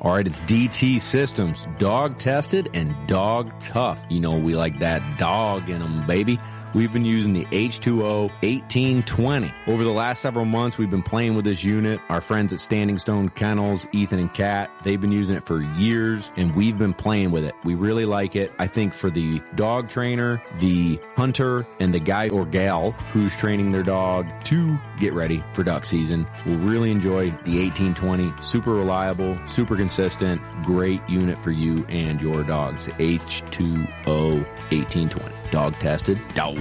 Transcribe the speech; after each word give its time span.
All 0.00 0.12
right, 0.12 0.24
it's 0.24 0.38
DT 0.42 1.02
Systems, 1.02 1.66
dog 1.80 2.20
tested 2.20 2.70
and 2.72 2.94
dog 3.08 3.50
tough. 3.60 3.98
You 4.08 4.20
know, 4.20 4.38
we 4.38 4.54
like 4.54 4.78
that 4.78 5.18
dog 5.18 5.68
in 5.68 5.80
them, 5.80 6.06
baby. 6.06 6.38
We've 6.74 6.92
been 6.92 7.04
using 7.04 7.32
the 7.32 7.46
H2O 7.46 8.28
1820. 8.42 9.54
Over 9.66 9.84
the 9.84 9.90
last 9.90 10.20
several 10.20 10.44
months, 10.44 10.76
we've 10.76 10.90
been 10.90 11.02
playing 11.02 11.34
with 11.34 11.46
this 11.46 11.64
unit. 11.64 11.98
Our 12.10 12.20
friends 12.20 12.52
at 12.52 12.60
Standing 12.60 12.98
Stone 12.98 13.30
Kennels, 13.30 13.86
Ethan 13.92 14.18
and 14.18 14.32
Kat, 14.32 14.70
they've 14.84 15.00
been 15.00 15.12
using 15.12 15.36
it 15.36 15.46
for 15.46 15.62
years 15.62 16.30
and 16.36 16.54
we've 16.54 16.76
been 16.76 16.92
playing 16.92 17.30
with 17.30 17.44
it. 17.44 17.54
We 17.64 17.74
really 17.74 18.04
like 18.04 18.36
it. 18.36 18.52
I 18.58 18.66
think 18.66 18.92
for 18.92 19.08
the 19.08 19.40
dog 19.54 19.88
trainer, 19.88 20.42
the 20.60 21.00
hunter, 21.16 21.66
and 21.80 21.94
the 21.94 22.00
guy 22.00 22.28
or 22.28 22.44
gal 22.44 22.90
who's 23.12 23.34
training 23.36 23.72
their 23.72 23.82
dog 23.82 24.26
to 24.44 24.78
get 24.98 25.14
ready 25.14 25.42
for 25.54 25.62
duck 25.62 25.86
season 25.86 26.26
will 26.44 26.58
really 26.58 26.90
enjoy 26.90 27.30
the 27.44 27.64
1820. 27.64 28.30
Super 28.42 28.72
reliable, 28.72 29.38
super 29.46 29.74
consistent, 29.74 30.42
great 30.64 31.00
unit 31.08 31.42
for 31.42 31.50
you 31.50 31.86
and 31.88 32.20
your 32.20 32.42
dogs. 32.44 32.86
H2O 32.86 34.44
1820. 34.70 35.34
Dog 35.50 35.72
tested, 35.78 36.20
dog 36.34 36.57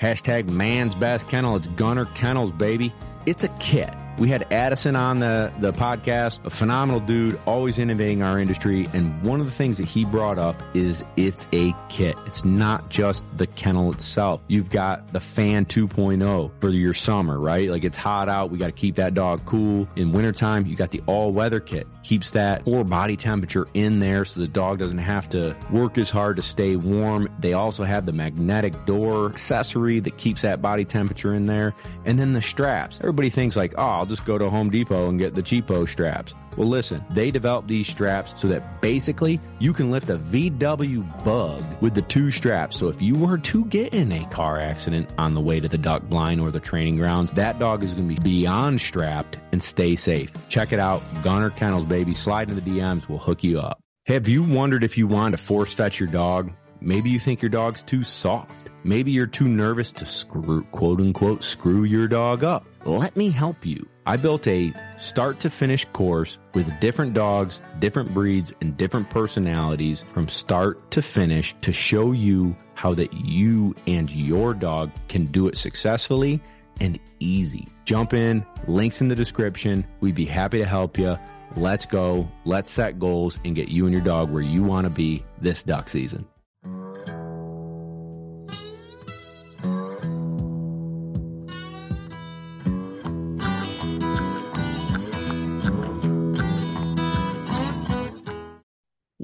Hashtag 0.00 0.48
man's 0.48 0.94
best 0.94 1.28
kennel. 1.28 1.56
It's 1.56 1.66
Gunner 1.68 2.04
Kennels, 2.14 2.52
baby. 2.52 2.92
It's 3.26 3.44
a 3.44 3.48
kit. 3.58 3.90
We 4.16 4.28
had 4.28 4.46
Addison 4.52 4.94
on 4.94 5.18
the, 5.18 5.52
the 5.58 5.72
podcast, 5.72 6.44
a 6.44 6.50
phenomenal 6.50 7.00
dude, 7.00 7.38
always 7.46 7.80
innovating 7.80 8.22
our 8.22 8.38
industry. 8.38 8.86
And 8.92 9.20
one 9.22 9.40
of 9.40 9.46
the 9.46 9.52
things 9.52 9.78
that 9.78 9.86
he 9.86 10.04
brought 10.04 10.38
up 10.38 10.62
is 10.72 11.02
it's 11.16 11.46
a 11.52 11.74
kit. 11.88 12.16
It's 12.26 12.44
not 12.44 12.88
just 12.90 13.24
the 13.36 13.48
kennel 13.48 13.92
itself. 13.92 14.40
You've 14.46 14.70
got 14.70 15.12
the 15.12 15.18
fan 15.18 15.66
2.0 15.66 16.50
for 16.60 16.68
your 16.68 16.94
summer, 16.94 17.40
right? 17.40 17.68
Like 17.68 17.82
it's 17.82 17.96
hot 17.96 18.28
out. 18.28 18.50
We 18.52 18.58
got 18.58 18.66
to 18.66 18.72
keep 18.72 18.94
that 18.96 19.14
dog 19.14 19.44
cool. 19.46 19.88
In 19.96 20.12
wintertime, 20.12 20.66
you 20.66 20.76
got 20.76 20.92
the 20.92 21.02
all 21.06 21.32
weather 21.32 21.58
kit. 21.58 21.88
Keeps 22.04 22.30
that 22.32 22.64
core 22.64 22.84
body 22.84 23.16
temperature 23.16 23.66
in 23.74 23.98
there 23.98 24.24
so 24.24 24.38
the 24.38 24.46
dog 24.46 24.78
doesn't 24.78 24.98
have 24.98 25.28
to 25.30 25.56
work 25.72 25.98
as 25.98 26.08
hard 26.08 26.36
to 26.36 26.42
stay 26.42 26.76
warm. 26.76 27.28
They 27.40 27.54
also 27.54 27.82
have 27.82 28.06
the 28.06 28.12
magnetic 28.12 28.86
door 28.86 29.26
accessory 29.26 29.98
that 30.00 30.18
keeps 30.18 30.42
that 30.42 30.62
body 30.62 30.84
temperature 30.84 31.34
in 31.34 31.46
there. 31.46 31.74
And 32.04 32.16
then 32.16 32.32
the 32.32 32.42
straps. 32.42 32.98
Everybody 33.00 33.30
thinks 33.30 33.56
like, 33.56 33.74
oh, 33.76 34.03
I'll 34.04 34.10
just 34.10 34.26
go 34.26 34.36
to 34.36 34.50
Home 34.50 34.68
Depot 34.68 35.08
and 35.08 35.18
get 35.18 35.34
the 35.34 35.42
cheapo 35.42 35.88
straps. 35.88 36.34
Well, 36.58 36.68
listen, 36.68 37.02
they 37.08 37.30
developed 37.30 37.68
these 37.68 37.86
straps 37.86 38.34
so 38.36 38.48
that 38.48 38.82
basically 38.82 39.40
you 39.60 39.72
can 39.72 39.90
lift 39.90 40.10
a 40.10 40.18
VW 40.18 41.24
bug 41.24 41.64
with 41.80 41.94
the 41.94 42.02
two 42.02 42.30
straps. 42.30 42.78
So 42.78 42.88
if 42.88 43.00
you 43.00 43.14
were 43.14 43.38
to 43.38 43.64
get 43.64 43.94
in 43.94 44.12
a 44.12 44.26
car 44.26 44.60
accident 44.60 45.08
on 45.16 45.32
the 45.32 45.40
way 45.40 45.58
to 45.58 45.70
the 45.70 45.78
duck 45.78 46.02
blind 46.02 46.42
or 46.42 46.50
the 46.50 46.60
training 46.60 46.96
grounds, 46.96 47.30
that 47.30 47.58
dog 47.58 47.82
is 47.82 47.94
going 47.94 48.06
to 48.10 48.14
be 48.14 48.20
beyond 48.22 48.82
strapped 48.82 49.38
and 49.52 49.62
stay 49.62 49.96
safe. 49.96 50.30
Check 50.50 50.74
it 50.74 50.78
out. 50.78 51.00
Gunner 51.22 51.48
Kennels, 51.48 51.86
baby. 51.86 52.12
Slide 52.12 52.50
in 52.50 52.56
the 52.56 52.60
DMs. 52.60 53.08
We'll 53.08 53.16
hook 53.16 53.42
you 53.42 53.58
up. 53.58 53.80
Have 54.04 54.28
you 54.28 54.42
wondered 54.42 54.84
if 54.84 54.98
you 54.98 55.06
want 55.06 55.34
to 55.34 55.42
force 55.42 55.72
fetch 55.72 55.98
your 55.98 56.10
dog? 56.10 56.52
Maybe 56.78 57.08
you 57.08 57.18
think 57.18 57.40
your 57.40 57.48
dog's 57.48 57.82
too 57.82 58.04
soft. 58.04 58.63
Maybe 58.84 59.12
you're 59.12 59.26
too 59.26 59.48
nervous 59.48 59.90
to 59.92 60.06
screw, 60.06 60.62
quote 60.64 61.00
unquote, 61.00 61.42
screw 61.42 61.84
your 61.84 62.06
dog 62.06 62.44
up. 62.44 62.66
Let 62.84 63.16
me 63.16 63.30
help 63.30 63.64
you. 63.64 63.88
I 64.04 64.18
built 64.18 64.46
a 64.46 64.74
start 64.98 65.40
to 65.40 65.50
finish 65.50 65.86
course 65.94 66.36
with 66.52 66.68
different 66.80 67.14
dogs, 67.14 67.62
different 67.78 68.12
breeds, 68.12 68.52
and 68.60 68.76
different 68.76 69.08
personalities 69.08 70.04
from 70.12 70.28
start 70.28 70.90
to 70.90 71.00
finish 71.00 71.56
to 71.62 71.72
show 71.72 72.12
you 72.12 72.54
how 72.74 72.92
that 72.92 73.14
you 73.14 73.74
and 73.86 74.10
your 74.10 74.52
dog 74.52 74.90
can 75.08 75.24
do 75.26 75.48
it 75.48 75.56
successfully 75.56 76.42
and 76.80 76.98
easy. 77.20 77.66
Jump 77.86 78.12
in, 78.12 78.44
links 78.66 79.00
in 79.00 79.08
the 79.08 79.14
description. 79.14 79.86
We'd 80.00 80.14
be 80.14 80.26
happy 80.26 80.58
to 80.58 80.66
help 80.66 80.98
you. 80.98 81.18
Let's 81.56 81.86
go. 81.86 82.28
Let's 82.44 82.70
set 82.70 82.98
goals 82.98 83.38
and 83.46 83.54
get 83.54 83.68
you 83.68 83.86
and 83.86 83.94
your 83.94 84.04
dog 84.04 84.30
where 84.30 84.42
you 84.42 84.62
want 84.62 84.86
to 84.86 84.90
be 84.90 85.24
this 85.40 85.62
duck 85.62 85.88
season. 85.88 86.26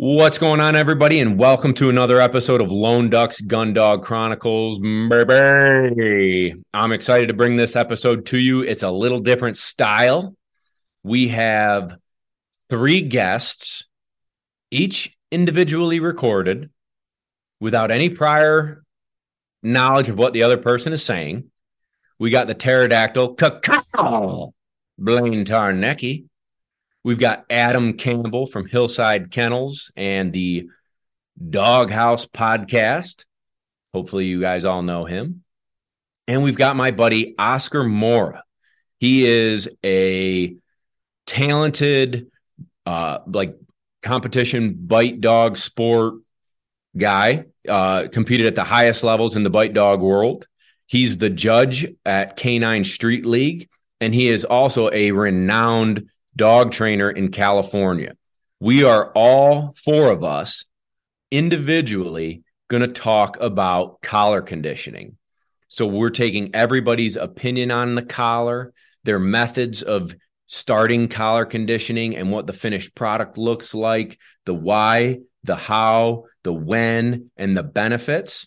What's 0.02 0.38
going 0.38 0.60
on, 0.60 0.76
everybody, 0.76 1.20
and 1.20 1.38
welcome 1.38 1.74
to 1.74 1.90
another 1.90 2.22
episode 2.22 2.62
of 2.62 2.72
Lone 2.72 3.10
Ducks 3.10 3.38
Gun 3.38 3.74
Dog 3.74 4.02
Chronicles. 4.02 4.80
I'm 6.72 6.92
excited 6.92 7.26
to 7.26 7.34
bring 7.34 7.56
this 7.56 7.76
episode 7.76 8.24
to 8.28 8.38
you. 8.38 8.62
It's 8.62 8.82
a 8.82 8.90
little 8.90 9.20
different 9.20 9.58
style. 9.58 10.34
We 11.02 11.28
have 11.28 11.98
three 12.70 13.02
guests, 13.02 13.88
each 14.70 15.14
individually 15.30 16.00
recorded 16.00 16.70
without 17.60 17.90
any 17.90 18.08
prior 18.08 18.82
knowledge 19.62 20.08
of 20.08 20.16
what 20.16 20.32
the 20.32 20.44
other 20.44 20.56
person 20.56 20.94
is 20.94 21.04
saying. 21.04 21.50
We 22.18 22.30
got 22.30 22.46
the 22.46 22.54
pterodactyl, 22.54 23.34
Blaine 24.96 25.44
Tarnecki. 25.44 26.24
We've 27.02 27.18
got 27.18 27.46
Adam 27.48 27.94
Campbell 27.94 28.46
from 28.46 28.66
Hillside 28.66 29.30
Kennels 29.30 29.90
and 29.96 30.32
the 30.32 30.68
Doghouse 31.48 32.26
Podcast. 32.26 33.24
Hopefully, 33.94 34.26
you 34.26 34.40
guys 34.40 34.66
all 34.66 34.82
know 34.82 35.06
him. 35.06 35.42
And 36.28 36.42
we've 36.42 36.56
got 36.56 36.76
my 36.76 36.90
buddy 36.90 37.34
Oscar 37.38 37.84
Mora. 37.84 38.44
He 38.98 39.26
is 39.26 39.68
a 39.82 40.56
talented, 41.26 42.30
uh, 42.84 43.20
like 43.26 43.56
competition 44.02 44.74
bite 44.74 45.20
dog 45.20 45.56
sport 45.56 46.14
guy. 46.96 47.46
Uh, 47.68 48.08
competed 48.08 48.46
at 48.46 48.54
the 48.54 48.64
highest 48.64 49.04
levels 49.04 49.36
in 49.36 49.42
the 49.42 49.50
bite 49.50 49.74
dog 49.74 50.00
world. 50.00 50.46
He's 50.86 51.18
the 51.18 51.30
judge 51.30 51.86
at 52.04 52.36
Canine 52.36 52.84
Street 52.84 53.24
League, 53.24 53.68
and 54.00 54.14
he 54.14 54.28
is 54.28 54.44
also 54.44 54.90
a 54.90 55.12
renowned 55.12 56.08
dog 56.40 56.72
trainer 56.72 57.10
in 57.10 57.30
California. 57.30 58.16
We 58.60 58.82
are 58.82 59.12
all 59.12 59.74
four 59.84 60.10
of 60.10 60.24
us 60.24 60.64
individually 61.30 62.44
going 62.68 62.80
to 62.80 62.88
talk 62.88 63.36
about 63.38 64.00
collar 64.00 64.40
conditioning. 64.40 65.18
So 65.68 65.84
we're 65.84 66.08
taking 66.08 66.54
everybody's 66.54 67.16
opinion 67.16 67.70
on 67.70 67.94
the 67.94 68.02
collar, 68.02 68.72
their 69.04 69.18
methods 69.18 69.82
of 69.82 70.14
starting 70.46 71.08
collar 71.08 71.44
conditioning 71.44 72.16
and 72.16 72.32
what 72.32 72.46
the 72.46 72.54
finished 72.54 72.94
product 72.94 73.36
looks 73.36 73.74
like, 73.74 74.18
the 74.46 74.54
why, 74.54 75.18
the 75.44 75.56
how, 75.56 76.24
the 76.42 76.54
when, 76.54 77.30
and 77.36 77.54
the 77.54 77.62
benefits 77.62 78.46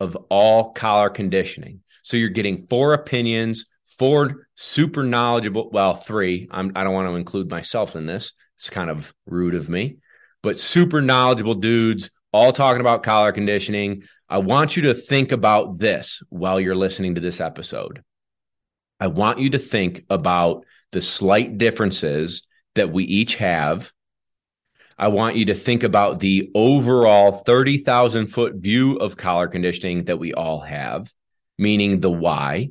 of 0.00 0.16
all 0.30 0.72
collar 0.72 1.10
conditioning. 1.10 1.80
So 2.02 2.16
you're 2.16 2.28
getting 2.30 2.66
four 2.66 2.92
opinions, 2.92 3.66
four 3.86 4.47
super 4.60 5.04
knowledgeable. 5.04 5.70
Well, 5.70 5.94
three. 5.94 6.48
I'm, 6.50 6.72
I 6.74 6.82
don't 6.82 6.92
want 6.92 7.08
to 7.08 7.14
include 7.14 7.48
myself 7.48 7.94
in 7.94 8.06
this. 8.06 8.32
It's 8.56 8.68
kind 8.68 8.90
of 8.90 9.14
rude 9.24 9.54
of 9.54 9.68
me, 9.68 9.98
but 10.42 10.58
super 10.58 11.00
knowledgeable 11.00 11.54
dudes, 11.54 12.10
all 12.32 12.52
talking 12.52 12.80
about 12.80 13.04
collar 13.04 13.30
conditioning. 13.30 14.02
I 14.28 14.38
want 14.38 14.76
you 14.76 14.82
to 14.84 14.94
think 14.94 15.30
about 15.30 15.78
this 15.78 16.24
while 16.28 16.58
you're 16.58 16.74
listening 16.74 17.14
to 17.14 17.20
this 17.20 17.40
episode. 17.40 18.02
I 18.98 19.06
want 19.06 19.38
you 19.38 19.50
to 19.50 19.60
think 19.60 20.04
about 20.10 20.64
the 20.90 21.02
slight 21.02 21.56
differences 21.56 22.42
that 22.74 22.92
we 22.92 23.04
each 23.04 23.36
have. 23.36 23.92
I 24.98 25.06
want 25.06 25.36
you 25.36 25.44
to 25.46 25.54
think 25.54 25.84
about 25.84 26.18
the 26.18 26.50
overall 26.56 27.30
30,000 27.30 28.26
foot 28.26 28.56
view 28.56 28.96
of 28.96 29.16
collar 29.16 29.46
conditioning 29.46 30.06
that 30.06 30.18
we 30.18 30.34
all 30.34 30.60
have, 30.62 31.12
meaning 31.58 32.00
the 32.00 32.10
why. 32.10 32.70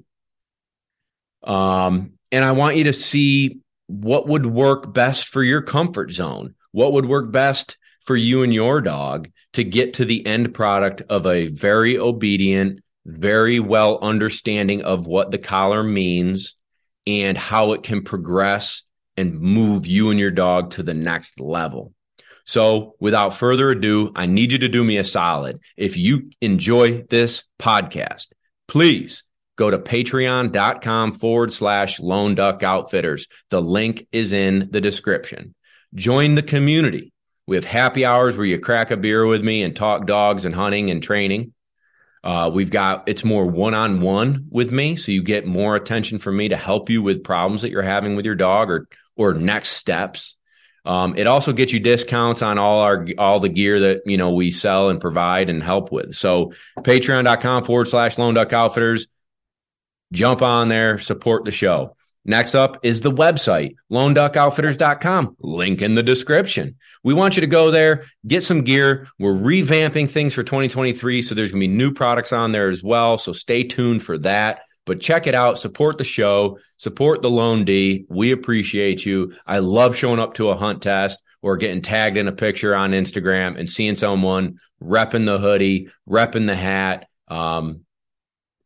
Um, 1.47 2.11
and 2.31 2.45
I 2.45 2.51
want 2.51 2.75
you 2.75 2.83
to 2.85 2.93
see 2.93 3.59
what 3.87 4.27
would 4.27 4.45
work 4.45 4.93
best 4.93 5.29
for 5.29 5.41
your 5.41 5.61
comfort 5.61 6.11
zone. 6.11 6.53
What 6.71 6.93
would 6.93 7.05
work 7.05 7.31
best 7.31 7.77
for 8.03 8.15
you 8.15 8.43
and 8.43 8.53
your 8.53 8.81
dog 8.81 9.29
to 9.53 9.63
get 9.63 9.95
to 9.95 10.05
the 10.05 10.25
end 10.25 10.53
product 10.53 11.01
of 11.09 11.25
a 11.25 11.47
very 11.47 11.97
obedient, 11.97 12.81
very 13.05 13.59
well 13.59 13.97
understanding 14.01 14.83
of 14.83 15.07
what 15.07 15.31
the 15.31 15.37
collar 15.37 15.83
means 15.83 16.55
and 17.07 17.37
how 17.37 17.71
it 17.71 17.83
can 17.83 18.03
progress 18.03 18.83
and 19.15 19.39
move 19.39 19.87
you 19.87 20.11
and 20.11 20.19
your 20.19 20.31
dog 20.31 20.71
to 20.71 20.83
the 20.83 20.93
next 20.93 21.39
level. 21.39 21.93
So, 22.45 22.95
without 22.99 23.33
further 23.33 23.71
ado, 23.71 24.11
I 24.15 24.25
need 24.25 24.51
you 24.53 24.57
to 24.59 24.69
do 24.69 24.83
me 24.83 24.97
a 24.97 25.03
solid. 25.03 25.59
If 25.75 25.97
you 25.97 26.29
enjoy 26.39 27.03
this 27.09 27.43
podcast, 27.59 28.27
please 28.67 29.23
go 29.57 29.69
to 29.69 29.77
patreon.com 29.77 31.13
forward 31.13 31.51
slash 31.51 31.99
lone 31.99 32.35
duck 32.35 32.63
outfitters. 32.63 33.27
The 33.49 33.61
link 33.61 34.07
is 34.11 34.31
in 34.31 34.69
the 34.71 34.79
description. 34.79 35.53
Join 35.93 36.35
the 36.35 36.43
community. 36.43 37.11
We 37.47 37.55
have 37.57 37.65
happy 37.65 38.05
hours 38.05 38.37
where 38.37 38.45
you 38.45 38.59
crack 38.59 38.91
a 38.91 38.97
beer 38.97 39.25
with 39.25 39.43
me 39.43 39.63
and 39.63 39.75
talk 39.75 40.05
dogs 40.05 40.45
and 40.45 40.53
hunting 40.53 40.89
and 40.89 41.01
training. 41.01 41.53
Uh, 42.23 42.51
we've 42.53 42.69
got 42.69 43.07
it's 43.07 43.23
more 43.23 43.45
one 43.45 43.73
on 43.73 44.01
one 44.01 44.47
with 44.49 44.71
me, 44.71 44.95
so 44.95 45.11
you 45.11 45.23
get 45.23 45.45
more 45.45 45.75
attention 45.75 46.19
from 46.19 46.35
me 46.35 46.49
to 46.49 46.57
help 46.57 46.89
you 46.89 47.01
with 47.01 47.23
problems 47.23 47.61
that 47.61 47.71
you're 47.71 47.81
having 47.81 48.15
with 48.15 48.25
your 48.25 48.35
dog 48.35 48.69
or 48.69 48.87
or 49.15 49.33
next 49.33 49.69
steps. 49.69 50.35
Um, 50.83 51.15
it 51.17 51.27
also 51.27 51.53
gets 51.53 51.73
you 51.73 51.79
discounts 51.79 52.41
on 52.41 52.57
all 52.57 52.81
our 52.81 53.07
all 53.17 53.39
the 53.39 53.49
gear 53.49 53.79
that 53.79 54.01
you 54.05 54.17
know 54.17 54.31
we 54.31 54.51
sell 54.51 54.89
and 54.89 54.99
provide 54.99 55.49
and 55.49 55.63
help 55.63 55.91
with. 55.91 56.15
So 56.15 56.53
patreon.com 56.79 57.63
forward 57.63 57.87
slash 57.87 58.17
lone 58.17 58.33
duck 58.33 58.51
outfitters. 58.51 59.07
Jump 60.11 60.41
on 60.41 60.69
there, 60.69 60.99
support 60.99 61.45
the 61.45 61.51
show. 61.51 61.95
Next 62.27 62.55
up 62.55 62.79
is 62.83 62.99
the 62.99 63.11
website, 63.11 63.75
loneduckoutfitters.com. 63.89 65.37
Link 65.39 65.81
in 65.81 65.95
the 65.95 66.03
description. 66.03 66.75
We 67.01 67.13
want 67.13 67.37
you 67.37 67.41
to 67.41 67.47
go 67.47 67.71
there, 67.71 68.05
get 68.27 68.43
some 68.43 68.63
gear. 68.63 69.07
We're 69.17 69.33
revamping 69.33 70.09
things 70.09 70.33
for 70.33 70.43
2023. 70.43 71.21
So 71.21 71.33
there's 71.33 71.51
going 71.51 71.61
to 71.61 71.67
be 71.67 71.73
new 71.73 71.93
products 71.93 72.33
on 72.33 72.51
there 72.51 72.69
as 72.69 72.83
well. 72.83 73.17
So 73.17 73.31
stay 73.31 73.63
tuned 73.63 74.03
for 74.03 74.17
that. 74.19 74.59
But 74.85 74.99
check 74.99 75.25
it 75.27 75.35
out, 75.35 75.59
support 75.59 75.97
the 75.97 76.03
show, 76.03 76.59
support 76.77 77.21
the 77.21 77.29
Lone 77.29 77.63
D. 77.63 78.05
We 78.09 78.31
appreciate 78.31 79.05
you. 79.05 79.33
I 79.45 79.59
love 79.59 79.95
showing 79.95 80.19
up 80.19 80.33
to 80.35 80.49
a 80.49 80.57
hunt 80.57 80.81
test 80.81 81.21
or 81.41 81.55
getting 81.57 81.81
tagged 81.81 82.17
in 82.17 82.27
a 82.27 82.33
picture 82.33 82.75
on 82.75 82.91
Instagram 82.91 83.57
and 83.57 83.69
seeing 83.69 83.95
someone 83.95 84.59
repping 84.81 85.25
the 85.25 85.39
hoodie, 85.39 85.89
repping 86.09 86.47
the 86.47 86.55
hat. 86.55 87.07
Um, 87.27 87.85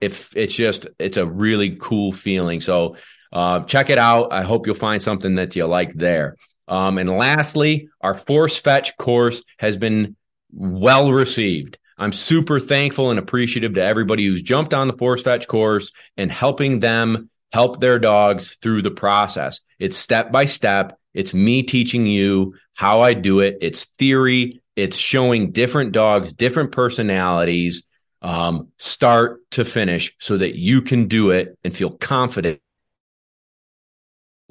if 0.02 0.36
it's 0.36 0.56
just, 0.56 0.88
it's 1.00 1.18
a 1.18 1.26
really 1.26 1.78
cool 1.80 2.12
feeling. 2.12 2.60
So 2.60 2.98
uh, 3.32 3.62
check 3.62 3.90
it 3.90 3.98
out. 3.98 4.34
I 4.34 4.44
hope 4.44 4.66
you'll 4.66 4.76
find 4.76 5.02
something 5.02 5.36
that 5.36 5.56
you 5.56 5.66
like 5.66 5.94
there. 5.94 6.38
Um, 6.68 6.98
and 6.98 7.10
lastly, 7.10 7.90
our 8.02 8.14
force 8.14 8.58
fetch 8.58 8.98
course 8.98 9.44
has 9.58 9.78
been 9.78 10.16
well 10.52 11.12
received. 11.12 11.78
I'm 11.98 12.14
super 12.14 12.60
thankful 12.60 13.12
and 13.12 13.20
appreciative 13.20 13.76
to 13.76 13.84
everybody 13.84 14.26
who's 14.26 14.42
jumped 14.42 14.74
on 14.74 14.88
the 14.88 14.98
force 14.98 15.22
fetch 15.22 15.48
course 15.48 15.92
and 16.18 16.32
helping 16.32 16.80
them 16.80 17.30
help 17.52 17.80
their 17.80 18.00
dogs 18.00 18.58
through 18.62 18.82
the 18.82 18.92
process. 18.92 19.60
It's 19.80 19.98
step 19.98 20.32
by 20.32 20.46
step. 20.46 20.98
It's 21.14 21.34
me 21.34 21.64
teaching 21.64 22.06
you 22.06 22.56
how 22.74 23.02
I 23.02 23.14
do 23.14 23.42
it. 23.42 23.58
It's 23.62 23.86
theory. 23.86 24.62
It's 24.76 24.98
showing 24.98 25.52
different 25.52 25.92
dogs, 25.92 26.34
different 26.34 26.72
personalities, 26.72 27.84
um, 28.22 28.70
start 28.78 29.40
to 29.52 29.66
finish 29.66 30.16
so 30.20 30.38
that 30.38 30.56
you 30.56 30.82
can 30.82 31.08
do 31.08 31.32
it 31.32 31.58
and 31.64 31.76
feel 31.76 31.92
confident 31.92 32.60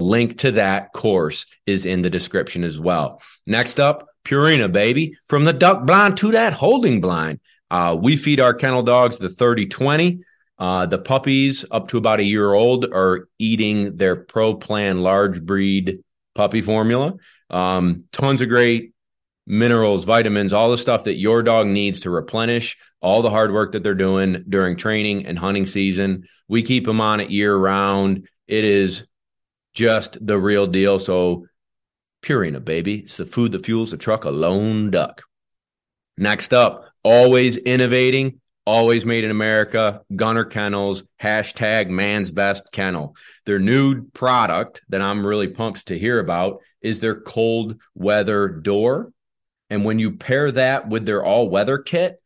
Link 0.00 0.38
to 0.38 0.52
that 0.52 0.92
course 0.92 1.46
is 1.66 1.86
in 1.86 2.02
the 2.02 2.10
description 2.10 2.64
as 2.64 2.78
well. 2.78 3.22
Next 3.46 3.78
up, 3.78 4.08
Purina, 4.24 4.70
baby. 4.72 5.16
From 5.28 5.44
the 5.44 5.52
duck 5.52 5.86
blind 5.86 6.16
to 6.18 6.32
that 6.32 6.52
holding 6.52 7.00
blind. 7.00 7.40
Uh, 7.70 7.96
we 8.00 8.16
feed 8.16 8.40
our 8.40 8.54
kennel 8.54 8.82
dogs 8.82 9.18
the 9.18 9.28
30 9.28 9.66
20. 9.66 10.24
Uh, 10.58 10.86
the 10.86 10.98
puppies 10.98 11.64
up 11.70 11.88
to 11.88 11.98
about 11.98 12.20
a 12.20 12.24
year 12.24 12.52
old 12.52 12.84
are 12.86 13.28
eating 13.38 13.96
their 13.96 14.16
Pro 14.16 14.54
Plan 14.54 15.02
large 15.02 15.40
breed 15.42 16.00
puppy 16.34 16.60
formula. 16.60 17.14
Um, 17.48 18.04
tons 18.12 18.40
of 18.40 18.48
great 18.48 18.92
minerals, 19.46 20.04
vitamins, 20.04 20.52
all 20.52 20.70
the 20.70 20.78
stuff 20.78 21.04
that 21.04 21.16
your 21.16 21.42
dog 21.42 21.66
needs 21.66 22.00
to 22.00 22.10
replenish 22.10 22.76
all 23.00 23.22
the 23.22 23.30
hard 23.30 23.52
work 23.52 23.72
that 23.72 23.82
they're 23.82 23.94
doing 23.94 24.44
during 24.48 24.76
training 24.76 25.26
and 25.26 25.38
hunting 25.38 25.66
season. 25.66 26.24
We 26.48 26.62
keep 26.62 26.84
them 26.84 27.00
on 27.00 27.20
it 27.20 27.30
year 27.30 27.56
round. 27.56 28.28
It 28.46 28.64
is 28.64 29.06
just 29.72 30.24
the 30.24 30.38
real 30.38 30.66
deal. 30.66 30.98
So 30.98 31.46
Purina, 32.22 32.64
baby. 32.64 33.00
It's 33.00 33.16
the 33.16 33.26
food 33.26 33.52
that 33.52 33.64
fuels 33.64 33.90
the 33.90 33.96
truck, 33.96 34.24
a 34.24 34.30
lone 34.30 34.90
duck. 34.90 35.22
Next 36.16 36.52
up, 36.52 36.84
always 37.02 37.56
innovating, 37.56 38.40
always 38.66 39.06
made 39.06 39.24
in 39.24 39.30
America, 39.30 40.02
Gunner 40.14 40.44
Kennels, 40.44 41.04
hashtag 41.20 41.88
man's 41.88 42.30
best 42.30 42.64
kennel. 42.72 43.16
Their 43.46 43.58
new 43.58 44.06
product 44.10 44.82
that 44.90 45.00
I'm 45.00 45.26
really 45.26 45.48
pumped 45.48 45.86
to 45.86 45.98
hear 45.98 46.18
about 46.18 46.60
is 46.82 47.00
their 47.00 47.20
cold 47.20 47.76
weather 47.94 48.48
door. 48.48 49.12
And 49.70 49.84
when 49.84 49.98
you 49.98 50.12
pair 50.12 50.50
that 50.52 50.88
with 50.88 51.06
their 51.06 51.24
all 51.24 51.48
weather 51.48 51.78
kit, 51.78 52.19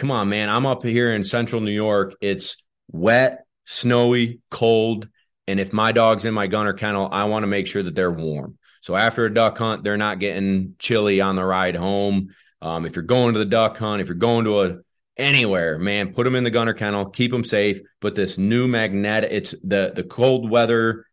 come 0.00 0.10
on, 0.10 0.30
man, 0.30 0.48
I'm 0.48 0.64
up 0.64 0.82
here 0.82 1.12
in 1.12 1.22
central 1.22 1.60
New 1.60 1.70
York. 1.70 2.14
It's 2.22 2.56
wet, 2.90 3.44
snowy, 3.66 4.40
cold. 4.50 5.06
And 5.46 5.60
if 5.60 5.74
my 5.74 5.92
dog's 5.92 6.24
in 6.24 6.32
my 6.32 6.46
gunner 6.46 6.72
kennel, 6.72 7.10
I 7.12 7.24
want 7.24 7.42
to 7.42 7.46
make 7.46 7.66
sure 7.66 7.82
that 7.82 7.94
they're 7.94 8.10
warm. 8.10 8.56
So 8.80 8.96
after 8.96 9.26
a 9.26 9.34
duck 9.34 9.58
hunt, 9.58 9.84
they're 9.84 9.98
not 9.98 10.18
getting 10.18 10.74
chilly 10.78 11.20
on 11.20 11.36
the 11.36 11.44
ride 11.44 11.76
home. 11.76 12.34
Um, 12.62 12.86
if 12.86 12.96
you're 12.96 13.02
going 13.02 13.34
to 13.34 13.38
the 13.38 13.44
duck 13.44 13.76
hunt, 13.76 14.00
if 14.00 14.08
you're 14.08 14.16
going 14.16 14.46
to 14.46 14.62
a 14.62 14.78
anywhere, 15.18 15.78
man, 15.78 16.14
put 16.14 16.24
them 16.24 16.34
in 16.34 16.44
the 16.44 16.50
gunner 16.50 16.72
kennel, 16.72 17.10
keep 17.10 17.30
them 17.30 17.44
safe. 17.44 17.80
But 18.00 18.14
this 18.14 18.38
new 18.38 18.68
magnetic, 18.68 19.30
it's 19.30 19.54
the 19.62 19.92
the 19.94 20.04
cold 20.04 20.48
weather 20.48 21.04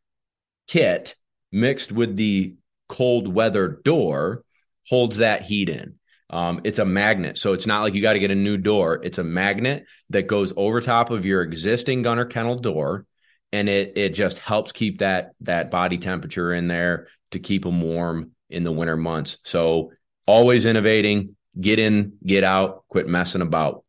kit 0.68 1.14
mixed 1.52 1.92
with 1.92 2.16
the 2.16 2.56
cold 2.88 3.28
weather 3.28 3.82
door 3.84 4.44
holds 4.88 5.18
that 5.18 5.42
heat 5.42 5.68
in. 5.68 5.96
Um, 6.30 6.62
it's 6.64 6.80
a 6.80 6.86
magnet, 6.86 7.38
so 7.38 7.54
it's 7.54 7.66
not 7.66 7.82
like 7.82 7.94
you 7.94 8.02
got 8.02 8.14
to 8.14 8.20
get 8.20 8.32
a 8.32 8.36
new 8.36 8.58
door. 8.58 9.00
It's 9.04 9.18
a 9.18 9.24
magnet 9.24 9.86
that 10.10 10.28
goes 10.28 10.52
over 10.58 10.82
top 10.82 11.10
of 11.10 11.26
your 11.26 11.42
existing 11.42 12.02
gunner 12.02 12.26
kennel 12.26 12.58
door 12.58 13.06
and 13.52 13.70
it 13.70 13.94
it 13.96 14.10
just 14.10 14.40
helps 14.40 14.72
keep 14.72 15.00
that 15.00 15.32
that 15.42 15.72
body 15.72 15.98
temperature 15.98 16.54
in 16.54 16.68
there 16.68 17.08
to 17.32 17.40
keep 17.40 17.64
them 17.64 17.82
warm 17.82 18.32
in 18.50 18.64
the 18.64 18.72
winter 18.72 18.98
months. 18.98 19.38
So 19.44 19.92
always 20.26 20.66
innovating, 20.66 21.36
get 21.60 21.80
in, 21.80 22.14
get 22.26 22.44
out, 22.44 22.84
quit 22.90 23.08
messing 23.08 23.42
about. 23.42 23.84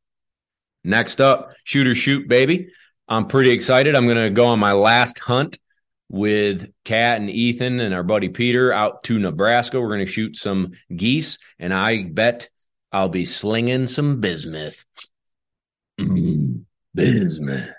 Next 0.85 1.21
up, 1.21 1.53
shoot 1.65 1.87
or 1.87 1.95
shoot, 1.95 2.29
baby. 2.29 2.71
I'm 3.09 3.27
pretty 3.27 3.51
excited. 3.51 3.95
I'm 3.95 4.07
going 4.07 4.17
to 4.17 4.31
go 4.31 4.47
on 4.47 4.59
my 4.59 4.73
last 4.73 5.19
hunt 5.19 5.59
with 6.09 6.71
Kat 6.85 7.21
and 7.21 7.31
Ethan 7.31 7.81
and 7.81 7.95
our 7.95 8.03
buddy 8.03 8.29
Peter 8.29 8.73
out 8.73 9.03
to 9.05 9.19
Nebraska. 9.19 9.81
We're 9.81 9.89
going 9.89 10.07
to 10.07 10.13
shoot 10.13 10.37
some 10.37 10.73
geese, 10.95 11.39
and 11.59 11.73
I 11.73 12.05
bet 12.05 12.49
I'll 12.93 13.09
be 13.09 13.27
slinging 13.27 13.87
some 13.87 14.21
bismuth. 14.21 14.85
Mm, 16.01 16.65
bismuth. 16.95 17.71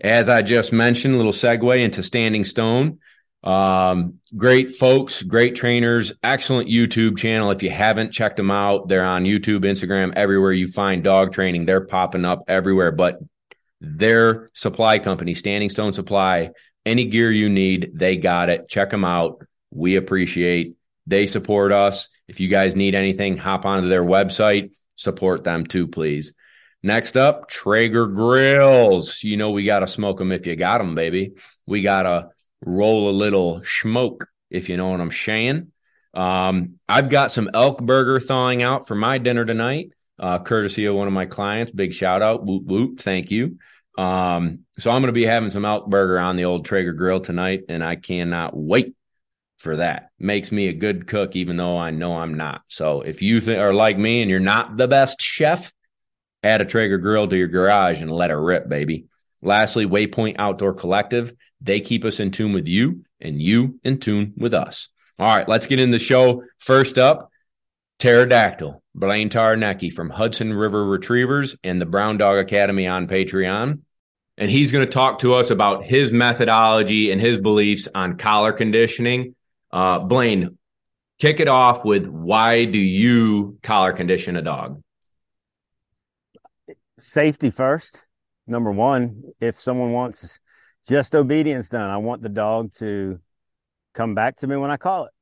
As 0.00 0.28
I 0.28 0.42
just 0.42 0.72
mentioned, 0.72 1.14
a 1.14 1.16
little 1.16 1.32
segue 1.32 1.82
into 1.82 2.02
Standing 2.02 2.44
Stone. 2.44 2.98
Um, 3.42 4.18
great 4.36 4.74
folks, 4.74 5.22
great 5.22 5.54
trainers, 5.54 6.12
excellent 6.22 6.68
YouTube 6.68 7.16
channel. 7.16 7.50
If 7.50 7.62
you 7.62 7.70
haven't 7.70 8.12
checked 8.12 8.36
them 8.36 8.50
out, 8.50 8.88
they're 8.88 9.04
on 9.04 9.24
YouTube, 9.24 9.60
Instagram, 9.60 10.12
everywhere 10.16 10.52
you 10.52 10.68
find 10.68 11.02
dog 11.02 11.32
training. 11.32 11.64
They're 11.64 11.86
popping 11.86 12.24
up 12.24 12.42
everywhere. 12.48 12.92
But 12.92 13.20
their 13.80 14.48
supply 14.52 14.98
company, 14.98 15.34
Standing 15.34 15.70
Stone 15.70 15.92
Supply, 15.92 16.50
any 16.86 17.04
gear 17.04 17.30
you 17.30 17.48
need, 17.48 17.90
they 17.94 18.16
got 18.16 18.48
it. 18.48 18.68
Check 18.68 18.90
them 18.90 19.04
out. 19.04 19.44
We 19.70 19.96
appreciate. 19.96 20.76
They 21.06 21.26
support 21.26 21.72
us. 21.72 22.08
If 22.28 22.40
you 22.40 22.48
guys 22.48 22.74
need 22.74 22.94
anything, 22.94 23.36
hop 23.36 23.66
onto 23.66 23.88
their 23.88 24.04
website. 24.04 24.74
Support 24.94 25.44
them 25.44 25.66
too, 25.66 25.88
please. 25.88 26.32
Next 26.82 27.16
up, 27.16 27.48
Traeger 27.48 28.06
grills. 28.06 29.22
You 29.22 29.36
know, 29.36 29.50
we 29.50 29.64
got 29.64 29.80
to 29.80 29.86
smoke 29.86 30.18
them 30.18 30.32
if 30.32 30.46
you 30.46 30.56
got 30.56 30.78
them, 30.78 30.94
baby. 30.94 31.32
We 31.66 31.82
got 31.82 32.02
to 32.02 32.30
roll 32.64 33.10
a 33.10 33.12
little 33.12 33.62
smoke, 33.64 34.26
if 34.50 34.68
you 34.68 34.76
know 34.76 34.88
what 34.88 35.00
I'm 35.00 35.10
saying. 35.10 35.72
Um, 36.14 36.78
I've 36.88 37.10
got 37.10 37.32
some 37.32 37.50
elk 37.52 37.82
burger 37.82 38.20
thawing 38.20 38.62
out 38.62 38.86
for 38.86 38.94
my 38.94 39.18
dinner 39.18 39.44
tonight, 39.44 39.90
uh, 40.18 40.38
courtesy 40.38 40.86
of 40.86 40.94
one 40.94 41.08
of 41.08 41.12
my 41.12 41.26
clients. 41.26 41.72
Big 41.72 41.92
shout 41.92 42.22
out. 42.22 42.44
Whoop, 42.44 42.64
whoop. 42.64 43.00
Thank 43.00 43.30
you. 43.30 43.58
Um, 43.96 44.60
so 44.78 44.90
I'm 44.90 45.00
going 45.00 45.08
to 45.08 45.12
be 45.12 45.24
having 45.24 45.50
some 45.50 45.64
elk 45.64 45.88
burger 45.88 46.18
on 46.18 46.36
the 46.36 46.44
old 46.44 46.64
Traeger 46.64 46.92
grill 46.92 47.20
tonight, 47.20 47.62
and 47.68 47.82
I 47.82 47.96
cannot 47.96 48.56
wait 48.56 48.94
for 49.56 49.76
that. 49.76 50.10
Makes 50.18 50.52
me 50.52 50.68
a 50.68 50.74
good 50.74 51.06
cook, 51.06 51.34
even 51.34 51.56
though 51.56 51.78
I 51.78 51.90
know 51.90 52.16
I'm 52.16 52.34
not. 52.34 52.62
So 52.68 53.00
if 53.00 53.22
you 53.22 53.40
th- 53.40 53.58
are 53.58 53.72
like 53.72 53.96
me 53.96 54.20
and 54.20 54.30
you're 54.30 54.40
not 54.40 54.76
the 54.76 54.88
best 54.88 55.20
chef, 55.20 55.72
Add 56.46 56.60
a 56.60 56.64
Traeger 56.64 56.98
grill 56.98 57.26
to 57.26 57.36
your 57.36 57.48
garage 57.48 58.00
and 58.00 58.10
let 58.10 58.30
it 58.30 58.34
rip, 58.34 58.68
baby. 58.68 59.06
Lastly, 59.42 59.84
Waypoint 59.84 60.36
Outdoor 60.38 60.74
Collective. 60.74 61.32
They 61.60 61.80
keep 61.80 62.04
us 62.04 62.20
in 62.20 62.30
tune 62.30 62.52
with 62.52 62.68
you 62.68 63.04
and 63.20 63.42
you 63.42 63.80
in 63.82 63.98
tune 63.98 64.34
with 64.36 64.54
us. 64.54 64.88
All 65.18 65.34
right, 65.34 65.48
let's 65.48 65.66
get 65.66 65.80
in 65.80 65.90
the 65.90 65.98
show. 65.98 66.44
First 66.58 66.98
up, 66.98 67.30
Pterodactyl, 67.98 68.80
Blaine 68.94 69.28
Tarnecki 69.28 69.92
from 69.92 70.08
Hudson 70.08 70.52
River 70.52 70.84
Retrievers 70.84 71.56
and 71.64 71.80
the 71.80 71.86
Brown 71.86 72.16
Dog 72.16 72.38
Academy 72.38 72.86
on 72.86 73.08
Patreon. 73.08 73.80
And 74.38 74.50
he's 74.50 74.70
going 74.70 74.84
to 74.86 74.92
talk 74.92 75.20
to 75.20 75.34
us 75.34 75.50
about 75.50 75.84
his 75.84 76.12
methodology 76.12 77.10
and 77.10 77.20
his 77.20 77.38
beliefs 77.38 77.88
on 77.94 78.18
collar 78.18 78.52
conditioning. 78.52 79.34
Uh, 79.70 80.00
Blaine, 80.00 80.58
kick 81.18 81.40
it 81.40 81.48
off 81.48 81.84
with 81.84 82.06
why 82.06 82.66
do 82.66 82.78
you 82.78 83.58
collar 83.62 83.92
condition 83.92 84.36
a 84.36 84.42
dog? 84.42 84.82
safety 86.98 87.50
first. 87.50 88.02
Number 88.46 88.70
one, 88.70 89.22
if 89.40 89.60
someone 89.60 89.92
wants 89.92 90.38
just 90.88 91.14
obedience 91.14 91.68
done, 91.68 91.90
I 91.90 91.96
want 91.96 92.22
the 92.22 92.28
dog 92.28 92.72
to 92.74 93.20
come 93.94 94.14
back 94.14 94.36
to 94.38 94.46
me 94.46 94.56
when 94.56 94.70
I 94.70 94.76
call 94.76 95.06
it. 95.06 95.12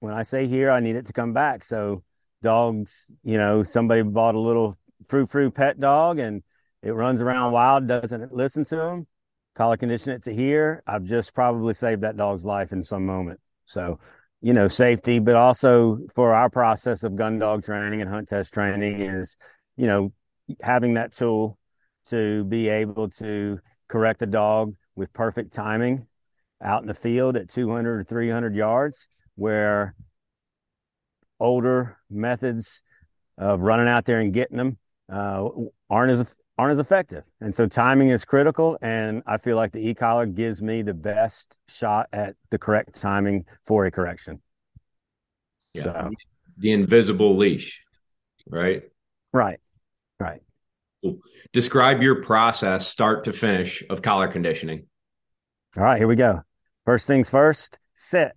When 0.00 0.14
I 0.14 0.22
say 0.22 0.46
here, 0.46 0.70
I 0.70 0.80
need 0.80 0.96
it 0.96 1.06
to 1.06 1.12
come 1.12 1.32
back. 1.32 1.64
So 1.64 2.02
dogs, 2.42 3.10
you 3.22 3.36
know, 3.36 3.62
somebody 3.62 4.02
bought 4.02 4.34
a 4.34 4.40
little 4.40 4.78
frou 5.06 5.26
frou 5.26 5.50
pet 5.50 5.78
dog 5.78 6.18
and 6.18 6.42
it 6.82 6.92
runs 6.92 7.20
around 7.20 7.52
wild, 7.52 7.86
doesn't 7.86 8.32
listen 8.32 8.64
to 8.66 8.76
them, 8.76 9.06
collar 9.54 9.76
condition 9.76 10.12
it 10.12 10.24
to 10.24 10.34
here. 10.34 10.82
I've 10.86 11.04
just 11.04 11.34
probably 11.34 11.74
saved 11.74 12.02
that 12.02 12.16
dog's 12.16 12.44
life 12.44 12.72
in 12.72 12.82
some 12.84 13.04
moment. 13.04 13.40
So 13.64 13.98
you 14.42 14.54
know, 14.54 14.68
safety, 14.68 15.18
but 15.18 15.36
also 15.36 15.98
for 16.14 16.34
our 16.34 16.48
process 16.48 17.02
of 17.02 17.16
gun 17.16 17.38
dog 17.38 17.64
training 17.64 18.00
and 18.00 18.10
hunt 18.10 18.28
test 18.28 18.54
training 18.54 19.02
is, 19.02 19.36
you 19.76 19.86
know, 19.86 20.12
having 20.62 20.94
that 20.94 21.14
tool 21.14 21.58
to 22.06 22.44
be 22.44 22.68
able 22.68 23.10
to 23.10 23.60
correct 23.88 24.20
the 24.20 24.26
dog 24.26 24.74
with 24.96 25.12
perfect 25.12 25.52
timing 25.52 26.06
out 26.62 26.82
in 26.82 26.88
the 26.88 26.94
field 26.94 27.36
at 27.36 27.50
200 27.50 28.00
or 28.00 28.02
300 28.02 28.54
yards, 28.54 29.08
where 29.34 29.94
older 31.38 31.98
methods 32.10 32.82
of 33.36 33.60
running 33.60 33.88
out 33.88 34.04
there 34.04 34.20
and 34.20 34.32
getting 34.32 34.56
them 34.56 34.78
uh, 35.12 35.48
aren't 35.88 36.12
as 36.12 36.34
aren't 36.60 36.72
as 36.74 36.78
effective. 36.78 37.24
And 37.40 37.54
so 37.54 37.66
timing 37.66 38.10
is 38.10 38.22
critical. 38.26 38.76
And 38.82 39.22
I 39.26 39.38
feel 39.38 39.56
like 39.56 39.72
the 39.72 39.88
e-collar 39.88 40.26
gives 40.26 40.60
me 40.60 40.82
the 40.82 40.92
best 40.92 41.56
shot 41.68 42.06
at 42.12 42.36
the 42.50 42.58
correct 42.58 43.00
timing 43.00 43.46
for 43.64 43.86
a 43.86 43.90
correction. 43.90 44.42
Yeah. 45.72 45.84
So, 45.84 46.10
the 46.58 46.72
invisible 46.72 47.38
leash, 47.38 47.82
right? 48.46 48.82
Right. 49.32 49.58
Right. 50.18 50.42
Describe 51.54 52.02
your 52.02 52.22
process, 52.22 52.86
start 52.86 53.24
to 53.24 53.32
finish, 53.32 53.82
of 53.88 54.02
collar 54.02 54.28
conditioning. 54.28 54.84
All 55.78 55.84
right, 55.84 55.96
here 55.96 56.08
we 56.08 56.16
go. 56.16 56.42
First 56.84 57.06
things 57.06 57.30
first, 57.30 57.78
sit. 57.94 58.32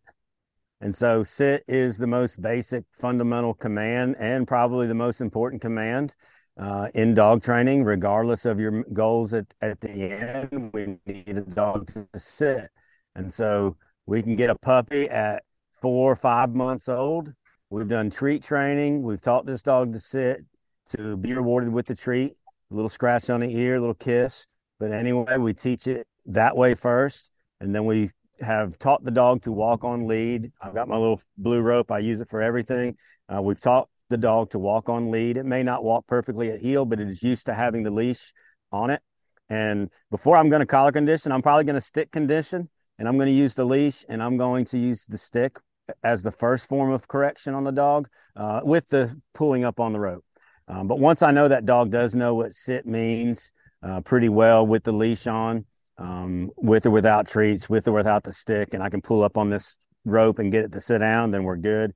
And 0.79 0.95
so 0.95 1.23
sit 1.23 1.65
is 1.67 1.97
the 1.97 2.07
most 2.07 2.41
basic 2.41 2.85
fundamental 2.97 3.53
command 3.53 4.15
and 4.17 4.47
probably 4.47 4.87
the 4.87 4.95
most 4.95 5.19
important 5.19 5.61
command 5.61 6.15
uh, 6.57 6.89
in 6.93 7.13
dog 7.13 7.41
training, 7.43 7.83
regardless 7.83 8.45
of 8.45 8.59
your 8.59 8.83
goals 8.93 9.33
at, 9.33 9.45
at 9.61 9.79
the 9.81 9.89
end. 9.89 10.71
We 10.73 10.97
need 11.05 11.37
a 11.37 11.41
dog 11.41 11.91
to 11.93 12.07
sit. 12.19 12.69
And 13.15 13.31
so 13.31 13.77
we 14.05 14.21
can 14.21 14.35
get 14.35 14.49
a 14.49 14.55
puppy 14.55 15.09
at 15.09 15.43
four 15.71 16.11
or 16.11 16.15
five 16.15 16.53
months 16.53 16.87
old. 16.87 17.33
We've 17.69 17.87
done 17.87 18.09
treat 18.09 18.43
training. 18.43 19.01
We've 19.01 19.21
taught 19.21 19.45
this 19.45 19.61
dog 19.61 19.93
to 19.93 19.99
sit, 19.99 20.43
to 20.89 21.17
be 21.17 21.33
rewarded 21.33 21.71
with 21.71 21.87
the 21.87 21.95
treat, 21.95 22.33
a 22.71 22.75
little 22.75 22.89
scratch 22.89 23.29
on 23.29 23.39
the 23.39 23.55
ear, 23.55 23.77
a 23.77 23.79
little 23.79 23.95
kiss. 23.95 24.45
But 24.79 24.91
anyway, 24.91 25.37
we 25.37 25.53
teach 25.53 25.87
it 25.87 26.05
that 26.27 26.55
way 26.55 26.75
first. 26.75 27.29
And 27.59 27.73
then 27.73 27.85
we 27.85 28.11
have 28.41 28.77
taught 28.77 29.03
the 29.03 29.11
dog 29.11 29.41
to 29.43 29.51
walk 29.51 29.83
on 29.83 30.05
lead. 30.05 30.51
I've 30.61 30.75
got 30.75 30.87
my 30.87 30.97
little 30.97 31.21
blue 31.37 31.61
rope. 31.61 31.91
I 31.91 31.99
use 31.99 32.19
it 32.19 32.27
for 32.27 32.41
everything. 32.41 32.97
Uh, 33.33 33.41
we've 33.41 33.59
taught 33.59 33.89
the 34.13 34.17
dog 34.17 34.51
to 34.51 34.59
walk 34.59 34.89
on 34.89 35.09
lead. 35.09 35.37
It 35.37 35.45
may 35.45 35.63
not 35.63 35.83
walk 35.83 36.05
perfectly 36.05 36.51
at 36.51 36.59
heel, 36.59 36.85
but 36.85 36.99
it 36.99 37.09
is 37.09 37.23
used 37.23 37.47
to 37.47 37.53
having 37.55 37.81
the 37.81 37.89
leash 37.89 38.31
on 38.71 38.91
it. 38.91 39.01
And 39.49 39.89
before 40.11 40.37
I'm 40.37 40.49
going 40.49 40.59
to 40.59 40.67
collar 40.67 40.91
condition, 40.91 41.31
I'm 41.31 41.41
probably 41.41 41.63
going 41.63 41.75
to 41.75 41.81
stick 41.81 42.11
condition 42.11 42.69
and 42.99 43.07
I'm 43.07 43.17
going 43.17 43.27
to 43.27 43.33
use 43.33 43.55
the 43.55 43.65
leash 43.65 44.05
and 44.07 44.21
I'm 44.21 44.37
going 44.37 44.65
to 44.65 44.77
use 44.77 45.07
the 45.07 45.17
stick 45.17 45.57
as 46.03 46.21
the 46.21 46.31
first 46.31 46.69
form 46.69 46.91
of 46.91 47.07
correction 47.07 47.55
on 47.55 47.63
the 47.63 47.71
dog 47.71 48.07
uh, 48.35 48.61
with 48.63 48.87
the 48.89 49.19
pulling 49.33 49.63
up 49.63 49.79
on 49.79 49.93
the 49.93 49.99
rope. 49.99 50.23
Um, 50.67 50.87
but 50.87 50.99
once 50.99 51.23
I 51.23 51.31
know 51.31 51.47
that 51.47 51.65
dog 51.65 51.89
does 51.89 52.13
know 52.13 52.35
what 52.35 52.53
sit 52.53 52.85
means 52.85 53.51
uh, 53.81 54.01
pretty 54.01 54.29
well 54.29 54.65
with 54.65 54.83
the 54.83 54.93
leash 54.93 55.25
on, 55.25 55.65
um, 55.97 56.51
with 56.55 56.85
or 56.85 56.91
without 56.91 57.27
treats, 57.27 57.67
with 57.67 57.87
or 57.87 57.93
without 57.93 58.23
the 58.23 58.31
stick, 58.31 58.75
and 58.75 58.83
I 58.83 58.89
can 58.89 59.01
pull 59.01 59.23
up 59.23 59.37
on 59.37 59.49
this 59.49 59.75
rope 60.05 60.37
and 60.37 60.51
get 60.51 60.65
it 60.65 60.71
to 60.71 60.81
sit 60.81 60.99
down, 60.99 61.31
then 61.31 61.43
we're 61.43 61.57
good 61.57 61.93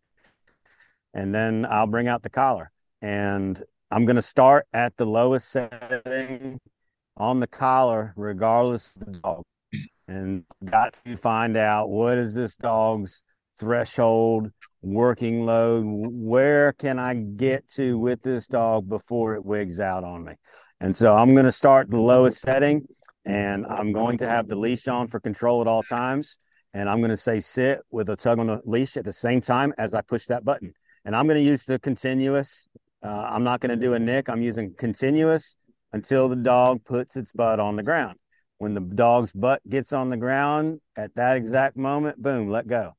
and 1.18 1.34
then 1.34 1.66
I'll 1.68 1.88
bring 1.88 2.08
out 2.08 2.22
the 2.22 2.30
collar. 2.30 2.72
And 3.02 3.62
I'm 3.90 4.06
going 4.06 4.18
to 4.18 4.22
start 4.22 4.68
at 4.72 4.96
the 4.98 5.06
lowest 5.06 5.50
setting 5.50 6.60
on 7.18 7.40
the 7.40 7.48
collar, 7.48 8.14
regardless 8.16 8.96
of 8.96 9.06
the 9.06 9.12
dog. 9.20 9.44
And 10.08 10.44
got 10.64 10.96
to 11.06 11.18
find 11.18 11.58
out 11.58 11.90
what 11.90 12.20
is 12.20 12.36
this 12.36 12.56
dog's 12.56 13.24
threshold, 13.60 14.52
working 14.84 15.46
load? 15.46 15.86
Where 15.88 16.72
can 16.74 17.00
I 17.00 17.16
get 17.16 17.68
to 17.72 17.98
with 17.98 18.22
this 18.22 18.48
dog 18.48 18.88
before 18.88 19.34
it 19.34 19.44
wigs 19.44 19.80
out 19.80 20.04
on 20.04 20.24
me? 20.24 20.34
And 20.80 20.96
so 20.96 21.16
I'm 21.16 21.34
going 21.34 21.46
to 21.46 21.52
start 21.52 21.90
the 21.90 22.00
lowest 22.00 22.40
setting 22.40 22.86
and 23.26 23.66
I'm 23.66 23.92
going 23.92 24.20
to 24.20 24.28
have 24.28 24.48
the 24.48 24.56
leash 24.56 24.88
on 24.88 25.08
for 25.08 25.20
control 25.20 25.62
at 25.62 25.68
all 25.68 25.82
times. 25.82 26.38
And 26.76 26.88
I'm 26.88 27.00
going 27.00 27.10
to 27.10 27.18
say 27.18 27.40
sit 27.40 27.80
with 27.90 28.08
a 28.10 28.16
tug 28.16 28.38
on 28.38 28.46
the 28.46 28.62
leash 28.66 28.98
at 28.98 29.04
the 29.04 29.12
same 29.12 29.42
time 29.42 29.74
as 29.80 29.96
I 29.96 30.02
push 30.02 30.28
that 30.28 30.46
button 30.46 30.74
and 31.08 31.16
I'm 31.16 31.26
going 31.26 31.42
to 31.42 31.50
use 31.50 31.64
the 31.64 31.80
continuous. 31.80 32.68
Uh, 33.02 33.08
I'm 33.30 33.46
not 33.46 33.62
going 33.62 33.70
to 33.70 33.82
do 33.84 33.94
a 33.94 34.00
nick. 34.00 34.28
I'm 34.28 34.42
using 34.42 34.74
continuous 34.74 35.56
until 35.94 36.28
the 36.28 36.36
dog 36.36 36.84
puts 36.84 37.16
its 37.16 37.32
butt 37.32 37.62
on 37.62 37.78
the 37.78 37.82
ground. 37.82 38.18
When 38.58 38.74
the 38.74 38.82
dog's 38.82 39.32
butt 39.32 39.62
gets 39.70 39.94
on 39.94 40.10
the 40.10 40.18
ground 40.18 40.82
at 40.98 41.16
that 41.16 41.38
exact 41.38 41.78
moment, 41.78 42.22
boom, 42.22 42.50
let 42.50 42.68
go. 42.68 42.92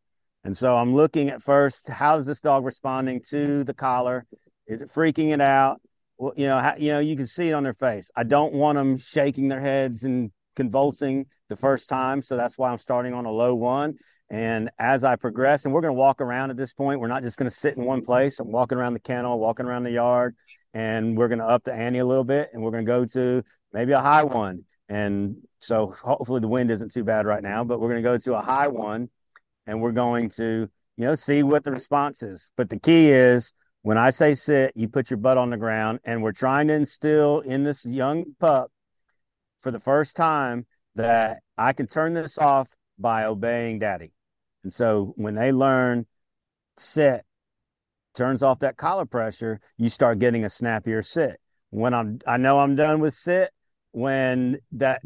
And 0.42 0.56
so 0.56 0.74
I'm 0.74 0.94
looking 0.94 1.28
at 1.28 1.42
first, 1.42 1.86
how 1.86 2.16
is 2.16 2.24
this 2.24 2.40
dog 2.40 2.64
responding 2.64 3.20
to 3.28 3.62
the 3.62 3.74
collar? 3.74 4.24
Is 4.66 4.80
it 4.80 4.90
freaking 4.90 5.34
it 5.34 5.42
out? 5.42 5.82
Well, 6.16 6.32
you 6.34 6.46
know, 6.46 6.58
how, 6.60 6.76
you 6.78 6.92
know, 6.92 7.00
you 7.00 7.14
can 7.14 7.26
see 7.26 7.48
it 7.48 7.52
on 7.52 7.62
their 7.62 7.74
face. 7.74 8.10
I 8.16 8.24
don't 8.24 8.54
want 8.54 8.76
them 8.76 8.96
shaking 8.96 9.48
their 9.48 9.60
heads 9.60 10.04
and 10.04 10.30
convulsing 10.56 11.26
the 11.50 11.56
first 11.56 11.90
time, 11.90 12.22
so 12.22 12.38
that's 12.38 12.56
why 12.56 12.70
I'm 12.70 12.78
starting 12.78 13.12
on 13.12 13.26
a 13.26 13.30
low 13.30 13.54
one. 13.54 13.96
And 14.30 14.70
as 14.78 15.04
I 15.04 15.16
progress, 15.16 15.64
and 15.64 15.72
we're 15.72 15.80
going 15.80 15.94
to 15.94 15.98
walk 15.98 16.20
around 16.20 16.50
at 16.50 16.56
this 16.56 16.72
point, 16.74 17.00
we're 17.00 17.08
not 17.08 17.22
just 17.22 17.38
going 17.38 17.50
to 17.50 17.56
sit 17.56 17.76
in 17.76 17.84
one 17.84 18.04
place. 18.04 18.40
I'm 18.40 18.52
walking 18.52 18.76
around 18.76 18.92
the 18.92 19.00
kennel, 19.00 19.38
walking 19.38 19.64
around 19.64 19.84
the 19.84 19.92
yard, 19.92 20.36
and 20.74 21.16
we're 21.16 21.28
going 21.28 21.38
to 21.38 21.46
up 21.46 21.64
the 21.64 21.72
ante 21.72 21.98
a 21.98 22.04
little 22.04 22.24
bit, 22.24 22.50
and 22.52 22.62
we're 22.62 22.70
going 22.70 22.84
to 22.84 22.88
go 22.88 23.06
to 23.06 23.42
maybe 23.72 23.92
a 23.92 24.00
high 24.00 24.24
one. 24.24 24.64
And 24.90 25.36
so 25.60 25.94
hopefully 26.02 26.40
the 26.40 26.48
wind 26.48 26.70
isn't 26.70 26.92
too 26.92 27.04
bad 27.04 27.24
right 27.24 27.42
now, 27.42 27.64
but 27.64 27.80
we're 27.80 27.88
going 27.88 28.02
to 28.02 28.08
go 28.08 28.18
to 28.18 28.34
a 28.34 28.42
high 28.42 28.68
one, 28.68 29.08
and 29.66 29.80
we're 29.80 29.92
going 29.92 30.28
to, 30.30 30.68
you 30.96 31.04
know, 31.04 31.14
see 31.14 31.42
what 31.42 31.64
the 31.64 31.72
response 31.72 32.22
is. 32.22 32.50
But 32.56 32.68
the 32.68 32.78
key 32.78 33.10
is 33.10 33.54
when 33.80 33.96
I 33.96 34.10
say 34.10 34.34
sit, 34.34 34.72
you 34.76 34.88
put 34.88 35.10
your 35.10 35.16
butt 35.16 35.38
on 35.38 35.48
the 35.48 35.56
ground, 35.56 36.00
and 36.04 36.22
we're 36.22 36.32
trying 36.32 36.68
to 36.68 36.74
instill 36.74 37.40
in 37.40 37.64
this 37.64 37.86
young 37.86 38.34
pup 38.38 38.70
for 39.60 39.70
the 39.70 39.80
first 39.80 40.16
time 40.16 40.66
that 40.96 41.38
I 41.56 41.72
can 41.72 41.86
turn 41.86 42.12
this 42.12 42.36
off 42.36 42.68
by 42.98 43.24
obeying 43.24 43.78
daddy. 43.78 44.12
And 44.64 44.72
so 44.72 45.12
when 45.16 45.34
they 45.34 45.52
learn 45.52 46.06
sit, 46.76 47.24
turns 48.14 48.42
off 48.42 48.60
that 48.60 48.76
collar 48.76 49.06
pressure, 49.06 49.60
you 49.76 49.90
start 49.90 50.18
getting 50.18 50.44
a 50.44 50.50
snappier 50.50 51.02
sit. 51.02 51.40
When 51.70 51.94
I'm, 51.94 52.18
I 52.26 52.36
know 52.36 52.58
I'm 52.58 52.76
done 52.76 53.00
with 53.00 53.14
sit, 53.14 53.50
when 53.92 54.58
that 54.72 55.02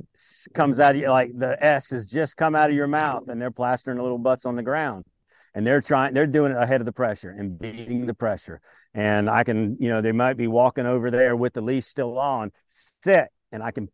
comes 0.54 0.80
out 0.80 0.94
of 0.94 1.00
you, 1.00 1.08
like 1.08 1.30
the 1.36 1.62
S 1.64 1.90
has 1.90 2.08
just 2.08 2.36
come 2.36 2.54
out 2.54 2.70
of 2.70 2.76
your 2.76 2.86
mouth 2.86 3.28
and 3.28 3.40
they're 3.40 3.50
plastering 3.50 3.98
little 3.98 4.18
butts 4.18 4.46
on 4.46 4.56
the 4.56 4.62
ground 4.62 5.04
and 5.54 5.66
they're 5.66 5.80
trying, 5.80 6.14
they're 6.14 6.26
doing 6.26 6.52
it 6.52 6.58
ahead 6.58 6.80
of 6.80 6.86
the 6.86 6.92
pressure 6.92 7.30
and 7.30 7.58
beating 7.58 8.06
the 8.06 8.14
pressure. 8.14 8.60
And 8.94 9.28
I 9.28 9.44
can, 9.44 9.76
you 9.78 9.88
know, 9.88 10.00
they 10.00 10.12
might 10.12 10.36
be 10.36 10.46
walking 10.46 10.86
over 10.86 11.10
there 11.10 11.36
with 11.36 11.52
the 11.52 11.60
leash 11.60 11.86
still 11.86 12.18
on, 12.18 12.50
sit, 12.66 13.28
and 13.50 13.62
I 13.62 13.70
can 13.70 13.88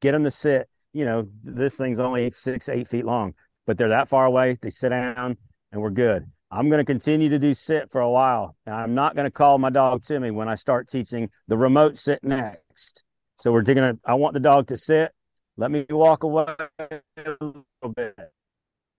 get 0.00 0.12
them 0.12 0.24
to 0.24 0.30
sit. 0.30 0.68
You 0.92 1.04
know, 1.04 1.28
this 1.44 1.76
thing's 1.76 1.98
only 1.98 2.30
six, 2.30 2.68
eight 2.68 2.88
feet 2.88 3.04
long 3.04 3.34
but 3.66 3.76
they're 3.76 3.88
that 3.88 4.08
far 4.08 4.24
away. 4.24 4.56
They 4.60 4.70
sit 4.70 4.90
down 4.90 5.36
and 5.72 5.82
we're 5.82 5.90
good. 5.90 6.26
I'm 6.50 6.68
going 6.68 6.78
to 6.78 6.84
continue 6.84 7.28
to 7.28 7.38
do 7.38 7.54
sit 7.54 7.90
for 7.90 8.00
a 8.00 8.10
while. 8.10 8.56
I'm 8.66 8.94
not 8.94 9.16
going 9.16 9.24
to 9.24 9.30
call 9.30 9.58
my 9.58 9.70
dog 9.70 10.04
to 10.04 10.18
me 10.20 10.30
when 10.30 10.48
I 10.48 10.54
start 10.54 10.88
teaching 10.88 11.28
the 11.48 11.58
remote 11.58 11.98
sit 11.98 12.22
next. 12.22 13.02
So 13.38 13.52
we're 13.52 13.62
going 13.62 13.78
to, 13.78 13.98
I 14.04 14.14
want 14.14 14.34
the 14.34 14.40
dog 14.40 14.68
to 14.68 14.76
sit. 14.76 15.12
Let 15.56 15.70
me 15.70 15.84
walk 15.90 16.22
away 16.22 16.46
a 16.78 17.00
little 17.18 17.64
bit. 17.94 18.14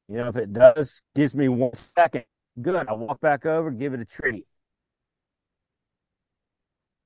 You 0.10 0.18
know, 0.18 0.28
if 0.28 0.36
it 0.36 0.52
does, 0.52 1.02
gives 1.16 1.36
me 1.36 1.48
one 1.48 1.74
second, 1.74 2.26
good. 2.62 2.88
I 2.88 2.94
walk 2.94 3.22
back 3.22 3.46
over, 3.46 3.72
give 3.72 3.94
it 3.94 4.02
a 4.02 4.06
treat. 4.06 4.46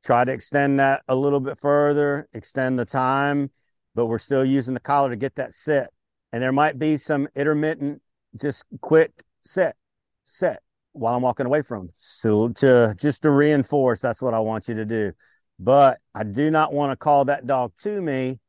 Try 0.04 0.26
to 0.26 0.32
extend 0.32 0.80
that 0.80 1.04
a 1.08 1.16
little 1.16 1.40
bit 1.40 1.60
further, 1.60 2.28
extend 2.34 2.80
the 2.80 2.86
time, 2.86 3.52
but 3.94 4.08
we're 4.08 4.20
still 4.20 4.44
using 4.44 4.74
the 4.74 4.80
collar 4.80 5.12
to 5.12 5.16
get 5.16 5.36
that 5.36 5.54
sit 5.54 5.88
and 6.32 6.42
there 6.42 6.52
might 6.52 6.80
be 6.80 6.98
some 6.98 7.28
intermittent, 7.36 8.02
just 8.40 8.64
quick 8.82 9.24
set, 9.42 9.76
set 10.24 10.62
while 10.94 11.16
I'm 11.16 11.22
walking 11.22 11.46
away 11.46 11.62
from. 11.62 11.90
So 11.96 12.50
to 12.50 12.96
just 12.98 13.22
to 13.24 13.32
reinforce, 13.32 14.02
that's 14.02 14.22
what 14.22 14.34
I 14.34 14.40
want 14.40 14.68
you 14.68 14.76
to 14.76 14.86
do. 14.86 15.12
But 15.60 16.00
I 16.16 16.24
do 16.24 16.50
not 16.50 16.74
want 16.74 16.92
to 16.92 16.96
call 16.96 17.26
that 17.26 17.46
dog 17.46 17.74
to 17.84 18.02
me 18.02 18.40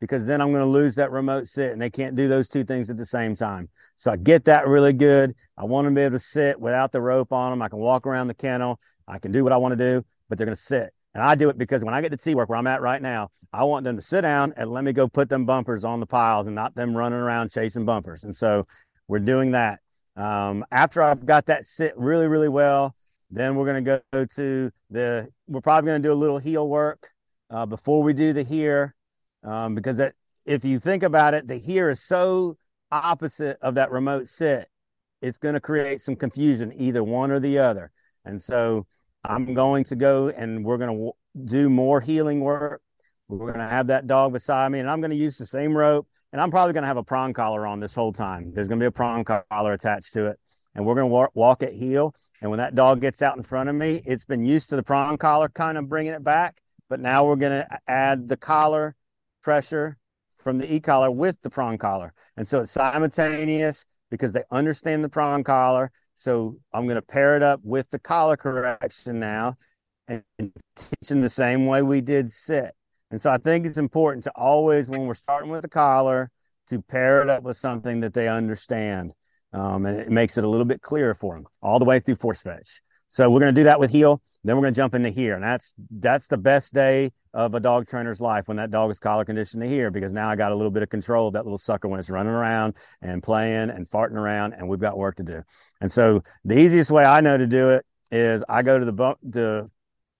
because 0.00 0.26
then 0.26 0.40
I'm 0.40 0.50
going 0.50 0.62
to 0.62 0.66
lose 0.66 0.94
that 0.96 1.10
remote 1.10 1.48
sit 1.48 1.72
and 1.72 1.80
they 1.80 1.90
can't 1.90 2.14
do 2.14 2.28
those 2.28 2.48
two 2.48 2.64
things 2.64 2.90
at 2.90 2.96
the 2.96 3.06
same 3.06 3.34
time. 3.34 3.68
So 3.96 4.10
I 4.10 4.16
get 4.16 4.44
that 4.44 4.68
really 4.68 4.92
good. 4.92 5.34
I 5.56 5.64
want 5.64 5.86
them 5.86 5.94
to 5.94 5.98
be 5.98 6.04
able 6.04 6.18
to 6.18 6.24
sit 6.24 6.60
without 6.60 6.92
the 6.92 7.00
rope 7.00 7.32
on 7.32 7.50
them. 7.50 7.62
I 7.62 7.68
can 7.68 7.78
walk 7.78 8.06
around 8.06 8.28
the 8.28 8.34
kennel. 8.34 8.78
I 9.08 9.18
can 9.18 9.32
do 9.32 9.42
what 9.42 9.52
I 9.52 9.56
want 9.56 9.72
to 9.72 9.76
do, 9.76 10.04
but 10.28 10.38
they're 10.38 10.46
going 10.46 10.56
to 10.56 10.62
sit. 10.62 10.92
And 11.14 11.22
I 11.22 11.34
do 11.34 11.48
it 11.48 11.58
because 11.58 11.84
when 11.84 11.94
I 11.94 12.00
get 12.00 12.10
to 12.10 12.16
T 12.16 12.34
work 12.34 12.48
where 12.48 12.58
I'm 12.58 12.66
at 12.66 12.80
right 12.80 13.00
now, 13.00 13.30
I 13.52 13.64
want 13.64 13.84
them 13.84 13.96
to 13.96 14.02
sit 14.02 14.20
down 14.20 14.52
and 14.56 14.70
let 14.70 14.84
me 14.84 14.92
go 14.92 15.08
put 15.08 15.28
them 15.28 15.46
bumpers 15.46 15.82
on 15.82 16.00
the 16.00 16.06
piles 16.06 16.46
and 16.46 16.54
not 16.54 16.74
them 16.74 16.96
running 16.96 17.18
around 17.18 17.50
chasing 17.50 17.84
bumpers. 17.84 18.24
And 18.24 18.36
so 18.36 18.64
we're 19.08 19.18
doing 19.18 19.52
that. 19.52 19.80
Um, 20.16 20.64
after 20.70 21.02
I've 21.02 21.24
got 21.24 21.46
that 21.46 21.64
sit 21.64 21.96
really, 21.96 22.28
really 22.28 22.48
well, 22.48 22.94
then 23.30 23.56
we're 23.56 23.66
going 23.66 23.84
to 23.84 24.02
go 24.12 24.24
to 24.24 24.70
the, 24.90 25.28
we're 25.46 25.60
probably 25.60 25.88
going 25.88 26.02
to 26.02 26.08
do 26.08 26.12
a 26.12 26.14
little 26.14 26.38
heel 26.38 26.68
work 26.68 27.08
uh, 27.50 27.66
before 27.66 28.02
we 28.02 28.12
do 28.12 28.32
the 28.32 28.42
here. 28.42 28.94
Um, 29.44 29.74
because 29.74 29.96
that, 29.98 30.14
if 30.44 30.64
you 30.64 30.78
think 30.78 31.02
about 31.02 31.34
it, 31.34 31.46
the 31.46 31.56
here 31.56 31.90
is 31.90 32.04
so 32.04 32.56
opposite 32.90 33.58
of 33.62 33.74
that 33.76 33.90
remote 33.90 34.28
sit. 34.28 34.68
it's 35.20 35.38
going 35.38 35.54
to 35.54 35.60
create 35.60 36.00
some 36.00 36.16
confusion, 36.16 36.72
either 36.76 37.02
one 37.02 37.30
or 37.30 37.40
the 37.40 37.58
other. 37.58 37.90
And 38.24 38.40
so 38.40 38.86
I'm 39.24 39.54
going 39.54 39.84
to 39.84 39.96
go 39.96 40.28
and 40.28 40.64
we're 40.64 40.78
going 40.78 40.90
to 40.90 40.96
w- 40.96 41.12
do 41.44 41.68
more 41.68 42.00
heeling 42.00 42.40
work. 42.40 42.82
We're 43.28 43.38
going 43.38 43.58
to 43.58 43.68
have 43.68 43.88
that 43.88 44.06
dog 44.06 44.32
beside 44.32 44.72
me, 44.72 44.78
and 44.78 44.88
I'm 44.88 45.00
going 45.00 45.10
to 45.10 45.16
use 45.16 45.36
the 45.36 45.44
same 45.44 45.76
rope. 45.76 46.06
And 46.32 46.40
I'm 46.40 46.50
probably 46.50 46.72
going 46.72 46.82
to 46.82 46.88
have 46.88 46.96
a 46.96 47.02
prong 47.02 47.32
collar 47.32 47.66
on 47.66 47.80
this 47.80 47.94
whole 47.94 48.12
time. 48.12 48.52
There's 48.52 48.68
going 48.68 48.78
to 48.78 48.82
be 48.82 48.88
a 48.88 48.90
prong 48.90 49.24
collar 49.24 49.72
attached 49.72 50.12
to 50.14 50.26
it. 50.26 50.38
And 50.74 50.84
we're 50.84 50.94
going 50.94 51.08
to 51.08 51.12
walk, 51.12 51.30
walk 51.34 51.62
at 51.62 51.72
heel. 51.72 52.14
And 52.40 52.50
when 52.50 52.58
that 52.58 52.74
dog 52.74 53.00
gets 53.00 53.22
out 53.22 53.36
in 53.36 53.42
front 53.42 53.68
of 53.68 53.74
me, 53.74 54.02
it's 54.04 54.24
been 54.24 54.44
used 54.44 54.68
to 54.70 54.76
the 54.76 54.82
prong 54.82 55.16
collar 55.16 55.48
kind 55.48 55.78
of 55.78 55.88
bringing 55.88 56.12
it 56.12 56.22
back. 56.22 56.58
But 56.88 57.00
now 57.00 57.26
we're 57.26 57.36
going 57.36 57.52
to 57.52 57.78
add 57.86 58.28
the 58.28 58.36
collar 58.36 58.94
pressure 59.42 59.96
from 60.36 60.58
the 60.58 60.72
e 60.72 60.80
collar 60.80 61.10
with 61.10 61.40
the 61.42 61.50
prong 61.50 61.78
collar. 61.78 62.12
And 62.36 62.46
so 62.46 62.60
it's 62.60 62.72
simultaneous 62.72 63.86
because 64.10 64.32
they 64.32 64.44
understand 64.50 65.02
the 65.02 65.08
prong 65.08 65.44
collar. 65.44 65.90
So 66.18 66.56
I'm 66.72 66.86
going 66.86 66.96
to 66.96 67.02
pair 67.02 67.36
it 67.36 67.44
up 67.44 67.60
with 67.62 67.90
the 67.90 67.98
collar 68.00 68.36
correction 68.36 69.20
now 69.20 69.56
and 70.08 70.24
teach 70.40 71.08
them 71.08 71.20
the 71.20 71.30
same 71.30 71.64
way 71.66 71.82
we 71.82 72.00
did 72.00 72.32
sit. 72.32 72.74
And 73.12 73.22
so 73.22 73.30
I 73.30 73.38
think 73.38 73.64
it's 73.64 73.78
important 73.78 74.24
to 74.24 74.32
always, 74.34 74.90
when 74.90 75.06
we're 75.06 75.14
starting 75.14 75.48
with 75.48 75.64
a 75.64 75.68
collar, 75.68 76.32
to 76.70 76.82
pair 76.82 77.22
it 77.22 77.30
up 77.30 77.44
with 77.44 77.56
something 77.56 78.00
that 78.00 78.14
they 78.14 78.26
understand. 78.26 79.12
Um, 79.52 79.86
and 79.86 79.96
it 79.96 80.10
makes 80.10 80.36
it 80.36 80.42
a 80.42 80.48
little 80.48 80.66
bit 80.66 80.82
clearer 80.82 81.14
for 81.14 81.36
them 81.36 81.46
all 81.62 81.78
the 81.78 81.84
way 81.84 82.00
through 82.00 82.16
force 82.16 82.40
fetch. 82.40 82.82
So 83.08 83.30
we're 83.30 83.40
going 83.40 83.54
to 83.54 83.60
do 83.60 83.64
that 83.64 83.80
with 83.80 83.90
heel. 83.90 84.22
Then 84.44 84.56
we're 84.56 84.62
going 84.62 84.74
to 84.74 84.78
jump 84.78 84.94
into 84.94 85.10
here, 85.10 85.34
and 85.34 85.42
that's 85.42 85.74
that's 85.90 86.28
the 86.28 86.38
best 86.38 86.74
day 86.74 87.10
of 87.34 87.54
a 87.54 87.60
dog 87.60 87.86
trainer's 87.86 88.20
life 88.20 88.48
when 88.48 88.56
that 88.56 88.70
dog 88.70 88.90
is 88.90 88.98
collar 88.98 89.24
conditioned 89.24 89.62
to 89.62 89.68
here 89.68 89.90
because 89.90 90.12
now 90.12 90.28
I 90.28 90.36
got 90.36 90.52
a 90.52 90.54
little 90.54 90.70
bit 90.70 90.82
of 90.82 90.88
control 90.88 91.28
of 91.28 91.34
that 91.34 91.44
little 91.44 91.58
sucker 91.58 91.88
when 91.88 92.00
it's 92.00 92.10
running 92.10 92.32
around 92.32 92.74
and 93.02 93.22
playing 93.22 93.70
and 93.70 93.88
farting 93.88 94.12
around, 94.12 94.52
and 94.54 94.68
we've 94.68 94.80
got 94.80 94.96
work 94.96 95.16
to 95.16 95.22
do. 95.22 95.42
And 95.80 95.90
so 95.90 96.22
the 96.44 96.58
easiest 96.58 96.90
way 96.90 97.04
I 97.04 97.20
know 97.20 97.36
to 97.36 97.46
do 97.46 97.70
it 97.70 97.84
is 98.10 98.44
I 98.48 98.62
go 98.62 98.78
to 98.78 98.84
the 98.84 98.92
bu- 98.92 99.28
the 99.28 99.68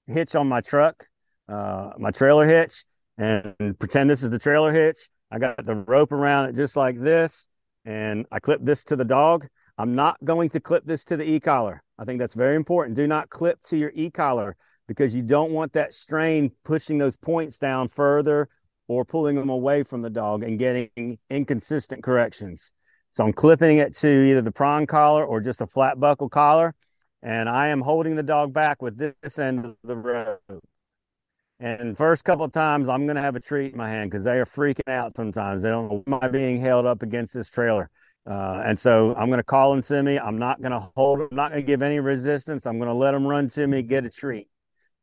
hitch 0.07 0.35
on 0.35 0.49
my 0.49 0.61
truck 0.61 1.07
uh, 1.49 1.93
my 1.99 2.11
trailer 2.11 2.47
hitch 2.47 2.85
and 3.17 3.55
pretend 3.79 4.09
this 4.09 4.23
is 4.23 4.31
the 4.31 4.39
trailer 4.39 4.73
hitch. 4.73 5.09
I 5.31 5.39
got 5.39 5.63
the 5.65 5.75
rope 5.75 6.13
around 6.13 6.51
it 6.51 6.57
just 6.57 6.77
like 6.77 7.01
this, 7.01 7.49
and 7.85 8.27
I 8.31 8.39
clip 8.39 8.61
this 8.63 8.85
to 8.85 8.97
the 8.97 9.05
dog. 9.05 9.47
I'm 9.77 9.95
not 9.95 10.23
going 10.25 10.49
to 10.51 10.61
clip 10.61 10.85
this 10.85 11.05
to 11.05 11.17
the 11.17 11.29
e 11.29 11.41
collar. 11.41 11.83
I 11.99 12.05
think 12.05 12.21
that's 12.21 12.35
very 12.35 12.55
important. 12.55 12.97
Do 12.97 13.07
not 13.07 13.29
clip 13.29 13.63
to 13.65 13.77
your 13.77 13.93
e 13.95 14.11
collar 14.11 14.57
because 14.87 15.15
you 15.15 15.23
don't 15.23 15.53
want 15.53 15.73
that 15.75 15.95
strain 15.95 16.53
pushing 16.65 16.99
those 16.99 17.17
points 17.17 17.59
down 17.59 17.89
further 17.89 18.49
or 18.87 19.05
pulling 19.05 19.37
them 19.37 19.51
away 19.51 19.83
from 19.83 20.03
the 20.03 20.11
dog 20.11 20.43
and 20.43 20.59
getting 20.59 21.19
inconsistent 21.29 22.03
corrections. 22.03 22.73
So 23.11 23.25
I'm 23.25 23.33
clipping 23.33 23.79
it 23.79 23.97
to 23.97 24.09
either 24.09 24.43
the 24.43 24.53
prong 24.53 24.87
collar 24.87 25.25
or 25.25 25.41
just 25.41 25.61
a 25.61 25.67
flat 25.67 26.01
buckle 26.01 26.29
collar. 26.29 26.75
And 27.23 27.49
I 27.49 27.69
am 27.69 27.81
holding 27.81 28.17
the 28.17 28.23
dog 28.23 28.53
back 28.53 28.81
with 28.81 28.97
this 28.97 29.39
end 29.39 29.65
of 29.65 29.77
the 29.83 29.97
rope. 29.97 30.41
And 31.61 31.97
first 31.97 32.25
couple 32.25 32.45
of 32.45 32.53
times, 32.53 32.89
I'm 32.89 33.07
going 33.07 33.17
to 33.17 33.23
have 33.23 33.35
a 33.35 33.41
treat 33.41 33.73
in 33.73 33.79
my 33.79 33.91
hand 33.91 34.11
because 34.11 34.23
they 34.23 34.39
are 34.39 34.45
freaking 34.45 34.89
out 34.89 35.17
sometimes. 35.17 35.63
They 35.63 35.71
don't 35.71 35.91
know, 35.91 36.05
am 36.07 36.19
I 36.23 36.29
being 36.29 36.61
held 36.61 36.87
up 36.87 37.03
against 37.03 37.35
this 37.35 37.51
trailer? 37.51 37.91
Uh, 38.29 38.63
and 38.65 38.79
so 38.79 39.15
I'm 39.17 39.29
going 39.29 39.39
to 39.39 39.45
call 39.45 39.73
them 39.73 39.83
to 39.83 40.03
me. 40.03 40.19
I'm 40.19 40.39
not 40.39 40.61
going 40.61 40.73
to 40.73 40.91
hold 40.97 41.21
them, 41.21 41.29
I'm 41.31 41.37
not 41.37 41.51
going 41.51 41.63
to 41.63 41.67
give 41.67 41.83
any 41.83 41.99
resistance. 41.99 42.67
I'm 42.67 42.79
going 42.79 42.89
to 42.89 42.95
let 42.95 43.13
them 43.13 43.27
run 43.27 43.49
to 43.49 43.67
me, 43.67 43.83
get 43.83 44.05
a 44.05 44.11
treat. 44.11 44.49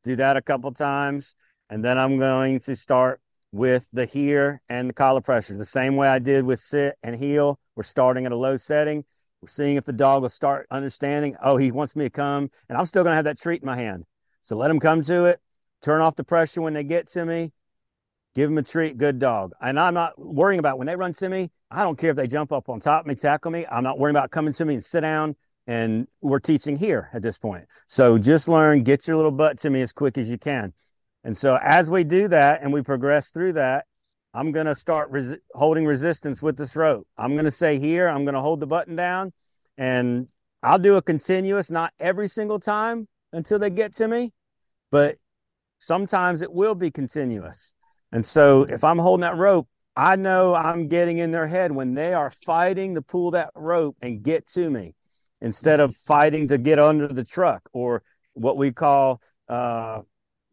Do 0.04 0.16
that 0.18 0.38
a 0.38 0.42
couple 0.42 0.72
times. 0.72 1.34
And 1.70 1.84
then 1.84 1.98
I'm 1.98 2.20
going 2.20 2.60
to 2.62 2.76
start 2.76 3.20
with 3.52 3.88
the 3.92 4.06
here 4.06 4.62
and 4.70 4.90
the 4.90 4.94
collar 4.94 5.22
pressure. 5.22 5.58
The 5.58 5.66
same 5.66 5.96
way 5.96 6.08
I 6.08 6.20
did 6.20 6.46
with 6.46 6.60
sit 6.60 6.98
and 7.02 7.16
heel. 7.16 7.60
We're 7.76 7.84
starting 7.84 8.26
at 8.26 8.32
a 8.32 8.38
low 8.38 8.58
setting. 8.58 9.04
We're 9.42 9.50
seeing 9.50 9.78
if 9.78 9.86
the 9.86 9.94
dog 9.94 10.22
will 10.22 10.30
start 10.30 10.68
understanding, 10.70 11.36
oh, 11.42 11.58
he 11.58 11.72
wants 11.72 11.96
me 11.96 12.06
to 12.06 12.10
come. 12.10 12.52
And 12.70 12.78
I'm 12.78 12.86
still 12.86 13.04
going 13.04 13.14
to 13.14 13.16
have 13.16 13.26
that 13.26 13.40
treat 13.40 13.64
in 13.64 13.66
my 13.66 13.76
hand. 13.76 14.06
So 14.44 14.56
let 14.56 14.70
him 14.70 14.80
come 14.80 15.02
to 15.04 15.26
it 15.26 15.40
turn 15.86 16.02
off 16.02 16.16
the 16.16 16.24
pressure 16.24 16.62
when 16.62 16.74
they 16.74 16.84
get 16.84 17.08
to 17.08 17.24
me, 17.26 17.52
give 18.36 18.50
them 18.50 18.58
a 18.58 18.64
treat, 18.64 18.98
good 18.98 19.18
dog. 19.18 19.54
And 19.62 19.80
I'm 19.80 19.94
not 19.94 20.20
worrying 20.20 20.60
about 20.60 20.78
when 20.78 20.88
they 20.88 20.96
run 20.96 21.14
to 21.14 21.30
me. 21.30 21.52
I 21.72 21.84
don't 21.84 21.98
care 21.98 22.12
if 22.12 22.16
they 22.16 22.28
jump 22.28 22.52
up 22.52 22.70
on 22.70 22.80
top 22.80 23.02
of 23.02 23.08
me, 23.08 23.16
tackle 23.16 23.52
me. 23.52 23.66
I'm 23.72 23.84
not 23.84 23.98
worrying 23.98 24.16
about 24.16 24.32
coming 24.32 24.54
to 24.54 24.66
me 24.66 24.76
and 24.76 24.84
sit 24.84 25.02
down. 25.02 25.36
And 25.68 26.08
we're 26.22 26.40
teaching 26.40 26.76
here 26.76 27.10
at 27.14 27.24
this 27.24 27.40
point. 27.40 27.66
So 27.88 28.20
just 28.20 28.48
learn, 28.48 28.84
get 28.84 29.08
your 29.08 29.16
little 29.16 29.32
butt 29.32 29.58
to 29.60 29.70
me 29.72 29.82
as 29.82 29.92
quick 29.92 30.18
as 30.18 30.30
you 30.30 30.38
can. 30.38 30.74
And 31.24 31.36
so 31.36 31.58
as 31.60 31.90
we 31.90 32.04
do 32.04 32.28
that 32.28 32.62
and 32.62 32.72
we 32.72 32.84
progress 32.84 33.30
through 33.30 33.54
that, 33.54 33.86
I'm 34.32 34.52
going 34.52 34.68
to 34.68 34.76
start 34.76 35.10
res- 35.10 35.38
holding 35.56 35.86
resistance 35.86 36.42
with 36.42 36.56
this 36.56 36.76
rope. 36.76 37.08
I'm 37.18 37.34
going 37.34 37.46
to 37.46 37.52
say 37.52 37.80
here, 37.80 38.08
I'm 38.08 38.26
going 38.26 38.36
to 38.36 38.42
hold 38.42 38.60
the 38.60 38.68
button 38.68 38.96
down 38.96 39.34
and 39.76 40.28
I'll 40.62 40.78
do 40.78 40.98
a 40.98 41.02
continuous, 41.02 41.72
not 41.72 41.94
every 42.00 42.28
single 42.28 42.60
time 42.60 43.08
until 43.34 43.58
they 43.58 43.72
get 43.72 43.96
to 43.96 44.08
me, 44.08 44.34
but 44.92 45.18
Sometimes 45.80 46.42
it 46.42 46.52
will 46.52 46.76
be 46.76 46.90
continuous. 46.90 47.74
And 48.16 48.26
so 48.26 48.64
if 48.64 48.86
I'm 48.86 48.98
holding 48.98 49.24
that 49.24 49.36
rope, 49.36 49.68
I 49.94 50.16
know 50.16 50.56
I'm 50.56 50.88
getting 50.88 51.18
in 51.18 51.32
their 51.32 51.48
head 51.48 51.74
when 51.74 51.96
they 51.96 52.14
are 52.14 52.32
fighting 52.32 52.96
to 52.96 53.02
pull 53.02 53.32
that 53.32 53.50
rope 53.56 53.98
and 54.02 54.24
get 54.24 54.48
to 54.52 54.70
me 54.70 54.96
instead 55.42 55.82
of 55.82 55.98
fighting 55.98 56.48
to 56.48 56.58
get 56.58 56.80
under 56.80 57.10
the 57.10 57.26
truck 57.26 57.70
or 57.74 58.04
what 58.34 58.56
we 58.56 58.72
call 58.72 59.22
uh, 59.50 60.00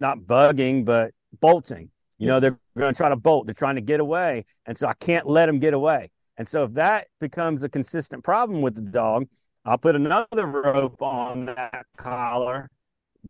not 0.01 0.18
bugging, 0.18 0.85
but 0.85 1.12
bolting. 1.38 1.90
You 2.18 2.27
know, 2.27 2.40
they're 2.40 2.59
going 2.77 2.94
to 2.94 2.96
try 2.96 3.11
to 3.11 3.14
bolt, 3.14 3.46
they're 3.46 3.55
trying 3.55 3.77
to 3.77 3.81
get 3.81 4.01
away. 4.01 4.44
And 4.66 4.77
so 4.77 4.88
I 4.88 4.94
can't 4.94 5.29
let 5.29 5.46
them 5.46 5.61
get 5.61 5.72
away. 5.72 6.11
And 6.37 6.48
so 6.48 6.64
if 6.64 6.72
that 6.72 7.07
becomes 7.20 7.62
a 7.62 7.68
consistent 7.68 8.25
problem 8.25 8.61
with 8.61 8.75
the 8.75 8.90
dog, 8.90 9.29
I'll 9.64 9.79
put 9.79 9.94
another 9.94 10.46
rope 10.46 11.01
on 11.01 11.46
that 11.46 11.87
collar 11.96 12.68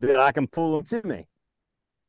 that 0.01 0.19
I 0.19 0.33
can 0.33 0.47
pull 0.47 0.81
them 0.81 1.03
to 1.03 1.07
me. 1.07 1.27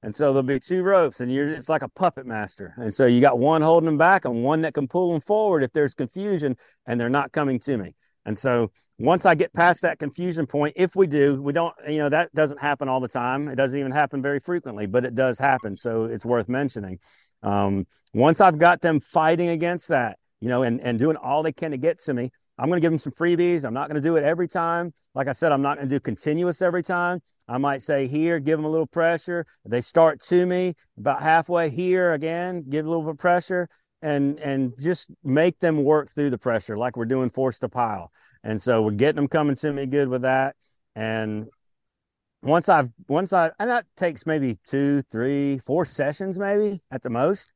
And 0.04 0.14
so 0.14 0.34
there'll 0.34 0.44
be 0.44 0.60
two 0.60 0.84
ropes, 0.84 1.22
and 1.22 1.32
you're 1.32 1.48
it's 1.48 1.70
like 1.70 1.82
a 1.82 1.88
puppet 1.88 2.26
master. 2.26 2.74
And 2.78 2.94
so 2.94 3.06
you 3.06 3.22
got 3.22 3.40
one 3.40 3.62
holding 3.62 3.86
them 3.86 3.98
back 3.98 4.26
and 4.26 4.44
one 4.44 4.62
that 4.62 4.74
can 4.74 4.88
pull 4.88 5.14
them 5.14 5.22
forward 5.22 5.64
if 5.64 5.72
there's 5.72 5.94
confusion 5.94 6.58
and 6.86 7.00
they're 7.00 7.10
not 7.10 7.32
coming 7.32 7.58
to 7.62 7.78
me. 7.78 7.96
And 8.26 8.38
so 8.38 8.72
once 9.00 9.26
I 9.26 9.36
get 9.36 9.54
past 9.54 9.82
that 9.82 10.00
confusion 10.00 10.46
point, 10.46 10.74
if 10.76 10.96
we 10.96 11.08
do, 11.08 11.42
we 11.42 11.54
don't, 11.54 11.74
you 11.88 11.98
know, 11.98 12.10
that 12.10 12.34
doesn't 12.34 12.60
happen 12.60 12.90
all 12.90 13.00
the 13.00 13.08
time. 13.08 13.48
It 13.48 13.56
doesn't 13.56 13.78
even 13.78 13.92
happen 13.92 14.22
very 14.22 14.40
frequently, 14.40 14.88
but 14.88 15.06
it 15.06 15.16
does 15.16 15.40
happen. 15.40 15.76
So 15.76 16.06
it's 16.06 16.26
worth 16.26 16.50
mentioning. 16.50 17.00
Um, 17.42 17.88
once 18.14 18.40
I've 18.42 18.58
got 18.58 18.82
them 18.82 19.00
fighting 19.00 19.50
against 19.50 19.88
that, 19.88 20.18
you 20.40 20.50
know, 20.50 20.64
and, 20.64 20.82
and 20.82 21.00
doing 21.00 21.16
all 21.16 21.44
they 21.44 21.54
can 21.54 21.72
to 21.72 21.78
get 21.78 22.00
to 22.04 22.14
me, 22.14 22.32
I'm 22.58 22.70
going 22.70 22.78
to 22.78 22.82
give 22.82 22.92
them 22.92 23.00
some 23.00 23.14
freebies. 23.14 23.66
I'm 23.66 23.74
not 23.74 23.90
going 23.90 24.02
to 24.02 24.08
do 24.08 24.16
it 24.16 24.24
every 24.24 24.48
time. 24.48 24.94
Like 25.16 25.28
I 25.28 25.32
said, 25.32 25.52
I'm 25.52 25.62
not 25.62 25.78
going 25.78 25.90
to 25.90 25.96
do 25.96 26.00
continuous 26.00 26.62
every 26.62 26.84
time. 26.84 27.22
I 27.48 27.58
might 27.58 27.82
say 27.82 28.08
here, 28.08 28.40
give 28.40 28.58
them 28.58 28.66
a 28.66 28.70
little 28.70 28.88
pressure. 28.88 29.46
They 29.66 29.82
start 29.82 30.22
to 30.24 30.46
me 30.46 30.76
about 30.98 31.22
halfway 31.22 31.70
here 31.70 32.14
again, 32.14 32.64
give 32.70 32.86
a 32.86 32.90
little 32.90 33.04
bit 33.04 33.12
of 33.12 33.18
pressure 33.18 33.70
and 34.02 34.38
and 34.40 34.74
just 34.80 35.10
make 35.24 35.60
them 35.60 35.84
work 35.84 36.12
through 36.12 36.30
the 36.30 36.38
pressure 36.38 36.78
like 36.78 36.98
we're 36.98 37.06
doing 37.06 37.30
force 37.30 37.58
to 37.60 37.70
pile. 37.70 38.12
And 38.44 38.62
so 38.62 38.82
we're 38.82 38.92
getting 38.92 39.16
them 39.16 39.28
coming 39.30 39.56
to 39.56 39.72
me 39.72 39.86
good 39.86 40.10
with 40.10 40.24
that. 40.24 40.56
And 40.96 41.48
once 42.42 42.68
I've 42.68 42.92
once 43.08 43.32
I 43.34 43.52
and 43.58 43.70
that 43.70 43.86
takes 43.98 44.26
maybe 44.26 44.60
two, 44.68 45.02
three, 45.04 45.60
four 45.60 45.86
sessions 45.86 46.38
maybe 46.38 46.82
at 46.92 47.02
the 47.02 47.10
most. 47.10 47.52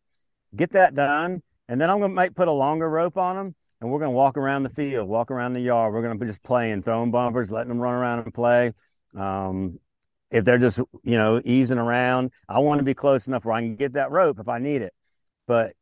Get 0.56 0.72
that 0.72 0.96
done. 0.96 1.44
And 1.68 1.80
then 1.82 1.90
I'm 1.90 2.00
gonna 2.00 2.14
make 2.14 2.34
put 2.34 2.48
a 2.48 2.54
longer 2.54 2.90
rope 2.90 3.18
on 3.18 3.36
them 3.36 3.56
and 3.82 3.90
we're 3.90 4.00
gonna 4.00 4.12
walk 4.12 4.38
around 4.38 4.64
the 4.64 4.70
field, 4.70 5.08
walk 5.08 5.32
around 5.32 5.54
the 5.54 5.62
yard. 5.62 5.94
We're 5.94 6.02
gonna 6.02 6.18
be 6.18 6.26
just 6.28 6.44
playing, 6.44 6.84
throwing 6.84 7.12
bumpers, 7.12 7.52
letting 7.52 7.70
them 7.70 7.80
run 7.80 7.94
around 7.94 8.20
and 8.20 8.34
play. 8.34 8.74
Um, 9.16 9.80
if 10.30 10.44
they're 10.44 10.58
just 10.58 10.80
you 11.04 11.18
know 11.18 11.42
easing 11.46 11.78
around, 11.78 12.32
I 12.50 12.60
want 12.60 12.80
to 12.80 12.84
be 12.84 12.94
close 12.94 13.28
enough 13.28 13.46
where 13.46 13.56
I 13.56 13.62
can 13.62 13.76
get 13.76 13.94
that 13.94 14.12
rope 14.12 14.40
if 14.40 14.48
I 14.48 14.60
need 14.60 14.82
it. 14.82 14.94
But 15.48 15.74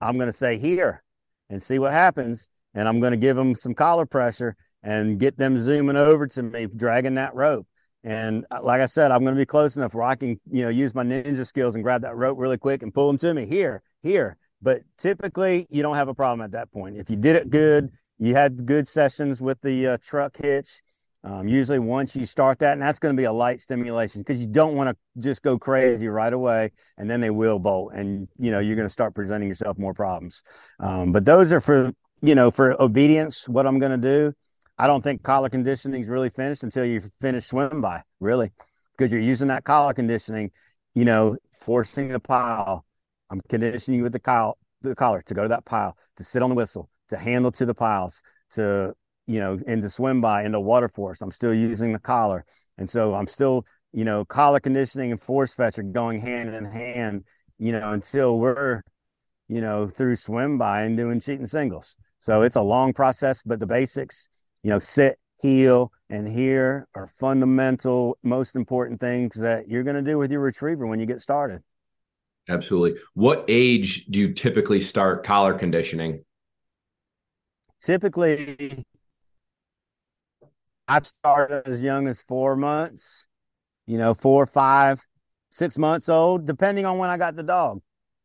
I'm 0.00 0.16
going 0.16 0.28
to 0.28 0.32
say 0.32 0.58
here 0.58 1.02
and 1.48 1.62
see 1.62 1.78
what 1.78 1.92
happens, 1.92 2.48
and 2.74 2.88
I'm 2.88 3.00
going 3.00 3.12
to 3.12 3.16
give 3.16 3.36
them 3.36 3.54
some 3.54 3.74
collar 3.74 4.06
pressure 4.06 4.56
and 4.82 5.18
get 5.18 5.36
them 5.36 5.62
zooming 5.62 5.96
over 5.96 6.26
to 6.28 6.42
me, 6.42 6.66
dragging 6.66 7.14
that 7.14 7.34
rope. 7.34 7.66
And 8.04 8.46
uh, 8.50 8.60
like 8.62 8.80
I 8.80 8.86
said, 8.86 9.10
I'm 9.10 9.24
going 9.24 9.34
to 9.34 9.40
be 9.40 9.46
close 9.46 9.76
enough 9.76 9.94
where 9.94 10.04
I 10.04 10.14
can, 10.14 10.40
you 10.50 10.62
know, 10.62 10.70
use 10.70 10.94
my 10.94 11.02
ninja 11.02 11.46
skills 11.46 11.74
and 11.74 11.82
grab 11.82 12.02
that 12.02 12.16
rope 12.16 12.38
really 12.38 12.58
quick 12.58 12.82
and 12.82 12.94
pull 12.94 13.08
them 13.08 13.18
to 13.18 13.34
me 13.34 13.46
here, 13.46 13.82
here. 14.02 14.36
But 14.62 14.82
typically, 14.98 15.66
you 15.70 15.82
don't 15.82 15.96
have 15.96 16.08
a 16.08 16.14
problem 16.14 16.40
at 16.44 16.52
that 16.52 16.72
point. 16.72 16.96
If 16.96 17.10
you 17.10 17.16
did 17.16 17.36
it 17.36 17.50
good, 17.50 17.90
you 18.18 18.34
had 18.34 18.64
good 18.66 18.88
sessions 18.88 19.40
with 19.40 19.60
the 19.60 19.86
uh, 19.86 19.98
truck 20.02 20.36
hitch, 20.36 20.80
um, 21.26 21.48
usually, 21.48 21.80
once 21.80 22.14
you 22.14 22.24
start 22.24 22.60
that, 22.60 22.74
and 22.74 22.82
that's 22.82 23.00
going 23.00 23.12
to 23.12 23.20
be 23.20 23.24
a 23.24 23.32
light 23.32 23.60
stimulation 23.60 24.20
because 24.20 24.40
you 24.40 24.46
don't 24.46 24.76
want 24.76 24.90
to 24.90 25.20
just 25.20 25.42
go 25.42 25.58
crazy 25.58 26.06
right 26.06 26.32
away, 26.32 26.70
and 26.98 27.10
then 27.10 27.20
they 27.20 27.30
will 27.30 27.58
bolt, 27.58 27.94
and 27.94 28.28
you 28.38 28.52
know 28.52 28.60
you're 28.60 28.76
going 28.76 28.86
to 28.86 28.92
start 28.92 29.12
presenting 29.12 29.48
yourself 29.48 29.76
more 29.76 29.92
problems. 29.92 30.44
Um, 30.78 31.10
but 31.10 31.24
those 31.24 31.50
are 31.50 31.60
for 31.60 31.90
you 32.22 32.36
know 32.36 32.52
for 32.52 32.80
obedience. 32.80 33.48
What 33.48 33.66
I'm 33.66 33.80
going 33.80 33.90
to 33.90 33.98
do, 33.98 34.34
I 34.78 34.86
don't 34.86 35.02
think 35.02 35.24
collar 35.24 35.48
conditioning 35.48 36.00
is 36.00 36.08
really 36.08 36.30
finished 36.30 36.62
until 36.62 36.84
you 36.84 37.02
finish 37.20 37.46
swim 37.46 37.80
by, 37.80 38.02
really, 38.20 38.52
because 38.96 39.10
you're 39.10 39.20
using 39.20 39.48
that 39.48 39.64
collar 39.64 39.94
conditioning. 39.94 40.52
You 40.94 41.06
know, 41.06 41.38
forcing 41.52 42.08
the 42.08 42.20
pile. 42.20 42.84
I'm 43.30 43.40
conditioning 43.48 43.98
you 43.98 44.04
with 44.04 44.12
the 44.12 44.20
collar, 44.20 44.54
the 44.82 44.94
collar 44.94 45.22
to 45.22 45.34
go 45.34 45.42
to 45.42 45.48
that 45.48 45.64
pile, 45.64 45.96
to 46.16 46.24
sit 46.24 46.42
on 46.42 46.50
the 46.50 46.56
whistle, 46.56 46.88
to 47.08 47.16
handle 47.16 47.52
to 47.52 47.66
the 47.66 47.74
piles, 47.74 48.22
to 48.52 48.94
you 49.26 49.40
know, 49.40 49.58
and 49.66 49.82
to 49.82 49.90
swim 49.90 50.20
by, 50.20 50.44
into 50.44 50.60
water 50.60 50.88
force. 50.88 51.20
I'm 51.20 51.32
still 51.32 51.54
using 51.54 51.92
the 51.92 51.98
collar. 51.98 52.44
And 52.78 52.88
so 52.88 53.14
I'm 53.14 53.26
still, 53.26 53.66
you 53.92 54.04
know, 54.04 54.24
collar 54.24 54.60
conditioning 54.60 55.10
and 55.10 55.20
force 55.20 55.52
fetch 55.52 55.78
are 55.78 55.82
going 55.82 56.20
hand 56.20 56.54
in 56.54 56.64
hand, 56.64 57.24
you 57.58 57.72
know, 57.72 57.92
until 57.92 58.38
we're, 58.38 58.82
you 59.48 59.60
know, 59.60 59.88
through 59.88 60.16
swim 60.16 60.58
by 60.58 60.82
and 60.82 60.96
doing 60.96 61.20
cheating 61.20 61.46
singles. 61.46 61.96
So 62.20 62.42
it's 62.42 62.56
a 62.56 62.62
long 62.62 62.92
process, 62.92 63.42
but 63.42 63.60
the 63.60 63.66
basics, 63.66 64.28
you 64.62 64.70
know, 64.70 64.78
sit, 64.78 65.18
heel, 65.40 65.92
and 66.08 66.28
here 66.28 66.86
are 66.94 67.06
fundamental, 67.06 68.18
most 68.22 68.56
important 68.56 69.00
things 69.00 69.36
that 69.36 69.68
you're 69.68 69.82
going 69.82 69.96
to 69.96 70.08
do 70.08 70.18
with 70.18 70.30
your 70.30 70.40
retriever 70.40 70.86
when 70.86 71.00
you 71.00 71.06
get 71.06 71.20
started. 71.20 71.62
Absolutely. 72.48 73.00
What 73.14 73.44
age 73.48 74.06
do 74.06 74.20
you 74.20 74.32
typically 74.32 74.80
start 74.80 75.24
collar 75.24 75.54
conditioning? 75.54 76.24
Typically, 77.80 78.84
I've 80.88 81.06
started 81.06 81.66
as 81.66 81.80
young 81.80 82.06
as 82.06 82.20
four 82.20 82.56
months, 82.56 83.26
you 83.86 83.98
know, 83.98 84.14
four, 84.14 84.46
five, 84.46 85.04
six 85.50 85.76
months 85.76 86.08
old, 86.08 86.46
depending 86.46 86.86
on 86.86 86.98
when 86.98 87.10
I 87.10 87.16
got 87.16 87.34
the 87.34 87.42
dog. 87.42 87.82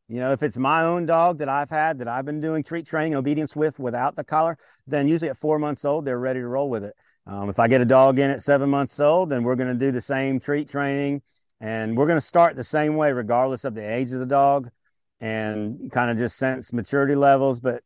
You 0.07 0.19
know, 0.19 0.33
if 0.33 0.43
it's 0.43 0.57
my 0.57 0.83
own 0.83 1.05
dog 1.05 1.39
that 1.39 1.49
I've 1.49 1.69
had 1.69 1.99
that 1.99 2.07
I've 2.07 2.25
been 2.25 2.41
doing 2.41 2.63
treat 2.63 2.85
training 2.85 3.13
and 3.13 3.19
obedience 3.19 3.55
with 3.55 3.79
without 3.79 4.15
the 4.15 4.23
collar, 4.23 4.57
then 4.85 5.07
usually 5.07 5.29
at 5.29 5.37
four 5.37 5.57
months 5.57 5.85
old, 5.85 6.05
they're 6.05 6.19
ready 6.19 6.41
to 6.41 6.47
roll 6.47 6.69
with 6.69 6.83
it. 6.83 6.93
Um, 7.25 7.49
if 7.49 7.59
I 7.59 7.67
get 7.67 7.81
a 7.81 7.85
dog 7.85 8.19
in 8.19 8.29
at 8.29 8.43
seven 8.43 8.69
months 8.69 8.99
old, 8.99 9.29
then 9.29 9.43
we're 9.43 9.55
going 9.55 9.69
to 9.69 9.85
do 9.85 9.91
the 9.91 10.01
same 10.01 10.39
treat 10.39 10.67
training 10.67 11.21
and 11.61 11.95
we're 11.95 12.07
going 12.07 12.17
to 12.17 12.25
start 12.25 12.55
the 12.55 12.63
same 12.63 12.95
way, 12.95 13.11
regardless 13.11 13.63
of 13.63 13.75
the 13.75 13.87
age 13.87 14.11
of 14.11 14.19
the 14.19 14.25
dog 14.25 14.69
and 15.19 15.91
kind 15.91 16.09
of 16.09 16.17
just 16.17 16.35
sense 16.35 16.73
maturity 16.73 17.15
levels. 17.15 17.59
But, 17.59 17.83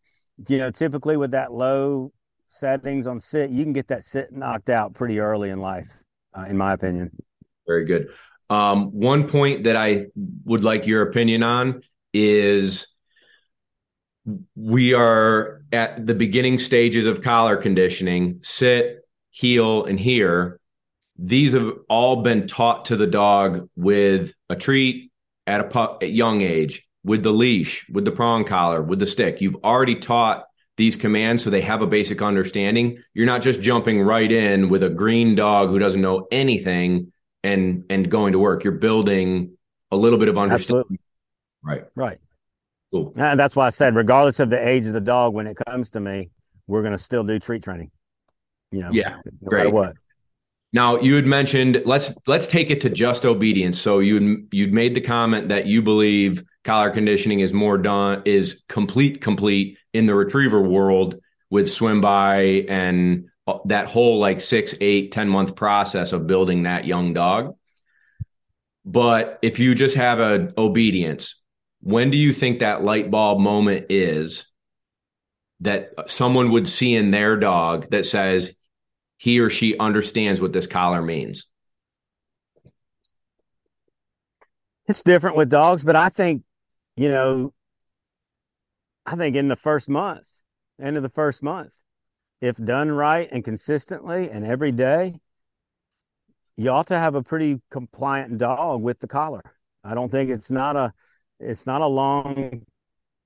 you 0.47 0.57
know, 0.57 0.71
typically 0.71 1.17
with 1.17 1.31
that 1.31 1.51
low 1.51 2.13
settings 2.47 3.05
on 3.05 3.19
sit, 3.19 3.49
you 3.49 3.63
can 3.63 3.73
get 3.73 3.89
that 3.89 4.05
sit 4.05 4.31
knocked 4.31 4.69
out 4.69 4.93
pretty 4.93 5.19
early 5.19 5.49
in 5.49 5.59
life, 5.59 5.93
uh, 6.33 6.45
in 6.49 6.57
my 6.57 6.71
opinion. 6.71 7.11
Very 7.67 7.83
good. 7.83 8.07
Um, 8.49 8.91
one 8.91 9.27
point 9.27 9.65
that 9.65 9.75
I 9.75 10.05
would 10.45 10.63
like 10.63 10.87
your 10.87 11.01
opinion 11.01 11.43
on 11.43 11.81
is 12.13 12.87
we 14.55 14.93
are 14.93 15.63
at 15.73 16.07
the 16.07 16.13
beginning 16.13 16.59
stages 16.59 17.05
of 17.05 17.21
collar 17.21 17.57
conditioning 17.57 18.39
sit, 18.41 18.99
heel, 19.31 19.83
and 19.83 19.99
here 19.99 20.61
these 21.17 21.53
have 21.53 21.71
all 21.89 22.23
been 22.23 22.47
taught 22.47 22.85
to 22.85 22.95
the 22.95 23.07
dog 23.07 23.69
with 23.75 24.33
a 24.49 24.55
treat 24.55 25.11
at 25.47 25.61
a 25.61 25.65
pup 25.65 25.99
at 26.01 26.11
young 26.11 26.41
age, 26.41 26.87
with 27.03 27.23
the 27.23 27.31
leash, 27.31 27.85
with 27.89 28.05
the 28.05 28.11
prong 28.11 28.43
collar, 28.43 28.81
with 28.81 28.99
the 28.99 29.05
stick. 29.05 29.41
You've 29.41 29.63
already 29.63 29.95
taught 29.95 30.45
these 30.77 30.95
commands 30.95 31.43
so 31.43 31.49
they 31.49 31.61
have 31.61 31.81
a 31.81 31.87
basic 31.87 32.21
understanding. 32.21 33.01
You're 33.13 33.25
not 33.25 33.41
just 33.41 33.61
jumping 33.61 34.01
right 34.01 34.29
in 34.29 34.69
with 34.69 34.83
a 34.83 34.89
green 34.89 35.35
dog 35.35 35.69
who 35.69 35.79
doesn't 35.79 36.01
know 36.01 36.27
anything 36.31 37.13
and 37.43 37.85
and 37.89 38.09
going 38.09 38.33
to 38.33 38.39
work. 38.39 38.63
You're 38.63 38.73
building 38.73 39.57
a 39.91 39.95
little 39.95 40.19
bit 40.19 40.27
of 40.27 40.37
understanding. 40.37 40.81
Absolutely. 40.81 40.99
Right. 41.63 41.85
Right. 41.95 42.19
Cool. 42.91 43.13
And 43.15 43.39
that's 43.39 43.55
why 43.55 43.67
I 43.67 43.69
said, 43.69 43.95
regardless 43.95 44.39
of 44.39 44.49
the 44.49 44.67
age 44.67 44.85
of 44.85 44.93
the 44.93 45.01
dog, 45.01 45.33
when 45.33 45.47
it 45.47 45.57
comes 45.67 45.91
to 45.91 45.99
me, 45.99 46.29
we're 46.67 46.81
going 46.81 46.93
to 46.93 46.99
still 46.99 47.23
do 47.23 47.39
treat 47.39 47.63
training. 47.63 47.91
You 48.71 48.81
know, 48.81 48.89
yeah, 48.91 49.17
no 49.41 49.49
great. 49.49 49.71
what. 49.71 49.95
Now 50.73 50.99
you 50.99 51.15
had 51.15 51.25
mentioned 51.25 51.81
let's 51.85 52.13
let's 52.27 52.47
take 52.47 52.69
it 52.69 52.81
to 52.81 52.89
just 52.89 53.25
obedience. 53.25 53.79
So 53.79 53.99
you 53.99 54.47
you'd 54.51 54.73
made 54.73 54.95
the 54.95 55.01
comment 55.01 55.49
that 55.49 55.67
you 55.67 55.81
believe 55.81 56.43
collar 56.63 56.89
conditioning 56.89 57.39
is 57.39 57.53
more 57.53 57.77
done 57.77 58.23
is 58.25 58.63
complete 58.67 59.21
complete 59.21 59.77
in 59.93 60.05
the 60.05 60.15
retriever 60.15 60.61
world 60.61 61.15
with 61.49 61.71
swim 61.71 62.01
by 62.01 62.65
and 62.67 63.29
uh, 63.47 63.59
that 63.65 63.89
whole 63.89 64.19
like 64.19 64.41
six 64.41 64.73
eight 64.81 65.11
ten 65.11 65.29
month 65.29 65.55
process 65.55 66.11
of 66.11 66.27
building 66.27 66.63
that 66.63 66.85
young 66.85 67.13
dog. 67.13 67.55
But 68.83 69.39
if 69.41 69.59
you 69.59 69.75
just 69.75 69.95
have 69.95 70.19
a 70.19 70.53
obedience, 70.57 71.41
when 71.81 72.11
do 72.11 72.17
you 72.17 72.33
think 72.33 72.59
that 72.59 72.83
light 72.83 73.09
bulb 73.09 73.39
moment 73.39 73.87
is 73.89 74.45
that 75.61 75.91
someone 76.07 76.51
would 76.51 76.67
see 76.67 76.95
in 76.95 77.11
their 77.11 77.37
dog 77.37 77.89
that 77.91 78.05
says 78.05 78.55
he 79.17 79.39
or 79.39 79.49
she 79.49 79.77
understands 79.77 80.41
what 80.41 80.53
this 80.53 80.67
collar 80.67 81.01
means? 81.01 81.47
It's 84.87 85.03
different 85.03 85.35
with 85.35 85.49
dogs, 85.49 85.83
but 85.83 85.95
I 85.95 86.09
think, 86.09 86.43
you 86.95 87.09
know, 87.09 87.53
I 89.05 89.15
think 89.15 89.35
in 89.35 89.47
the 89.47 89.55
first 89.55 89.89
month, 89.89 90.27
end 90.79 90.97
of 90.97 91.03
the 91.03 91.09
first 91.09 91.41
month, 91.41 91.73
if 92.41 92.57
done 92.57 92.91
right 92.91 93.27
and 93.31 93.43
consistently 93.43 94.29
and 94.29 94.45
every 94.45 94.71
day, 94.71 95.19
you 96.57 96.69
ought 96.69 96.87
to 96.87 96.97
have 96.97 97.15
a 97.15 97.23
pretty 97.23 97.61
compliant 97.71 98.37
dog 98.37 98.81
with 98.81 98.99
the 98.99 99.07
collar. 99.07 99.43
I 99.83 99.95
don't 99.95 100.09
think 100.09 100.29
it's 100.29 100.51
not 100.51 100.75
a 100.75 100.93
it's 101.39 101.65
not 101.65 101.81
a 101.81 101.87
long 101.87 102.65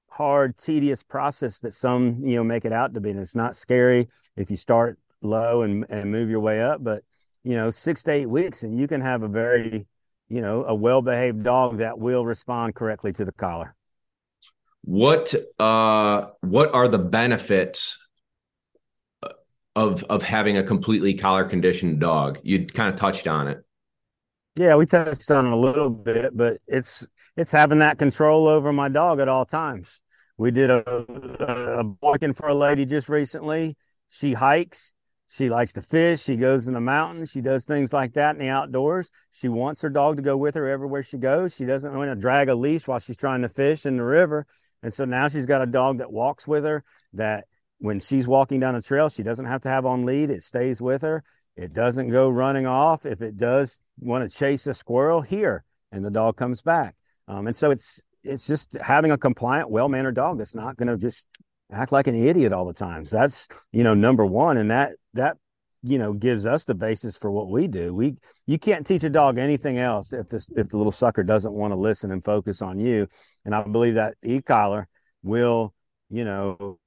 hard 0.09 0.57
tedious 0.57 1.03
process 1.03 1.59
that 1.59 1.73
some 1.73 2.21
you 2.23 2.35
know 2.35 2.43
make 2.43 2.65
it 2.65 2.73
out 2.73 2.93
to 2.93 2.99
be 2.99 3.11
and 3.11 3.19
it's 3.19 3.35
not 3.35 3.55
scary 3.55 4.09
if 4.35 4.49
you 4.49 4.57
start 4.57 4.97
low 5.21 5.61
and 5.61 5.85
and 5.89 6.11
move 6.11 6.29
your 6.29 6.39
way 6.39 6.61
up. 6.61 6.83
But 6.83 7.03
you 7.43 7.55
know, 7.55 7.71
six 7.71 8.03
to 8.03 8.11
eight 8.11 8.27
weeks, 8.27 8.63
and 8.63 8.77
you 8.77 8.87
can 8.87 9.01
have 9.01 9.23
a 9.23 9.27
very 9.27 9.85
you 10.27 10.41
know 10.41 10.65
a 10.65 10.75
well 10.75 11.01
behaved 11.01 11.43
dog 11.43 11.77
that 11.77 11.99
will 11.99 12.25
respond 12.25 12.75
correctly 12.75 13.13
to 13.13 13.25
the 13.25 13.31
collar. 13.31 13.75
What 14.83 15.33
uh 15.59 16.27
what 16.41 16.73
are 16.73 16.87
the 16.87 16.97
benefits 16.97 17.97
of 19.75 20.03
of 20.05 20.23
having 20.23 20.57
a 20.57 20.63
completely 20.63 21.13
collar 21.13 21.45
conditioned 21.45 21.99
dog? 21.99 22.39
You 22.43 22.65
kind 22.65 22.93
of 22.93 22.99
touched 22.99 23.27
on 23.27 23.47
it. 23.47 23.63
Yeah, 24.55 24.75
we 24.75 24.85
touched 24.85 25.29
on 25.31 25.47
it 25.47 25.53
a 25.53 25.55
little 25.55 25.89
bit, 25.89 26.35
but 26.35 26.57
it's 26.67 27.07
it's 27.37 27.51
having 27.51 27.79
that 27.79 27.97
control 27.97 28.47
over 28.47 28.73
my 28.73 28.89
dog 28.89 29.19
at 29.19 29.29
all 29.29 29.45
times. 29.45 30.01
We 30.37 30.51
did 30.51 30.69
a, 30.69 30.83
a, 30.87 31.79
a 31.79 31.83
boykin 31.83 32.33
for 32.33 32.47
a 32.47 32.53
lady 32.53 32.85
just 32.85 33.09
recently. 33.09 33.75
She 34.09 34.33
hikes. 34.33 34.93
She 35.31 35.49
likes 35.49 35.73
to 35.73 35.81
fish. 35.83 36.23
She 36.23 36.37
goes 36.37 36.67
in 36.67 36.73
the 36.73 36.81
mountains. 36.81 37.29
She 37.29 37.41
does 37.41 37.63
things 37.63 37.93
like 37.93 38.13
that 38.13 38.35
in 38.35 38.39
the 38.39 38.49
outdoors. 38.49 39.11
She 39.31 39.47
wants 39.47 39.81
her 39.81 39.89
dog 39.89 40.15
to 40.15 40.23
go 40.23 40.35
with 40.35 40.55
her 40.55 40.67
everywhere 40.67 41.03
she 41.03 41.17
goes. 41.17 41.55
She 41.55 41.65
doesn't 41.65 41.95
want 41.95 42.09
to 42.09 42.15
drag 42.15 42.49
a 42.49 42.55
leash 42.55 42.87
while 42.87 42.99
she's 42.99 43.17
trying 43.17 43.43
to 43.43 43.49
fish 43.49 43.85
in 43.85 43.97
the 43.97 44.03
river. 44.03 44.47
And 44.81 44.91
so 44.91 45.05
now 45.05 45.27
she's 45.27 45.45
got 45.45 45.61
a 45.61 45.67
dog 45.67 45.99
that 45.99 46.11
walks 46.11 46.47
with 46.47 46.63
her 46.63 46.83
that 47.13 47.45
when 47.77 47.99
she's 47.99 48.27
walking 48.27 48.59
down 48.59 48.75
a 48.75 48.81
trail, 48.81 49.07
she 49.09 49.21
doesn't 49.21 49.45
have 49.45 49.61
to 49.61 49.69
have 49.69 49.85
on 49.85 50.05
lead. 50.05 50.31
It 50.31 50.43
stays 50.43 50.81
with 50.81 51.03
her. 51.03 51.23
It 51.55 51.73
doesn't 51.73 52.09
go 52.09 52.29
running 52.29 52.65
off. 52.65 53.05
If 53.05 53.21
it 53.21 53.37
does 53.37 53.81
want 53.99 54.29
to 54.29 54.35
chase 54.35 54.65
a 54.65 54.73
squirrel, 54.73 55.21
here, 55.21 55.63
and 55.91 56.03
the 56.03 56.11
dog 56.11 56.37
comes 56.37 56.61
back. 56.61 56.95
Um, 57.27 57.45
and 57.45 57.55
so 57.55 57.69
it's 57.69 58.01
it's 58.23 58.47
just 58.47 58.73
having 58.81 59.11
a 59.11 59.17
compliant, 59.17 59.69
well 59.69 59.89
mannered 59.89 60.15
dog 60.15 60.39
that's 60.39 60.55
not 60.55 60.75
going 60.75 60.87
to 60.87 60.97
just 60.97 61.27
act 61.71 61.91
like 61.91 62.07
an 62.07 62.15
idiot 62.15 62.53
all 62.53 62.65
the 62.65 62.73
time. 62.73 63.05
So 63.05 63.17
that's 63.17 63.47
you 63.71 63.83
know 63.83 63.93
number 63.93 64.25
one, 64.25 64.57
and 64.57 64.71
that 64.71 64.93
that 65.13 65.37
you 65.81 65.97
know 65.97 66.13
gives 66.13 66.45
us 66.45 66.65
the 66.65 66.75
basis 66.75 67.17
for 67.17 67.31
what 67.31 67.49
we 67.49 67.67
do. 67.67 67.93
We 67.93 68.15
you 68.47 68.59
can't 68.59 68.85
teach 68.85 69.03
a 69.03 69.09
dog 69.09 69.37
anything 69.37 69.77
else 69.77 70.13
if 70.13 70.29
this 70.29 70.49
if 70.55 70.69
the 70.69 70.77
little 70.77 70.91
sucker 70.91 71.23
doesn't 71.23 71.53
want 71.53 71.71
to 71.71 71.79
listen 71.79 72.11
and 72.11 72.23
focus 72.23 72.61
on 72.61 72.79
you. 72.79 73.07
And 73.45 73.55
I 73.55 73.63
believe 73.63 73.95
that 73.95 74.15
e 74.23 74.41
collar 74.41 74.87
will 75.23 75.73
you 76.09 76.25
know 76.25 76.79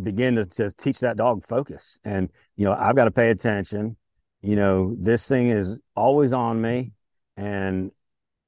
begin 0.00 0.36
to, 0.36 0.46
to 0.46 0.72
teach 0.72 1.00
that 1.00 1.16
dog 1.16 1.44
focus. 1.44 1.98
And 2.04 2.30
you 2.56 2.64
know 2.64 2.72
I've 2.72 2.96
got 2.96 3.04
to 3.04 3.10
pay 3.10 3.30
attention. 3.30 3.96
You 4.42 4.56
know 4.56 4.94
this 4.98 5.26
thing 5.26 5.48
is 5.48 5.80
always 5.94 6.32
on 6.32 6.60
me, 6.60 6.92
and 7.36 7.92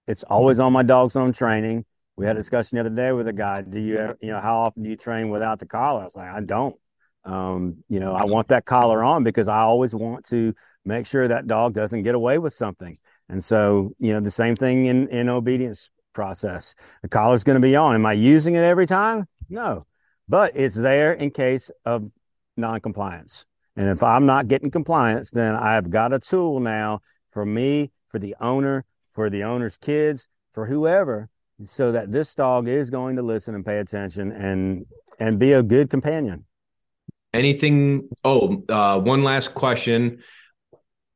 it's 0.07 0.23
always 0.23 0.59
mm-hmm. 0.59 0.67
on 0.67 0.73
my 0.73 0.83
dogs 0.83 1.17
on 1.17 1.33
training. 1.33 1.85
We 2.19 2.27
had 2.27 2.35
a 2.35 2.41
discussion 2.41 2.77
the 2.77 2.81
other 2.81 2.91
day 2.91 3.13
with 3.13 3.29
a 3.29 3.33
guy. 3.33 3.63
Do 3.63 3.79
you, 3.79 4.17
you 4.21 4.31
know, 4.31 4.41
how 4.41 4.59
often 4.59 4.83
do 4.83 4.91
you 4.91 4.97
train 4.97 5.29
without 5.29 5.61
the 5.61 5.67
collar? 5.67 6.01
I 6.01 6.05
was 6.05 6.17
like, 6.17 6.29
I 6.29 6.41
don't. 6.41 6.75
Um, 7.25 7.85
you 7.89 8.01
know, 8.01 8.13
I 8.13 8.25
want 8.25 8.49
that 8.49 8.65
collar 8.65 9.05
on 9.05 9.23
because 9.23 9.47
I 9.47 9.61
always 9.61 9.95
want 9.95 10.27
to 10.31 10.53
make 10.85 11.07
sure 11.07 11.29
that 11.29 11.47
dog 11.47 11.75
doesn't 11.75 12.03
get 12.03 12.17
away 12.17 12.39
with 12.39 12.53
something. 12.53 12.99
And 13.29 13.45
so, 13.45 13.93
you 14.01 14.13
know, 14.13 14.19
the 14.19 14.33
same 14.33 14.57
thing 14.57 14.87
in 14.87 15.07
in 15.09 15.29
obedience 15.29 15.93
process. 16.13 16.75
The 17.03 17.09
collar's 17.09 17.45
going 17.45 17.55
to 17.55 17.65
be 17.65 17.77
on. 17.77 17.95
Am 17.95 18.05
I 18.05 18.15
using 18.15 18.57
it 18.57 18.65
every 18.65 18.87
time? 18.87 19.27
No, 19.49 19.85
but 20.29 20.57
it's 20.57 20.75
there 20.75 21.13
in 21.13 21.31
case 21.31 21.71
of 21.85 22.11
non-compliance. 22.57 23.47
And 23.77 23.91
if 23.91 24.03
I'm 24.03 24.27
not 24.27 24.49
getting 24.49 24.73
compliance, 24.73 25.31
then 25.31 25.55
I've 25.55 25.89
got 25.89 26.13
a 26.13 26.19
tool 26.19 26.59
now 26.59 27.01
for 27.31 27.47
me, 27.47 27.93
for 28.09 28.19
the 28.19 28.35
owner, 28.41 28.85
for 29.09 29.31
the 29.31 29.45
owner's 29.45 29.77
kids, 29.77 30.27
for 30.53 30.67
whoever, 30.67 31.29
so 31.65 31.93
that 31.93 32.13
this 32.13 32.35
dog 32.35 32.69
is 32.69 32.91
going 32.91 33.17
to 33.17 33.23
listen 33.23 33.55
and 33.55 33.65
pay 33.65 33.79
attention 33.79 34.33
and 34.33 34.87
and 35.19 35.39
be 35.39 35.53
a 35.53 35.63
good 35.63 35.91
companion. 35.91 36.45
Anything? 37.35 38.09
Oh, 38.25 38.63
uh, 38.69 38.99
one 39.01 39.23
last 39.23 39.55
question. 39.55 40.23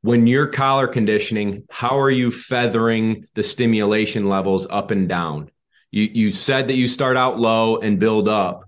When 0.01 0.27
you're 0.27 0.47
collar 0.47 0.87
conditioning, 0.87 1.63
how 1.69 1.97
are 1.97 2.11
you 2.11 2.29
feathering 2.29 3.25
the 3.35 3.43
stimulation 3.43 4.27
levels 4.27 4.67
up 4.69 4.91
and 4.91 5.07
down? 5.07 5.49
You 5.91 6.09
you 6.11 6.31
said 6.31 6.67
that 6.67 6.75
you 6.75 6.87
start 6.87 7.17
out 7.17 7.39
low 7.39 7.77
and 7.77 7.99
build 7.99 8.27
up. 8.27 8.65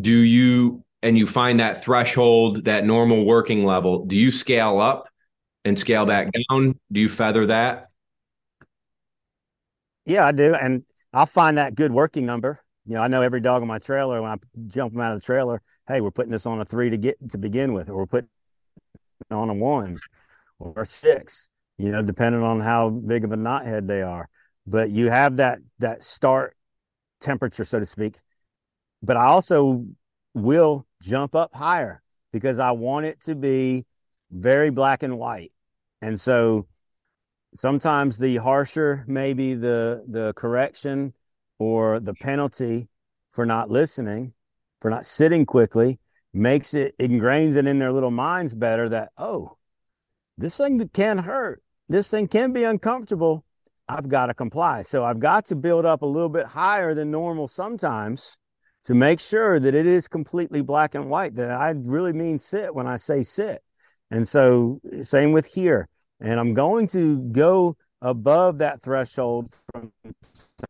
Do 0.00 0.16
you 0.16 0.82
and 1.02 1.18
you 1.18 1.26
find 1.26 1.60
that 1.60 1.84
threshold, 1.84 2.64
that 2.64 2.84
normal 2.86 3.24
working 3.24 3.64
level, 3.64 4.06
do 4.06 4.16
you 4.16 4.30
scale 4.30 4.80
up 4.80 5.08
and 5.64 5.78
scale 5.78 6.06
back 6.06 6.30
down? 6.48 6.78
Do 6.90 7.00
you 7.00 7.08
feather 7.08 7.46
that? 7.46 7.88
Yeah, 10.06 10.26
I 10.26 10.32
do. 10.32 10.54
And 10.54 10.84
I'll 11.12 11.26
find 11.26 11.58
that 11.58 11.74
good 11.74 11.92
working 11.92 12.26
number. 12.26 12.60
You 12.86 12.94
know, 12.94 13.02
I 13.02 13.08
know 13.08 13.22
every 13.22 13.40
dog 13.40 13.62
on 13.62 13.68
my 13.68 13.78
trailer 13.78 14.20
when 14.20 14.30
I 14.30 14.36
jump 14.68 14.92
them 14.92 15.00
out 15.00 15.12
of 15.12 15.20
the 15.20 15.24
trailer, 15.24 15.62
hey, 15.86 16.00
we're 16.00 16.10
putting 16.10 16.32
this 16.32 16.46
on 16.46 16.60
a 16.60 16.64
three 16.64 16.90
to 16.90 16.96
get 16.96 17.16
to 17.30 17.38
begin 17.38 17.72
with, 17.72 17.88
or 17.88 17.96
we're 17.98 18.06
putting 18.06 18.28
on 19.30 19.50
a 19.50 19.54
one 19.54 19.98
or 20.58 20.84
six, 20.84 21.48
you 21.78 21.90
know, 21.90 22.02
depending 22.02 22.42
on 22.42 22.60
how 22.60 22.90
big 22.90 23.24
of 23.24 23.32
a 23.32 23.36
knothead 23.36 23.86
they 23.86 24.02
are. 24.02 24.28
But 24.66 24.90
you 24.90 25.10
have 25.10 25.36
that 25.36 25.58
that 25.78 26.02
start 26.02 26.56
temperature, 27.20 27.64
so 27.64 27.78
to 27.78 27.86
speak. 27.86 28.16
But 29.02 29.16
I 29.16 29.26
also 29.26 29.86
will 30.34 30.86
jump 31.02 31.34
up 31.34 31.54
higher 31.54 32.02
because 32.32 32.58
I 32.58 32.72
want 32.72 33.06
it 33.06 33.20
to 33.24 33.34
be 33.34 33.84
very 34.30 34.70
black 34.70 35.02
and 35.02 35.18
white. 35.18 35.52
And 36.00 36.20
so 36.20 36.66
sometimes 37.54 38.18
the 38.18 38.36
harsher 38.36 39.04
maybe 39.06 39.54
the 39.54 40.04
the 40.08 40.32
correction 40.34 41.12
or 41.58 42.00
the 42.00 42.14
penalty 42.14 42.88
for 43.32 43.46
not 43.46 43.70
listening, 43.70 44.32
for 44.80 44.90
not 44.90 45.06
sitting 45.06 45.46
quickly, 45.46 45.98
makes 46.32 46.74
it 46.74 46.96
ingrains 46.98 47.56
it 47.56 47.66
in 47.66 47.78
their 47.78 47.92
little 47.92 48.10
minds 48.10 48.54
better 48.54 48.88
that 48.88 49.10
oh, 49.16 49.56
this 50.38 50.56
thing 50.56 50.88
can 50.92 51.18
hurt. 51.18 51.62
This 51.88 52.10
thing 52.10 52.28
can 52.28 52.52
be 52.52 52.64
uncomfortable. 52.64 53.44
I've 53.88 54.08
got 54.08 54.26
to 54.26 54.34
comply. 54.34 54.82
So 54.82 55.04
I've 55.04 55.20
got 55.20 55.46
to 55.46 55.56
build 55.56 55.84
up 55.84 56.02
a 56.02 56.06
little 56.06 56.28
bit 56.28 56.46
higher 56.46 56.94
than 56.94 57.10
normal 57.10 57.48
sometimes 57.48 58.36
to 58.84 58.94
make 58.94 59.20
sure 59.20 59.60
that 59.60 59.74
it 59.74 59.86
is 59.86 60.08
completely 60.08 60.62
black 60.62 60.94
and 60.94 61.08
white, 61.08 61.36
that 61.36 61.50
I 61.50 61.70
really 61.70 62.12
mean 62.12 62.38
sit 62.38 62.74
when 62.74 62.86
I 62.86 62.96
say 62.96 63.22
sit. 63.22 63.62
And 64.10 64.26
so, 64.26 64.80
same 65.02 65.32
with 65.32 65.46
here. 65.46 65.88
And 66.22 66.38
I'm 66.38 66.54
going 66.54 66.86
to 66.88 67.18
go 67.18 67.76
above 68.00 68.58
that 68.58 68.80
threshold 68.80 69.52
from 69.72 69.92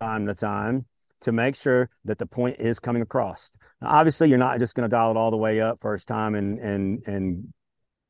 time 0.00 0.26
to 0.26 0.34
time 0.34 0.86
to 1.20 1.30
make 1.30 1.54
sure 1.54 1.90
that 2.04 2.18
the 2.18 2.26
point 2.26 2.56
is 2.58 2.80
coming 2.80 3.02
across. 3.02 3.52
Now, 3.80 3.88
obviously, 3.90 4.28
you're 4.28 4.38
not 4.38 4.58
just 4.58 4.74
going 4.74 4.88
to 4.88 4.94
dial 4.94 5.10
it 5.10 5.16
all 5.16 5.30
the 5.30 5.36
way 5.36 5.60
up 5.60 5.78
first 5.80 6.08
time 6.08 6.34
and 6.34 6.58
and 6.58 7.06
and 7.06 7.52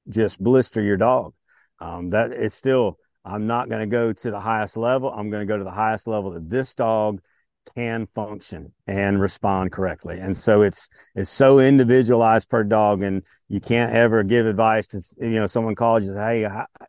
just 0.08 0.42
blister 0.42 0.80
your 0.80 0.96
dog. 0.96 1.34
Um, 1.80 2.10
that 2.10 2.32
it's 2.32 2.54
still. 2.54 2.98
I'm 3.24 3.46
not 3.46 3.68
going 3.68 3.80
to 3.80 3.86
go 3.86 4.12
to 4.12 4.30
the 4.32 4.40
highest 4.40 4.76
level. 4.76 5.08
I'm 5.08 5.30
going 5.30 5.46
to 5.46 5.52
go 5.52 5.56
to 5.56 5.62
the 5.62 5.70
highest 5.70 6.08
level 6.08 6.32
that 6.32 6.48
this 6.48 6.74
dog 6.74 7.20
can 7.74 8.06
function 8.06 8.72
and 8.86 9.20
respond 9.20 9.72
correctly. 9.72 10.18
And 10.18 10.36
so 10.36 10.62
it's 10.62 10.88
it's 11.14 11.30
so 11.30 11.58
individualized 11.58 12.48
per 12.48 12.64
dog, 12.64 13.02
and 13.02 13.22
you 13.48 13.60
can't 13.60 13.92
ever 13.92 14.22
give 14.22 14.46
advice 14.46 14.88
to 14.88 15.02
you 15.20 15.40
know 15.40 15.46
someone 15.46 15.74
calls 15.74 16.04
you, 16.04 16.14
hey, 16.14 16.40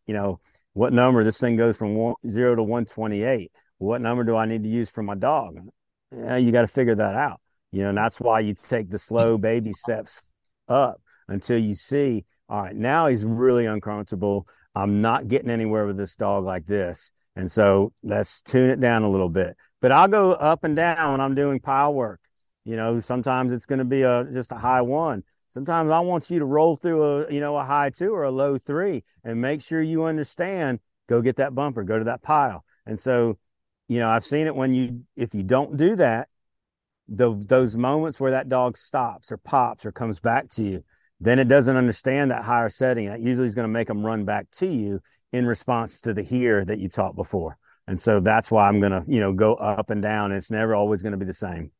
you 0.05 0.13
know 0.13 0.39
what 0.73 0.93
number 0.93 1.23
this 1.23 1.39
thing 1.39 1.55
goes 1.55 1.77
from 1.77 1.95
one, 1.95 2.15
zero 2.27 2.55
to 2.55 2.63
one 2.63 2.85
twenty 2.85 3.23
eight. 3.23 3.51
What 3.77 4.01
number 4.01 4.23
do 4.23 4.35
I 4.35 4.45
need 4.45 4.63
to 4.63 4.69
use 4.69 4.89
for 4.89 5.03
my 5.03 5.15
dog? 5.15 5.57
Yeah, 6.15 6.37
you 6.37 6.51
got 6.51 6.61
to 6.61 6.67
figure 6.67 6.95
that 6.95 7.15
out. 7.15 7.41
You 7.71 7.83
know, 7.83 7.89
and 7.89 7.97
that's 7.97 8.19
why 8.19 8.41
you 8.41 8.53
take 8.53 8.89
the 8.89 8.99
slow 8.99 9.37
baby 9.37 9.73
steps 9.73 10.31
up 10.67 11.01
until 11.27 11.57
you 11.57 11.75
see, 11.75 12.25
all 12.49 12.61
right, 12.61 12.75
now 12.75 13.07
he's 13.07 13.25
really 13.25 13.65
uncomfortable. 13.65 14.47
I'm 14.75 15.01
not 15.01 15.27
getting 15.27 15.49
anywhere 15.49 15.85
with 15.85 15.97
this 15.97 16.15
dog 16.15 16.43
like 16.43 16.65
this. 16.65 17.11
And 17.35 17.51
so 17.51 17.93
let's 18.03 18.41
tune 18.41 18.69
it 18.69 18.79
down 18.79 19.01
a 19.03 19.09
little 19.09 19.29
bit. 19.29 19.57
But 19.83 19.91
I'll 19.91 20.07
go 20.07 20.31
up 20.31 20.63
and 20.63 20.77
down 20.77 21.11
when 21.11 21.19
I'm 21.19 21.35
doing 21.35 21.59
pile 21.59 21.93
work. 21.93 22.21
You 22.63 22.77
know, 22.77 23.01
sometimes 23.01 23.51
it's 23.51 23.65
going 23.65 23.79
to 23.79 23.85
be 23.85 24.03
a 24.03 24.23
just 24.31 24.53
a 24.53 24.55
high 24.55 24.81
one. 24.81 25.25
Sometimes 25.49 25.91
I 25.91 25.99
want 25.99 26.29
you 26.29 26.39
to 26.39 26.45
roll 26.45 26.77
through 26.77 27.03
a 27.03 27.29
you 27.29 27.41
know 27.41 27.57
a 27.57 27.65
high 27.65 27.89
two 27.89 28.13
or 28.13 28.23
a 28.23 28.31
low 28.31 28.57
three 28.57 29.03
and 29.25 29.41
make 29.41 29.61
sure 29.61 29.81
you 29.81 30.05
understand. 30.05 30.79
Go 31.09 31.21
get 31.21 31.35
that 31.35 31.53
bumper. 31.53 31.83
Go 31.83 31.99
to 31.99 32.05
that 32.05 32.21
pile. 32.21 32.63
And 32.85 32.97
so, 32.97 33.37
you 33.89 33.99
know, 33.99 34.07
I've 34.07 34.23
seen 34.23 34.47
it 34.47 34.55
when 34.55 34.73
you 34.73 35.01
if 35.17 35.35
you 35.35 35.43
don't 35.43 35.75
do 35.75 35.97
that, 35.97 36.29
the, 37.09 37.35
those 37.45 37.75
moments 37.75 38.21
where 38.21 38.31
that 38.31 38.47
dog 38.47 38.77
stops 38.77 39.33
or 39.33 39.37
pops 39.37 39.85
or 39.85 39.91
comes 39.91 40.17
back 40.21 40.49
to 40.51 40.63
you, 40.63 40.85
then 41.19 41.39
it 41.39 41.49
doesn't 41.49 41.75
understand 41.75 42.31
that 42.31 42.45
higher 42.45 42.69
setting. 42.69 43.07
That 43.07 43.19
usually 43.19 43.49
is 43.49 43.55
going 43.55 43.67
to 43.67 43.73
make 43.73 43.89
them 43.89 44.05
run 44.05 44.23
back 44.23 44.49
to 44.51 44.65
you 44.65 45.01
in 45.33 45.45
response 45.45 45.99
to 46.01 46.13
the 46.13 46.23
here 46.23 46.63
that 46.63 46.79
you 46.79 46.87
taught 46.87 47.17
before. 47.17 47.57
And 47.87 47.99
so 47.99 48.19
that's 48.19 48.49
why 48.49 48.67
I'm 48.67 48.79
going 48.79 48.91
to, 48.91 49.03
you 49.07 49.19
know, 49.19 49.33
go 49.33 49.55
up 49.55 49.89
and 49.89 50.01
down. 50.01 50.31
It's 50.31 50.49
never 50.49 50.75
always 50.75 51.01
going 51.01 51.11
to 51.11 51.17
be 51.17 51.25
the 51.25 51.33
same. 51.33 51.71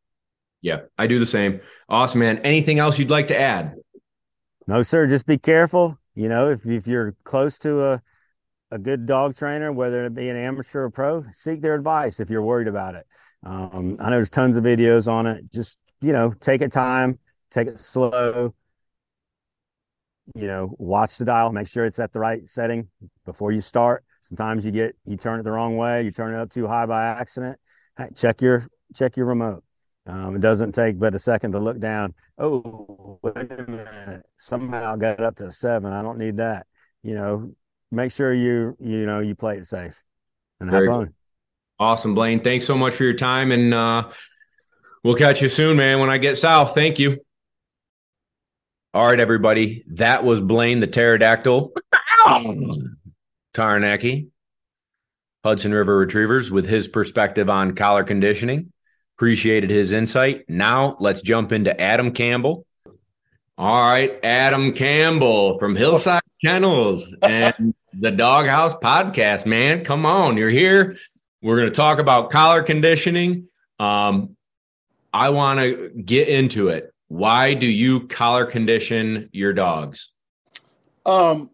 Yeah, 0.61 0.81
I 0.97 1.07
do 1.07 1.19
the 1.19 1.25
same. 1.25 1.61
Awesome, 1.89 2.19
man. 2.19 2.39
Anything 2.39 2.79
else 2.79 2.97
you'd 2.97 3.09
like 3.09 3.27
to 3.27 3.39
add? 3.39 3.75
No, 4.67 4.83
sir. 4.83 5.07
Just 5.07 5.25
be 5.25 5.37
careful. 5.37 5.97
You 6.15 6.29
know, 6.29 6.49
if, 6.49 6.65
if 6.65 6.87
you're 6.87 7.15
close 7.23 7.57
to 7.59 7.83
a, 7.83 8.01
a 8.71 8.77
good 8.77 9.05
dog 9.05 9.35
trainer, 9.35 9.71
whether 9.71 10.05
it 10.05 10.13
be 10.13 10.29
an 10.29 10.37
amateur 10.37 10.83
or 10.83 10.89
pro, 10.89 11.25
seek 11.33 11.61
their 11.61 11.75
advice 11.75 12.19
if 12.19 12.29
you're 12.29 12.43
worried 12.43 12.67
about 12.67 12.95
it. 12.95 13.05
Um, 13.45 13.97
I 13.99 14.09
know 14.09 14.17
there's 14.17 14.29
tons 14.29 14.55
of 14.55 14.63
videos 14.63 15.07
on 15.07 15.25
it. 15.27 15.51
Just, 15.51 15.77
you 16.01 16.13
know, 16.13 16.33
take 16.39 16.61
it 16.61 16.71
time, 16.71 17.19
take 17.51 17.67
it 17.67 17.79
slow, 17.79 18.53
you 20.35 20.47
know, 20.47 20.73
watch 20.77 21.17
the 21.17 21.25
dial, 21.25 21.51
make 21.51 21.67
sure 21.67 21.83
it's 21.83 21.99
at 21.99 22.13
the 22.13 22.19
right 22.19 22.47
setting 22.47 22.87
before 23.25 23.51
you 23.51 23.61
start. 23.61 24.05
Sometimes 24.23 24.63
you 24.63 24.71
get 24.71 24.95
you 25.05 25.17
turn 25.17 25.41
it 25.41 25.43
the 25.43 25.51
wrong 25.51 25.75
way, 25.75 26.03
you 26.03 26.11
turn 26.11 26.33
it 26.33 26.37
up 26.37 26.49
too 26.49 26.65
high 26.65 26.85
by 26.85 27.03
accident. 27.03 27.59
Check 28.15 28.41
your 28.41 28.65
check 28.95 29.17
your 29.17 29.25
remote. 29.25 29.65
Um, 30.07 30.37
it 30.37 30.41
doesn't 30.41 30.71
take 30.71 30.97
but 30.97 31.13
a 31.13 31.19
second 31.19 31.51
to 31.51 31.59
look 31.59 31.77
down. 31.77 32.13
Oh, 32.37 33.19
wait 33.21 33.35
a 33.35 33.65
minute! 33.69 34.23
Somehow 34.39 34.93
I 34.93 34.97
got 34.97 35.19
up 35.19 35.35
to 35.37 35.51
seven. 35.51 35.91
I 35.91 36.01
don't 36.01 36.17
need 36.17 36.37
that. 36.37 36.67
You 37.03 37.15
know, 37.15 37.51
make 37.91 38.13
sure 38.13 38.33
you 38.33 38.77
you 38.79 39.05
know 39.05 39.19
you 39.19 39.35
play 39.35 39.57
it 39.57 39.65
safe 39.65 40.01
and 40.61 40.69
have 40.69 40.79
Very 40.79 40.87
fun. 40.87 41.03
Good. 41.05 41.13
Awesome, 41.79 42.15
Blaine. 42.15 42.39
Thanks 42.39 42.65
so 42.65 42.77
much 42.77 42.93
for 42.93 43.03
your 43.03 43.15
time, 43.15 43.51
and 43.51 43.73
uh, 43.73 44.09
we'll 45.03 45.15
catch 45.15 45.41
you 45.41 45.49
soon, 45.49 45.75
man. 45.75 45.99
When 45.99 46.09
I 46.09 46.17
get 46.17 46.37
south, 46.37 46.75
thank 46.75 46.97
you. 46.97 47.17
All 48.93 49.05
right, 49.05 49.19
everybody. 49.19 49.83
That 49.87 50.23
was 50.23 50.39
Blaine 50.39 50.79
the 50.79 50.87
pterodactyl. 50.87 51.73
Tarnecki, 53.53 54.27
Hudson 55.43 55.73
River 55.73 55.97
Retrievers, 55.97 56.51
with 56.51 56.67
his 56.67 56.87
perspective 56.87 57.49
on 57.49 57.75
collar 57.75 58.03
conditioning. 58.03 58.71
Appreciated 59.17 59.69
his 59.69 59.91
insight. 59.91 60.49
Now 60.49 60.97
let's 60.99 61.21
jump 61.21 61.51
into 61.51 61.79
Adam 61.79 62.11
Campbell. 62.11 62.65
All 63.57 63.81
right, 63.81 64.19
Adam 64.23 64.73
Campbell 64.73 65.59
from 65.59 65.75
Hillside 65.75 66.23
Kennels 66.43 67.13
and 67.21 67.75
the 67.93 68.09
Doghouse 68.09 68.73
Podcast. 68.75 69.45
Man, 69.45 69.83
come 69.83 70.05
on, 70.05 70.37
you're 70.37 70.49
here. 70.49 70.97
We're 71.41 71.57
going 71.57 71.69
to 71.69 71.75
talk 71.75 71.99
about 71.99 72.31
collar 72.31 72.63
conditioning. 72.63 73.49
Um, 73.79 74.35
I 75.13 75.29
want 75.29 75.59
to 75.59 75.89
get 75.89 76.29
into 76.29 76.69
it. 76.69 76.91
Why 77.09 77.53
do 77.53 77.67
you 77.67 78.07
collar 78.07 78.45
condition 78.45 79.29
your 79.31 79.53
dogs? 79.53 80.09
Um, 81.05 81.51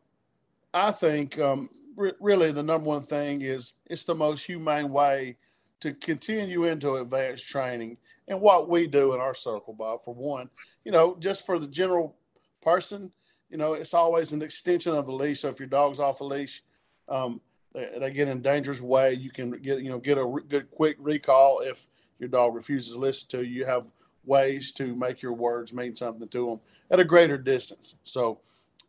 I 0.74 0.92
think 0.92 1.38
um, 1.38 1.70
re- 2.00 2.14
really 2.20 2.52
the 2.52 2.64
number 2.64 2.88
one 2.88 3.04
thing 3.04 3.42
is 3.42 3.74
it's 3.88 4.06
the 4.06 4.16
most 4.16 4.46
humane 4.46 4.90
way 4.92 5.36
to 5.82 5.94
continue 5.94 6.64
into 6.64 6.96
advanced 6.96 7.46
training 7.46 7.98
and 8.28 8.40
what 8.40 8.70
we 8.70 8.88
do 8.88 9.14
in 9.14 9.20
our 9.20 9.36
circle, 9.36 9.74
Bob. 9.74 10.04
For 10.04 10.14
one, 10.14 10.50
you 10.86 10.92
know, 10.92 11.18
just 11.20 11.46
for 11.46 11.60
the 11.60 11.68
general 11.68 12.16
person, 12.62 13.12
you 13.50 13.58
know, 13.58 13.74
it's 13.74 13.94
always 13.94 14.32
an 14.32 14.42
extension 14.42 14.94
of 14.94 15.08
the 15.08 15.12
leash. 15.12 15.42
So 15.42 15.50
if 15.50 15.60
your 15.60 15.68
dog's 15.68 16.00
off 16.00 16.22
a 16.22 16.24
leash, 16.24 16.64
um, 17.08 17.42
they, 17.74 17.90
they, 18.00 18.12
get 18.12 18.28
in 18.28 18.42
dangerous 18.42 18.82
way. 18.82 19.14
You 19.14 19.32
can 19.32 19.52
get 19.52 19.80
you 19.80 19.90
know 19.90 20.00
get 20.00 20.18
a 20.18 20.26
re- 20.26 20.44
good 20.48 20.70
quick 20.72 20.98
recall 21.00 21.60
if 21.60 21.88
your 22.20 22.30
dog 22.30 22.56
refuses 22.56 22.94
to 22.94 23.00
listen 23.00 23.28
to 23.30 23.44
you. 23.44 23.60
You 23.60 23.66
have 23.66 23.86
ways 24.26 24.72
to 24.74 24.96
make 24.96 25.22
your 25.22 25.34
words 25.34 25.74
mean 25.74 25.96
something 25.96 26.28
to 26.28 26.46
them 26.46 26.60
at 26.92 27.00
a 27.00 27.04
greater 27.04 27.38
distance. 27.38 27.96
So, 28.04 28.40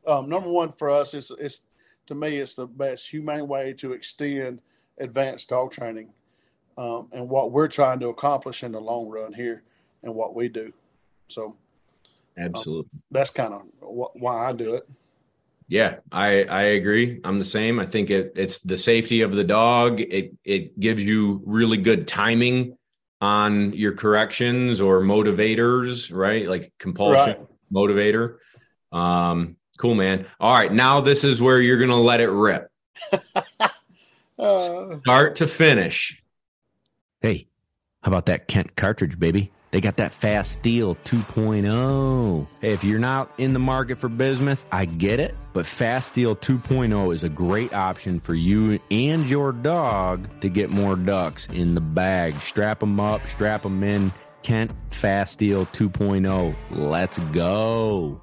um, 0.06 0.28
number 0.28 0.50
one 0.50 0.72
for 0.72 0.90
us 0.90 1.14
is, 1.14 1.30
is 1.38 1.62
to 2.10 2.14
me, 2.16 2.38
it's 2.38 2.54
the 2.54 2.66
best 2.66 3.08
humane 3.08 3.46
way 3.46 3.72
to 3.74 3.92
extend 3.92 4.60
advanced 4.98 5.48
dog 5.48 5.70
training 5.70 6.10
um, 6.76 7.08
and 7.12 7.28
what 7.28 7.52
we're 7.52 7.68
trying 7.68 8.00
to 8.00 8.08
accomplish 8.08 8.64
in 8.64 8.72
the 8.72 8.80
long 8.80 9.08
run 9.08 9.32
here 9.32 9.62
and 10.02 10.12
what 10.12 10.34
we 10.34 10.48
do. 10.48 10.72
So, 11.28 11.54
absolutely, 12.36 12.90
um, 12.94 13.02
that's 13.12 13.30
kind 13.30 13.54
of 13.54 13.62
wh- 13.80 14.16
why 14.16 14.48
I 14.48 14.52
do 14.52 14.74
it. 14.74 14.88
Yeah, 15.68 15.98
I 16.10 16.42
I 16.44 16.62
agree. 16.62 17.20
I'm 17.22 17.38
the 17.38 17.44
same. 17.44 17.78
I 17.78 17.86
think 17.86 18.10
it 18.10 18.32
it's 18.34 18.58
the 18.58 18.76
safety 18.76 19.20
of 19.20 19.32
the 19.32 19.44
dog. 19.44 20.00
It 20.00 20.32
it 20.44 20.80
gives 20.80 21.04
you 21.04 21.42
really 21.46 21.76
good 21.76 22.08
timing 22.08 22.76
on 23.20 23.72
your 23.72 23.92
corrections 23.92 24.80
or 24.80 25.00
motivators, 25.00 26.12
right? 26.12 26.48
Like 26.48 26.72
compulsion 26.80 27.36
right. 27.38 27.46
motivator. 27.72 28.38
Um, 28.90 29.56
cool, 29.80 29.94
man. 29.94 30.26
All 30.38 30.52
right, 30.52 30.72
now 30.72 31.00
this 31.00 31.24
is 31.24 31.40
where 31.40 31.60
you're 31.60 31.78
gonna 31.78 32.00
let 32.00 32.20
it 32.20 32.28
rip. 32.28 32.70
uh... 34.38 34.98
Start 35.00 35.36
to 35.36 35.46
finish. 35.46 36.22
Hey, 37.20 37.48
how 38.02 38.10
about 38.10 38.26
that 38.26 38.48
Kent 38.48 38.76
cartridge, 38.76 39.18
baby? 39.18 39.50
They 39.72 39.80
got 39.80 39.98
that 39.98 40.12
fast 40.12 40.52
steel 40.52 40.96
2.0. 41.04 42.46
Hey, 42.60 42.72
if 42.72 42.82
you're 42.82 42.98
not 42.98 43.30
in 43.38 43.52
the 43.52 43.60
market 43.60 43.98
for 43.98 44.08
bismuth, 44.08 44.64
I 44.72 44.84
get 44.84 45.20
it, 45.20 45.34
but 45.52 45.64
fast 45.64 46.08
steel 46.08 46.34
2.0 46.34 47.14
is 47.14 47.22
a 47.22 47.28
great 47.28 47.72
option 47.72 48.18
for 48.18 48.34
you 48.34 48.80
and 48.90 49.30
your 49.30 49.52
dog 49.52 50.28
to 50.40 50.48
get 50.48 50.70
more 50.70 50.96
ducks 50.96 51.46
in 51.52 51.74
the 51.74 51.80
bag. 51.80 52.34
Strap 52.42 52.80
them 52.80 52.98
up, 52.98 53.28
strap 53.28 53.62
them 53.62 53.84
in. 53.84 54.12
Kent 54.42 54.72
Fast 54.90 55.34
Steel 55.34 55.66
2.0. 55.66 56.56
Let's 56.70 57.18
go. 57.18 58.20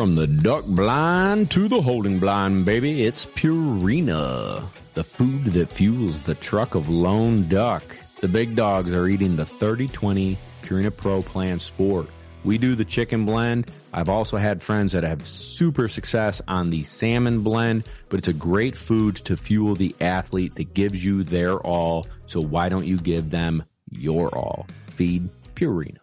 From 0.00 0.14
the 0.14 0.26
duck 0.26 0.64
blind 0.64 1.50
to 1.50 1.68
the 1.68 1.82
holding 1.82 2.20
blind, 2.20 2.64
baby, 2.64 3.02
it's 3.02 3.26
Purina, 3.26 4.64
the 4.94 5.04
food 5.04 5.44
that 5.52 5.68
fuels 5.68 6.20
the 6.20 6.36
truck 6.36 6.74
of 6.74 6.88
lone 6.88 7.46
duck. 7.50 7.82
The 8.22 8.26
big 8.26 8.56
dogs 8.56 8.94
are 8.94 9.08
eating 9.08 9.36
the 9.36 9.44
3020 9.44 10.38
Purina 10.62 10.96
Pro 10.96 11.20
Plan 11.20 11.60
Sport. 11.60 12.08
We 12.44 12.56
do 12.56 12.74
the 12.74 12.84
chicken 12.86 13.26
blend. 13.26 13.70
I've 13.92 14.08
also 14.08 14.38
had 14.38 14.62
friends 14.62 14.94
that 14.94 15.04
have 15.04 15.28
super 15.28 15.86
success 15.86 16.40
on 16.48 16.70
the 16.70 16.82
salmon 16.84 17.42
blend, 17.42 17.84
but 18.08 18.20
it's 18.20 18.28
a 18.28 18.32
great 18.32 18.76
food 18.76 19.16
to 19.16 19.36
fuel 19.36 19.74
the 19.74 19.94
athlete 20.00 20.54
that 20.54 20.72
gives 20.72 21.04
you 21.04 21.24
their 21.24 21.58
all. 21.58 22.06
So 22.24 22.40
why 22.40 22.70
don't 22.70 22.86
you 22.86 22.96
give 22.96 23.28
them 23.28 23.64
your 23.90 24.34
all? 24.34 24.66
Feed 24.94 25.28
Purina. 25.54 25.98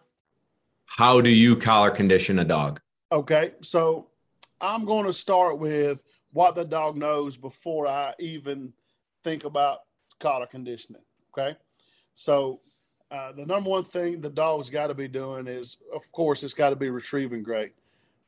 How 0.86 1.20
do 1.20 1.30
you 1.30 1.56
collar 1.56 1.90
condition 1.90 2.38
a 2.38 2.44
dog? 2.44 2.80
Okay, 3.10 3.52
so 3.62 4.08
I'm 4.60 4.84
going 4.84 5.06
to 5.06 5.14
start 5.14 5.58
with 5.58 6.02
what 6.32 6.54
the 6.54 6.64
dog 6.64 6.94
knows 6.94 7.38
before 7.38 7.86
I 7.86 8.12
even 8.18 8.74
think 9.24 9.44
about 9.44 9.80
collar 10.20 10.46
conditioning. 10.46 11.00
Okay, 11.32 11.56
so 12.14 12.60
uh, 13.10 13.32
the 13.32 13.46
number 13.46 13.70
one 13.70 13.84
thing 13.84 14.20
the 14.20 14.28
dog's 14.28 14.68
got 14.68 14.88
to 14.88 14.94
be 14.94 15.08
doing 15.08 15.46
is, 15.46 15.78
of 15.94 16.10
course, 16.12 16.42
it's 16.42 16.52
got 16.52 16.70
to 16.70 16.76
be 16.76 16.90
retrieving 16.90 17.42
great 17.42 17.72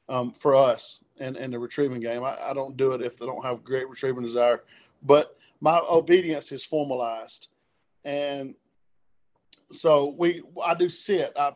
um, 0.09 0.33
for 0.33 0.57
us 0.57 1.05
and, 1.19 1.37
and 1.37 1.53
the 1.53 1.59
retrieving 1.59 2.01
game. 2.01 2.25
I, 2.25 2.39
I, 2.41 2.55
don't 2.55 2.79
do 2.79 2.93
it 2.93 3.03
if 3.03 3.19
they 3.19 3.27
don't 3.27 3.45
have 3.45 3.63
great 3.63 3.89
retrieving 3.89 4.23
desire, 4.23 4.63
but 5.03 5.37
my 5.61 5.79
obedience 5.79 6.53
is 6.53 6.65
formalized. 6.65 7.49
And 8.03 8.55
so 9.73 10.15
we, 10.17 10.43
I 10.65 10.73
do 10.73 10.89
sit. 10.89 11.35
I, 11.39 11.53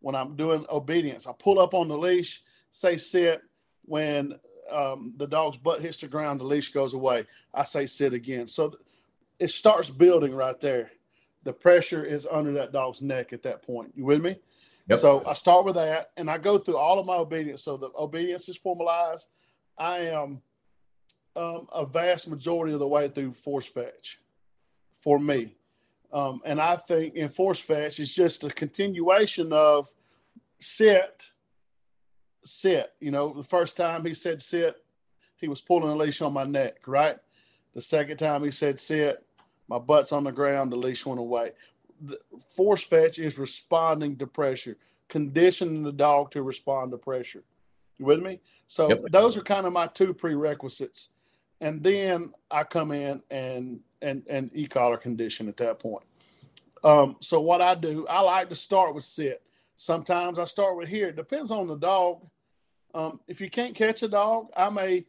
when 0.00 0.14
I'm 0.14 0.36
doing 0.36 0.64
obedience, 0.70 1.26
I 1.26 1.32
pull 1.32 1.58
up 1.58 1.74
on 1.74 1.88
the 1.88 1.98
leash, 1.98 2.42
say 2.78 2.96
sit. 2.96 3.42
When 3.84 4.34
um, 4.70 5.14
the 5.16 5.28
dog's 5.28 5.58
butt 5.58 5.80
hits 5.80 5.98
the 5.98 6.08
ground, 6.08 6.40
the 6.40 6.44
leash 6.44 6.72
goes 6.72 6.92
away. 6.92 7.26
I 7.54 7.62
say 7.62 7.86
sit 7.86 8.12
again. 8.12 8.48
So 8.48 8.74
it 9.38 9.50
starts 9.50 9.90
building 9.90 10.34
right 10.34 10.60
there 10.60 10.90
the 11.46 11.52
pressure 11.52 12.04
is 12.04 12.26
under 12.28 12.54
that 12.54 12.72
dog's 12.72 13.00
neck 13.00 13.32
at 13.32 13.44
that 13.44 13.62
point. 13.62 13.92
You 13.94 14.04
with 14.04 14.20
me? 14.20 14.36
Yep. 14.88 14.98
So 14.98 15.24
I 15.24 15.32
start 15.34 15.64
with 15.64 15.76
that 15.76 16.10
and 16.16 16.28
I 16.28 16.38
go 16.38 16.58
through 16.58 16.76
all 16.76 16.98
of 16.98 17.06
my 17.06 17.14
obedience. 17.14 17.62
So 17.62 17.76
the 17.76 17.90
obedience 17.96 18.48
is 18.48 18.56
formalized. 18.56 19.28
I 19.78 19.98
am 20.08 20.42
um, 21.36 21.68
a 21.72 21.86
vast 21.86 22.26
majority 22.26 22.74
of 22.74 22.80
the 22.80 22.86
way 22.86 23.08
through 23.08 23.34
force 23.34 23.64
fetch 23.66 24.18
for 25.00 25.20
me. 25.20 25.54
Um, 26.12 26.40
and 26.44 26.60
I 26.60 26.74
think 26.74 27.14
in 27.14 27.28
force 27.28 27.60
fetch 27.60 28.00
is 28.00 28.12
just 28.12 28.42
a 28.42 28.50
continuation 28.50 29.52
of 29.52 29.88
sit, 30.58 31.26
sit. 32.46 32.92
You 33.00 33.10
know, 33.10 33.32
the 33.32 33.42
first 33.42 33.76
time 33.76 34.04
he 34.04 34.14
said 34.14 34.40
sit, 34.40 34.76
he 35.36 35.48
was 35.48 35.60
pulling 35.60 35.90
a 35.90 35.96
leash 35.96 36.22
on 36.22 36.32
my 36.32 36.44
neck, 36.44 36.86
right? 36.86 37.18
The 37.74 37.82
second 37.82 38.16
time 38.16 38.42
he 38.42 38.50
said 38.50 38.80
sit, 38.80 39.24
my 39.68 39.78
butt's 39.78 40.12
on 40.12 40.24
the 40.24 40.32
ground, 40.32 40.72
the 40.72 40.76
leash 40.76 41.04
went 41.04 41.20
away. 41.20 41.52
The 42.00 42.18
force 42.54 42.82
fetch 42.82 43.18
is 43.18 43.38
responding 43.38 44.16
to 44.18 44.26
pressure, 44.26 44.76
conditioning 45.08 45.82
the 45.82 45.92
dog 45.92 46.30
to 46.32 46.42
respond 46.42 46.92
to 46.92 46.98
pressure. 46.98 47.42
You 47.98 48.06
with 48.06 48.22
me? 48.22 48.40
So 48.66 48.88
yep. 48.88 49.04
those 49.10 49.36
are 49.36 49.42
kind 49.42 49.66
of 49.66 49.72
my 49.72 49.86
two 49.86 50.12
prerequisites. 50.12 51.10
And 51.60 51.82
then 51.82 52.34
I 52.50 52.64
come 52.64 52.92
in 52.92 53.22
and 53.30 53.80
and 54.02 54.22
and 54.28 54.50
e-collar 54.54 54.98
condition 54.98 55.48
at 55.48 55.56
that 55.56 55.78
point. 55.78 56.04
Um, 56.84 57.16
so 57.20 57.40
what 57.40 57.62
I 57.62 57.74
do, 57.74 58.06
I 58.06 58.20
like 58.20 58.50
to 58.50 58.54
start 58.54 58.94
with 58.94 59.04
sit. 59.04 59.42
Sometimes 59.76 60.38
I 60.38 60.44
start 60.44 60.76
with 60.76 60.88
here. 60.88 61.08
It 61.08 61.16
depends 61.16 61.50
on 61.50 61.66
the 61.66 61.76
dog. 61.76 62.20
Um, 62.96 63.20
if 63.28 63.42
you 63.42 63.50
can't 63.50 63.74
catch 63.74 64.02
a 64.02 64.08
dog, 64.08 64.48
I 64.56 64.70
may 64.70 65.04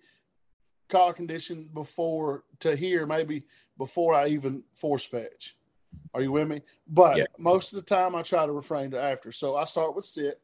collar 0.89 1.13
condition 1.13 1.69
before 1.73 2.43
to 2.59 2.75
here, 2.75 3.05
maybe 3.05 3.43
before 3.77 4.13
I 4.13 4.27
even 4.27 4.63
force 4.75 5.05
fetch. 5.05 5.55
Are 6.13 6.21
you 6.21 6.33
with 6.33 6.49
me? 6.49 6.63
But 6.85 7.17
yeah. 7.17 7.23
most 7.37 7.71
of 7.71 7.77
the 7.77 7.85
time, 7.85 8.13
I 8.13 8.23
try 8.23 8.45
to 8.45 8.51
refrain 8.51 8.91
to 8.91 9.01
after. 9.01 9.31
So 9.31 9.55
I 9.55 9.63
start 9.63 9.95
with 9.95 10.05
sit, 10.05 10.41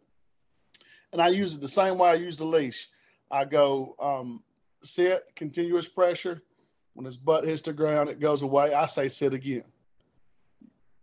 and 1.11 1.21
I 1.21 1.27
use 1.27 1.53
it 1.53 1.59
the 1.59 1.67
same 1.67 1.97
way 1.97 2.11
I 2.11 2.13
use 2.13 2.37
the 2.37 2.45
leash. 2.45 2.87
I 3.29 3.43
go 3.43 3.95
um, 3.99 4.41
sit, 4.85 5.23
continuous 5.35 5.87
pressure. 5.87 6.41
When 6.93 7.05
his 7.05 7.17
butt 7.17 7.45
hits 7.45 7.63
the 7.63 7.73
ground, 7.73 8.09
it 8.09 8.21
goes 8.21 8.41
away. 8.41 8.73
I 8.73 8.85
say 8.85 9.09
sit 9.09 9.33
again. 9.33 9.63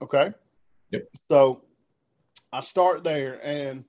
Okay. 0.01 0.33
Yep. 0.91 1.09
So 1.31 1.65
I 2.51 2.61
start 2.61 3.05
there, 3.05 3.45
and 3.45 3.85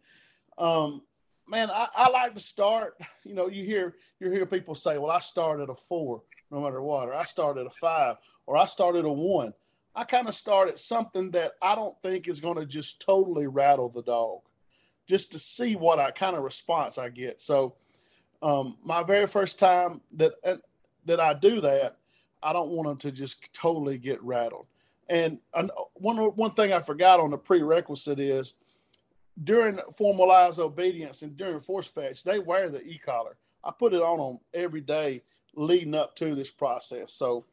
um, 0.57 1.03
man, 1.51 1.69
I, 1.69 1.87
I, 1.93 2.09
like 2.09 2.33
to 2.33 2.39
start. 2.39 2.97
You 3.23 3.35
know, 3.35 3.47
you 3.47 3.63
hear 3.63 3.93
you 4.19 4.31
hear 4.31 4.47
people 4.47 4.73
say, 4.73 4.97
"Well, 4.97 5.11
I 5.11 5.19
start 5.19 5.59
at 5.59 5.69
a 5.69 5.75
four, 5.75 6.23
no 6.49 6.61
matter 6.61 6.81
what," 6.81 7.07
or 7.07 7.13
"I 7.13 7.25
start 7.25 7.57
at 7.57 7.67
a 7.67 7.71
five, 7.81 8.15
or 8.47 8.57
"I 8.57 8.65
start 8.65 8.95
at 8.95 9.05
a 9.05 9.11
one." 9.11 9.53
I 9.93 10.05
kind 10.05 10.27
of 10.27 10.33
start 10.33 10.69
at 10.69 10.79
something 10.79 11.31
that 11.31 11.51
I 11.61 11.75
don't 11.75 11.95
think 12.01 12.27
is 12.27 12.39
going 12.39 12.57
to 12.57 12.65
just 12.65 13.01
totally 13.01 13.45
rattle 13.45 13.89
the 13.89 14.01
dog, 14.01 14.39
just 15.07 15.33
to 15.33 15.39
see 15.39 15.75
what 15.75 15.99
I 15.99 16.11
kind 16.11 16.35
of 16.35 16.43
response 16.43 16.97
I 16.97 17.09
get. 17.09 17.41
So, 17.41 17.75
um, 18.41 18.77
my 18.83 19.03
very 19.03 19.27
first 19.27 19.59
time 19.59 20.01
that 20.13 20.33
that 21.05 21.19
I 21.19 21.33
do 21.33 21.61
that, 21.61 21.97
I 22.41 22.53
don't 22.53 22.69
want 22.69 22.87
them 22.87 22.97
to 22.99 23.11
just 23.11 23.53
totally 23.53 23.97
get 23.97 24.23
rattled. 24.23 24.65
And 25.07 25.39
one 25.93 26.17
one 26.17 26.51
thing 26.51 26.73
I 26.73 26.79
forgot 26.79 27.19
on 27.19 27.29
the 27.29 27.37
prerequisite 27.37 28.19
is 28.19 28.55
during 29.43 29.79
formalized 29.97 30.59
obedience 30.59 31.21
and 31.21 31.37
during 31.37 31.59
force 31.59 31.87
fetch, 31.87 32.23
they 32.23 32.39
wear 32.39 32.69
the 32.69 32.81
e 32.81 32.99
collar. 33.03 33.37
I 33.63 33.71
put 33.71 33.93
it 33.93 34.01
on 34.01 34.17
them 34.17 34.39
every 34.53 34.81
day 34.81 35.23
leading 35.55 35.95
up 35.95 36.15
to 36.15 36.35
this 36.35 36.49
process. 36.49 37.13
So 37.13 37.45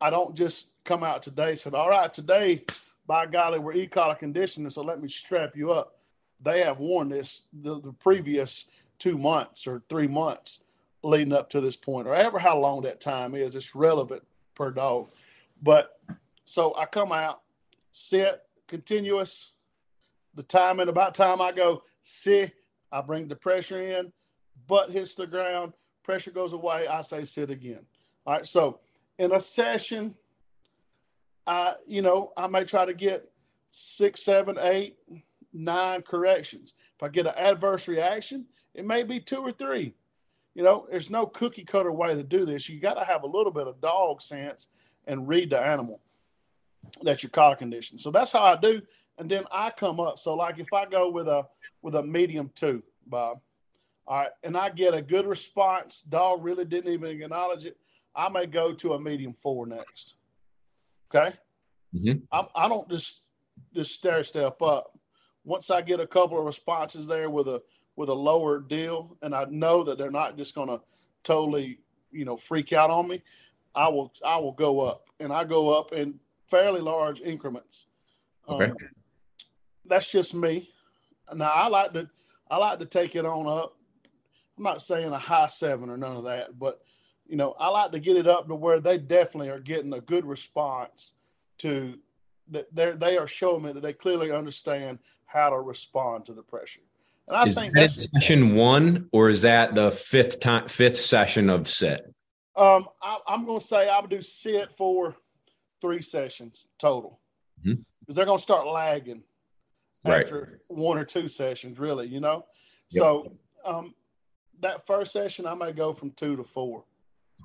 I 0.00 0.10
don't 0.10 0.34
just 0.34 0.70
come 0.84 1.04
out 1.04 1.22
today 1.22 1.50
and 1.50 1.58
said, 1.58 1.74
all 1.74 1.88
right, 1.88 2.12
today, 2.12 2.64
by 3.06 3.26
golly, 3.26 3.58
we're 3.58 3.74
e 3.74 3.86
collar 3.86 4.14
conditioning, 4.14 4.70
so 4.70 4.82
let 4.82 5.00
me 5.00 5.08
strap 5.08 5.56
you 5.56 5.72
up. 5.72 5.98
They 6.40 6.62
have 6.64 6.78
worn 6.78 7.08
this 7.08 7.42
the, 7.52 7.80
the 7.80 7.92
previous 7.92 8.66
two 8.98 9.16
months 9.16 9.66
or 9.66 9.82
three 9.88 10.08
months 10.08 10.60
leading 11.02 11.32
up 11.32 11.50
to 11.50 11.60
this 11.60 11.76
point, 11.76 12.06
or 12.06 12.14
ever 12.14 12.38
how 12.38 12.58
long 12.58 12.82
that 12.82 13.00
time 13.00 13.34
is. 13.34 13.56
It's 13.56 13.74
relevant 13.74 14.22
per 14.54 14.70
dog. 14.70 15.08
But 15.62 15.98
so 16.44 16.74
I 16.76 16.86
come 16.86 17.12
out, 17.12 17.40
sit, 17.90 18.42
continuous, 18.66 19.52
the 20.34 20.42
time 20.42 20.80
and 20.80 20.88
about 20.88 21.14
time 21.14 21.40
I 21.40 21.52
go, 21.52 21.82
sit, 22.00 22.52
I 22.90 23.00
bring 23.00 23.28
the 23.28 23.36
pressure 23.36 23.80
in, 23.80 24.12
butt 24.66 24.90
hits 24.90 25.14
the 25.14 25.26
ground, 25.26 25.72
pressure 26.02 26.30
goes 26.30 26.52
away, 26.52 26.86
I 26.86 27.00
say 27.02 27.24
sit 27.24 27.50
again. 27.50 27.80
All 28.26 28.34
right. 28.34 28.46
So 28.46 28.80
in 29.18 29.32
a 29.32 29.40
session, 29.40 30.14
I, 31.46 31.74
you 31.86 32.02
know, 32.02 32.32
I 32.36 32.46
may 32.46 32.64
try 32.64 32.84
to 32.84 32.94
get 32.94 33.30
six, 33.70 34.22
seven, 34.22 34.58
eight, 34.58 34.96
nine 35.52 36.02
corrections. 36.02 36.74
If 36.96 37.02
I 37.02 37.08
get 37.08 37.26
an 37.26 37.34
adverse 37.36 37.88
reaction, 37.88 38.46
it 38.74 38.86
may 38.86 39.02
be 39.02 39.20
two 39.20 39.40
or 39.40 39.52
three. 39.52 39.94
You 40.54 40.62
know, 40.62 40.86
there's 40.90 41.10
no 41.10 41.26
cookie 41.26 41.64
cutter 41.64 41.90
way 41.90 42.14
to 42.14 42.22
do 42.22 42.44
this. 42.44 42.68
You 42.68 42.78
got 42.78 42.94
to 42.94 43.04
have 43.04 43.22
a 43.22 43.26
little 43.26 43.52
bit 43.52 43.66
of 43.66 43.80
dog 43.80 44.22
sense 44.22 44.68
and 45.06 45.26
read 45.26 45.50
the 45.50 45.58
animal 45.58 46.00
that 47.02 47.22
you're 47.22 47.30
collar 47.30 47.56
conditioned. 47.56 48.00
So 48.00 48.10
that's 48.10 48.32
how 48.32 48.42
I 48.42 48.56
do 48.56 48.82
and 49.22 49.30
then 49.30 49.44
I 49.52 49.70
come 49.70 50.00
up. 50.00 50.18
So 50.18 50.34
like 50.34 50.58
if 50.58 50.72
I 50.72 50.84
go 50.84 51.08
with 51.08 51.28
a 51.28 51.44
with 51.80 51.94
a 51.94 52.02
medium 52.02 52.50
two, 52.56 52.82
Bob, 53.06 53.40
all 54.04 54.18
right, 54.18 54.30
and 54.42 54.56
I 54.56 54.68
get 54.70 54.94
a 54.94 55.00
good 55.00 55.26
response, 55.26 56.00
dog 56.00 56.42
really 56.42 56.64
didn't 56.64 56.92
even 56.92 57.22
acknowledge 57.22 57.64
it. 57.64 57.76
I 58.16 58.28
may 58.28 58.46
go 58.46 58.74
to 58.74 58.94
a 58.94 59.00
medium 59.00 59.32
four 59.32 59.64
next. 59.64 60.16
Okay, 61.14 61.36
mm-hmm. 61.94 62.24
I, 62.32 62.64
I 62.64 62.68
don't 62.68 62.90
just 62.90 63.20
just 63.72 63.92
stair 63.92 64.24
step 64.24 64.60
up. 64.60 64.98
Once 65.44 65.70
I 65.70 65.82
get 65.82 66.00
a 66.00 66.06
couple 66.06 66.36
of 66.36 66.44
responses 66.44 67.06
there 67.06 67.30
with 67.30 67.46
a 67.46 67.62
with 67.94 68.08
a 68.08 68.14
lower 68.14 68.58
deal, 68.58 69.16
and 69.22 69.36
I 69.36 69.44
know 69.44 69.84
that 69.84 69.98
they're 69.98 70.10
not 70.10 70.36
just 70.36 70.56
going 70.56 70.68
to 70.68 70.80
totally 71.22 71.78
you 72.10 72.24
know 72.24 72.36
freak 72.36 72.72
out 72.72 72.90
on 72.90 73.06
me, 73.06 73.22
I 73.72 73.88
will 73.88 74.12
I 74.24 74.38
will 74.38 74.50
go 74.50 74.80
up, 74.80 75.04
and 75.20 75.32
I 75.32 75.44
go 75.44 75.78
up 75.78 75.92
in 75.92 76.18
fairly 76.50 76.80
large 76.80 77.20
increments. 77.20 77.86
Okay. 78.48 78.64
Um, 78.64 78.76
that's 79.84 80.10
just 80.10 80.34
me. 80.34 80.70
Now 81.34 81.50
I 81.50 81.68
like 81.68 81.92
to 81.94 82.08
I 82.50 82.56
like 82.58 82.78
to 82.80 82.86
take 82.86 83.16
it 83.16 83.24
on 83.24 83.46
up. 83.46 83.76
I'm 84.56 84.64
not 84.64 84.82
saying 84.82 85.12
a 85.12 85.18
high 85.18 85.46
seven 85.46 85.88
or 85.88 85.96
none 85.96 86.16
of 86.16 86.24
that, 86.24 86.58
but 86.58 86.80
you 87.26 87.36
know, 87.36 87.52
I 87.58 87.68
like 87.68 87.92
to 87.92 88.00
get 88.00 88.16
it 88.16 88.26
up 88.26 88.48
to 88.48 88.54
where 88.54 88.80
they 88.80 88.98
definitely 88.98 89.48
are 89.48 89.60
getting 89.60 89.92
a 89.92 90.00
good 90.00 90.26
response 90.26 91.12
to 91.58 91.98
that 92.50 92.74
they 92.74 92.92
they 92.92 93.16
are 93.16 93.28
showing 93.28 93.62
me 93.62 93.72
that 93.72 93.82
they 93.82 93.92
clearly 93.92 94.30
understand 94.30 94.98
how 95.26 95.50
to 95.50 95.58
respond 95.58 96.26
to 96.26 96.34
the 96.34 96.42
pressure. 96.42 96.80
And 97.28 97.36
I 97.36 97.44
is 97.44 97.54
think 97.54 97.72
that 97.74 97.80
that's 97.80 98.08
session 98.12 98.54
one, 98.54 99.08
or 99.12 99.30
is 99.30 99.42
that 99.42 99.74
the 99.74 99.90
fifth 99.90 100.40
time, 100.40 100.68
fifth 100.68 101.00
session 101.00 101.48
of 101.48 101.68
sit? 101.68 102.12
Um, 102.54 102.88
I, 103.00 103.18
am 103.28 103.46
going 103.46 103.60
to 103.60 103.64
say 103.64 103.88
I 103.88 104.00
would 104.00 104.10
do 104.10 104.20
sit 104.20 104.72
for 104.72 105.16
three 105.80 106.02
sessions 106.02 106.66
total 106.78 107.20
because 107.62 107.78
Mhm. 107.78 108.14
they're 108.14 108.26
going 108.26 108.38
to 108.38 108.42
start 108.42 108.66
lagging 108.66 109.22
Right. 110.04 110.22
after 110.22 110.60
one 110.68 110.98
or 110.98 111.04
two 111.04 111.28
sessions, 111.28 111.78
really. 111.78 112.08
You 112.08 112.20
know, 112.20 112.46
Yep. 112.90 113.02
so 113.02 113.32
um, 113.64 113.94
that 114.60 114.86
first 114.86 115.12
session 115.12 115.46
I 115.46 115.54
may 115.54 115.72
go 115.72 115.92
from 115.92 116.10
two 116.12 116.36
to 116.36 116.44
four. 116.44 116.84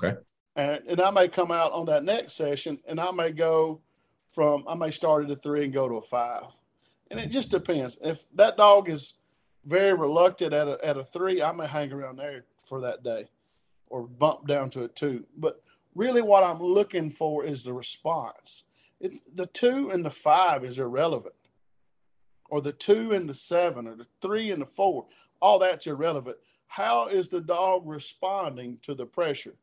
Okay. 0.04 0.18
And, 0.56 0.82
and 0.88 1.02
I 1.02 1.12
may 1.12 1.28
come 1.28 1.52
out 1.52 1.72
on 1.72 1.86
that 1.86 2.04
next 2.04 2.34
session 2.34 2.80
and 2.88 3.00
I 3.00 3.12
may 3.12 3.32
go 3.32 3.82
from 4.32 4.66
I 4.68 4.76
may 4.76 4.92
start 4.92 5.26
at 5.26 5.32
a 5.32 5.36
three 5.36 5.64
and 5.64 5.74
go 5.74 5.88
to 5.88 5.96
a 5.96 6.02
five, 6.02 6.44
and 7.10 7.20
it 7.20 7.28
just 7.32 7.50
depends. 7.50 7.98
If 8.04 8.26
that 8.36 8.58
dog 8.58 8.90
is 8.90 9.16
very 9.66 9.94
reluctant 9.94 10.54
at 10.54 10.68
a 10.68 10.78
at 10.84 10.98
a 10.98 11.04
three, 11.04 11.42
I 11.42 11.52
may 11.52 11.68
hang 11.68 11.92
around 11.92 12.18
there 12.18 12.46
for 12.64 12.82
that 12.82 13.04
day, 13.04 13.30
or 13.88 14.04
bump 14.08 14.48
down 14.48 14.70
to 14.72 14.84
a 14.84 14.88
two. 14.90 15.26
But 15.36 15.62
really, 15.96 16.22
what 16.22 16.44
I'm 16.44 16.62
looking 16.62 17.10
for 17.10 17.46
is 17.46 17.64
the 17.64 17.74
response. 17.74 18.64
It, 19.00 19.14
the 19.36 19.46
two 19.48 19.90
and 19.90 20.04
the 20.06 20.12
five 20.12 20.64
is 20.66 20.78
irrelevant, 20.78 21.36
or 22.50 22.62
the 22.62 22.72
two 22.72 23.12
and 23.12 23.30
the 23.30 23.34
seven, 23.34 23.88
or 23.88 23.96
the 23.96 24.08
three 24.22 24.52
and 24.52 24.62
the 24.62 24.68
four. 24.68 25.06
All 25.42 25.60
that's 25.60 25.88
irrelevant. 25.88 26.38
How 26.68 27.08
is 27.08 27.30
the 27.30 27.42
dog 27.42 27.84
responding 27.86 28.80
to 28.84 28.94
the 28.94 29.06
pressure? 29.06 29.56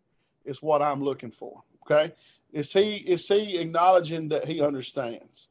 Is 0.45 0.63
what 0.63 0.83
I'm 0.83 1.03
looking 1.03 1.31
for. 1.31 1.63
Okay, 1.83 2.15
is 2.53 2.73
he 2.73 2.97
is 2.97 3.27
he 3.27 3.59
acknowledging 3.59 4.29
that 4.29 4.47
he 4.47 4.61
understands? 4.61 5.49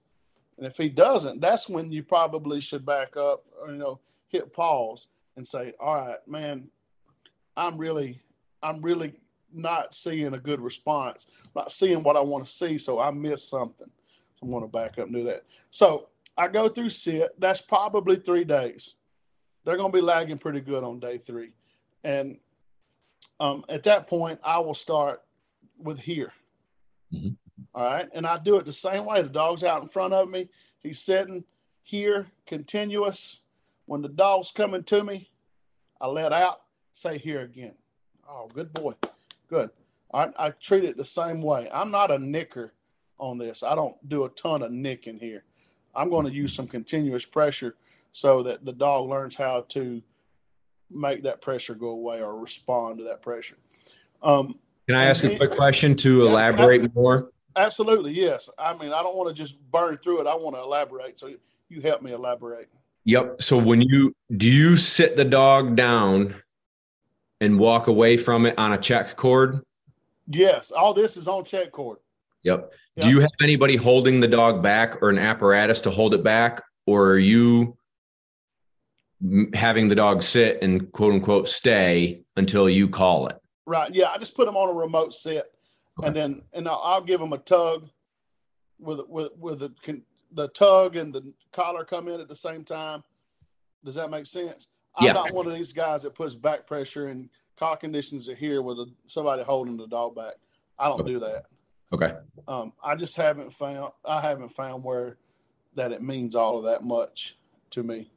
And 0.58 0.68
if 0.68 0.78
he 0.78 0.88
doesn't, 0.88 1.42
that's 1.42 1.68
when 1.68 1.92
you 1.92 2.04
probably 2.04 2.62
should 2.62 2.86
back 2.86 3.18
up, 3.18 3.44
or, 3.60 3.72
you 3.72 3.78
know, 3.78 4.00
hit 4.28 4.54
pause 4.54 5.08
and 5.36 5.48
say, 5.48 5.74
"All 5.80 5.96
right, 5.96 6.28
man, 6.28 6.68
I'm 7.58 7.78
really, 7.78 8.22
I'm 8.62 8.82
really 8.82 9.14
not 9.52 9.94
seeing 9.94 10.34
a 10.34 10.40
good 10.40 10.60
response, 10.60 11.28
not 11.56 11.72
seeing 11.72 12.04
what 12.04 12.18
I 12.18 12.22
want 12.22 12.46
to 12.46 12.52
see, 12.52 12.78
so 12.78 13.00
I 13.00 13.12
missed 13.12 13.50
something. 13.50 13.90
So 14.40 14.48
I'm 14.48 14.62
to 14.62 14.68
back 14.68 14.98
up 14.98 15.06
and 15.06 15.14
do 15.14 15.24
that. 15.26 15.44
So 15.72 16.08
I 16.38 16.48
go 16.48 16.70
through 16.70 16.90
sit. 16.90 17.40
That's 17.40 17.62
probably 17.62 18.16
three 18.16 18.44
days. 18.44 18.96
They're 19.64 19.78
going 19.78 19.92
to 19.92 19.98
be 19.98 20.02
lagging 20.02 20.40
pretty 20.40 20.62
good 20.62 20.84
on 20.84 21.00
day 21.00 21.18
three, 21.18 21.52
and 22.04 22.38
um, 23.40 23.64
at 23.70 23.84
that 23.84 24.08
point, 24.08 24.40
I 24.44 24.60
will 24.60 24.74
start 24.74 25.22
with 25.78 26.00
here. 26.00 26.34
Mhm. 27.14 27.38
All 27.74 27.84
right, 27.84 28.10
and 28.14 28.26
I 28.26 28.38
do 28.38 28.58
it 28.58 28.66
the 28.66 28.74
same 28.74 29.06
way. 29.06 29.22
The 29.22 29.30
dog's 29.30 29.64
out 29.64 29.82
in 29.82 29.90
front 29.90 30.14
of 30.14 30.30
me. 30.30 30.50
He's 30.82 31.00
sitting 31.00 31.44
here, 31.82 32.28
continuous. 32.46 33.42
When 33.86 34.02
the 34.02 34.10
dog's 34.10 34.52
coming 34.52 34.84
to 34.86 35.04
me, 35.04 35.30
I 36.00 36.08
let 36.08 36.34
out, 36.34 36.62
say 36.94 37.18
here 37.18 37.42
again. 37.42 37.74
Oh, 38.28 38.50
good 38.54 38.74
boy. 38.74 38.94
Good. 39.50 39.70
All 40.12 40.26
right. 40.26 40.34
I 40.38 40.50
treat 40.52 40.84
it 40.84 40.98
the 40.98 41.06
same 41.06 41.42
way. 41.42 41.70
I'm 41.72 41.92
not 41.92 42.12
a 42.12 42.18
nicker 42.20 42.74
on 43.18 43.38
this. 43.38 43.64
I 43.64 43.76
don't 43.76 43.96
do 44.08 44.24
a 44.24 44.30
ton 44.30 44.62
of 44.62 44.72
nicking 44.72 45.20
here. 45.20 45.44
I'm 45.96 46.10
going 46.10 46.26
to 46.26 46.32
use 46.32 46.54
some 46.54 46.68
continuous 46.68 47.26
pressure 47.26 47.76
so 48.12 48.44
that 48.44 48.66
the 48.66 48.72
dog 48.74 49.10
learns 49.10 49.36
how 49.36 49.66
to 49.70 50.02
make 50.92 51.24
that 51.24 51.42
pressure 51.42 51.74
go 51.76 51.90
away 51.90 52.22
or 52.22 52.38
respond 52.38 53.00
to 53.00 53.04
that 53.06 53.22
pressure. 53.22 53.58
Um, 54.22 54.60
Can 54.88 54.96
I 54.96 55.06
ask 55.06 55.24
a 55.24 55.36
quick 55.36 55.52
question 55.52 55.96
to 55.98 56.24
Yeah. 56.24 56.30
elaborate 56.30 56.94
more? 56.96 57.32
absolutely. 57.56 58.12
Yes. 58.12 58.50
I 58.58 58.74
mean, 58.74 58.92
I 58.94 59.02
don't 59.04 59.16
want 59.16 59.36
to 59.36 59.40
just 59.44 59.60
burn 59.72 59.98
through 60.04 60.22
it. 60.22 60.28
I 60.28 60.36
want 60.36 60.56
to 60.56 60.62
elaborate. 60.62 61.20
So 61.20 61.30
you 61.70 61.82
help 61.82 62.02
me 62.02 62.12
elaborate. 62.12 62.70
Yep. 63.06 63.42
So 63.42 63.58
when 63.58 63.82
you 63.82 64.16
do 64.38 64.50
you 64.52 64.76
sit 64.76 65.16
the 65.18 65.26
dog 65.26 65.76
down 65.76 66.36
and 67.42 67.60
walk 67.60 67.88
away 67.88 68.18
from 68.18 68.46
it 68.46 68.58
on 68.58 68.74
a 68.74 68.78
check 68.78 69.16
cord? 69.16 69.62
Yes. 70.28 70.72
All 70.72 70.94
this 70.94 71.18
is 71.18 71.28
on 71.28 71.44
check 71.44 71.72
cord. 71.72 71.98
Yep. 72.44 72.74
Yep. 72.96 73.04
Do 73.06 73.10
you 73.10 73.20
have 73.22 73.32
anybody 73.42 73.76
holding 73.76 74.20
the 74.20 74.28
dog 74.28 74.62
back 74.62 75.02
or 75.02 75.10
an 75.10 75.18
apparatus 75.18 75.82
to 75.82 75.90
hold 75.90 76.14
it 76.14 76.24
back? 76.24 76.62
Or 76.86 77.12
are 77.12 77.18
you 77.20 77.78
having 79.54 79.88
the 79.88 79.96
dog 79.96 80.22
sit 80.22 80.62
and 80.62 80.92
quote 80.92 81.14
unquote 81.14 81.48
stay 81.48 82.24
until 82.36 82.70
you 82.70 82.88
call 82.90 83.28
it? 83.28 83.38
Right. 83.66 83.94
Yeah. 83.94 84.10
I 84.10 84.18
just 84.18 84.36
put 84.36 84.46
them 84.46 84.58
on 84.58 84.70
a 84.70 84.74
remote 84.74 85.14
set, 85.14 85.46
and 86.04 86.16
then 86.16 86.42
and 86.52 86.68
I'll, 86.68 86.82
I'll 86.84 87.02
give 87.04 87.20
them 87.20 87.34
a 87.34 87.38
tug 87.38 87.90
with 88.80 89.00
with 89.08 89.32
with 89.40 89.60
the 89.60 89.70
con- 89.84 90.04
the 90.34 90.50
tug 90.50 90.96
and 90.98 91.14
the 91.14 91.34
collar 91.54 91.86
come 91.86 92.08
in 92.10 92.20
at 92.20 92.28
the 92.28 92.36
same 92.36 92.64
time. 92.66 93.04
Does 93.86 93.96
that 93.96 94.10
make 94.10 94.26
sense? 94.26 94.68
I'm 94.96 95.06
Yeah. 95.08 95.14
not 95.14 95.32
one 95.32 95.48
of 95.48 95.54
these 95.54 95.72
guys 95.74 96.04
that 96.04 96.16
puts 96.16 96.36
back 96.36 96.68
pressure 96.68 97.08
and 97.08 97.30
collar 97.58 97.78
conditions 97.78 98.28
are 98.28 98.36
here 98.36 98.62
with 98.62 98.78
a, 98.80 98.92
somebody 99.08 99.44
holding 99.44 99.78
the 99.78 99.88
dog 99.88 100.16
back. 100.16 100.34
I 100.78 100.88
don't 100.90 101.06
do 101.06 101.20
that. 101.20 101.46
Okay. 101.94 102.14
Um, 102.48 102.74
I 102.84 102.96
just 102.96 103.16
haven't 103.16 103.54
found 103.54 103.94
I 104.04 104.20
haven't 104.20 104.50
found 104.50 104.84
where 104.84 105.18
that 105.76 105.92
it 105.92 106.02
means 106.02 106.36
all 106.36 106.58
of 106.58 106.64
that 106.66 106.84
much 106.84 107.38
to 107.72 107.84
me. 107.84 108.12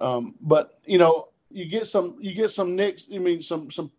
Um, 0.00 0.34
but 0.40 0.78
you 0.86 0.96
know, 0.98 1.28
you 1.50 1.66
get 1.66 1.86
some 1.86 2.16
you 2.20 2.32
get 2.34 2.50
some 2.50 2.74
nicks. 2.74 3.06
You 3.08 3.20
mean 3.20 3.42
some 3.42 3.70
some 3.70 3.90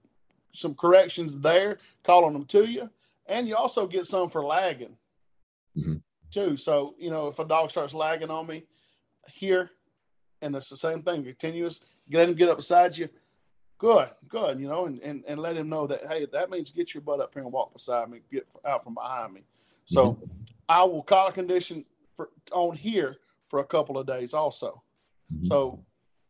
some 0.54 0.74
corrections 0.74 1.40
there, 1.40 1.78
calling 2.04 2.34
them 2.34 2.46
to 2.46 2.66
you, 2.66 2.90
and 3.28 3.48
you 3.48 3.56
also 3.56 3.86
get 3.88 4.06
some 4.06 4.30
for 4.30 4.44
lagging 4.44 4.98
Mhm. 5.78 6.02
too. 6.32 6.58
So 6.58 6.96
you 6.98 7.12
know, 7.12 7.28
if 7.28 7.38
a 7.40 7.46
dog 7.46 7.70
starts 7.70 7.94
lagging 7.94 8.32
on 8.32 8.48
me 8.48 8.66
here, 9.34 9.70
and 10.42 10.56
it's 10.56 10.70
the 10.70 10.78
same 10.78 11.04
thing, 11.04 11.24
continuous, 11.24 11.80
get 12.10 12.28
him 12.28 12.36
get 12.36 12.50
up 12.50 12.58
beside 12.58 12.98
you. 12.98 13.08
Good, 13.82 14.10
good, 14.28 14.60
you 14.60 14.68
know, 14.68 14.86
and, 14.86 15.02
and, 15.02 15.24
and 15.28 15.40
let 15.40 15.58
him 15.58 15.68
know 15.68 15.88
that 15.88 16.06
hey, 16.08 16.28
that 16.34 16.52
means 16.52 16.70
get 16.70 16.94
your 16.94 17.02
butt 17.02 17.20
up 17.20 17.34
here 17.34 17.42
and 17.42 17.52
walk 17.52 17.74
beside 17.74 18.12
me, 18.12 18.20
get 18.32 18.48
out 18.64 18.84
from 18.84 18.94
behind 18.94 19.34
me. 19.34 19.42
So 19.86 20.20
I 20.70 20.84
will 20.84 21.02
call 21.02 21.30
a 21.30 21.32
condition 21.32 21.86
for 22.16 22.30
on 22.52 22.76
here 22.76 23.18
for 23.50 23.58
a 23.58 23.64
couple 23.64 23.98
of 23.98 24.06
days 24.06 24.36
also. 24.36 24.84
Mhm. 25.34 25.48
So, 25.48 25.84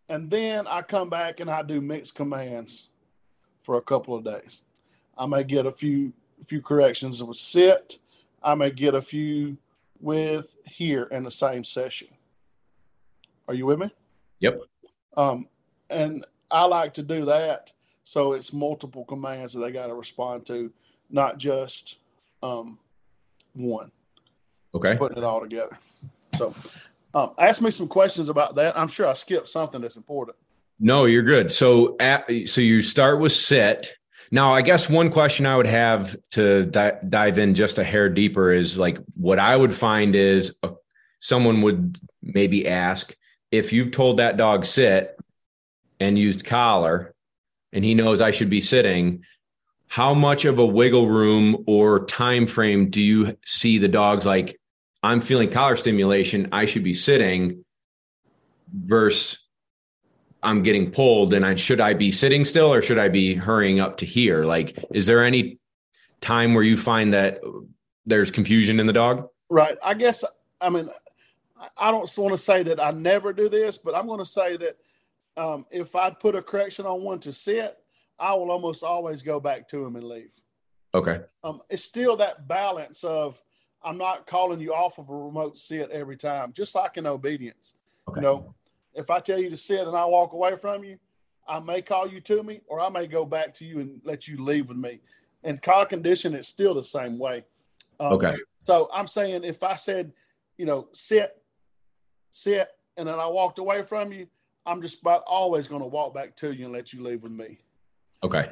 and 0.08 0.30
then 0.32 0.66
I 0.66 0.82
come 0.82 1.10
back 1.10 1.42
and 1.42 1.50
I 1.50 1.62
do 1.62 1.82
mixed 1.82 2.16
commands 2.16 2.88
for 3.64 3.76
a 3.76 3.82
couple 3.82 4.16
of 4.16 4.24
days. 4.24 4.64
I 5.18 5.26
may 5.26 5.44
get 5.44 5.66
a 5.66 5.72
few 5.72 6.14
few 6.46 6.62
corrections 6.62 7.22
with 7.22 7.36
sit. 7.36 8.00
I 8.42 8.56
may 8.56 8.72
get 8.72 8.96
a 8.96 9.02
few 9.02 9.58
with 10.00 10.56
here 10.66 11.04
in 11.04 11.24
the 11.24 11.32
same 11.32 11.66
session. 11.66 12.08
Are 13.50 13.54
you 13.54 13.66
with 13.66 13.80
me? 13.80 13.94
Yep. 14.40 14.62
Um, 15.18 15.50
and 15.90 16.26
I 16.52 16.66
like 16.66 16.94
to 16.96 17.04
do 17.04 17.26
that 17.26 17.72
so 18.04 18.34
it's 18.34 18.52
multiple 18.52 19.06
commands 19.06 19.54
that 19.54 19.62
they 19.62 19.72
got 19.72 19.88
to 19.88 19.94
respond 19.94 20.46
to, 20.48 20.72
not 21.10 21.38
just 21.38 21.98
um, 22.44 22.78
one 23.54 23.92
Okay. 24.74 24.98
putting 24.98 25.18
it 25.18 25.24
all 25.24 25.42
together. 25.42 25.78
So, 26.38 26.54
um, 27.14 27.32
ask 27.38 27.62
me 27.62 27.72
some 27.72 27.88
questions 27.88 28.30
about 28.30 28.56
that. 28.56 28.78
I'm 28.78 28.88
sure 28.88 29.08
I 29.08 29.14
skipped 29.14 29.50
something 29.50 29.82
that's 29.82 29.98
important. 29.98 30.38
No, 30.80 31.06
you're 31.06 31.24
good. 31.24 31.52
So, 31.52 31.96
at, 32.00 32.26
so 32.46 32.62
you 32.62 32.82
start 32.82 33.20
with 33.20 33.34
sit. 33.34 33.94
Now, 34.32 34.54
I 34.54 34.62
guess 34.62 34.90
one 34.90 35.12
question 35.12 35.46
I 35.46 35.58
would 35.58 35.68
have 35.68 36.16
to 36.32 36.66
di- 36.66 36.98
dive 37.10 37.38
in 37.38 37.54
just 37.54 37.80
a 37.80 37.84
hair 37.84 38.10
deeper 38.10 38.52
is 38.54 38.78
like 38.78 38.98
what 39.16 39.40
I 39.40 39.56
would 39.56 39.74
find 39.76 40.16
is 40.16 40.56
uh 40.64 40.70
someone 41.20 41.62
would 41.62 42.00
maybe 42.24 42.68
ask 42.68 43.16
if 43.52 43.72
you've 43.72 43.92
told 43.92 44.18
that 44.18 44.38
dog 44.38 44.66
sit 44.66 45.16
and 46.02 46.18
used 46.18 46.44
collar, 46.44 47.14
and 47.72 47.86
he 47.86 47.94
knows 47.94 48.20
I 48.22 48.32
should 48.32 48.50
be 48.50 48.60
sitting. 48.60 49.24
How 49.88 50.14
much 50.14 50.46
of 50.46 50.58
a 50.58 50.66
wiggle 50.66 51.08
room 51.08 51.64
or 51.68 52.06
time 52.06 52.48
frame 52.48 52.90
do 52.90 53.02
you 53.02 53.38
see 53.46 53.78
the 53.78 53.88
dogs 53.88 54.26
like? 54.26 54.60
I'm 55.04 55.22
feeling 55.22 55.50
collar 55.50 55.76
stimulation. 55.76 56.50
I 56.52 56.66
should 56.66 56.84
be 56.84 56.94
sitting. 56.94 57.64
Versus 58.74 59.40
I'm 60.42 60.64
getting 60.64 60.92
pulled 60.92 61.34
and 61.34 61.46
I 61.46 61.56
should 61.56 61.82
I 61.82 61.94
be 61.94 62.12
sitting 62.12 62.46
still 62.46 62.74
or 62.74 62.82
should 62.82 62.98
I 62.98 63.10
be 63.10 63.36
hurrying 63.36 63.80
up 63.80 63.98
to 63.98 64.06
here? 64.06 64.46
Like, 64.46 64.78
is 64.92 65.06
there 65.06 65.26
any 65.26 65.60
time 66.22 66.54
where 66.54 66.64
you 66.64 66.78
find 66.78 67.12
that 67.14 67.42
there's 68.06 68.32
confusion 68.32 68.80
in 68.80 68.88
the 68.88 68.94
dog? 68.94 69.28
Right. 69.50 69.78
I 69.84 69.94
guess, 69.94 70.24
I 70.62 70.70
mean, 70.70 70.90
I- 71.78 71.92
don't 71.92 72.18
want 72.18 72.32
to 72.34 72.38
say 72.38 72.64
that 72.64 72.80
I 72.80 72.92
never 72.92 73.34
do 73.34 73.50
this, 73.50 73.78
but 73.78 73.94
I'm 73.94 74.08
going 74.08 74.20
to 74.20 74.26
say 74.26 74.56
that 74.58 74.78
um, 75.38 75.66
if 75.72 75.96
I 75.96 76.10
put 76.10 76.36
a 76.36 76.42
correction 76.42 76.86
on 76.86 77.02
one 77.02 77.20
to 77.22 77.34
sit, 77.34 77.78
I 78.20 78.34
will 78.34 78.52
almost 78.52 78.84
always 78.84 79.22
go 79.22 79.40
back 79.40 79.68
to 79.70 79.86
him 79.86 79.96
and 79.96 80.08
leave. 80.08 80.32
Okay. 80.94 81.22
Um, 81.44 81.62
it's 81.70 81.84
still 81.84 82.18
that 82.18 82.48
balance 82.48 83.04
of 83.04 83.42
I'm 83.84 83.98
not 83.98 84.28
calling 84.28 84.60
you 84.60 84.74
off 84.74 85.00
of 85.00 85.10
a 85.10 85.16
remote 85.16 85.58
sit 85.58 85.90
every 85.90 86.18
time, 86.18 86.54
just 86.54 86.76
like 86.76 86.98
in 86.98 87.08
obedience. 87.08 87.74
Okay. 88.08 88.20
You 88.20 88.22
know, 88.22 88.56
if 88.94 89.10
I 89.10 89.20
tell 89.20 89.40
you 89.40 89.50
to 89.50 89.58
sit 89.58 89.88
and 89.88 89.96
I 89.96 90.06
walk 90.06 90.34
away 90.34 90.56
from 90.58 90.84
you, 90.84 90.98
I 91.48 91.60
may 91.60 91.82
call 91.82 92.08
you 92.08 92.22
to 92.22 92.44
me, 92.44 92.62
or 92.68 92.80
I 92.80 92.90
may 92.90 93.08
go 93.08 93.26
back 93.26 93.56
to 93.56 93.66
you 93.66 93.80
and 93.80 94.02
let 94.04 94.28
you 94.28 94.44
leave 94.44 94.70
with 94.70 94.78
me. 94.78 95.00
And 95.44 95.62
collar 95.62 95.86
condition, 95.86 96.36
it's 96.36 96.48
still 96.48 96.74
the 96.74 96.84
same 96.84 97.18
way. 97.18 97.44
Um, 98.00 98.14
Okay. 98.14 98.36
So 98.60 98.90
I'm 98.94 99.08
saying 99.08 99.44
if 99.44 99.64
I 99.64 99.76
said, 99.76 100.12
you 100.58 100.66
know, 100.66 100.90
sit, 100.94 101.42
sit, 102.32 102.68
and 102.98 103.08
then 103.08 103.20
I 103.20 103.26
walked 103.26 103.58
away 103.58 103.84
from 103.84 104.12
you, 104.12 104.28
I'm 104.66 104.82
just 104.82 105.02
about 105.02 105.24
always 105.26 105.68
going 105.68 105.82
to 105.82 105.88
walk 105.88 106.14
back 106.14 106.36
to 106.38 106.52
you 106.52 106.66
and 106.66 106.74
let 106.74 106.94
you 106.94 107.04
leave 107.04 107.24
with 107.24 107.32
me. 107.32 107.60
Okay. 108.24 108.50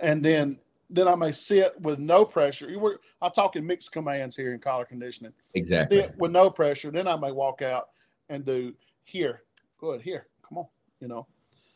And 0.00 0.24
then 0.24 0.58
then 0.90 1.06
I 1.06 1.14
may 1.14 1.32
sit 1.32 1.78
with 1.80 1.98
no 1.98 2.24
pressure. 2.24 2.70
You 2.70 2.78
were 2.78 3.00
I'm 3.20 3.32
talking 3.32 3.66
mixed 3.66 3.92
commands 3.92 4.36
here 4.36 4.54
in 4.54 4.60
collar 4.60 4.84
conditioning. 4.84 5.32
Exactly. 5.54 5.98
Sit 5.98 6.16
with 6.18 6.30
no 6.30 6.50
pressure. 6.50 6.90
Then 6.90 7.06
I 7.06 7.16
may 7.16 7.32
walk 7.32 7.62
out 7.62 7.88
and 8.28 8.44
do 8.44 8.74
here. 9.04 9.42
Good 9.78 10.02
here. 10.02 10.26
Come 10.46 10.58
on. 10.58 10.66
You 11.00 11.08
know. 11.08 11.26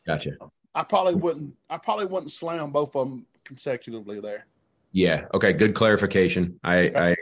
Gotcha. 0.07 0.33
I 0.75 0.83
probably 0.83 1.15
wouldn't 1.15 1.55
I 1.69 1.77
probably 1.79 2.07
wouldn't 2.07 2.33
slam 2.33 2.71
both 2.71 2.97
of 2.97 3.09
them 3.09 3.27
consecutively 3.45 4.21
there. 4.21 4.47
Yeah. 4.93 5.25
Okay. 5.35 5.53
Good 5.53 5.75
clarification. 5.75 6.59
I. 6.65 7.17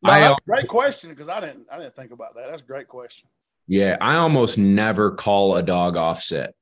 No, 0.00 0.12
I, 0.12 0.30
a 0.30 0.36
great 0.46 0.68
question 0.68 1.10
because 1.10 1.28
I 1.28 1.40
didn't 1.40 1.66
I 1.70 1.78
didn't 1.78 1.96
think 1.96 2.12
about 2.12 2.34
that. 2.36 2.48
That's 2.50 2.62
a 2.62 2.66
great 2.66 2.88
question. 2.88 3.28
Yeah, 3.68 3.98
I 4.00 4.16
almost 4.16 4.56
never 4.56 5.10
call 5.10 5.56
a 5.56 5.62
dog 5.62 5.96
offset. 5.96 6.54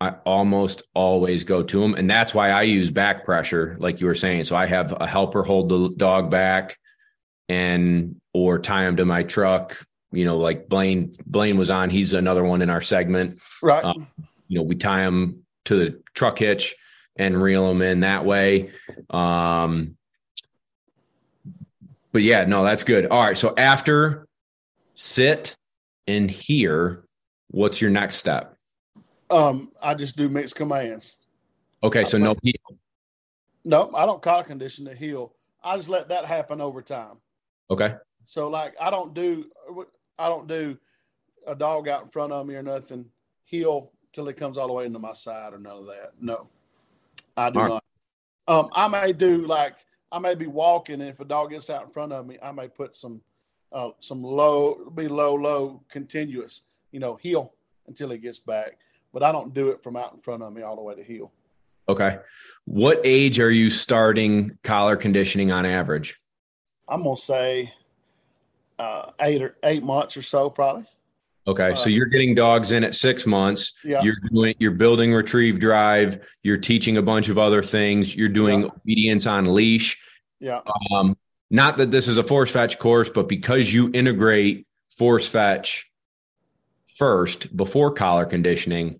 I 0.00 0.14
almost 0.24 0.82
always 0.94 1.44
go 1.44 1.62
to 1.62 1.84
him, 1.84 1.94
and 1.94 2.08
that's 2.08 2.34
why 2.34 2.50
I 2.50 2.62
use 2.62 2.90
back 2.90 3.24
pressure, 3.24 3.76
like 3.78 4.00
you 4.00 4.06
were 4.06 4.14
saying. 4.14 4.44
So 4.44 4.56
I 4.56 4.64
have 4.66 4.96
a 4.98 5.06
helper 5.06 5.42
hold 5.42 5.68
the 5.68 5.90
dog 5.96 6.30
back, 6.30 6.78
and 7.50 8.18
or 8.32 8.58
tie 8.58 8.86
him 8.86 8.96
to 8.96 9.04
my 9.04 9.22
truck. 9.22 9.86
You 10.10 10.24
know, 10.24 10.38
like 10.38 10.68
Blaine. 10.68 11.12
Blaine 11.26 11.58
was 11.58 11.70
on. 11.70 11.90
He's 11.90 12.14
another 12.14 12.44
one 12.44 12.62
in 12.62 12.70
our 12.70 12.80
segment. 12.80 13.40
Right. 13.62 13.84
Um, 13.84 14.08
you 14.48 14.58
know, 14.58 14.62
we 14.62 14.76
tie 14.76 15.02
him 15.02 15.44
to 15.66 15.76
the 15.76 16.02
truck 16.14 16.38
hitch 16.38 16.74
and 17.16 17.40
reel 17.40 17.70
him 17.70 17.82
in 17.82 18.00
that 18.00 18.24
way. 18.24 18.70
Um, 19.10 19.96
but 22.10 22.22
yeah, 22.22 22.44
no, 22.44 22.64
that's 22.64 22.84
good. 22.84 23.06
All 23.06 23.22
right. 23.22 23.36
So 23.36 23.54
after 23.56 24.26
sit 24.94 25.56
and 26.06 26.30
here, 26.30 27.04
what's 27.48 27.80
your 27.80 27.90
next 27.90 28.16
step? 28.16 28.54
um, 29.30 29.72
I 29.82 29.94
just 29.94 30.16
do 30.16 30.28
mixed 30.28 30.56
commands. 30.56 31.16
Okay. 31.82 32.04
So 32.04 32.18
no 32.18 32.34
heel. 32.42 32.54
No, 33.64 33.90
I 33.94 34.06
don't 34.06 34.22
collar 34.22 34.44
condition 34.44 34.84
to 34.86 34.94
heel. 34.94 35.34
I 35.62 35.76
just 35.76 35.88
let 35.88 36.08
that 36.08 36.26
happen 36.26 36.60
over 36.60 36.82
time. 36.82 37.16
Okay. 37.70 37.94
So 38.26 38.48
like 38.48 38.74
I 38.80 38.90
don't 38.90 39.14
do 39.14 39.46
I 40.18 40.28
don't 40.28 40.46
do 40.46 40.76
a 41.46 41.54
dog 41.54 41.88
out 41.88 42.04
in 42.04 42.08
front 42.10 42.32
of 42.32 42.46
me 42.46 42.54
or 42.54 42.62
nothing 42.62 43.06
heel 43.44 43.92
till 44.12 44.26
he 44.26 44.32
comes 44.32 44.56
all 44.56 44.66
the 44.66 44.72
way 44.72 44.86
into 44.86 44.98
my 44.98 45.14
side 45.14 45.52
or 45.52 45.58
none 45.58 45.78
of 45.78 45.86
that. 45.86 46.12
No, 46.20 46.48
I 47.36 47.50
do 47.50 47.58
right. 47.58 47.68
not. 47.68 47.84
Um, 48.46 48.68
I 48.74 48.88
may 48.88 49.12
do 49.12 49.46
like 49.46 49.74
I 50.12 50.18
may 50.18 50.34
be 50.34 50.46
walking 50.46 51.00
and 51.00 51.10
if 51.10 51.20
a 51.20 51.24
dog 51.24 51.50
gets 51.50 51.70
out 51.70 51.84
in 51.84 51.90
front 51.90 52.12
of 52.12 52.26
me, 52.26 52.38
I 52.42 52.52
may 52.52 52.68
put 52.68 52.94
some 52.94 53.20
uh, 53.74 53.90
some 54.00 54.22
low 54.22 54.90
be 54.94 55.08
low 55.08 55.34
low 55.34 55.82
continuous 55.90 56.62
you 56.92 57.00
know 57.00 57.16
heel 57.16 57.52
until 57.88 58.10
he 58.10 58.18
gets 58.18 58.38
back. 58.38 58.78
But 59.12 59.22
I 59.22 59.32
don't 59.32 59.52
do 59.52 59.68
it 59.68 59.82
from 59.82 59.96
out 59.96 60.14
in 60.14 60.20
front 60.20 60.42
of 60.42 60.52
me 60.52 60.62
all 60.62 60.76
the 60.76 60.82
way 60.82 60.94
to 60.94 61.04
heel. 61.04 61.30
Okay. 61.88 62.16
What 62.64 63.00
age 63.04 63.38
are 63.40 63.50
you 63.50 63.68
starting 63.70 64.56
collar 64.62 64.96
conditioning 64.96 65.52
on 65.52 65.66
average? 65.66 66.18
I'm 66.88 67.02
gonna 67.02 67.16
say 67.16 67.72
uh, 68.78 69.10
eight 69.20 69.42
or 69.42 69.56
eight 69.62 69.82
months 69.82 70.16
or 70.16 70.22
so, 70.22 70.48
probably. 70.50 70.86
Okay. 71.46 71.74
so 71.74 71.84
Uh, 71.84 71.88
you're 71.88 72.06
getting 72.06 72.34
dogs 72.34 72.72
in 72.72 72.84
at 72.84 72.94
six 72.94 73.26
months. 73.26 73.74
Yeah. 73.84 74.02
You're 74.02 74.16
doing, 74.32 74.54
you're 74.58 74.70
building 74.72 75.12
retrieve 75.12 75.58
drive. 75.60 76.20
You're 76.42 76.56
teaching 76.56 76.96
a 76.96 77.02
bunch 77.02 77.28
of 77.28 77.36
other 77.38 77.62
things. 77.62 78.16
You're 78.16 78.30
doing 78.30 78.62
Yeah. 78.62 78.68
obedience 78.68 79.26
on 79.26 79.52
leash. 79.52 80.02
Yeah. 80.40 80.60
Um, 80.90 81.16
not 81.54 81.76
that 81.76 81.92
this 81.92 82.08
is 82.08 82.18
a 82.18 82.24
force 82.24 82.50
fetch 82.50 82.80
course, 82.80 83.08
but 83.08 83.28
because 83.28 83.72
you 83.72 83.88
integrate 83.94 84.66
force 84.90 85.24
fetch 85.24 85.88
first 86.96 87.56
before 87.56 87.92
collar 87.92 88.26
conditioning, 88.26 88.98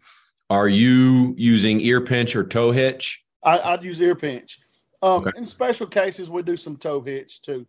are 0.49 0.69
you 0.69 1.35
using 1.37 1.81
ear 1.81 2.01
pinch 2.01 2.37
or 2.37 2.45
toe 2.45 2.71
hitch? 2.71 3.25
I, 3.43 3.59
I'd 3.59 3.83
use 3.83 4.01
ear 4.01 4.15
pinch. 4.15 4.61
Um, 5.03 5.27
Okay. 5.27 5.37
In 5.37 5.47
special 5.47 5.89
cases, 5.89 6.31
we 6.31 6.43
do 6.43 6.57
some 6.57 6.77
toe 6.77 7.01
hitch 7.01 7.43
too. 7.43 7.67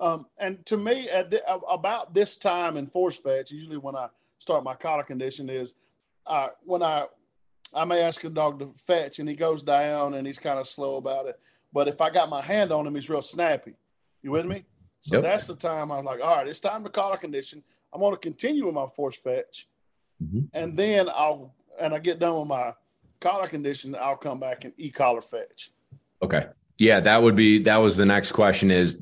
Um, 0.00 0.24
and 0.38 0.64
to 0.64 0.78
me, 0.78 1.10
at 1.10 1.30
the, 1.30 1.46
about 1.52 2.14
this 2.14 2.38
time 2.38 2.78
in 2.78 2.86
force 2.86 3.18
fetch, 3.18 3.50
usually 3.50 3.76
when 3.76 3.94
I 3.94 4.08
start 4.38 4.64
my 4.64 4.74
collar 4.74 5.04
condition 5.04 5.50
is 5.50 5.74
uh, 6.26 6.48
when 6.64 6.82
I 6.82 7.04
I 7.74 7.84
may 7.84 8.00
ask 8.00 8.24
a 8.24 8.30
dog 8.30 8.60
to 8.60 8.72
fetch 8.78 9.18
and 9.18 9.28
he 9.28 9.34
goes 9.34 9.62
down 9.62 10.14
and 10.14 10.26
he's 10.26 10.38
kind 10.38 10.58
of 10.58 10.66
slow 10.66 10.96
about 10.96 11.26
it. 11.26 11.38
But 11.70 11.86
if 11.86 12.00
I 12.00 12.08
got 12.08 12.30
my 12.30 12.40
hand 12.40 12.72
on 12.72 12.86
him, 12.86 12.94
he's 12.94 13.10
real 13.10 13.20
snappy. 13.20 13.74
You 14.22 14.30
with 14.30 14.46
me? 14.46 14.64
So 15.00 15.16
Yep. 15.16 15.22
that's 15.24 15.46
the 15.46 15.56
time 15.56 15.90
I'm 15.90 16.04
like, 16.04 16.20
all 16.20 16.36
right, 16.36 16.46
it's 16.46 16.60
time 16.60 16.84
to 16.84 16.90
collar 16.90 17.16
condition. 17.16 17.62
I'm 17.92 18.00
going 18.00 18.14
to 18.14 18.18
continue 18.20 18.64
with 18.66 18.74
my 18.74 18.86
force 18.86 19.16
fetch, 19.16 19.68
Mhm. 20.22 20.48
and 20.52 20.76
then 20.78 21.08
I'll 21.08 21.54
and 21.80 21.94
I 21.94 21.98
get 21.98 22.18
done 22.18 22.38
with 22.38 22.48
my 22.48 22.74
collar 23.20 23.48
condition. 23.48 23.94
I'll 23.96 24.16
come 24.16 24.38
back 24.38 24.64
and 24.64 24.72
e 24.76 24.90
collar 24.90 25.20
fetch. 25.22 25.72
Okay. 26.22 26.46
Yeah, 26.78 27.00
that 27.00 27.22
would 27.22 27.34
be 27.34 27.58
that 27.64 27.78
was 27.78 27.96
the 27.96 28.06
next 28.06 28.32
question 28.32 28.70
is 28.70 28.98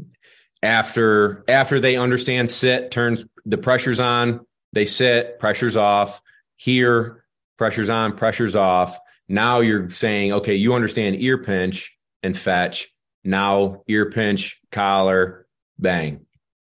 after 0.62 1.44
after 1.48 1.80
they 1.80 1.96
understand 1.96 2.48
sit 2.48 2.90
turns 2.90 3.24
the 3.44 3.58
pressure's 3.58 4.00
on, 4.00 4.46
they 4.72 4.86
sit, 4.86 5.38
pressure's 5.38 5.76
off, 5.76 6.20
here, 6.56 7.24
pressure's 7.58 7.90
on, 7.90 8.16
pressure's 8.16 8.56
off. 8.56 8.98
Now 9.28 9.60
you're 9.60 9.90
saying, 9.90 10.32
okay, 10.32 10.54
you 10.54 10.74
understand 10.74 11.20
ear 11.20 11.38
pinch 11.38 11.96
and 12.22 12.36
fetch. 12.36 12.92
Now 13.24 13.82
ear 13.88 14.10
pinch, 14.10 14.60
collar, 14.70 15.46
bang. 15.78 16.24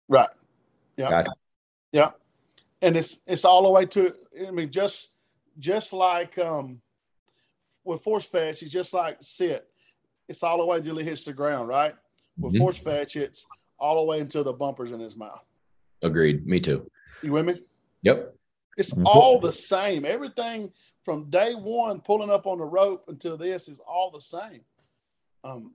Right. 0.09 0.28
Yeah. 0.97 1.11
Gotcha. 1.11 1.30
Yeah. 1.92 2.11
And 2.82 2.97
it's 2.97 3.18
it's 3.26 3.44
all 3.44 3.62
the 3.64 3.70
way 3.70 3.86
to 3.86 4.14
I 4.47 4.51
mean 4.51 4.70
just 4.70 5.09
just 5.59 5.92
like 5.92 6.38
um 6.38 6.80
with 7.84 8.03
force 8.03 8.24
fetch, 8.24 8.62
it's 8.62 8.70
just 8.72 8.92
like 8.94 9.18
sit. 9.20 9.66
It's 10.28 10.42
all 10.42 10.59
the 10.59 10.64
way 10.64 10.80
till 10.80 10.97
he 10.99 11.05
hits 11.05 11.24
the 11.24 11.32
ground, 11.32 11.68
right? 11.68 11.94
With 12.38 12.55
Mhm. 12.55 12.59
force 12.59 12.76
fetch, 12.76 13.16
it's 13.16 13.47
all 13.78 13.97
the 13.97 14.03
way 14.03 14.20
until 14.20 14.44
the 14.44 14.53
bumpers 14.53 14.90
in 14.92 15.01
his 15.01 15.16
mouth. 15.16 15.44
Agreed. 16.03 16.47
Me 16.47 16.61
too. 16.61 16.90
You 17.22 17.32
with 17.32 17.47
me? 17.47 17.61
Yep. 18.03 18.34
It's 18.76 18.92
Mhm. 18.92 19.05
all 19.07 19.40
the 19.40 19.53
same. 19.53 20.05
Everything 20.05 20.72
from 21.05 21.30
day 21.30 21.55
one 21.55 22.01
pulling 22.01 22.30
up 22.30 22.47
on 22.47 22.59
the 22.59 22.64
rope 22.64 23.05
until 23.09 23.36
this 23.36 23.68
is 23.68 23.80
all 23.80 24.11
the 24.11 24.20
same. 24.20 24.64
Um 25.44 25.74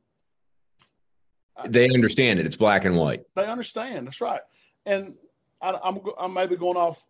They 1.68 1.90
understand 1.90 2.40
it. 2.40 2.46
It's 2.46 2.56
black 2.56 2.86
and 2.86 2.96
white. 2.96 3.24
They 3.36 3.46
understand. 3.46 4.08
That's 4.08 4.22
right. 4.22 4.42
And 4.86 5.14
I, 5.62 5.78
I'm 5.84 6.00
I'm 6.20 6.34
maybe 6.34 6.56
going 6.56 6.78
off 6.78 7.06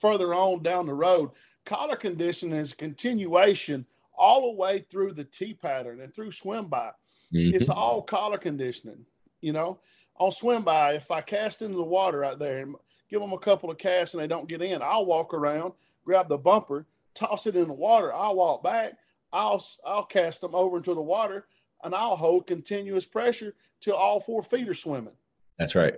further 0.00 0.34
on 0.34 0.62
down 0.62 0.86
the 0.86 0.94
road. 0.94 1.30
Collar 1.64 1.96
conditioning 1.96 2.58
is 2.58 2.72
continuation 2.72 3.84
all 4.16 4.50
the 4.50 4.56
way 4.58 4.84
through 4.90 5.12
the 5.12 5.24
T 5.24 5.54
pattern 5.54 6.00
and 6.00 6.14
through 6.14 6.32
swim 6.32 6.66
by. 6.66 6.90
Mhm. 7.32 7.54
It's 7.54 7.68
all 7.68 8.02
collar 8.02 8.38
conditioning. 8.38 9.04
You 9.40 9.52
know, 9.52 9.78
on 10.16 10.32
swim 10.32 10.62
by, 10.64 10.94
if 10.94 11.10
I 11.10 11.20
cast 11.20 11.62
into 11.62 11.76
the 11.76 11.82
water 11.82 12.24
out 12.24 12.38
there 12.38 12.58
and 12.58 12.74
give 13.10 13.20
them 13.20 13.32
a 13.32 13.38
couple 13.38 13.70
of 13.70 13.78
casts 13.78 14.14
and 14.14 14.22
they 14.22 14.26
don't 14.26 14.48
get 14.48 14.62
in, 14.62 14.82
I'll 14.82 15.06
walk 15.06 15.32
around, 15.34 15.74
grab 16.04 16.28
the 16.28 16.38
bumper, 16.38 16.86
toss 17.14 17.46
it 17.46 17.54
in 17.56 17.68
the 17.68 17.74
water. 17.74 18.12
I'll 18.12 18.34
walk 18.34 18.62
back. 18.62 18.94
I'll 19.32 19.64
I'll 19.86 20.04
cast 20.06 20.40
them 20.40 20.54
over 20.54 20.78
into 20.78 20.94
the 20.94 21.00
water 21.02 21.46
and 21.84 21.94
I'll 21.94 22.16
hold 22.16 22.46
continuous 22.46 23.04
pressure 23.06 23.54
till 23.80 23.94
all 23.94 24.20
four 24.20 24.42
feet 24.42 24.68
are 24.68 24.74
swimming 24.74 25.14
That's 25.58 25.74
right. 25.74 25.94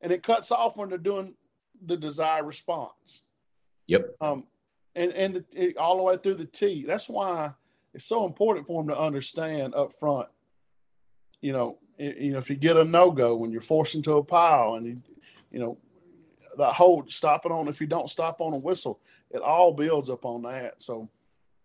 and 0.00 0.12
it 0.12 0.22
cuts 0.22 0.50
off 0.52 0.76
when 0.76 0.88
they're 0.88 0.98
doing 0.98 1.34
the 1.86 1.96
desired 1.96 2.44
response. 2.46 3.22
Yep. 3.88 4.14
Um, 4.20 4.44
and 4.94 5.12
and 5.12 5.34
the, 5.36 5.44
it, 5.52 5.76
all 5.76 5.96
the 5.96 6.02
way 6.02 6.16
through 6.16 6.34
the 6.36 6.44
T. 6.46 6.84
That's 6.86 7.08
why 7.08 7.52
it's 7.92 8.04
so 8.06 8.24
important 8.24 8.66
for 8.66 8.80
them 8.82 8.88
to 8.94 8.98
understand 8.98 9.74
up 9.74 9.92
front. 9.98 10.28
You 11.40 11.52
know, 11.52 11.78
i- 11.98 12.02
you 12.18 12.32
know, 12.32 12.38
if 12.38 12.48
you 12.48 12.56
get 12.56 12.76
a 12.76 12.84
no 12.84 13.10
go 13.10 13.36
when 13.36 13.50
you're 13.50 13.60
forced 13.60 13.94
into 13.96 14.12
a 14.16 14.22
pile, 14.24 14.74
and 14.76 14.86
you, 14.86 14.96
you 15.50 15.58
know, 15.58 15.76
that 16.56 16.72
hold 16.74 17.10
stopping 17.10 17.50
on. 17.52 17.66
If 17.68 17.80
you 17.80 17.86
don't 17.88 18.08
stop 18.08 18.40
on 18.40 18.52
a 18.54 18.56
whistle, 18.56 19.00
it 19.30 19.42
all 19.42 19.72
builds 19.72 20.08
up 20.08 20.24
on 20.24 20.42
that. 20.42 20.80
So, 20.80 21.08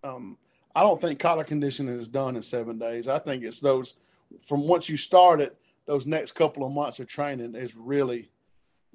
um, 0.04 0.38
I 0.76 0.82
don't 0.82 1.02
think 1.02 1.20
collar 1.20 1.44
conditioning 1.44 2.00
is 2.00 2.08
done 2.08 2.36
in 2.36 2.42
seven 2.42 2.78
days. 2.78 3.08
I 3.08 3.20
think 3.20 3.44
it's 3.44 3.60
those 3.60 3.96
from 4.40 4.68
once 4.68 4.88
you 4.88 4.98
start 4.98 5.42
it, 5.42 5.58
those 5.86 6.06
next 6.06 6.34
couple 6.34 6.64
of 6.66 6.72
months 6.72 7.00
of 7.00 7.08
training 7.08 7.56
is 7.56 7.76
really 7.76 8.30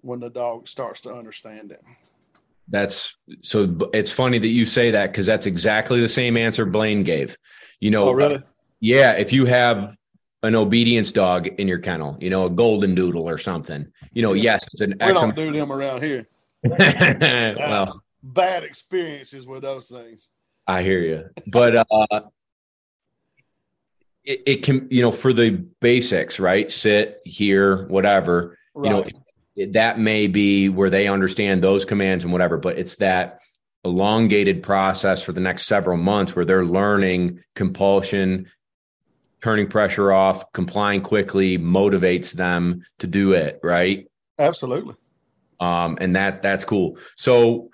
when 0.00 0.20
the 0.20 0.30
dog 0.30 0.68
starts 0.68 1.00
to 1.02 1.12
understand 1.12 1.72
it. 1.72 1.82
That's 2.68 3.16
so 3.42 3.76
it's 3.92 4.12
funny 4.12 4.38
that 4.38 4.48
you 4.48 4.64
say 4.64 4.90
that 4.92 5.12
because 5.12 5.26
that's 5.26 5.46
exactly 5.46 6.00
the 6.00 6.08
same 6.08 6.36
answer 6.36 6.64
Blaine 6.64 7.02
gave. 7.02 7.36
You 7.80 7.90
know, 7.90 8.08
Oh, 8.08 8.12
really? 8.12 8.42
Yeah, 8.80 9.12
if 9.12 9.32
you 9.32 9.44
have 9.46 9.96
an 10.42 10.54
obedience 10.54 11.10
dog 11.10 11.46
in 11.46 11.66
your 11.66 11.78
kennel, 11.78 12.16
you 12.20 12.30
know, 12.30 12.46
a 12.46 12.50
golden 12.50 12.94
doodle 12.94 13.28
or 13.28 13.38
something, 13.38 13.86
you 14.12 14.22
know, 14.22 14.34
yes, 14.34 14.62
it's 14.72 14.82
an 14.82 14.94
We 15.00 15.12
don't 15.12 15.34
do 15.34 15.52
them 15.52 15.72
around 15.72 16.02
here. 16.02 16.28
well, 16.62 18.02
Bad 18.22 18.64
experiences 18.64 19.46
with 19.46 19.62
those 19.62 19.88
things. 19.88 20.28
I 20.66 20.82
hear 20.82 20.98
you, 20.98 21.30
but 21.46 21.76
uh, 21.76 22.20
it, 24.24 24.42
it 24.46 24.62
can, 24.62 24.88
you 24.90 25.02
know, 25.02 25.12
for 25.12 25.32
the 25.32 25.50
basics, 25.50 26.40
right? 26.40 26.70
Sit 26.70 27.20
here, 27.24 27.86
whatever. 27.88 28.56
Right. 28.74 29.06
You 29.06 29.12
know, 29.56 29.70
that 29.72 29.98
may 29.98 30.26
be 30.26 30.68
where 30.68 30.90
they 30.90 31.06
understand 31.06 31.62
those 31.62 31.84
commands 31.84 32.24
and 32.24 32.32
whatever, 32.32 32.56
but 32.56 32.78
it's 32.78 32.96
that 32.96 33.40
elongated 33.84 34.62
process 34.62 35.22
for 35.22 35.32
the 35.32 35.40
next 35.40 35.66
several 35.66 35.98
months 35.98 36.34
where 36.34 36.44
they're 36.44 36.64
learning 36.64 37.40
compulsion, 37.54 38.50
turning 39.42 39.68
pressure 39.68 40.10
off, 40.10 40.50
complying 40.52 41.02
quickly 41.02 41.58
motivates 41.58 42.32
them 42.32 42.82
to 42.98 43.06
do 43.06 43.32
it, 43.32 43.60
right? 43.62 44.08
Absolutely. 44.38 44.94
Um, 45.60 45.98
and 46.00 46.16
that 46.16 46.42
that's 46.42 46.64
cool. 46.64 46.98
So 47.16 47.70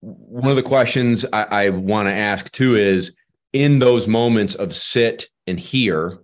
one 0.00 0.50
of 0.50 0.56
the 0.56 0.62
questions 0.62 1.26
I, 1.32 1.42
I 1.42 1.68
want 1.70 2.08
to 2.08 2.14
ask 2.14 2.50
too 2.52 2.76
is 2.76 3.14
in 3.52 3.78
those 3.78 4.06
moments 4.06 4.54
of 4.54 4.74
sit 4.74 5.26
and 5.46 5.58
hear, 5.58 6.18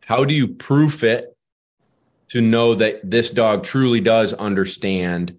how 0.00 0.24
do 0.24 0.34
you 0.34 0.48
proof 0.48 1.04
it 1.04 1.36
to 2.28 2.40
know 2.40 2.74
that 2.74 3.08
this 3.08 3.30
dog 3.30 3.64
truly 3.64 4.00
does 4.00 4.32
understand? 4.34 5.38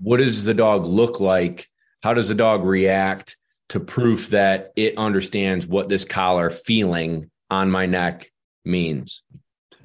What 0.00 0.18
does 0.18 0.44
the 0.44 0.54
dog 0.54 0.84
look 0.84 1.20
like? 1.20 1.68
How 2.02 2.14
does 2.14 2.28
the 2.28 2.34
dog 2.34 2.64
react 2.64 3.36
to 3.68 3.80
proof 3.80 4.28
that 4.30 4.72
it 4.76 4.96
understands 4.98 5.66
what 5.66 5.88
this 5.88 6.04
collar 6.04 6.50
feeling 6.50 7.30
on 7.50 7.70
my 7.70 7.86
neck 7.86 8.30
means? 8.64 9.22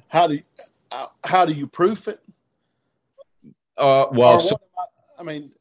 How 0.08 0.26
do 0.26 0.34
you, 0.34 0.42
uh, 0.90 1.06
how 1.24 1.44
do 1.44 1.52
you 1.52 1.66
proof 1.66 2.08
it? 2.08 2.20
Uh, 3.76 4.06
well, 4.10 4.40
so, 4.40 4.58
I, 4.76 5.20
I, 5.20 5.22
mean, 5.22 5.52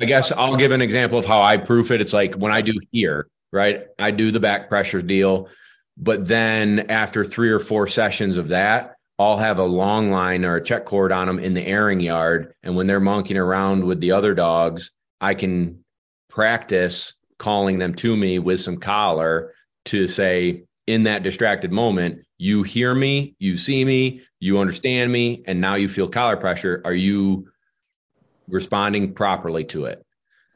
I 0.00 0.04
guess 0.04 0.32
I'll 0.32 0.56
give 0.56 0.72
an 0.72 0.80
example 0.80 1.18
of 1.18 1.24
how 1.24 1.42
I 1.42 1.56
proof 1.56 1.90
it. 1.90 2.00
It's 2.00 2.12
like 2.12 2.34
when 2.34 2.52
I 2.52 2.60
do 2.60 2.74
here, 2.92 3.28
right? 3.52 3.86
I 3.98 4.10
do 4.10 4.30
the 4.30 4.40
back 4.40 4.68
pressure 4.68 5.02
deal, 5.02 5.48
but 5.96 6.26
then 6.26 6.90
after 6.90 7.24
three 7.24 7.50
or 7.50 7.60
four 7.60 7.86
sessions 7.86 8.36
of 8.36 8.48
that, 8.48 8.96
I'll 9.18 9.36
have 9.36 9.58
a 9.58 9.64
long 9.64 10.10
line 10.10 10.44
or 10.44 10.56
a 10.56 10.64
check 10.64 10.86
cord 10.86 11.12
on 11.12 11.28
them 11.28 11.38
in 11.38 11.54
the 11.54 11.64
airing 11.64 12.00
yard. 12.00 12.52
And 12.62 12.74
when 12.74 12.86
they're 12.86 12.98
monkeying 12.98 13.38
around 13.38 13.84
with 13.84 14.00
the 14.00 14.12
other 14.12 14.34
dogs, 14.34 14.90
I 15.20 15.34
can 15.34 15.84
practice 16.28 17.14
calling 17.38 17.78
them 17.78 17.94
to 17.94 18.16
me 18.16 18.38
with 18.40 18.60
some 18.60 18.76
collar 18.78 19.52
to 19.86 20.06
say, 20.08 20.64
in 20.86 21.04
that 21.04 21.22
distracted 21.22 21.72
moment, 21.72 22.26
you 22.36 22.62
hear 22.62 22.94
me, 22.94 23.34
you 23.38 23.56
see 23.56 23.84
me, 23.84 24.20
you 24.40 24.58
understand 24.58 25.10
me, 25.10 25.42
and 25.46 25.60
now 25.60 25.76
you 25.76 25.88
feel 25.88 26.08
collar 26.08 26.36
pressure. 26.36 26.82
Are 26.84 26.92
you 26.92 27.48
responding 28.48 29.14
properly 29.14 29.64
to 29.64 29.86
it? 29.86 30.04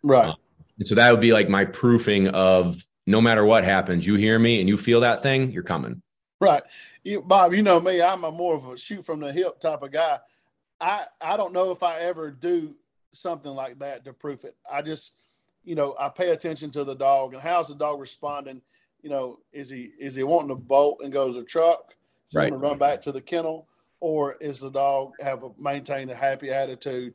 Right. 0.03 0.29
Um, 0.29 0.37
and 0.79 0.87
so 0.87 0.95
that 0.95 1.11
would 1.13 1.21
be 1.21 1.33
like 1.33 1.49
my 1.49 1.65
proofing 1.65 2.29
of 2.29 2.83
no 3.07 3.21
matter 3.21 3.45
what 3.45 3.65
happens, 3.65 4.07
you 4.07 4.17
hear 4.17 4.39
me 4.39 4.61
and 4.61 4.69
you 4.69 4.77
feel 4.77 5.01
that 5.01 5.23
thing, 5.23 5.51
you're 5.51 5.63
coming. 5.63 6.03
Right. 6.41 6.63
You, 7.03 7.23
Bob, 7.23 7.55
you 7.55 7.63
know 7.63 7.81
me, 7.81 8.03
I'm 8.03 8.25
a 8.25 8.31
more 8.31 8.55
of 8.55 8.69
a 8.69 8.77
shoot 8.77 9.05
from 9.05 9.21
the 9.21 9.33
hip 9.33 9.61
type 9.61 9.83
of 9.83 9.91
guy. 9.91 10.19
I, 10.81 11.07
I 11.21 11.37
don't 11.37 11.53
know 11.53 11.71
if 11.71 11.83
I 11.83 12.01
ever 12.01 12.31
do 12.31 12.75
something 13.13 13.51
like 13.51 13.79
that 13.81 14.05
to 14.05 14.13
proof 14.13 14.45
it. 14.45 14.55
I 14.71 14.83
just, 14.83 15.15
you 15.65 15.75
know, 15.75 15.97
I 15.99 16.09
pay 16.09 16.31
attention 16.31 16.71
to 16.73 16.85
the 16.85 16.95
dog 16.95 17.35
and 17.35 17.43
how's 17.43 17.69
the 17.69 17.75
dog 17.75 17.99
responding 17.99 18.61
you 19.03 19.11
know, 19.11 19.39
is 19.53 19.71
he 19.71 19.91
is 19.99 20.15
he 20.15 20.23
wanting 20.23 20.49
to 20.49 20.55
bolt 20.55 21.01
and 21.03 21.13
go 21.13 21.33
to 21.33 21.39
the 21.39 21.45
truck? 21.45 21.95
Is 22.27 22.33
he 22.33 22.39
right. 22.39 22.51
want 22.51 22.63
to 22.63 22.69
run 22.69 22.79
back 22.79 23.03
to 23.03 23.13
the 23.13 23.21
kennel, 23.21 23.69
or 24.01 24.35
is 24.35 24.61
the 24.61 24.71
dog 24.71 25.13
have 25.21 25.45
a, 25.45 25.51
maintained 25.59 26.11
a 26.11 26.15
happy 26.15 26.51
attitude 26.51 27.15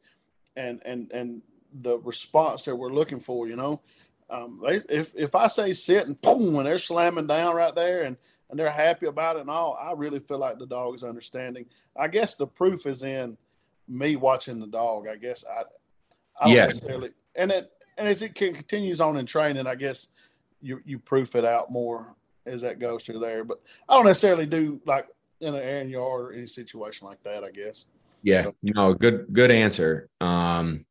and 0.55 0.81
and 0.85 1.11
and 1.11 1.41
the 1.81 1.97
response 1.99 2.63
that 2.63 2.75
we're 2.75 2.93
looking 2.93 3.19
for? 3.19 3.47
You 3.47 3.55
know, 3.55 3.81
um, 4.29 4.61
they, 4.65 4.81
if 4.89 5.13
if 5.15 5.35
I 5.35 5.47
say 5.47 5.73
sit 5.73 6.07
and 6.07 6.19
boom, 6.21 6.53
when 6.53 6.65
they're 6.65 6.79
slamming 6.79 7.27
down 7.27 7.55
right 7.55 7.75
there 7.75 8.03
and 8.03 8.17
and 8.49 8.59
they're 8.59 8.71
happy 8.71 9.07
about 9.07 9.37
it 9.37 9.41
and 9.41 9.49
all, 9.49 9.77
I 9.81 9.93
really 9.93 10.19
feel 10.19 10.37
like 10.37 10.59
the 10.59 10.67
dog 10.67 10.95
is 10.95 11.03
understanding. 11.03 11.65
I 11.97 12.07
guess 12.07 12.35
the 12.35 12.45
proof 12.45 12.85
is 12.85 13.03
in 13.03 13.37
me 13.87 14.15
watching 14.15 14.59
the 14.59 14.67
dog. 14.67 15.07
I 15.07 15.15
guess 15.15 15.43
I, 15.49 15.61
I 16.39 16.45
don't 16.45 16.55
yes. 16.55 16.67
necessarily, 16.67 17.09
and 17.35 17.51
it 17.51 17.71
and 17.97 18.07
as 18.07 18.21
it 18.21 18.35
can, 18.35 18.53
continues 18.53 19.01
on 19.01 19.17
in 19.17 19.25
training, 19.25 19.67
I 19.67 19.75
guess 19.75 20.07
you 20.61 20.81
you 20.85 20.99
proof 20.99 21.35
it 21.35 21.45
out 21.45 21.71
more 21.71 22.15
as 22.45 22.61
that 22.61 22.79
goes 22.79 23.03
through 23.03 23.19
there. 23.19 23.43
But 23.43 23.61
I 23.87 23.95
don't 23.95 24.05
necessarily 24.05 24.45
do 24.45 24.81
like 24.85 25.07
in 25.41 25.53
an 25.53 25.61
airing 25.61 25.89
yard 25.89 26.25
or 26.25 26.33
any 26.33 26.47
situation 26.47 27.07
like 27.07 27.23
that. 27.23 27.43
I 27.43 27.51
guess. 27.51 27.85
Yeah, 28.23 28.47
know, 28.61 28.93
good 28.93 29.27
good 29.31 29.51
answer. 29.51 30.09
Um, 30.21 30.85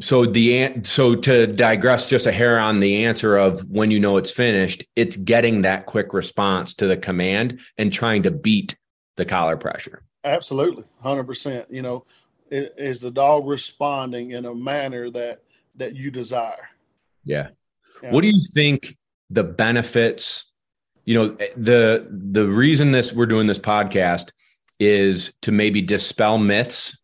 so 0.00 0.26
the 0.26 0.80
so 0.82 1.14
to 1.14 1.46
digress 1.46 2.08
just 2.08 2.26
a 2.26 2.32
hair 2.32 2.58
on 2.58 2.80
the 2.80 3.04
answer 3.04 3.36
of 3.36 3.70
when 3.70 3.90
you 3.90 4.00
know 4.00 4.16
it's 4.16 4.30
finished, 4.30 4.84
it's 4.96 5.16
getting 5.16 5.62
that 5.62 5.86
quick 5.86 6.12
response 6.12 6.74
to 6.74 6.86
the 6.86 6.96
command 6.96 7.60
and 7.78 7.92
trying 7.92 8.22
to 8.24 8.30
beat 8.30 8.76
the 9.16 9.24
collar 9.24 9.56
pressure. 9.56 10.02
Absolutely, 10.24 10.84
hundred 11.00 11.24
percent. 11.24 11.66
You 11.70 11.82
know, 11.82 12.06
is 12.50 13.00
the 13.00 13.10
dog 13.10 13.46
responding 13.46 14.32
in 14.32 14.46
a 14.46 14.54
manner 14.54 15.10
that 15.10 15.42
that 15.76 15.94
you 15.94 16.10
desire? 16.10 16.70
Yeah. 17.24 17.48
What 18.02 18.22
do 18.22 18.28
you 18.28 18.40
think 18.52 18.96
the 19.30 19.44
benefits? 19.44 20.46
You 21.04 21.14
know, 21.14 21.36
the 21.56 22.08
the 22.10 22.48
reason 22.48 22.90
this 22.90 23.12
we're 23.12 23.26
doing 23.26 23.46
this 23.46 23.58
podcast 23.58 24.30
is 24.78 25.32
to 25.42 25.52
maybe 25.52 25.80
dispel 25.80 26.38
myths 26.38 26.96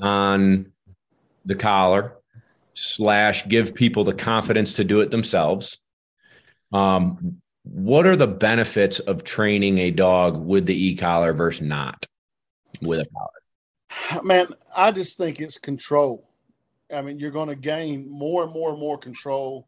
on 0.00 0.72
the 1.44 1.54
collar 1.54 2.16
slash 2.74 3.46
give 3.48 3.74
people 3.74 4.04
the 4.04 4.14
confidence 4.14 4.74
to 4.74 4.84
do 4.84 5.00
it 5.00 5.10
themselves. 5.10 5.78
Um, 6.72 7.40
what 7.62 8.06
are 8.06 8.16
the 8.16 8.26
benefits 8.26 8.98
of 9.00 9.24
training 9.24 9.78
a 9.78 9.90
dog 9.90 10.36
with 10.36 10.66
the 10.66 10.86
e-collar 10.88 11.32
versus 11.32 11.66
not 11.66 12.06
with 12.82 13.00
a 13.00 13.06
collar? 13.06 14.22
Man, 14.22 14.48
I 14.74 14.92
just 14.92 15.16
think 15.16 15.40
it's 15.40 15.58
control. 15.58 16.28
I 16.94 17.02
mean, 17.02 17.18
you're 17.18 17.30
going 17.30 17.48
to 17.48 17.56
gain 17.56 18.08
more 18.08 18.44
and 18.44 18.52
more 18.52 18.70
and 18.70 18.78
more 18.78 18.98
control 18.98 19.66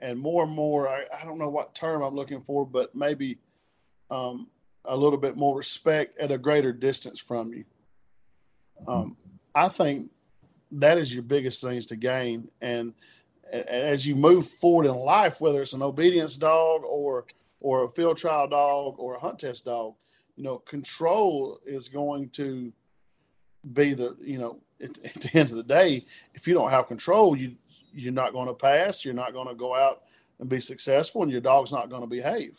and 0.00 0.18
more 0.18 0.44
and 0.44 0.52
more, 0.52 0.88
I, 0.88 1.04
I 1.20 1.24
don't 1.24 1.38
know 1.38 1.48
what 1.48 1.74
term 1.74 2.02
I'm 2.02 2.14
looking 2.14 2.42
for, 2.42 2.66
but 2.66 2.94
maybe 2.94 3.38
um, 4.10 4.48
a 4.86 4.96
little 4.96 5.18
bit 5.18 5.36
more 5.36 5.56
respect 5.56 6.18
at 6.18 6.30
a 6.30 6.38
greater 6.38 6.72
distance 6.72 7.20
from 7.20 7.52
you. 7.52 7.64
Um, 8.86 9.16
I 9.54 9.68
think 9.68 10.10
that 10.72 10.98
is 10.98 11.12
your 11.12 11.22
biggest 11.22 11.60
things 11.60 11.86
to 11.86 11.96
gain. 11.96 12.48
And 12.60 12.94
as 13.52 14.06
you 14.06 14.16
move 14.16 14.48
forward 14.48 14.86
in 14.86 14.94
life, 14.94 15.40
whether 15.40 15.62
it's 15.62 15.72
an 15.72 15.82
obedience 15.82 16.36
dog 16.36 16.82
or 16.84 17.26
or 17.60 17.84
a 17.84 17.88
field 17.88 18.18
trial 18.18 18.46
dog 18.46 18.96
or 18.98 19.14
a 19.14 19.20
hunt 19.20 19.38
test 19.38 19.64
dog, 19.64 19.94
you 20.36 20.44
know, 20.44 20.58
control 20.58 21.58
is 21.64 21.88
going 21.88 22.28
to 22.30 22.72
be 23.72 23.94
the 23.94 24.16
you 24.20 24.38
know 24.38 24.58
at, 24.82 24.90
at 25.04 25.20
the 25.20 25.34
end 25.34 25.50
of 25.50 25.56
the 25.56 25.62
day, 25.62 26.04
if 26.34 26.46
you 26.46 26.54
don't 26.54 26.70
have 26.70 26.86
control, 26.86 27.36
you 27.36 27.56
you're 27.92 28.12
not 28.12 28.32
going 28.32 28.46
to 28.46 28.54
pass. 28.54 29.04
You're 29.04 29.14
not 29.14 29.32
going 29.32 29.48
to 29.48 29.54
go 29.54 29.74
out 29.74 30.02
and 30.38 30.48
be 30.48 30.60
successful, 30.60 31.22
and 31.22 31.32
your 31.32 31.40
dog's 31.40 31.72
not 31.72 31.88
going 31.88 32.02
to 32.02 32.06
behave. 32.06 32.58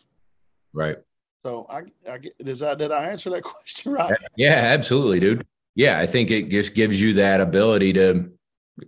Right. 0.74 0.98
So 1.44 1.66
I, 1.70 1.84
I 2.10 2.20
does 2.44 2.60
that 2.60 2.78
did 2.78 2.92
I 2.92 3.06
answer 3.06 3.30
that 3.32 3.44
question 3.44 3.94
right? 3.94 4.18
Yeah, 4.36 4.56
absolutely, 4.56 5.20
dude. 5.20 5.46
Yeah, 5.76 6.00
I 6.00 6.08
think 6.08 6.32
it 6.32 6.50
just 6.50 6.74
gives 6.74 7.00
you 7.00 7.14
that 7.16 7.40
ability 7.40 7.94
to 7.94 8.32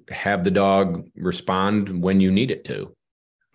have 0.09 0.43
the 0.43 0.51
dog 0.51 1.09
respond 1.15 2.01
when 2.01 2.19
you 2.19 2.31
need 2.31 2.51
it 2.51 2.63
to. 2.65 2.93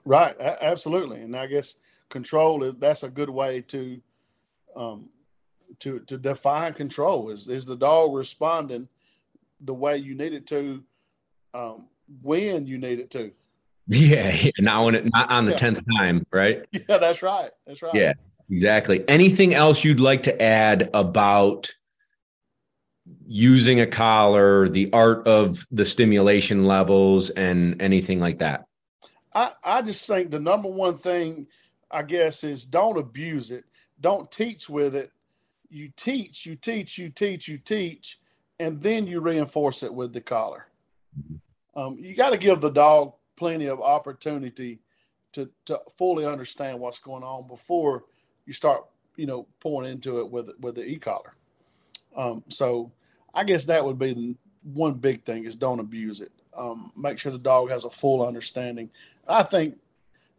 Right, 0.04 0.38
absolutely, 0.40 1.20
and 1.22 1.36
I 1.36 1.46
guess 1.46 1.76
control 2.08 2.62
is 2.62 2.74
that's 2.78 3.02
a 3.02 3.08
good 3.08 3.30
way 3.30 3.62
to 3.62 4.00
um 4.76 5.08
to 5.80 6.00
to 6.00 6.18
define 6.18 6.74
control 6.74 7.30
is 7.30 7.48
is 7.48 7.64
the 7.64 7.76
dog 7.76 8.14
responding 8.14 8.88
the 9.60 9.74
way 9.74 9.96
you 9.96 10.14
need 10.14 10.32
it 10.32 10.46
to 10.46 10.82
um 11.54 11.86
when 12.22 12.66
you 12.66 12.78
need 12.78 13.00
it 13.00 13.10
to. 13.12 13.32
Yeah, 13.86 14.34
yeah. 14.34 14.50
not 14.60 14.84
when 14.86 14.94
it 14.94 15.04
not 15.12 15.30
on 15.30 15.44
the 15.44 15.54
tenth 15.54 15.80
time, 15.98 16.24
right? 16.32 16.64
Yeah, 16.72 16.96
that's 16.96 17.22
right. 17.22 17.50
That's 17.66 17.82
right. 17.82 17.94
Yeah, 17.94 18.14
exactly. 18.54 19.04
Anything 19.08 19.54
else 19.54 19.84
you'd 19.84 20.00
like 20.00 20.24
to 20.24 20.42
add 20.42 20.90
about 20.94 21.74
using 23.26 23.80
a 23.80 23.86
collar, 23.86 24.68
the 24.68 24.92
art 24.92 25.26
of 25.26 25.66
the 25.70 25.84
stimulation 25.84 26.64
levels, 26.64 27.30
and 27.30 27.80
anything 27.82 28.20
like 28.20 28.38
that? 28.38 28.64
I, 29.34 29.52
I 29.62 29.82
just 29.82 30.06
think 30.06 30.30
the 30.30 30.40
number 30.40 30.68
one 30.68 30.96
thing, 30.96 31.46
I 31.90 32.02
guess, 32.02 32.44
is 32.44 32.64
don't 32.64 32.98
abuse 32.98 33.50
it. 33.50 33.64
Don't 34.00 34.30
teach 34.30 34.68
with 34.68 34.94
it. 34.94 35.10
You 35.68 35.90
teach, 35.96 36.46
you 36.46 36.56
teach, 36.56 36.98
you 36.98 37.10
teach, 37.10 37.48
you 37.48 37.58
teach, 37.58 38.20
and 38.58 38.80
then 38.80 39.06
you 39.06 39.20
reinforce 39.20 39.82
it 39.82 39.92
with 39.92 40.12
the 40.12 40.20
collar. 40.20 40.66
Mm-hmm 41.18 41.36
um, 41.76 41.96
you 41.98 42.14
got 42.14 42.30
to 42.30 42.38
give 42.38 42.60
the 42.60 42.70
dog 42.70 43.14
plenty 43.36 43.66
of 43.66 43.80
opportunity 43.80 44.80
to, 45.32 45.50
to 45.66 45.80
fully 45.98 46.24
understand 46.24 46.78
what's 46.78 46.98
going 46.98 47.22
on 47.22 47.48
before 47.48 48.04
you 48.46 48.52
start, 48.52 48.84
you 49.16 49.26
know, 49.26 49.46
pouring 49.60 49.90
into 49.90 50.18
it 50.20 50.30
with 50.30 50.50
with 50.60 50.76
the 50.76 50.84
e-collar. 50.84 51.34
Um, 52.16 52.44
so 52.48 52.92
I 53.32 53.44
guess 53.44 53.64
that 53.66 53.84
would 53.84 53.98
be 53.98 54.36
one 54.62 54.94
big 54.94 55.24
thing 55.24 55.44
is 55.44 55.56
don't 55.56 55.80
abuse 55.80 56.20
it. 56.20 56.32
Um, 56.56 56.92
make 56.96 57.18
sure 57.18 57.32
the 57.32 57.38
dog 57.38 57.70
has 57.70 57.84
a 57.84 57.90
full 57.90 58.26
understanding. 58.26 58.90
I 59.26 59.42
think 59.42 59.76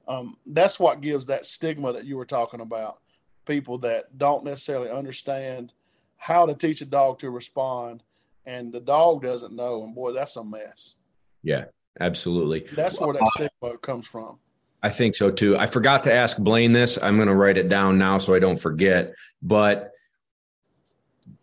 um, 0.07 0.37
that's 0.45 0.79
what 0.79 1.01
gives 1.01 1.25
that 1.25 1.45
stigma 1.45 1.93
that 1.93 2.05
you 2.05 2.17
were 2.17 2.25
talking 2.25 2.61
about. 2.61 2.99
People 3.45 3.77
that 3.79 4.17
don't 4.17 4.43
necessarily 4.43 4.89
understand 4.89 5.73
how 6.17 6.45
to 6.45 6.53
teach 6.53 6.81
a 6.81 6.85
dog 6.85 7.19
to 7.19 7.29
respond 7.29 8.01
and 8.45 8.71
the 8.71 8.79
dog 8.79 9.23
doesn't 9.23 9.55
know, 9.55 9.83
and 9.83 9.95
boy, 9.95 10.13
that's 10.13 10.35
a 10.35 10.43
mess. 10.43 10.95
Yeah, 11.41 11.65
absolutely. 11.99 12.65
That's 12.73 12.99
where 12.99 13.13
that 13.13 13.27
stigma 13.35 13.77
comes 13.79 14.07
from. 14.07 14.37
I 14.85 14.89
think 14.89 15.15
so 15.15 15.31
too. 15.31 15.57
I 15.57 15.65
forgot 15.65 16.03
to 16.03 16.13
ask 16.13 16.37
Blaine 16.37 16.71
this. 16.71 16.99
I'm 17.01 17.15
going 17.15 17.27
to 17.27 17.33
write 17.33 17.57
it 17.57 17.69
down 17.69 17.97
now 17.97 18.19
so 18.19 18.35
I 18.35 18.39
don't 18.39 18.59
forget. 18.59 19.15
But 19.41 19.91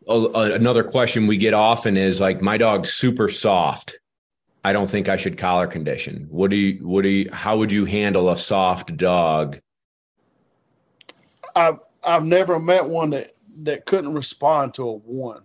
another 0.06 0.84
question 0.84 1.26
we 1.26 1.38
get 1.38 1.52
often 1.52 1.96
is 1.96 2.20
like, 2.20 2.40
my 2.40 2.56
dog's 2.56 2.92
super 2.92 3.28
soft. 3.28 3.98
I 4.62 4.72
don't 4.72 4.88
think 4.88 5.08
I 5.08 5.16
should 5.16 5.36
collar 5.38 5.66
condition. 5.66 6.28
What 6.30 6.50
do 6.50 6.56
you, 6.56 6.86
what 6.86 7.02
do 7.02 7.08
you, 7.08 7.30
how 7.32 7.56
would 7.56 7.72
you 7.72 7.84
handle 7.84 8.30
a 8.30 8.36
soft 8.36 8.96
dog? 8.96 9.58
I've, 11.56 11.80
I've 12.00 12.24
never 12.24 12.60
met 12.60 12.88
one 12.88 13.10
that, 13.10 13.34
that 13.62 13.86
couldn't 13.86 14.14
respond 14.14 14.74
to 14.74 14.88
a 14.88 14.94
one 14.94 15.42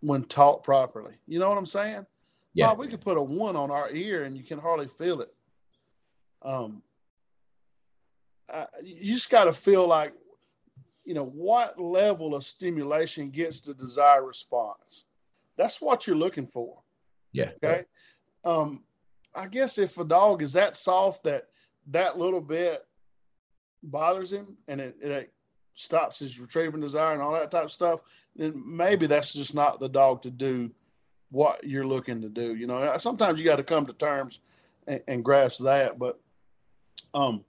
when 0.00 0.24
taught 0.24 0.62
properly. 0.62 1.14
You 1.26 1.38
know 1.38 1.48
what 1.48 1.56
I'm 1.56 1.64
saying? 1.64 2.04
Yeah. 2.52 2.74
We 2.74 2.88
could 2.88 3.00
put 3.00 3.16
a 3.16 3.22
one 3.22 3.56
on 3.56 3.70
our 3.70 3.90
ear 3.90 4.24
and 4.24 4.36
you 4.36 4.44
can 4.44 4.58
hardly 4.58 4.88
feel 4.98 5.22
it. 5.22 5.32
Um, 6.42 6.82
uh, 8.52 8.66
you 8.82 9.14
just 9.14 9.30
got 9.30 9.44
to 9.44 9.52
feel 9.52 9.86
like, 9.86 10.12
you 11.04 11.14
know, 11.14 11.24
what 11.24 11.80
level 11.80 12.34
of 12.34 12.44
stimulation 12.44 13.30
gets 13.30 13.60
the 13.60 13.74
desired 13.74 14.24
response. 14.24 15.04
That's 15.56 15.80
what 15.80 16.06
you're 16.06 16.16
looking 16.16 16.46
for. 16.46 16.78
Yeah. 17.32 17.50
Okay. 17.62 17.84
Um, 18.44 18.82
I 19.34 19.46
guess 19.46 19.78
if 19.78 19.98
a 19.98 20.04
dog 20.04 20.42
is 20.42 20.54
that 20.54 20.76
soft 20.76 21.24
that 21.24 21.48
that 21.88 22.18
little 22.18 22.40
bit 22.40 22.84
bothers 23.82 24.32
him 24.32 24.56
and 24.66 24.80
it, 24.80 24.96
it 25.00 25.32
stops 25.74 26.18
his 26.18 26.38
retrieving 26.38 26.80
desire 26.80 27.12
and 27.12 27.22
all 27.22 27.32
that 27.32 27.50
type 27.50 27.64
of 27.64 27.72
stuff, 27.72 28.00
then 28.36 28.62
maybe 28.66 29.06
that's 29.06 29.32
just 29.32 29.54
not 29.54 29.80
the 29.80 29.88
dog 29.88 30.22
to 30.22 30.30
do 30.30 30.70
what 31.30 31.64
you're 31.64 31.86
looking 31.86 32.22
to 32.22 32.28
do. 32.28 32.54
You 32.54 32.66
know, 32.66 32.96
sometimes 32.98 33.38
you 33.38 33.44
got 33.44 33.56
to 33.56 33.62
come 33.62 33.86
to 33.86 33.92
terms 33.92 34.40
and, 34.86 35.00
and 35.06 35.24
grasp 35.24 35.62
that. 35.64 35.98
But 35.98 36.18
um, 37.14 37.44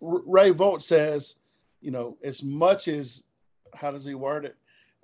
Ray 0.00 0.50
Volt 0.50 0.82
says, 0.82 1.36
you 1.80 1.90
know, 1.90 2.16
as 2.22 2.42
much 2.42 2.88
as 2.88 3.22
how 3.74 3.90
does 3.90 4.04
he 4.04 4.14
word 4.14 4.44
it? 4.44 4.56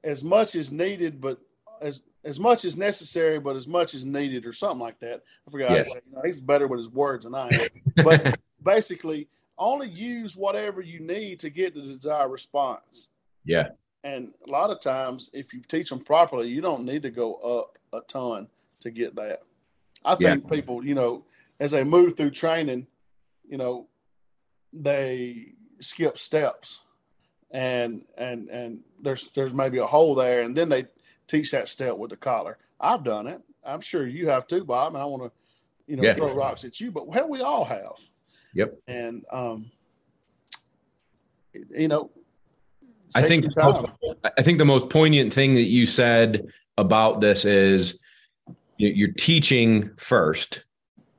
As 0.04 0.24
much 0.24 0.54
as 0.54 0.72
needed, 0.72 1.20
but 1.20 1.38
as 1.80 2.00
as 2.24 2.38
much 2.38 2.64
as 2.64 2.76
necessary, 2.76 3.40
but 3.40 3.56
as 3.56 3.66
much 3.66 3.94
as 3.94 4.04
needed, 4.04 4.46
or 4.46 4.52
something 4.52 4.80
like 4.80 5.00
that. 5.00 5.22
I 5.46 5.50
forgot. 5.50 5.70
Yes. 5.72 5.90
He's 6.24 6.40
better 6.40 6.68
with 6.68 6.80
his 6.80 6.88
words 6.88 7.24
than 7.24 7.34
I 7.34 7.48
am. 7.48 7.68
but 8.04 8.38
basically, 8.62 9.28
only 9.58 9.88
use 9.88 10.36
whatever 10.36 10.80
you 10.80 11.00
need 11.00 11.40
to 11.40 11.50
get 11.50 11.74
the 11.74 11.80
desired 11.80 12.28
response. 12.28 13.08
Yeah. 13.44 13.70
And 14.04 14.32
a 14.46 14.50
lot 14.50 14.70
of 14.70 14.80
times, 14.80 15.30
if 15.32 15.52
you 15.52 15.62
teach 15.68 15.88
them 15.88 16.00
properly, 16.00 16.48
you 16.48 16.60
don't 16.60 16.84
need 16.84 17.02
to 17.02 17.10
go 17.10 17.34
up 17.34 17.78
a 17.92 18.00
ton 18.06 18.48
to 18.80 18.90
get 18.90 19.14
that. 19.16 19.42
I 20.04 20.16
think 20.16 20.44
yeah. 20.44 20.50
people, 20.50 20.84
you 20.84 20.94
know, 20.94 21.24
as 21.62 21.70
they 21.70 21.84
move 21.84 22.16
through 22.16 22.32
training, 22.32 22.88
you 23.48 23.56
know, 23.56 23.86
they 24.72 25.52
skip 25.78 26.18
steps 26.18 26.80
and 27.52 28.02
and 28.18 28.48
and 28.48 28.80
there's 29.00 29.28
there's 29.34 29.54
maybe 29.54 29.78
a 29.78 29.86
hole 29.86 30.16
there 30.16 30.42
and 30.42 30.56
then 30.56 30.68
they 30.68 30.86
teach 31.28 31.52
that 31.52 31.68
step 31.68 31.96
with 31.96 32.10
the 32.10 32.16
collar. 32.16 32.58
I've 32.80 33.04
done 33.04 33.28
it. 33.28 33.40
I'm 33.64 33.80
sure 33.80 34.04
you 34.04 34.28
have 34.28 34.48
too, 34.48 34.64
Bob. 34.64 34.94
And 34.94 35.02
I 35.02 35.04
want 35.04 35.22
to, 35.22 35.30
you 35.86 35.94
know, 35.94 36.02
yeah. 36.02 36.14
throw 36.14 36.34
rocks 36.34 36.64
at 36.64 36.80
you, 36.80 36.90
but 36.90 37.08
hell, 37.12 37.28
we 37.28 37.42
all 37.42 37.64
have. 37.64 37.92
Yep. 38.54 38.76
And 38.88 39.24
um, 39.30 39.70
you 41.70 41.86
know, 41.86 42.10
I 43.14 43.22
think 43.22 43.44
most, 43.56 43.86
I 44.36 44.42
think 44.42 44.58
the 44.58 44.64
most 44.64 44.90
poignant 44.90 45.32
thing 45.32 45.54
that 45.54 45.68
you 45.68 45.86
said 45.86 46.48
about 46.76 47.20
this 47.20 47.44
is 47.44 48.00
you're 48.78 49.12
teaching 49.12 49.92
first 49.96 50.64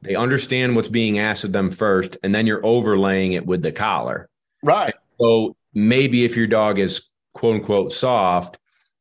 they 0.03 0.15
understand 0.15 0.75
what's 0.75 0.89
being 0.89 1.19
asked 1.19 1.45
of 1.45 1.53
them 1.53 1.71
first, 1.71 2.17
and 2.23 2.35
then 2.35 2.45
you're 2.45 2.65
overlaying 2.65 3.33
it 3.33 3.45
with 3.45 3.61
the 3.61 3.71
collar. 3.71 4.29
Right. 4.61 4.93
So 5.19 5.55
maybe 5.73 6.25
if 6.25 6.35
your 6.35 6.47
dog 6.47 6.77
is 6.77 7.09
quote 7.33 7.55
unquote 7.55 7.93
soft 7.93 8.57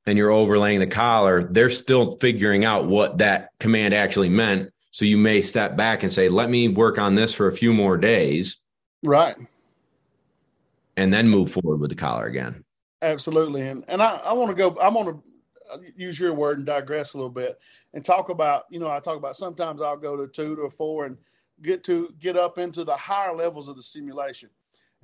and 0.07 0.17
you're 0.17 0.31
overlaying 0.31 0.81
the 0.81 0.87
collar, 0.87 1.45
they're 1.45 1.71
still 1.71 2.13
figuring 2.19 2.65
out 2.65 2.87
what 2.87 3.19
that 3.19 3.51
command 3.59 3.95
actually 3.95 4.29
meant. 4.29 4.73
So 4.93 5.05
you 5.05 5.19
may 5.19 5.43
step 5.43 5.77
back 5.77 6.03
and 6.03 6.13
say, 6.13 6.29
let 6.29 6.51
me 6.51 6.69
work 6.69 6.99
on 6.99 7.15
this 7.15 7.35
for 7.35 7.49
a 7.49 7.57
few 7.57 7.73
more 7.73 7.97
days. 7.97 8.59
Right. 9.03 9.37
And 10.97 11.13
then 11.13 11.29
move 11.29 11.51
forward 11.51 11.81
with 11.81 11.91
the 11.91 11.97
collar 11.97 12.27
again. 12.27 12.65
Absolutely. 13.01 13.63
And 13.63 13.85
and 13.89 14.03
I, 14.03 14.17
I 14.17 14.33
want 14.33 14.51
to 14.51 14.55
go, 14.55 14.77
I 14.79 14.89
want 14.89 15.09
to 15.09 15.23
uh, 15.73 15.79
use 15.97 16.21
your 16.21 16.35
word 16.35 16.59
and 16.59 16.67
digress 16.67 17.15
a 17.15 17.17
little 17.17 17.31
bit 17.31 17.59
and 17.95 18.05
talk 18.05 18.29
about, 18.29 18.65
you 18.71 18.79
know, 18.79 18.91
I 18.91 19.01
talk 19.01 19.17
about 19.17 19.37
sometimes 19.37 19.83
I'll 19.83 19.97
go 19.97 20.17
to 20.17 20.27
two 20.27 20.57
to 20.57 20.63
a 20.63 20.71
four 20.71 21.07
and 21.07 21.17
get 21.63 21.85
to 21.85 22.15
get 22.19 22.37
up 22.37 22.59
into 22.59 22.85
the 22.85 22.97
higher 22.97 23.35
levels 23.35 23.69
of 23.69 23.77
the 23.77 23.83
stimulation. 23.83 24.51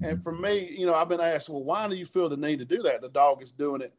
And 0.01 0.13
mm-hmm. 0.13 0.23
for 0.23 0.33
me, 0.33 0.75
you 0.77 0.87
know, 0.87 0.95
I've 0.95 1.09
been 1.09 1.21
asked, 1.21 1.49
well, 1.49 1.63
why 1.63 1.89
do 1.89 1.95
you 1.95 2.07
feel 2.07 2.29
the 2.29 2.37
need 2.37 2.59
to 2.59 2.65
do 2.65 2.83
that? 2.83 3.01
The 3.01 3.09
dog 3.09 3.43
is 3.43 3.53
doing 3.53 3.83
it, 3.83 3.93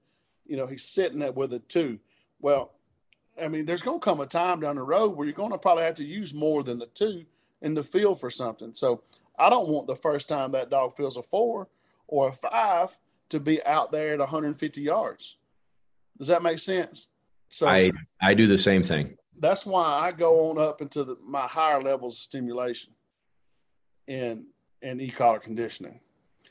you 0.45 0.57
know, 0.57 0.67
he's 0.67 0.83
sitting 0.83 1.19
there 1.19 1.31
with 1.31 1.53
a 1.53 1.59
two. 1.59 1.99
Well, 2.39 2.71
I 3.41 3.47
mean, 3.47 3.65
there's 3.65 3.81
going 3.81 3.99
to 3.99 4.03
come 4.03 4.19
a 4.19 4.25
time 4.25 4.59
down 4.59 4.75
the 4.75 4.81
road 4.81 5.15
where 5.15 5.25
you're 5.25 5.33
going 5.33 5.51
to 5.51 5.57
probably 5.57 5.83
have 5.83 5.95
to 5.95 6.05
use 6.05 6.33
more 6.33 6.63
than 6.63 6.79
the 6.79 6.87
two 6.87 7.25
in 7.61 7.73
the 7.73 7.83
field 7.83 8.19
for 8.19 8.29
something. 8.29 8.73
So 8.73 9.03
I 9.37 9.49
don't 9.49 9.69
want 9.69 9.87
the 9.87 9.95
first 9.95 10.27
time 10.27 10.51
that 10.51 10.69
dog 10.69 10.95
feels 10.95 11.17
a 11.17 11.21
four 11.21 11.67
or 12.07 12.29
a 12.29 12.33
five 12.33 12.97
to 13.29 13.39
be 13.39 13.63
out 13.63 13.91
there 13.91 14.13
at 14.13 14.19
150 14.19 14.81
yards. 14.81 15.37
Does 16.17 16.27
that 16.27 16.43
make 16.43 16.59
sense? 16.59 17.07
So 17.49 17.67
I 17.67 17.91
I 18.21 18.33
do 18.33 18.47
the 18.47 18.57
same 18.57 18.83
thing. 18.83 19.15
That's 19.39 19.65
why 19.65 19.83
I 19.83 20.11
go 20.11 20.49
on 20.49 20.57
up 20.57 20.81
into 20.81 21.03
the, 21.03 21.15
my 21.25 21.47
higher 21.47 21.81
levels 21.81 22.15
of 22.15 22.21
stimulation 22.21 22.93
in 24.07 24.45
in 24.81 25.01
e-collar 25.01 25.39
conditioning. 25.39 25.99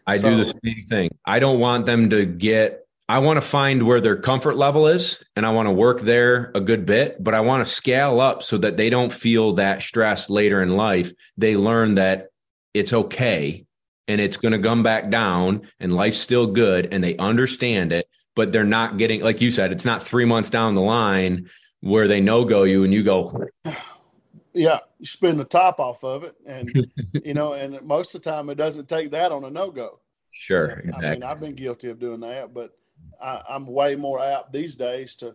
I 0.06 0.16
so, 0.16 0.30
do 0.30 0.44
the 0.44 0.54
same 0.64 0.84
thing. 0.88 1.10
I 1.24 1.38
don't 1.38 1.60
want 1.60 1.86
them 1.86 2.10
to 2.10 2.24
get 2.24 2.86
I 3.10 3.20
want 3.20 3.38
to 3.38 3.46
find 3.46 3.86
where 3.86 4.02
their 4.02 4.16
comfort 4.16 4.56
level 4.56 4.86
is 4.86 5.22
and 5.34 5.46
I 5.46 5.50
want 5.50 5.66
to 5.66 5.72
work 5.72 6.00
there 6.00 6.50
a 6.54 6.60
good 6.60 6.84
bit, 6.84 7.22
but 7.22 7.34
I 7.34 7.40
want 7.40 7.66
to 7.66 7.72
scale 7.72 8.20
up 8.20 8.42
so 8.42 8.58
that 8.58 8.76
they 8.76 8.90
don't 8.90 9.12
feel 9.12 9.54
that 9.54 9.82
stress 9.82 10.28
later 10.28 10.62
in 10.62 10.76
life. 10.76 11.12
They 11.38 11.56
learn 11.56 11.94
that 11.94 12.28
it's 12.74 12.92
okay 12.92 13.64
and 14.08 14.20
it's 14.20 14.36
going 14.36 14.52
to 14.52 14.58
come 14.58 14.82
back 14.82 15.10
down 15.10 15.68
and 15.80 15.94
life's 15.94 16.18
still 16.18 16.48
good 16.48 16.92
and 16.92 17.02
they 17.02 17.16
understand 17.16 17.92
it 17.92 18.06
but 18.38 18.52
they're 18.52 18.62
not 18.62 18.98
getting 18.98 19.20
like 19.20 19.40
you 19.40 19.50
said 19.50 19.72
it's 19.72 19.84
not 19.84 20.00
three 20.00 20.24
months 20.24 20.48
down 20.48 20.76
the 20.76 20.80
line 20.80 21.50
where 21.80 22.06
they 22.06 22.20
no 22.20 22.44
go 22.44 22.62
you 22.62 22.84
and 22.84 22.94
you 22.94 23.02
go 23.02 23.44
yeah 24.52 24.78
you 25.00 25.06
spin 25.06 25.36
the 25.36 25.44
top 25.44 25.80
off 25.80 26.04
of 26.04 26.22
it. 26.22 26.36
And 26.46 26.86
you 27.24 27.34
know 27.34 27.54
and 27.54 27.82
most 27.82 28.14
of 28.14 28.22
the 28.22 28.30
time 28.30 28.48
it 28.48 28.54
doesn't 28.54 28.88
take 28.88 29.10
that 29.10 29.32
on 29.32 29.42
a 29.42 29.50
no 29.50 29.72
go 29.72 29.98
sure 30.30 30.66
exactly. 30.84 31.08
I 31.08 31.12
mean, 31.14 31.24
i've 31.24 31.40
been 31.40 31.56
guilty 31.56 31.88
of 31.90 31.98
doing 31.98 32.20
that 32.20 32.54
but 32.54 32.78
I, 33.20 33.42
i'm 33.48 33.66
way 33.66 33.96
more 33.96 34.22
apt 34.22 34.52
these 34.52 34.76
days 34.76 35.16
to 35.16 35.34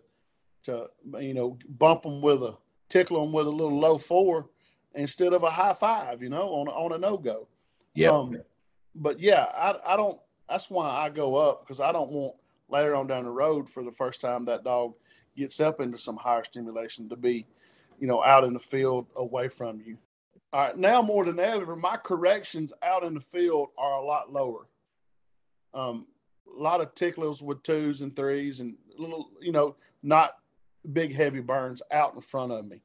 to 0.62 0.86
you 1.20 1.34
know 1.34 1.58
bump 1.68 2.04
them 2.04 2.22
with 2.22 2.42
a 2.42 2.56
tickle 2.88 3.20
them 3.20 3.34
with 3.34 3.46
a 3.46 3.50
little 3.50 3.78
low 3.78 3.98
four 3.98 4.48
instead 4.94 5.34
of 5.34 5.42
a 5.42 5.50
high 5.50 5.74
five 5.74 6.22
you 6.22 6.30
know 6.30 6.48
on 6.54 6.68
a, 6.68 6.70
on 6.70 6.92
a 6.92 6.98
no 6.98 7.18
go 7.18 7.48
yeah 7.94 8.08
um, 8.08 8.38
but 8.94 9.20
yeah 9.20 9.44
I, 9.54 9.92
I 9.92 9.96
don't 9.98 10.18
that's 10.48 10.70
why 10.70 10.88
i 10.88 11.10
go 11.10 11.36
up 11.36 11.66
because 11.66 11.80
i 11.80 11.92
don't 11.92 12.10
want 12.10 12.36
later 12.68 12.94
on 12.94 13.06
down 13.06 13.24
the 13.24 13.30
road 13.30 13.68
for 13.68 13.82
the 13.82 13.92
first 13.92 14.20
time 14.20 14.44
that 14.46 14.64
dog 14.64 14.94
gets 15.36 15.60
up 15.60 15.80
into 15.80 15.98
some 15.98 16.16
higher 16.16 16.44
stimulation 16.44 17.08
to 17.08 17.16
be, 17.16 17.46
you 18.00 18.06
know, 18.06 18.22
out 18.22 18.44
in 18.44 18.52
the 18.52 18.60
field 18.60 19.06
away 19.16 19.48
from 19.48 19.80
you. 19.84 19.98
All 20.52 20.60
right, 20.60 20.78
now 20.78 21.02
more 21.02 21.24
than 21.24 21.40
ever, 21.40 21.74
my 21.74 21.96
corrections 21.96 22.72
out 22.82 23.02
in 23.02 23.14
the 23.14 23.20
field 23.20 23.70
are 23.76 23.94
a 23.94 24.04
lot 24.04 24.32
lower. 24.32 24.68
Um, 25.72 26.06
a 26.56 26.62
lot 26.62 26.80
of 26.80 26.94
ticklers 26.94 27.42
with 27.42 27.62
twos 27.64 28.00
and 28.00 28.14
threes 28.14 28.60
and 28.60 28.76
little, 28.96 29.30
you 29.40 29.50
know, 29.50 29.74
not 30.02 30.36
big 30.92 31.14
heavy 31.14 31.40
burns 31.40 31.82
out 31.90 32.14
in 32.14 32.20
front 32.20 32.52
of 32.52 32.66
me. 32.66 32.82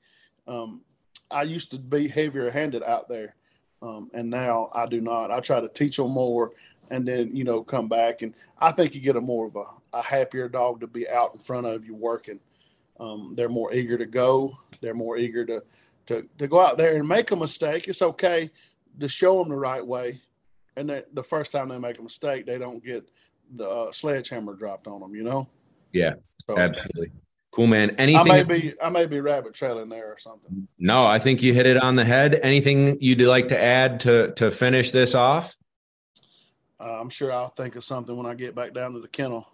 Um, 0.47 0.81
I 1.29 1.43
used 1.43 1.69
to 1.71 1.77
be 1.77 2.07
heavier 2.07 2.49
handed 2.49 2.81
out 2.81 3.07
there, 3.07 3.35
um, 3.83 4.09
and 4.13 4.29
now 4.29 4.71
I 4.73 4.87
do 4.87 4.99
not. 4.99 5.29
I 5.29 5.39
try 5.39 5.59
to 5.59 5.67
teach 5.67 5.97
them 5.97 6.11
more 6.11 6.51
and 6.89 7.07
then 7.07 7.35
you 7.35 7.43
know 7.43 7.63
come 7.63 7.87
back. 7.87 8.21
And 8.21 8.33
i 8.59 8.71
think 8.71 8.95
you 8.95 9.01
get 9.01 9.15
a 9.15 9.21
more 9.21 9.47
of 9.47 9.55
a, 9.55 9.65
a 9.97 10.01
happier 10.01 10.49
dog 10.49 10.81
to 10.81 10.87
be 10.87 11.07
out 11.09 11.33
in 11.33 11.39
front 11.39 11.67
of 11.67 11.85
you 11.85 11.95
working. 11.95 12.39
Um, 12.99 13.33
they're 13.35 13.49
more 13.49 13.73
eager 13.73 13.97
to 13.97 14.05
go. 14.05 14.57
They're 14.81 14.93
more 14.93 15.17
eager 15.17 15.45
to, 15.45 15.63
to 16.07 16.27
to 16.37 16.47
go 16.47 16.59
out 16.59 16.77
there 16.77 16.95
and 16.95 17.07
make 17.07 17.31
a 17.31 17.35
mistake. 17.35 17.87
It's 17.87 18.01
okay 18.01 18.51
to 18.99 19.07
show 19.07 19.39
them 19.39 19.49
the 19.49 19.55
right 19.55 19.85
way. 19.85 20.21
And 20.75 21.03
the 21.13 21.23
first 21.23 21.51
time 21.51 21.69
they 21.69 21.77
make 21.77 21.99
a 21.99 22.01
mistake 22.01 22.45
they 22.45 22.57
don't 22.57 22.83
get 22.83 23.09
the 23.55 23.67
uh, 23.67 23.91
sledgehammer 23.91 24.53
dropped 24.53 24.87
on 24.87 25.01
them 25.01 25.15
you 25.15 25.23
know? 25.23 25.47
Yeah 25.91 26.13
so, 26.45 26.57
absolutely. 26.57 27.11
Cool 27.51 27.67
man. 27.67 27.95
Anything 27.97 28.31
i 28.31 28.43
may 28.43 28.43
be 28.43 28.73
i 28.81 28.89
may 28.89 29.05
be 29.05 29.19
rabbit 29.19 29.53
trailing 29.53 29.89
there 29.89 30.11
or 30.11 30.17
something. 30.19 30.67
No 30.77 31.05
i 31.05 31.19
think 31.19 31.41
you 31.41 31.53
hit 31.53 31.65
it 31.65 31.77
on 31.77 31.95
the 31.95 32.05
head. 32.05 32.39
Anything 32.43 32.97
you'd 33.01 33.21
like 33.21 33.49
to 33.49 33.59
add 33.59 33.99
to 34.01 34.31
to 34.35 34.51
finish 34.51 34.91
this 34.91 35.15
off 35.15 35.55
uh, 36.79 36.99
I'm 36.99 37.09
sure 37.09 37.31
I'll 37.31 37.49
think 37.49 37.75
of 37.75 37.83
something 37.83 38.15
when 38.15 38.25
I 38.25 38.33
get 38.33 38.55
back 38.55 38.73
down 38.73 38.93
to 38.93 38.99
the 38.99 39.07
kennel. 39.07 39.47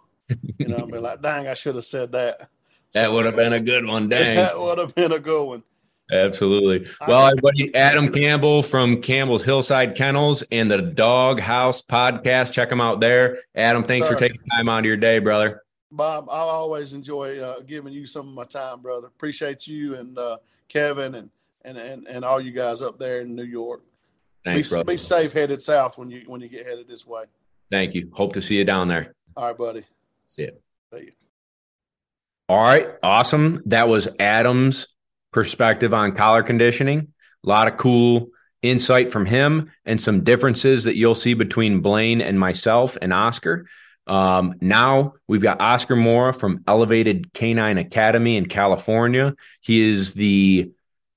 You 0.57 0.67
know, 0.67 0.77
I'll 0.77 0.87
be 0.87 0.97
like, 0.99 1.21
dang, 1.21 1.47
I 1.47 1.53
should 1.53 1.75
have 1.75 1.85
said 1.85 2.11
that. 2.13 2.49
That 2.93 3.11
would 3.11 3.25
have 3.25 3.35
been 3.35 3.53
a 3.53 3.59
good 3.59 3.85
one. 3.85 4.07
Dang. 4.09 4.37
that 4.37 4.57
would 4.57 4.77
have 4.77 4.95
been 4.95 5.11
a 5.11 5.19
good 5.19 5.43
one. 5.43 5.63
Absolutely. 6.11 6.89
Well, 7.07 7.27
everybody, 7.27 7.73
Adam 7.75 8.13
Campbell 8.13 8.61
from 8.61 9.01
Campbell's 9.01 9.43
Hillside 9.43 9.95
Kennels 9.95 10.43
and 10.51 10.69
the 10.69 10.81
Dog 10.81 11.39
House 11.39 11.81
podcast. 11.81 12.51
Check 12.51 12.69
them 12.69 12.79
out 12.79 12.99
there. 13.01 13.39
Adam, 13.55 13.83
thanks 13.83 14.07
for 14.07 14.15
taking 14.15 14.39
time 14.51 14.69
out 14.69 14.79
of 14.79 14.85
your 14.85 14.97
day, 14.97 15.19
brother. 15.19 15.63
Bob, 15.91 16.29
I 16.29 16.37
always 16.37 16.93
enjoy 16.93 17.39
uh, 17.39 17.61
giving 17.61 17.91
you 17.91 18.05
some 18.05 18.27
of 18.27 18.33
my 18.33 18.45
time, 18.45 18.81
brother. 18.81 19.07
Appreciate 19.07 19.65
you 19.65 19.95
and 19.95 20.17
uh, 20.17 20.37
Kevin 20.67 21.15
and, 21.15 21.29
and 21.63 21.77
and 21.77 22.07
and 22.07 22.25
all 22.25 22.39
you 22.39 22.51
guys 22.51 22.81
up 22.81 22.99
there 22.99 23.21
in 23.21 23.35
New 23.35 23.43
York. 23.43 23.81
Thanks, 24.45 24.69
be. 24.69 24.83
Be 24.83 24.97
safe 24.97 25.33
headed 25.33 25.61
south 25.61 25.97
when 25.97 26.09
you 26.09 26.23
when 26.27 26.39
you 26.39 26.47
get 26.47 26.65
headed 26.65 26.87
this 26.87 27.05
way. 27.05 27.23
Thank 27.71 27.95
you. 27.95 28.11
Hope 28.13 28.33
to 28.33 28.41
see 28.41 28.57
you 28.57 28.63
down 28.63 28.87
there. 28.87 29.15
All 29.35 29.47
right, 29.47 29.57
buddy. 29.57 29.83
See 30.27 30.43
you. 30.43 30.51
See 30.93 31.05
you. 31.05 31.11
All 32.47 32.61
right, 32.61 32.89
awesome. 33.01 33.63
That 33.65 33.89
was 33.89 34.07
Adam's 34.19 34.87
perspective 35.33 35.95
on 35.95 36.15
collar 36.15 36.43
conditioning. 36.43 37.11
A 37.43 37.49
lot 37.49 37.67
of 37.67 37.77
cool 37.77 38.29
insight 38.61 39.11
from 39.11 39.25
him 39.25 39.71
and 39.83 39.99
some 39.99 40.23
differences 40.23 40.83
that 40.83 40.95
you'll 40.95 41.15
see 41.15 41.33
between 41.33 41.81
Blaine 41.81 42.21
and 42.21 42.39
myself 42.39 42.97
and 43.01 43.11
Oscar. 43.11 43.67
Um, 44.07 44.55
now 44.61 45.13
we've 45.27 45.41
got 45.41 45.59
Oscar 45.59 45.95
Mora 45.95 46.33
from 46.33 46.63
Elevated 46.67 47.33
Canine 47.33 47.79
Academy 47.79 48.37
in 48.37 48.45
California. 48.45 49.35
He 49.61 49.89
is 49.89 50.13
the 50.13 50.71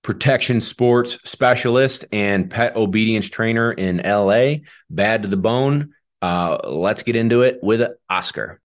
protection 0.08 0.58
sports 0.58 1.18
specialist 1.24 2.06
and 2.12 2.50
pet 2.50 2.74
obedience 2.76 3.28
trainer 3.28 3.70
in 3.72 3.98
LA. 3.98 4.54
Bad 4.88 5.20
to 5.20 5.28
the 5.28 5.36
bone. 5.36 5.92
Uh, 6.22 6.56
let's 6.64 7.02
get 7.02 7.14
into 7.14 7.42
it 7.42 7.58
with 7.62 7.82
Oscar. 8.08 8.58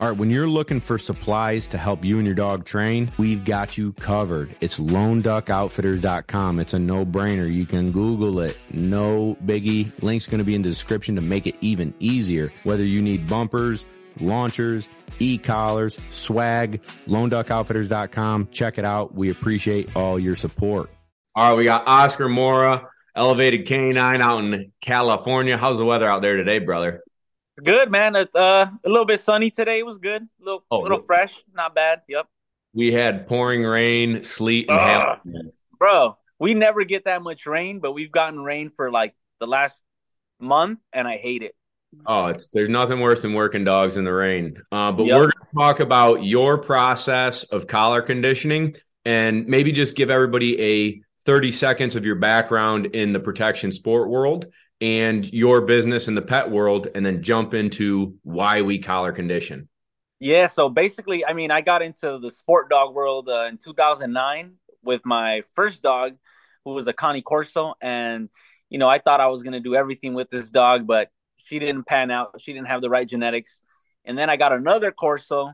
All 0.00 0.08
right, 0.08 0.18
when 0.18 0.28
you're 0.28 0.48
looking 0.48 0.80
for 0.80 0.98
supplies 0.98 1.68
to 1.68 1.78
help 1.78 2.04
you 2.04 2.16
and 2.16 2.26
your 2.26 2.34
dog 2.34 2.64
train, 2.64 3.12
we've 3.16 3.44
got 3.44 3.78
you 3.78 3.92
covered. 3.92 4.56
It's 4.60 4.80
loneduckoutfitters.com. 4.80 6.58
It's 6.58 6.74
a 6.74 6.80
no 6.80 7.06
brainer. 7.06 7.52
You 7.52 7.64
can 7.64 7.92
Google 7.92 8.40
it. 8.40 8.58
No 8.72 9.36
biggie. 9.46 9.92
Link's 10.02 10.26
going 10.26 10.38
to 10.38 10.44
be 10.44 10.56
in 10.56 10.62
the 10.62 10.68
description 10.68 11.14
to 11.14 11.20
make 11.20 11.46
it 11.46 11.54
even 11.60 11.94
easier. 12.00 12.52
Whether 12.64 12.84
you 12.84 13.02
need 13.02 13.28
bumpers, 13.28 13.84
launchers, 14.20 14.86
e-collars, 15.18 15.96
swag, 16.10 16.82
loneduckoutfitters.com. 17.06 18.48
Check 18.50 18.78
it 18.78 18.84
out. 18.84 19.14
We 19.14 19.30
appreciate 19.30 19.94
all 19.96 20.18
your 20.18 20.36
support. 20.36 20.90
All 21.34 21.50
right, 21.50 21.56
we 21.56 21.64
got 21.64 21.86
Oscar 21.86 22.28
Mora, 22.28 22.88
Elevated 23.14 23.66
Canine 23.66 24.20
out 24.20 24.38
in 24.44 24.72
California. 24.80 25.56
How's 25.56 25.78
the 25.78 25.84
weather 25.84 26.08
out 26.08 26.22
there 26.22 26.36
today, 26.36 26.58
brother? 26.58 27.02
Good 27.62 27.90
man. 27.90 28.14
Uh, 28.16 28.26
a 28.34 28.78
little 28.84 29.04
bit 29.04 29.20
sunny 29.20 29.50
today. 29.50 29.80
It 29.80 29.86
was 29.86 29.98
good. 29.98 30.22
A 30.22 30.44
little, 30.44 30.64
oh, 30.70 30.80
little 30.80 31.02
fresh. 31.02 31.34
Not 31.54 31.74
bad. 31.74 32.02
Yep. 32.08 32.26
We 32.72 32.92
had 32.92 33.26
pouring 33.26 33.64
rain, 33.64 34.22
sleet, 34.22 34.68
and 34.68 34.78
uh, 34.78 35.16
hail. 35.24 35.52
Bro, 35.78 36.18
we 36.38 36.54
never 36.54 36.84
get 36.84 37.04
that 37.04 37.22
much 37.22 37.46
rain, 37.46 37.80
but 37.80 37.92
we've 37.92 38.12
gotten 38.12 38.40
rain 38.40 38.70
for 38.76 38.90
like 38.90 39.14
the 39.40 39.46
last 39.46 39.82
month, 40.38 40.78
and 40.92 41.08
I 41.08 41.16
hate 41.16 41.42
it. 41.42 41.54
Oh, 42.06 42.26
it's 42.26 42.48
there's 42.50 42.68
nothing 42.68 43.00
worse 43.00 43.22
than 43.22 43.34
working 43.34 43.64
dogs 43.64 43.96
in 43.96 44.04
the 44.04 44.12
rain. 44.12 44.56
Uh, 44.70 44.92
but 44.92 45.06
yep. 45.06 45.16
we're 45.16 45.30
going 45.30 45.46
to 45.50 45.56
talk 45.56 45.80
about 45.80 46.22
your 46.22 46.58
process 46.58 47.44
of 47.44 47.66
collar 47.66 48.02
conditioning, 48.02 48.76
and 49.04 49.46
maybe 49.46 49.72
just 49.72 49.94
give 49.94 50.10
everybody 50.10 50.60
a 50.60 51.00
30 51.24 51.52
seconds 51.52 51.96
of 51.96 52.04
your 52.04 52.14
background 52.14 52.86
in 52.86 53.12
the 53.12 53.20
protection 53.20 53.72
sport 53.72 54.08
world 54.08 54.46
and 54.80 55.30
your 55.32 55.62
business 55.62 56.08
in 56.08 56.14
the 56.14 56.22
pet 56.22 56.50
world 56.50 56.88
and 56.94 57.04
then 57.04 57.22
jump 57.22 57.52
into 57.52 58.14
why 58.22 58.62
we 58.62 58.78
collar 58.78 59.12
condition. 59.12 59.68
Yeah, 60.20 60.46
so 60.46 60.68
basically, 60.68 61.24
I 61.24 61.32
mean, 61.32 61.50
I 61.50 61.60
got 61.60 61.82
into 61.82 62.18
the 62.18 62.30
sport 62.30 62.70
dog 62.70 62.94
world 62.94 63.28
uh, 63.28 63.46
in 63.48 63.58
2009 63.58 64.54
with 64.82 65.04
my 65.04 65.42
first 65.54 65.82
dog, 65.82 66.16
who 66.64 66.74
was 66.74 66.86
a 66.86 66.92
Cane 66.92 67.22
Corso, 67.22 67.74
and 67.80 68.28
you 68.68 68.78
know, 68.78 68.88
I 68.88 68.98
thought 68.98 69.20
I 69.20 69.28
was 69.28 69.42
going 69.42 69.52
to 69.52 69.60
do 69.60 69.74
everything 69.74 70.14
with 70.14 70.30
this 70.30 70.50
dog, 70.50 70.86
but 70.86 71.10
she 71.48 71.58
didn't 71.58 71.84
pan 71.84 72.10
out. 72.10 72.40
She 72.40 72.52
didn't 72.52 72.66
have 72.66 72.82
the 72.82 72.90
right 72.90 73.08
genetics. 73.08 73.60
And 74.04 74.18
then 74.18 74.28
I 74.28 74.36
got 74.36 74.52
another 74.52 74.92
Corso, 74.92 75.52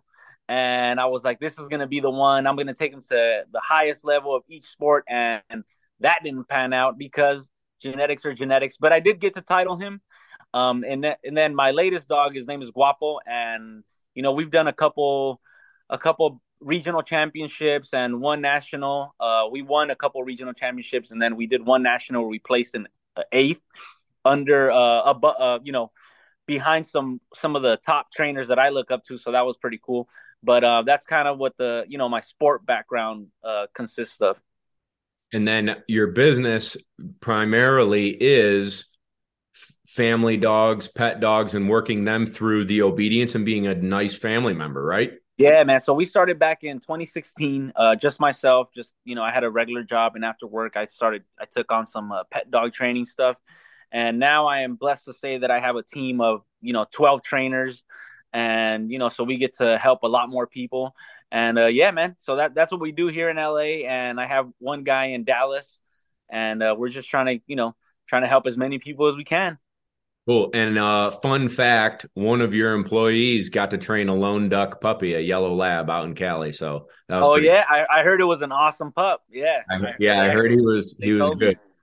and 0.49 1.01
I 1.01 1.07
was 1.07 1.25
like, 1.25 1.41
this 1.41 1.59
is 1.59 1.69
going 1.69 1.81
to 1.81 1.87
be 1.87 2.01
the 2.01 2.11
one. 2.11 2.47
I'm 2.47 2.57
going 2.57 2.67
to 2.67 2.75
take 2.75 2.93
him 2.93 3.01
to 3.01 3.45
the 3.51 3.61
highest 3.61 4.05
level 4.05 4.35
of 4.35 4.43
each 4.49 4.65
sport, 4.65 5.05
and 5.09 5.43
that 6.01 6.19
didn't 6.23 6.49
pan 6.49 6.73
out 6.73 6.99
because 6.99 7.49
genetics 7.81 8.25
are 8.27 8.35
genetics. 8.35 8.77
But 8.79 8.93
I 8.93 9.01
did 9.01 9.21
get 9.21 9.35
to 9.35 9.41
title 9.41 9.77
him. 9.77 10.01
Um, 10.53 10.85
and 10.87 11.03
th- 11.03 11.17
and 11.25 11.37
then 11.37 11.55
my 11.55 11.71
latest 11.71 12.09
dog, 12.09 12.35
his 12.35 12.47
name 12.47 12.63
is 12.63 12.71
Guapo, 12.71 13.19
and 13.27 13.83
you 14.15 14.23
know 14.23 14.33
we've 14.33 14.51
done 14.51 14.69
a 14.69 14.73
couple, 14.73 15.41
a 15.91 15.99
couple 15.99 16.41
regional 16.61 17.03
championships 17.03 17.93
and 17.93 18.21
one 18.21 18.41
national. 18.41 19.15
Uh, 19.19 19.47
we 19.51 19.63
won 19.63 19.91
a 19.91 19.97
couple 19.97 20.23
regional 20.23 20.53
championships, 20.53 21.11
and 21.11 21.21
then 21.21 21.37
we 21.37 21.47
did 21.47 21.65
one 21.65 21.83
national 21.83 22.23
where 22.23 22.31
we 22.31 22.39
placed 22.39 22.75
in 22.75 22.87
eighth 23.33 23.61
under 24.25 24.70
uh, 24.70 25.12
a 25.12 25.27
uh, 25.27 25.59
you 25.62 25.72
know 25.72 25.91
behind 26.47 26.87
some 26.87 27.20
some 27.35 27.57
of 27.57 27.62
the 27.62 27.77
top 27.79 28.12
trainers 28.12 28.49
that 28.49 28.59
I 28.59 28.70
look 28.70 28.91
up 28.91 29.05
to. 29.05 29.18
So 29.18 29.33
that 29.33 29.47
was 29.47 29.57
pretty 29.57 29.81
cool. 29.83 30.09
But 30.43 30.62
uh, 30.62 30.83
that's 30.83 31.07
kind 31.07 31.27
of 31.27 31.39
what 31.39 31.57
the 31.57 31.85
you 31.89 31.99
know 31.99 32.09
my 32.09 32.20
sport 32.20 32.66
background 32.66 33.29
uh, 33.43 33.66
consists 33.75 34.20
of. 34.20 34.39
And 35.33 35.49
then 35.49 35.83
your 35.89 36.09
business 36.09 36.77
primarily 37.20 38.11
is 38.11 38.87
family 39.89 40.37
dogs, 40.37 40.89
pet 40.89 41.20
dogs, 41.20 41.55
and 41.55 41.68
working 41.68 42.05
them 42.05 42.27
through 42.27 42.66
the 42.66 42.83
obedience 42.83 43.35
and 43.35 43.45
being 43.45 43.66
a 43.66 43.75
nice 43.75 44.14
family 44.14 44.53
member, 44.53 44.85
right? 44.85 45.12
Yeah, 45.37 45.64
man. 45.64 45.81
So 45.81 45.95
we 45.95 46.05
started 46.05 46.39
back 46.39 46.62
in 46.62 46.79
2016. 46.79 47.72
Uh, 47.75 47.97
just 47.97 48.20
myself, 48.20 48.68
just 48.75 48.95
you 49.05 49.14
know, 49.16 49.22
I 49.22 49.33
had 49.33 49.43
a 49.43 49.51
regular 49.51 49.83
job, 49.83 50.14
and 50.14 50.25
after 50.25 50.47
work, 50.47 50.77
I 50.77 50.87
started. 50.87 51.25
I 51.41 51.47
took 51.47 51.72
on 51.72 51.87
some 51.87 52.12
uh, 52.12 52.25
pet 52.31 52.51
dog 52.51 52.72
training 52.72 53.07
stuff, 53.07 53.37
and 53.93 54.18
now 54.18 54.47
I 54.47 54.61
am 54.61 54.76
blessed 54.76 55.07
to 55.07 55.12
say 55.12 55.39
that 55.39 55.51
I 55.51 55.61
have 55.61 55.76
a 55.76 55.82
team 55.82 56.20
of 56.20 56.43
you 56.61 56.72
know 56.72 56.87
12 56.91 57.22
trainers, 57.22 57.85
and 58.32 58.91
you 58.91 58.99
know, 58.99 59.09
so 59.09 59.24
we 59.24 59.37
get 59.37 59.55
to 59.59 59.78
help 59.78 60.03
a 60.03 60.09
lot 60.09 60.28
more 60.28 60.47
people. 60.47 60.95
And 61.30 61.59
uh, 61.59 61.66
yeah, 61.66 61.91
man. 61.91 62.16
So 62.18 62.37
that 62.37 62.55
that's 62.55 62.70
what 62.70 62.80
we 62.80 62.93
do 62.93 63.09
here 63.09 63.28
in 63.28 63.37
LA. 63.37 63.87
And 63.89 64.20
I 64.20 64.26
have 64.26 64.51
one 64.59 64.85
guy 64.85 65.07
in 65.07 65.24
Dallas, 65.24 65.80
and 66.30 66.62
uh, 66.62 66.74
we're 66.78 66.91
just 66.91 67.09
trying 67.09 67.26
to, 67.39 67.45
you 67.47 67.57
know, 67.57 67.74
trying 68.07 68.22
to 68.22 68.28
help 68.28 68.47
as 68.47 68.57
many 68.57 68.78
people 68.78 69.09
as 69.09 69.16
we 69.16 69.24
can. 69.24 69.59
Cool. 70.26 70.51
And 70.55 70.78
uh, 70.78 71.11
fun 71.11 71.49
fact: 71.49 72.07
one 72.14 72.41
of 72.41 72.55
your 72.55 72.72
employees 72.72 73.51
got 73.51 73.70
to 73.70 73.78
train 73.78 74.09
a 74.09 74.14
lone 74.14 74.49
duck 74.49 74.80
puppy, 74.80 75.14
a 75.14 75.20
yellow 75.20 75.55
lab, 75.55 75.91
out 75.91 76.07
in 76.07 76.14
Cali. 76.14 76.53
So 76.53 76.89
oh 77.11 77.32
pretty- 77.35 77.49
yeah, 77.49 77.64
I, 77.68 77.85
I, 77.91 78.03
heard 78.03 78.20
it 78.20 78.24
was 78.24 78.41
an 78.41 78.51
awesome 78.51 78.91
pup. 78.91 79.22
Yeah, 79.30 79.62
I, 79.70 79.93
yeah, 79.99 80.22
I 80.22 80.30
heard 80.30 80.51
he 80.51 80.61
was 80.61 80.97
he 80.99 81.12
was 81.12 81.30
good. 81.39 81.59
So 81.61 81.74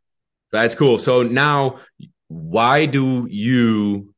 that's 0.52 0.76
cool. 0.76 1.00
So 1.00 1.24
now, 1.24 1.80
why 2.28 2.86
do 2.86 3.28
you 3.30 4.14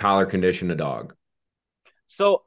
collar 0.00 0.26
condition 0.26 0.70
a 0.70 0.74
dog? 0.74 1.14
So 2.08 2.42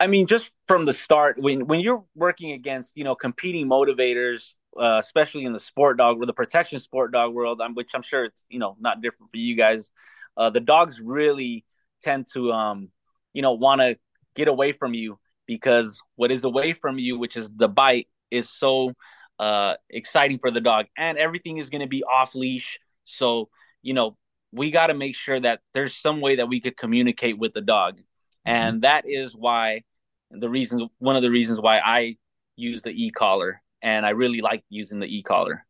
I 0.00 0.06
mean, 0.06 0.26
just 0.26 0.50
from 0.66 0.86
the 0.86 0.94
start, 0.94 1.38
when 1.38 1.66
when 1.66 1.80
you're 1.80 2.04
working 2.14 2.52
against 2.52 2.96
you 2.96 3.04
know 3.04 3.14
competing 3.14 3.68
motivators, 3.68 4.54
uh, 4.78 4.98
especially 4.98 5.44
in 5.44 5.52
the 5.52 5.60
sport 5.60 5.98
dog 5.98 6.22
or 6.22 6.26
the 6.26 6.32
protection 6.32 6.80
sport 6.80 7.12
dog 7.12 7.34
world, 7.34 7.60
which 7.74 7.90
I'm 7.94 8.02
sure 8.02 8.24
it's 8.24 8.46
you 8.48 8.58
know 8.58 8.76
not 8.80 9.02
different 9.02 9.30
for 9.30 9.36
you 9.36 9.54
guys, 9.56 9.90
uh, 10.38 10.48
the 10.48 10.60
dogs 10.60 11.00
really 11.00 11.66
tend 12.02 12.28
to 12.32 12.50
um, 12.50 12.88
you 13.34 13.42
know 13.42 13.52
want 13.52 13.82
to 13.82 13.98
get 14.34 14.48
away 14.48 14.72
from 14.72 14.94
you 14.94 15.18
because 15.46 16.00
what 16.16 16.32
is 16.32 16.44
away 16.44 16.72
from 16.72 16.98
you, 16.98 17.18
which 17.18 17.36
is 17.36 17.50
the 17.54 17.68
bite, 17.68 18.08
is 18.30 18.48
so 18.48 18.92
uh, 19.40 19.74
exciting 19.88 20.38
for 20.38 20.50
the 20.50 20.60
dog, 20.60 20.86
and 20.96 21.16
everything 21.16 21.56
is 21.56 21.70
going 21.70 21.80
to 21.80 21.88
be 21.88 22.04
off 22.04 22.34
leash. 22.34 22.78
So 23.04 23.48
you 23.82 23.94
know 23.94 24.16
we 24.52 24.70
got 24.70 24.88
to 24.88 24.94
make 24.94 25.16
sure 25.16 25.40
that 25.40 25.60
there's 25.74 25.94
some 25.94 26.20
way 26.20 26.36
that 26.36 26.48
we 26.48 26.60
could 26.60 26.76
communicate 26.76 27.38
with 27.38 27.54
the 27.54 27.60
dog, 27.60 27.96
mm-hmm. 27.96 28.50
and 28.50 28.82
that 28.82 29.04
is 29.08 29.34
why 29.34 29.82
the 30.30 30.48
reason 30.48 30.88
one 30.98 31.16
of 31.16 31.22
the 31.22 31.30
reasons 31.30 31.60
why 31.60 31.78
I 31.78 32.16
use 32.56 32.82
the 32.82 32.90
e-collar 32.90 33.62
and 33.82 34.04
I 34.04 34.10
really 34.10 34.42
like 34.42 34.62
using 34.68 35.00
the 35.00 35.06
e-collar. 35.06 35.64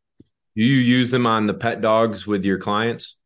Do 0.56 0.64
you 0.64 0.78
use 0.78 1.10
them 1.10 1.26
on 1.26 1.46
the 1.46 1.54
pet 1.54 1.80
dogs 1.80 2.26
with 2.26 2.44
your 2.44 2.58
clients? 2.58 3.16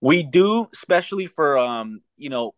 We 0.00 0.22
do, 0.22 0.68
especially 0.72 1.26
for 1.26 1.58
um, 1.58 2.00
you 2.16 2.30
know, 2.30 2.54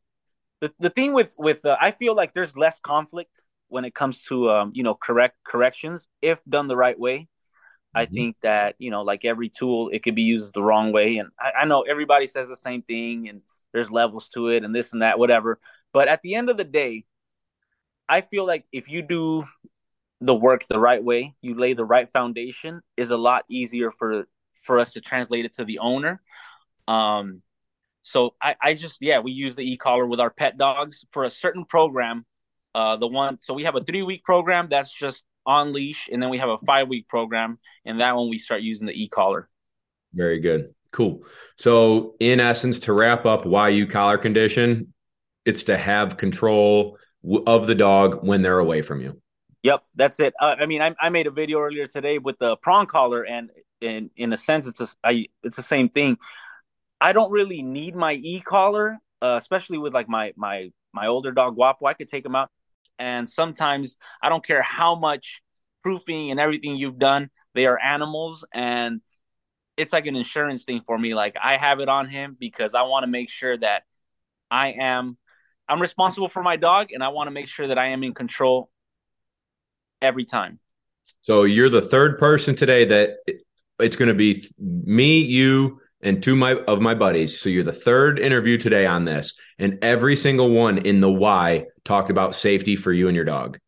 the 0.60 0.72
the 0.78 0.90
thing 0.90 1.14
with 1.14 1.34
with 1.38 1.64
uh, 1.64 1.76
I 1.80 1.92
feel 1.92 2.14
like 2.14 2.34
there's 2.34 2.56
less 2.56 2.78
conflict 2.80 3.40
when 3.70 3.84
it 3.84 3.94
comes 3.94 4.24
to 4.24 4.50
um, 4.50 4.72
you 4.74 4.82
know, 4.82 4.94
correct 4.94 5.36
corrections 5.44 6.08
if 6.20 6.38
done 6.44 6.68
the 6.68 6.76
right 6.76 6.98
way. 6.98 7.18
Mm-hmm. 7.18 7.98
I 7.98 8.06
think 8.06 8.36
that 8.42 8.74
you 8.78 8.90
know, 8.90 9.02
like 9.02 9.24
every 9.24 9.48
tool, 9.48 9.90
it 9.92 10.02
could 10.02 10.14
be 10.14 10.22
used 10.22 10.54
the 10.54 10.62
wrong 10.62 10.92
way, 10.92 11.18
and 11.18 11.30
I, 11.38 11.62
I 11.62 11.64
know 11.64 11.82
everybody 11.82 12.26
says 12.26 12.48
the 12.48 12.56
same 12.56 12.82
thing, 12.82 13.28
and 13.28 13.42
there's 13.72 13.90
levels 13.90 14.28
to 14.30 14.48
it, 14.48 14.64
and 14.64 14.74
this 14.74 14.92
and 14.92 15.02
that, 15.02 15.18
whatever. 15.18 15.58
But 15.92 16.08
at 16.08 16.22
the 16.22 16.34
end 16.34 16.50
of 16.50 16.56
the 16.56 16.64
day, 16.64 17.04
I 18.08 18.20
feel 18.20 18.46
like 18.46 18.64
if 18.72 18.88
you 18.88 19.02
do 19.02 19.44
the 20.20 20.34
work 20.34 20.66
the 20.68 20.78
right 20.78 21.02
way, 21.02 21.34
you 21.40 21.54
lay 21.54 21.72
the 21.72 21.84
right 21.84 22.08
foundation, 22.12 22.82
is 22.96 23.10
a 23.10 23.16
lot 23.16 23.44
easier 23.48 23.90
for 23.90 24.26
for 24.62 24.78
us 24.78 24.92
to 24.92 25.00
translate 25.00 25.44
it 25.46 25.54
to 25.54 25.64
the 25.64 25.78
owner. 25.78 26.20
Um, 26.86 27.42
So 28.02 28.34
I, 28.42 28.56
I 28.62 28.74
just 28.74 28.98
yeah, 29.00 29.20
we 29.20 29.32
use 29.32 29.56
the 29.56 29.72
e-collar 29.72 30.06
with 30.06 30.20
our 30.20 30.30
pet 30.30 30.56
dogs 30.56 31.04
for 31.12 31.24
a 31.24 31.30
certain 31.30 31.64
program. 31.64 32.24
Uh, 32.74 32.96
the 32.96 33.06
one 33.06 33.38
so 33.40 33.54
we 33.54 33.64
have 33.64 33.76
a 33.76 33.82
three 33.82 34.02
week 34.02 34.24
program 34.24 34.68
that's 34.70 34.92
just 34.92 35.24
on 35.46 35.72
leash, 35.72 36.08
and 36.12 36.22
then 36.22 36.30
we 36.30 36.38
have 36.38 36.48
a 36.48 36.58
five 36.66 36.88
week 36.88 37.08
program, 37.08 37.58
and 37.84 38.00
that 38.00 38.14
one 38.14 38.28
we 38.28 38.38
start 38.38 38.62
using 38.62 38.86
the 38.86 39.02
e-collar. 39.02 39.48
Very 40.12 40.40
good. 40.40 40.74
Cool. 40.92 41.22
So, 41.56 42.14
in 42.20 42.40
essence, 42.40 42.80
to 42.80 42.92
wrap 42.92 43.24
up 43.24 43.46
why 43.46 43.68
you 43.68 43.86
collar 43.86 44.18
condition, 44.18 44.92
it's 45.44 45.64
to 45.64 45.78
have 45.78 46.16
control 46.16 46.98
of 47.46 47.66
the 47.66 47.74
dog 47.74 48.24
when 48.24 48.42
they're 48.42 48.58
away 48.58 48.82
from 48.82 49.00
you. 49.00 49.20
Yep, 49.62 49.84
that's 49.94 50.18
it. 50.20 50.34
Uh, 50.40 50.56
I 50.58 50.66
mean, 50.66 50.80
I, 50.80 50.94
I, 51.00 51.10
made 51.10 51.26
a 51.26 51.30
video 51.30 51.60
earlier 51.60 51.86
today 51.86 52.18
with 52.18 52.38
the 52.38 52.56
prong 52.56 52.86
collar, 52.86 53.24
and 53.24 53.50
in 53.80 54.10
in 54.16 54.32
a 54.32 54.36
sense, 54.36 54.66
it's 54.66 54.80
a, 54.80 54.88
I, 55.04 55.26
it's 55.42 55.56
the 55.56 55.62
same 55.62 55.90
thing. 55.90 56.16
I 57.00 57.12
don't 57.12 57.30
really 57.30 57.62
need 57.62 57.94
my 57.94 58.14
e 58.14 58.40
collar, 58.40 58.98
uh, 59.22 59.38
especially 59.40 59.78
with 59.78 59.92
like 59.92 60.08
my 60.08 60.32
my 60.36 60.72
my 60.92 61.06
older 61.06 61.30
dog 61.30 61.56
Guapo. 61.56 61.86
I 61.86 61.94
could 61.94 62.08
take 62.08 62.24
him 62.24 62.34
out, 62.34 62.50
and 63.00 63.28
sometimes 63.28 63.96
I 64.22 64.28
don't 64.28 64.46
care 64.46 64.62
how 64.62 64.94
much 64.94 65.40
proofing 65.82 66.30
and 66.30 66.38
everything 66.38 66.76
you've 66.76 66.98
done. 66.98 67.30
They 67.54 67.66
are 67.66 67.78
animals, 67.78 68.44
and 68.54 69.00
it's 69.76 69.92
like 69.92 70.06
an 70.06 70.14
insurance 70.14 70.64
thing 70.64 70.82
for 70.86 70.96
me. 70.96 71.14
Like 71.14 71.34
I 71.42 71.56
have 71.56 71.80
it 71.80 71.88
on 71.88 72.08
him 72.08 72.36
because 72.38 72.74
I 72.74 72.82
want 72.82 73.04
to 73.04 73.10
make 73.10 73.30
sure 73.30 73.56
that 73.58 73.82
I 74.50 74.72
am 74.72 75.16
I'm 75.68 75.80
responsible 75.80 76.28
for 76.28 76.42
my 76.42 76.56
dog 76.56 76.88
and 76.92 77.02
I 77.02 77.08
want 77.08 77.28
to 77.28 77.30
make 77.30 77.48
sure 77.48 77.68
that 77.68 77.78
I 77.78 77.88
am 77.88 78.02
in 78.02 78.12
control 78.12 78.70
every 80.02 80.24
time. 80.24 80.58
So 81.22 81.44
you're 81.44 81.68
the 81.68 81.82
third 81.82 82.18
person 82.18 82.54
today 82.54 82.84
that 82.86 83.18
it's 83.78 83.96
going 83.96 84.08
to 84.08 84.14
be 84.14 84.48
me, 84.58 85.20
you, 85.20 85.80
and 86.02 86.22
two 86.22 86.36
my 86.36 86.54
of 86.54 86.80
my 86.80 86.94
buddies. 86.94 87.40
So 87.40 87.48
you're 87.48 87.64
the 87.64 87.72
third 87.72 88.18
interview 88.18 88.56
today 88.58 88.86
on 88.86 89.04
this, 89.04 89.34
and 89.58 89.78
every 89.82 90.16
single 90.16 90.50
one 90.50 90.78
in 90.78 91.00
the 91.00 91.10
why 91.10 91.66
talked 91.84 92.10
about 92.10 92.34
safety 92.34 92.76
for 92.76 92.92
you 92.92 93.08
and 93.08 93.16
your 93.16 93.24
dog. 93.24 93.58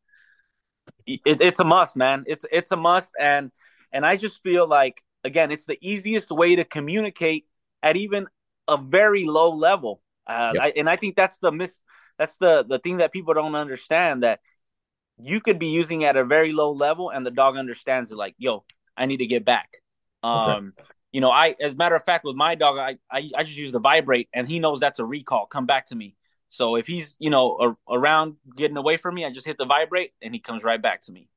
It, 1.07 1.41
it's 1.41 1.61
a 1.61 1.65
must, 1.65 1.97
man. 1.97 2.25
It's 2.27 2.45
it's 2.51 2.71
a 2.73 2.77
must, 2.77 3.11
and 3.19 3.51
and 3.93 4.07
I 4.07 4.17
just 4.17 4.43
feel 4.43 4.67
like 4.67 5.03
again, 5.25 5.51
it's 5.51 5.67
the 5.67 5.79
easiest 5.81 6.31
way 6.31 6.57
to 6.57 6.65
communicate 6.65 7.47
at 7.83 7.97
even 7.97 8.27
a 8.69 8.77
very 8.77 9.25
low 9.25 9.51
level. 9.51 10.01
Uh, 10.27 10.53
yep. 10.55 10.63
I, 10.63 10.73
and 10.77 10.89
I 10.89 10.97
think 10.97 11.17
that's 11.17 11.39
the 11.39 11.51
miss. 11.51 11.81
That's 12.19 12.37
the 12.39 12.65
the 12.65 12.79
thing 12.79 12.99
that 12.99 13.13
people 13.13 13.35
don't 13.35 13.55
understand 13.55 14.23
that 14.23 14.41
you 15.19 15.41
could 15.41 15.59
be 15.59 15.69
using 15.69 16.05
at 16.05 16.17
a 16.17 16.25
very 16.25 16.53
low 16.53 16.73
level, 16.73 17.11
and 17.11 17.27
the 17.27 17.31
dog 17.31 17.57
understands 17.57 18.11
it. 18.11 18.17
Like, 18.17 18.35
yo, 18.39 18.65
I 18.97 19.07
need 19.07 19.19
to 19.19 19.27
get 19.27 19.45
back. 19.45 19.69
Um, 20.23 20.73
okay. 20.79 20.89
You 21.13 21.21
know, 21.21 21.31
I 21.31 21.55
as 21.61 21.73
a 21.73 21.77
matter 21.77 21.95
of 21.95 22.05
fact, 22.05 22.25
with 22.25 22.37
my 22.37 22.55
dog, 22.55 22.79
I, 22.79 22.99
I 23.11 23.31
I 23.37 23.43
just 23.45 23.57
use 23.57 23.73
the 23.73 23.81
vibrate, 23.81 24.29
and 24.33 24.49
he 24.49 24.59
knows 24.59 24.81
that's 24.81 24.99
a 24.99 25.05
recall. 25.05 25.47
Come 25.47 25.67
back 25.67 25.87
to 25.87 25.95
me. 25.95 26.17
So 26.51 26.77
if 26.77 26.87
he's 26.87 27.17
you 27.19 27.31
know 27.31 27.77
a, 27.89 27.95
around 27.95 28.37
getting 28.57 28.77
away 28.77 28.97
from 28.97 29.15
me, 29.15 29.25
I 29.25 29.31
just 29.31 29.47
hit 29.47 29.59
the 29.59 29.67
vibrate, 29.67 30.13
and 30.23 30.35
he 30.35 30.41
comes 30.41 30.63
right 30.63 30.81
back 30.81 31.03
to 31.03 31.13
me. 31.13 31.29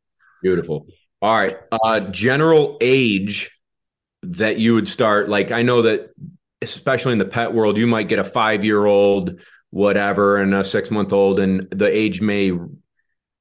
Beautiful. 0.41 0.87
All 1.21 1.35
right. 1.35 1.57
Uh, 1.71 2.01
general 2.11 2.77
age 2.81 3.51
that 4.33 4.57
you 4.57 4.73
would 4.73 4.87
start 4.87 5.29
like 5.29 5.51
i 5.51 5.61
know 5.61 5.83
that 5.83 6.11
especially 6.61 7.11
in 7.11 7.19
the 7.19 7.25
pet 7.25 7.53
world 7.53 7.77
you 7.77 7.87
might 7.87 8.07
get 8.07 8.19
a 8.19 8.23
five 8.23 8.63
year 8.65 8.85
old 8.85 9.39
whatever 9.69 10.37
and 10.37 10.53
a 10.53 10.63
six 10.63 10.89
month 10.89 11.13
old 11.13 11.39
and 11.39 11.67
the 11.71 11.85
age 11.85 12.21
may 12.21 12.51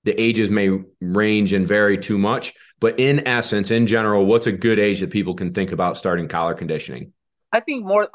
the 0.04 0.20
ages 0.20 0.50
may 0.50 0.70
range 1.00 1.52
and 1.52 1.66
vary 1.66 1.96
too 1.96 2.18
much 2.18 2.52
but 2.84 2.98
in 3.00 3.26
essence 3.26 3.70
in 3.70 3.86
general 3.86 4.26
what's 4.26 4.46
a 4.46 4.52
good 4.52 4.78
age 4.78 5.00
that 5.00 5.10
people 5.10 5.34
can 5.34 5.52
think 5.52 5.72
about 5.72 5.96
starting 5.96 6.28
collar 6.28 6.54
conditioning 6.54 7.12
i 7.52 7.60
think 7.60 7.84
more 7.84 8.08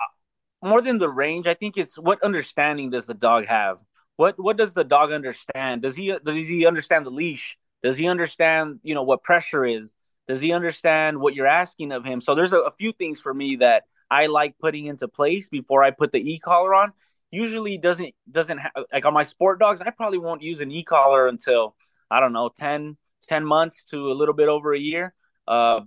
more 0.61 0.81
than 0.81 0.97
the 0.97 1.09
range 1.09 1.47
i 1.47 1.53
think 1.53 1.77
it's 1.77 1.97
what 1.97 2.21
understanding 2.23 2.89
does 2.89 3.05
the 3.05 3.13
dog 3.13 3.45
have 3.45 3.77
what 4.15 4.35
what 4.37 4.57
does 4.57 4.73
the 4.73 4.83
dog 4.83 5.11
understand 5.11 5.81
does 5.81 5.95
he 5.95 6.13
does 6.25 6.47
he 6.47 6.65
understand 6.65 7.05
the 7.05 7.09
leash 7.09 7.57
does 7.83 7.97
he 7.97 8.07
understand 8.07 8.79
you 8.83 8.93
know 8.95 9.03
what 9.03 9.23
pressure 9.23 9.65
is 9.65 9.95
does 10.29 10.41
he 10.41 10.51
understand 10.51 11.19
what 11.19 11.33
you're 11.33 11.47
asking 11.47 11.91
of 11.91 12.05
him? 12.05 12.21
So 12.21 12.35
there's 12.35 12.53
a, 12.53 12.59
a 12.59 12.71
few 12.77 12.91
things 12.91 13.19
for 13.19 13.33
me 13.33 13.55
that 13.57 13.85
I 14.11 14.27
like 14.27 14.59
putting 14.59 14.85
into 14.85 15.07
place 15.07 15.49
before 15.49 15.81
I 15.81 15.89
put 15.89 16.11
the 16.11 16.19
e-collar 16.19 16.75
on. 16.75 16.93
Usually 17.31 17.79
doesn't 17.79 18.13
doesn't 18.31 18.59
ha- 18.59 18.83
like 18.93 19.05
on 19.05 19.13
my 19.15 19.23
sport 19.23 19.59
dogs. 19.59 19.81
I 19.81 19.89
probably 19.89 20.19
won't 20.19 20.43
use 20.43 20.61
an 20.61 20.69
e-collar 20.69 21.27
until 21.27 21.75
I 22.11 22.19
don't 22.19 22.31
know 22.31 22.51
10, 22.55 22.95
10 23.27 23.45
months 23.45 23.83
to 23.85 24.11
a 24.11 24.13
little 24.13 24.33
bit 24.33 24.47
over 24.47 24.73
a 24.73 24.79
year. 24.79 25.13
Uh, 25.47 25.81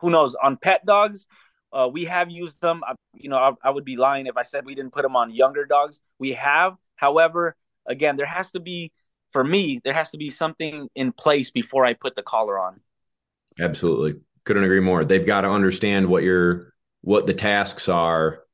who 0.00 0.10
knows? 0.10 0.34
On 0.42 0.56
pet 0.56 0.84
dogs, 0.84 1.26
uh, 1.72 1.88
we 1.92 2.04
have 2.04 2.30
used 2.30 2.60
them. 2.60 2.82
I, 2.86 2.94
you 3.14 3.28
know, 3.28 3.36
I, 3.36 3.52
I, 3.62 3.70
would 3.70 3.84
be 3.84 3.96
lying 3.96 4.26
if 4.26 4.36
I 4.36 4.42
said 4.42 4.64
we 4.64 4.74
didn't 4.74 4.92
put 4.92 5.02
them 5.02 5.16
on 5.16 5.30
younger 5.30 5.64
dogs. 5.64 6.00
We 6.18 6.32
have, 6.32 6.76
however, 6.96 7.56
again, 7.86 8.16
there 8.16 8.26
has 8.26 8.50
to 8.52 8.60
be 8.60 8.92
for 9.32 9.44
me 9.44 9.80
there 9.84 9.92
has 9.92 10.10
to 10.10 10.16
be 10.16 10.30
something 10.30 10.88
in 10.94 11.12
place 11.12 11.50
before 11.50 11.84
I 11.84 11.92
put 11.92 12.16
the 12.16 12.22
collar 12.22 12.58
on. 12.58 12.80
Absolutely. 13.58 14.20
Couldn't 14.44 14.64
agree 14.64 14.80
more. 14.80 15.04
They've 15.04 15.26
got 15.26 15.42
to 15.42 15.50
understand 15.50 16.06
what 16.06 16.22
your 16.22 16.72
what 17.02 17.26
the 17.26 17.34
tasks 17.34 17.88
are 17.88 18.44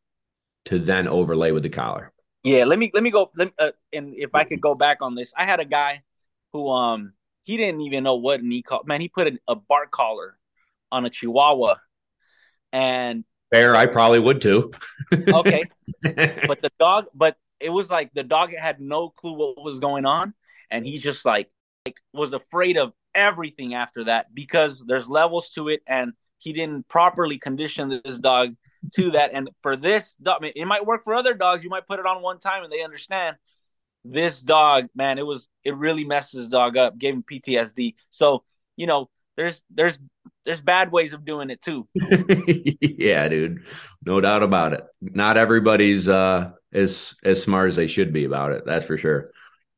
to 0.64 0.78
then 0.78 1.06
overlay 1.06 1.52
with 1.52 1.62
the 1.62 1.68
collar. 1.68 2.12
Yeah, 2.42 2.64
let 2.64 2.78
me 2.78 2.90
let 2.92 3.02
me 3.02 3.10
go. 3.10 3.30
Let 3.36 3.52
uh, 3.58 3.70
and 3.92 4.14
if 4.16 4.34
I 4.34 4.44
could 4.44 4.60
go 4.60 4.74
back 4.74 4.98
on 5.00 5.14
this, 5.14 5.32
I 5.36 5.44
had 5.44 5.60
a 5.60 5.64
guy 5.64 6.02
who 6.52 6.68
um 6.68 7.12
he 7.42 7.56
didn't 7.56 7.80
even 7.82 8.04
know 8.04 8.16
what 8.16 8.40
an 8.40 8.52
e 8.52 8.62
collar. 8.62 8.84
Man, 8.86 9.00
he 9.00 9.08
put 9.08 9.26
a, 9.28 9.38
a 9.48 9.56
bark 9.56 9.90
collar 9.90 10.36
on 10.90 11.04
a 11.04 11.10
Chihuahua, 11.10 11.76
and 12.72 13.24
fair. 13.50 13.74
I 13.74 13.86
probably 13.86 14.20
would 14.20 14.40
too. 14.40 14.72
okay, 15.12 15.64
but 16.02 16.62
the 16.62 16.70
dog, 16.78 17.06
but 17.14 17.36
it 17.60 17.70
was 17.70 17.90
like 17.90 18.12
the 18.14 18.24
dog 18.24 18.52
had 18.54 18.80
no 18.80 19.08
clue 19.08 19.34
what 19.34 19.62
was 19.62 19.78
going 19.78 20.06
on, 20.06 20.34
and 20.70 20.84
he 20.84 20.98
just 20.98 21.24
like 21.24 21.50
like 21.86 21.96
was 22.12 22.32
afraid 22.32 22.76
of 22.76 22.92
everything 23.14 23.74
after 23.74 24.04
that 24.04 24.34
because 24.34 24.82
there's 24.86 25.08
levels 25.08 25.50
to 25.50 25.68
it 25.68 25.82
and 25.86 26.12
he 26.38 26.52
didn't 26.52 26.88
properly 26.88 27.38
condition 27.38 28.00
this 28.04 28.18
dog 28.18 28.54
to 28.94 29.10
that 29.12 29.30
and 29.34 29.50
for 29.62 29.76
this 29.76 30.14
dog 30.14 30.42
it 30.42 30.66
might 30.66 30.86
work 30.86 31.04
for 31.04 31.14
other 31.14 31.34
dogs 31.34 31.62
you 31.62 31.70
might 31.70 31.86
put 31.86 31.98
it 31.98 32.06
on 32.06 32.22
one 32.22 32.38
time 32.38 32.64
and 32.64 32.72
they 32.72 32.82
understand 32.82 33.36
this 34.04 34.40
dog 34.40 34.88
man 34.94 35.18
it 35.18 35.26
was 35.26 35.48
it 35.64 35.76
really 35.76 36.04
messed 36.04 36.32
his 36.32 36.48
dog 36.48 36.76
up 36.76 36.98
gave 36.98 37.14
him 37.14 37.22
ptsd 37.22 37.94
so 38.10 38.42
you 38.76 38.86
know 38.86 39.08
there's 39.36 39.62
there's 39.70 39.98
there's 40.44 40.60
bad 40.60 40.92
ways 40.92 41.12
of 41.12 41.24
doing 41.24 41.50
it 41.50 41.62
too. 41.62 41.88
Yeah 42.80 43.28
dude. 43.28 43.64
No 44.04 44.20
doubt 44.20 44.42
about 44.42 44.72
it. 44.74 44.84
Not 45.00 45.36
everybody's 45.36 46.08
uh 46.08 46.50
as 46.72 47.14
as 47.24 47.42
smart 47.42 47.68
as 47.68 47.76
they 47.76 47.86
should 47.86 48.12
be 48.12 48.24
about 48.24 48.52
it 48.52 48.64
that's 48.66 48.84
for 48.84 48.96
sure. 48.98 49.30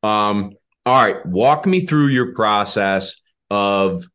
Um 0.03 0.51
all 0.85 1.03
right 1.03 1.25
walk 1.25 1.65
me 1.65 1.85
through 1.85 2.07
your 2.07 2.33
process 2.33 3.15
of 3.49 4.05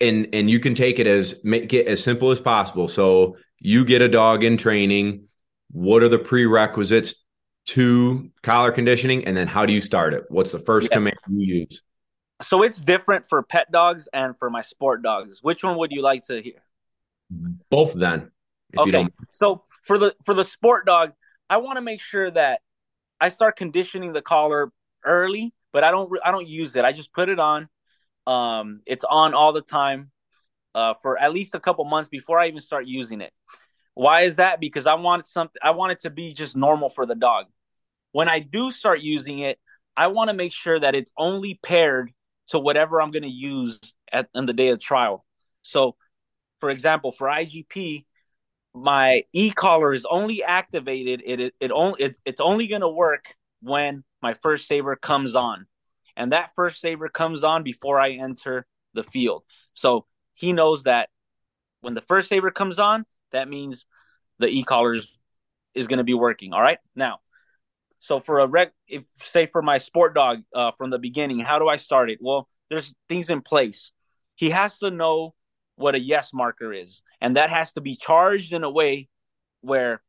and 0.00 0.28
and 0.32 0.48
you 0.48 0.60
can 0.60 0.74
take 0.74 0.98
it 0.98 1.06
as 1.06 1.34
make 1.42 1.72
it 1.72 1.86
as 1.86 2.02
simple 2.02 2.30
as 2.30 2.40
possible. 2.40 2.88
So 2.88 3.36
you 3.58 3.84
get 3.84 4.02
a 4.02 4.08
dog 4.08 4.44
in 4.44 4.56
training. 4.56 5.26
What 5.72 6.02
are 6.02 6.08
the 6.08 6.18
prerequisites 6.18 7.14
to 7.74 8.30
collar 8.42 8.72
conditioning, 8.72 9.24
and 9.26 9.36
then 9.36 9.46
how 9.46 9.66
do 9.66 9.72
you 9.72 9.80
start 9.80 10.14
it? 10.14 10.24
What's 10.28 10.52
the 10.52 10.58
first 10.58 10.88
yeah. 10.90 10.96
command 10.96 11.16
you 11.28 11.66
use? 11.68 11.82
So 12.42 12.62
it's 12.62 12.80
different 12.80 13.28
for 13.28 13.42
pet 13.42 13.70
dogs 13.70 14.08
and 14.12 14.36
for 14.38 14.48
my 14.48 14.62
sport 14.62 15.02
dogs. 15.02 15.40
Which 15.42 15.62
one 15.62 15.76
would 15.76 15.92
you 15.92 16.02
like 16.02 16.26
to 16.28 16.40
hear? 16.40 16.62
Both 17.70 17.94
then. 17.94 18.30
okay. 18.76 19.06
So 19.30 19.64
for 19.86 19.98
the 19.98 20.14
for 20.24 20.34
the 20.34 20.44
sport 20.44 20.86
dog, 20.86 21.12
I 21.48 21.58
want 21.58 21.76
to 21.76 21.82
make 21.82 22.00
sure 22.00 22.30
that 22.30 22.60
I 23.20 23.28
start 23.28 23.56
conditioning 23.56 24.12
the 24.12 24.22
collar 24.22 24.72
early 25.04 25.52
but 25.72 25.84
I 25.84 25.90
don't 25.90 26.12
I 26.24 26.30
don't 26.30 26.46
use 26.46 26.76
it. 26.76 26.84
I 26.84 26.92
just 26.92 27.12
put 27.12 27.28
it 27.28 27.38
on. 27.38 27.68
Um, 28.26 28.80
it's 28.86 29.04
on 29.04 29.34
all 29.34 29.52
the 29.52 29.62
time 29.62 30.10
uh, 30.74 30.94
for 31.02 31.18
at 31.18 31.32
least 31.32 31.54
a 31.54 31.60
couple 31.60 31.84
months 31.84 32.08
before 32.08 32.38
I 32.38 32.48
even 32.48 32.60
start 32.60 32.86
using 32.86 33.20
it. 33.20 33.32
Why 33.94 34.22
is 34.22 34.36
that? 34.36 34.60
Because 34.60 34.86
I 34.86 34.94
want 34.94 35.26
something. 35.26 35.60
I 35.62 35.72
want 35.72 35.92
it 35.92 36.00
to 36.00 36.10
be 36.10 36.32
just 36.32 36.56
normal 36.56 36.90
for 36.90 37.06
the 37.06 37.14
dog. 37.14 37.46
When 38.12 38.28
I 38.28 38.40
do 38.40 38.70
start 38.70 39.00
using 39.00 39.40
it, 39.40 39.58
I 39.96 40.08
want 40.08 40.30
to 40.30 40.34
make 40.36 40.52
sure 40.52 40.78
that 40.78 40.94
it's 40.94 41.12
only 41.16 41.58
paired 41.62 42.12
to 42.48 42.58
whatever 42.58 43.00
I'm 43.00 43.10
going 43.10 43.22
to 43.22 43.28
use 43.28 43.78
at 44.12 44.28
in 44.34 44.46
the 44.46 44.52
day 44.52 44.68
of 44.68 44.80
trial. 44.80 45.24
So, 45.62 45.96
for 46.60 46.70
example, 46.70 47.12
for 47.12 47.28
IGP, 47.28 48.04
my 48.74 49.24
e 49.32 49.50
collar 49.50 49.92
is 49.92 50.06
only 50.08 50.42
activated. 50.42 51.22
It 51.24 51.40
it, 51.40 51.54
it 51.60 51.70
only 51.70 52.02
it's 52.02 52.20
it's 52.24 52.40
only 52.40 52.66
going 52.66 52.82
to 52.82 52.88
work 52.88 53.24
when 53.60 54.04
my 54.22 54.34
fur 54.34 54.56
saver 54.56 54.96
comes 54.96 55.34
on. 55.34 55.66
And 56.16 56.32
that 56.32 56.50
fur 56.54 56.70
saver 56.70 57.08
comes 57.08 57.44
on 57.44 57.62
before 57.62 57.98
I 57.98 58.12
enter 58.12 58.66
the 58.94 59.04
field. 59.04 59.44
So 59.74 60.06
he 60.34 60.52
knows 60.52 60.84
that 60.84 61.08
when 61.80 61.94
the 61.94 62.02
fur 62.02 62.22
saver 62.22 62.50
comes 62.50 62.78
on, 62.78 63.06
that 63.32 63.48
means 63.48 63.86
the 64.38 64.48
e-collars 64.48 65.06
is 65.74 65.86
going 65.86 65.98
to 65.98 66.04
be 66.04 66.14
working. 66.14 66.52
All 66.52 66.60
right. 66.60 66.78
Now, 66.94 67.20
so 68.00 68.18
for 68.18 68.40
a 68.40 68.46
rec, 68.46 68.72
if 68.88 69.04
say 69.22 69.46
for 69.46 69.62
my 69.62 69.78
sport 69.78 70.14
dog 70.14 70.38
uh, 70.54 70.72
from 70.76 70.90
the 70.90 70.98
beginning, 70.98 71.38
how 71.38 71.58
do 71.58 71.68
I 71.68 71.76
start 71.76 72.10
it? 72.10 72.18
Well, 72.20 72.48
there's 72.70 72.94
things 73.08 73.28
in 73.28 73.42
place. 73.42 73.92
He 74.36 74.50
has 74.50 74.78
to 74.78 74.90
know 74.90 75.34
what 75.76 75.94
a 75.94 76.00
yes 76.00 76.32
marker 76.32 76.72
is, 76.72 77.02
and 77.20 77.36
that 77.36 77.50
has 77.50 77.72
to 77.74 77.82
be 77.82 77.96
charged 77.96 78.52
in 78.52 78.64
a 78.64 78.70
way 78.70 79.08
where 79.60 80.02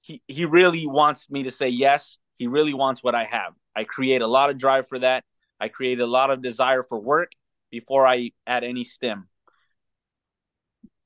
he 0.00 0.22
he 0.26 0.44
really 0.44 0.86
wants 0.86 1.30
me 1.30 1.44
to 1.44 1.52
say 1.52 1.68
yes. 1.68 2.18
He 2.36 2.48
really 2.48 2.74
wants 2.74 3.02
what 3.02 3.14
I 3.14 3.24
have. 3.24 3.54
I 3.74 3.84
create 3.84 4.22
a 4.22 4.26
lot 4.26 4.50
of 4.50 4.58
drive 4.58 4.88
for 4.88 4.98
that. 4.98 5.24
I 5.60 5.68
create 5.68 6.00
a 6.00 6.06
lot 6.06 6.30
of 6.30 6.42
desire 6.42 6.82
for 6.82 6.98
work 6.98 7.30
before 7.70 8.06
I 8.06 8.32
add 8.46 8.64
any 8.64 8.84
stim. 8.84 9.28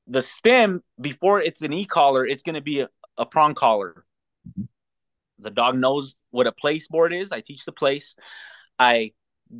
The 0.06 0.22
stim 0.22 0.82
before 1.00 1.40
it's 1.40 1.62
an 1.62 1.72
e-collar, 1.72 2.26
it's 2.26 2.42
going 2.42 2.56
to 2.56 2.60
be 2.60 2.80
a, 2.80 2.88
a 3.16 3.26
prong 3.26 3.54
collar. 3.54 4.04
The 5.40 5.50
dog 5.50 5.76
knows 5.76 6.16
what 6.30 6.46
a 6.46 6.52
place 6.52 6.86
board 6.88 7.12
is. 7.12 7.32
I 7.32 7.40
teach 7.40 7.64
the 7.64 7.72
place. 7.72 8.14
I 8.78 9.12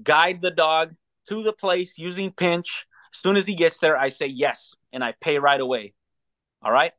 guide 0.03 0.41
the 0.43 0.51
dog 0.51 0.95
to 1.28 1.43
the 1.43 1.53
place 1.53 1.99
using 1.99 2.33
pinch. 2.33 2.87
As 3.12 3.20
soon 3.20 3.37
as 3.37 3.47
he 3.47 3.55
gets 3.55 3.78
there, 3.78 3.97
I 3.97 4.09
say 4.09 4.26
yes, 4.26 4.74
and 4.93 5.03
I 5.03 5.14
pay 5.20 5.39
right 5.39 5.61
away. 5.61 5.95
All 6.62 6.72
right. 6.72 6.93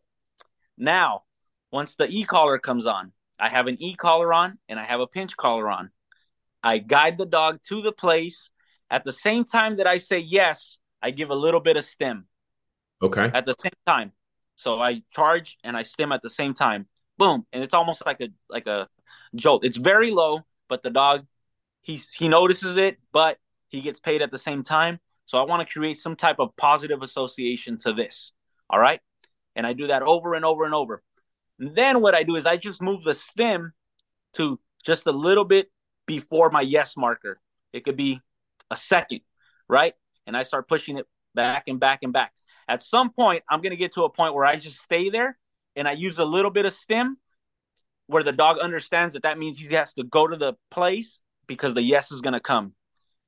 Now, 0.78 1.24
once 1.72 1.96
the 1.96 2.08
e 2.08 2.24
collar 2.24 2.58
comes 2.58 2.86
on, 2.86 3.14
I 3.40 3.50
have 3.50 3.68
an 3.68 3.82
e 3.82 3.96
collar 3.96 4.34
on 4.34 4.58
and 4.68 4.80
I 4.80 4.84
have 4.84 5.00
a 5.00 5.08
pinch 5.08 5.38
collar 5.38 5.70
on. 5.70 5.92
I 6.64 6.78
guide 6.78 7.18
the 7.18 7.26
dog 7.26 7.60
to 7.70 7.82
the 7.82 7.92
place. 7.92 8.50
At 8.90 9.06
the 9.06 9.14
same 9.14 9.46
time 9.46 9.78
that 9.78 9.88
I 9.88 10.00
say 10.00 10.20
yes, 10.20 10.80
I 11.02 11.12
give 11.12 11.30
a 11.30 11.36
little 11.36 11.60
bit 11.60 11.78
of 11.78 11.86
stim. 11.86 12.26
Okay. 13.02 13.32
At 13.34 13.46
the 13.46 13.56
same 13.58 13.72
time. 13.88 14.12
So 14.56 14.80
I 14.80 15.02
charge 15.16 15.58
and 15.64 15.76
I 15.76 15.84
stim 15.84 16.12
at 16.12 16.22
the 16.22 16.30
same 16.30 16.54
time. 16.54 16.88
Boom. 17.22 17.46
And 17.54 17.64
it's 17.64 17.76
almost 17.76 18.04
like 18.04 18.20
a 18.20 18.30
like 18.50 18.66
a 18.66 18.90
jolt. 19.36 19.64
It's 19.64 19.78
very 19.78 20.10
low, 20.10 20.40
but 20.68 20.82
the 20.82 20.90
dog 20.90 21.28
he's 21.84 22.10
he 22.10 22.28
notices 22.28 22.78
it, 22.78 22.98
but 23.12 23.38
he 23.68 23.82
gets 23.82 24.00
paid 24.00 24.24
at 24.24 24.32
the 24.32 24.40
same 24.40 24.64
time. 24.64 25.00
So 25.28 25.38
I 25.38 25.44
want 25.44 25.62
to 25.62 25.72
create 25.72 26.00
some 26.00 26.16
type 26.16 26.38
of 26.40 26.58
positive 26.58 27.04
association 27.04 27.78
to 27.82 27.94
this. 27.94 28.32
All 28.72 28.80
right. 28.80 29.02
And 29.56 29.68
I 29.68 29.74
do 29.74 29.86
that 29.86 30.02
over 30.02 30.34
and 30.34 30.44
over 30.44 30.66
and 30.66 30.74
over. 30.74 31.04
And 31.60 31.76
then 31.76 32.02
what 32.02 32.16
I 32.16 32.24
do 32.24 32.38
is 32.38 32.48
I 32.48 32.58
just 32.58 32.82
move 32.82 33.04
the 33.04 33.14
stim 33.14 33.72
to 34.34 34.60
just 34.84 35.06
a 35.06 35.12
little 35.12 35.46
bit 35.46 35.70
before 36.08 36.50
my 36.50 36.62
yes 36.62 36.98
marker. 36.98 37.40
It 37.72 37.86
could 37.86 37.98
be 37.98 38.20
a 38.72 38.78
second, 38.78 39.22
right? 39.70 39.94
And 40.26 40.36
I 40.36 40.42
start 40.42 40.68
pushing 40.68 40.98
it 40.98 41.06
back 41.36 41.66
and 41.68 41.80
back 41.80 42.00
and 42.02 42.14
back. 42.14 42.34
At 42.68 42.82
some 42.82 43.12
point, 43.12 43.44
I'm 43.48 43.62
going 43.62 43.74
to 43.74 43.78
get 43.78 43.94
to 43.94 44.06
a 44.06 44.10
point 44.10 44.34
where 44.34 44.46
I 44.46 44.56
just 44.56 44.82
stay 44.82 45.12
there 45.12 45.38
and 45.76 45.88
I 45.88 45.94
use 45.94 46.18
a 46.20 46.26
little 46.26 46.52
bit 46.52 46.66
of 46.66 46.74
stim 46.74 47.18
where 48.08 48.24
the 48.24 48.32
dog 48.32 48.60
understands 48.60 49.14
that 49.14 49.24
that 49.24 49.38
means 49.38 49.58
he 49.58 49.74
has 49.74 49.94
to 49.94 50.04
go 50.04 50.28
to 50.28 50.36
the 50.36 50.54
place 50.70 51.20
because 51.48 51.74
the 51.74 51.82
yes 51.82 52.12
is 52.12 52.22
going 52.22 52.34
to 52.34 52.40
come. 52.40 52.74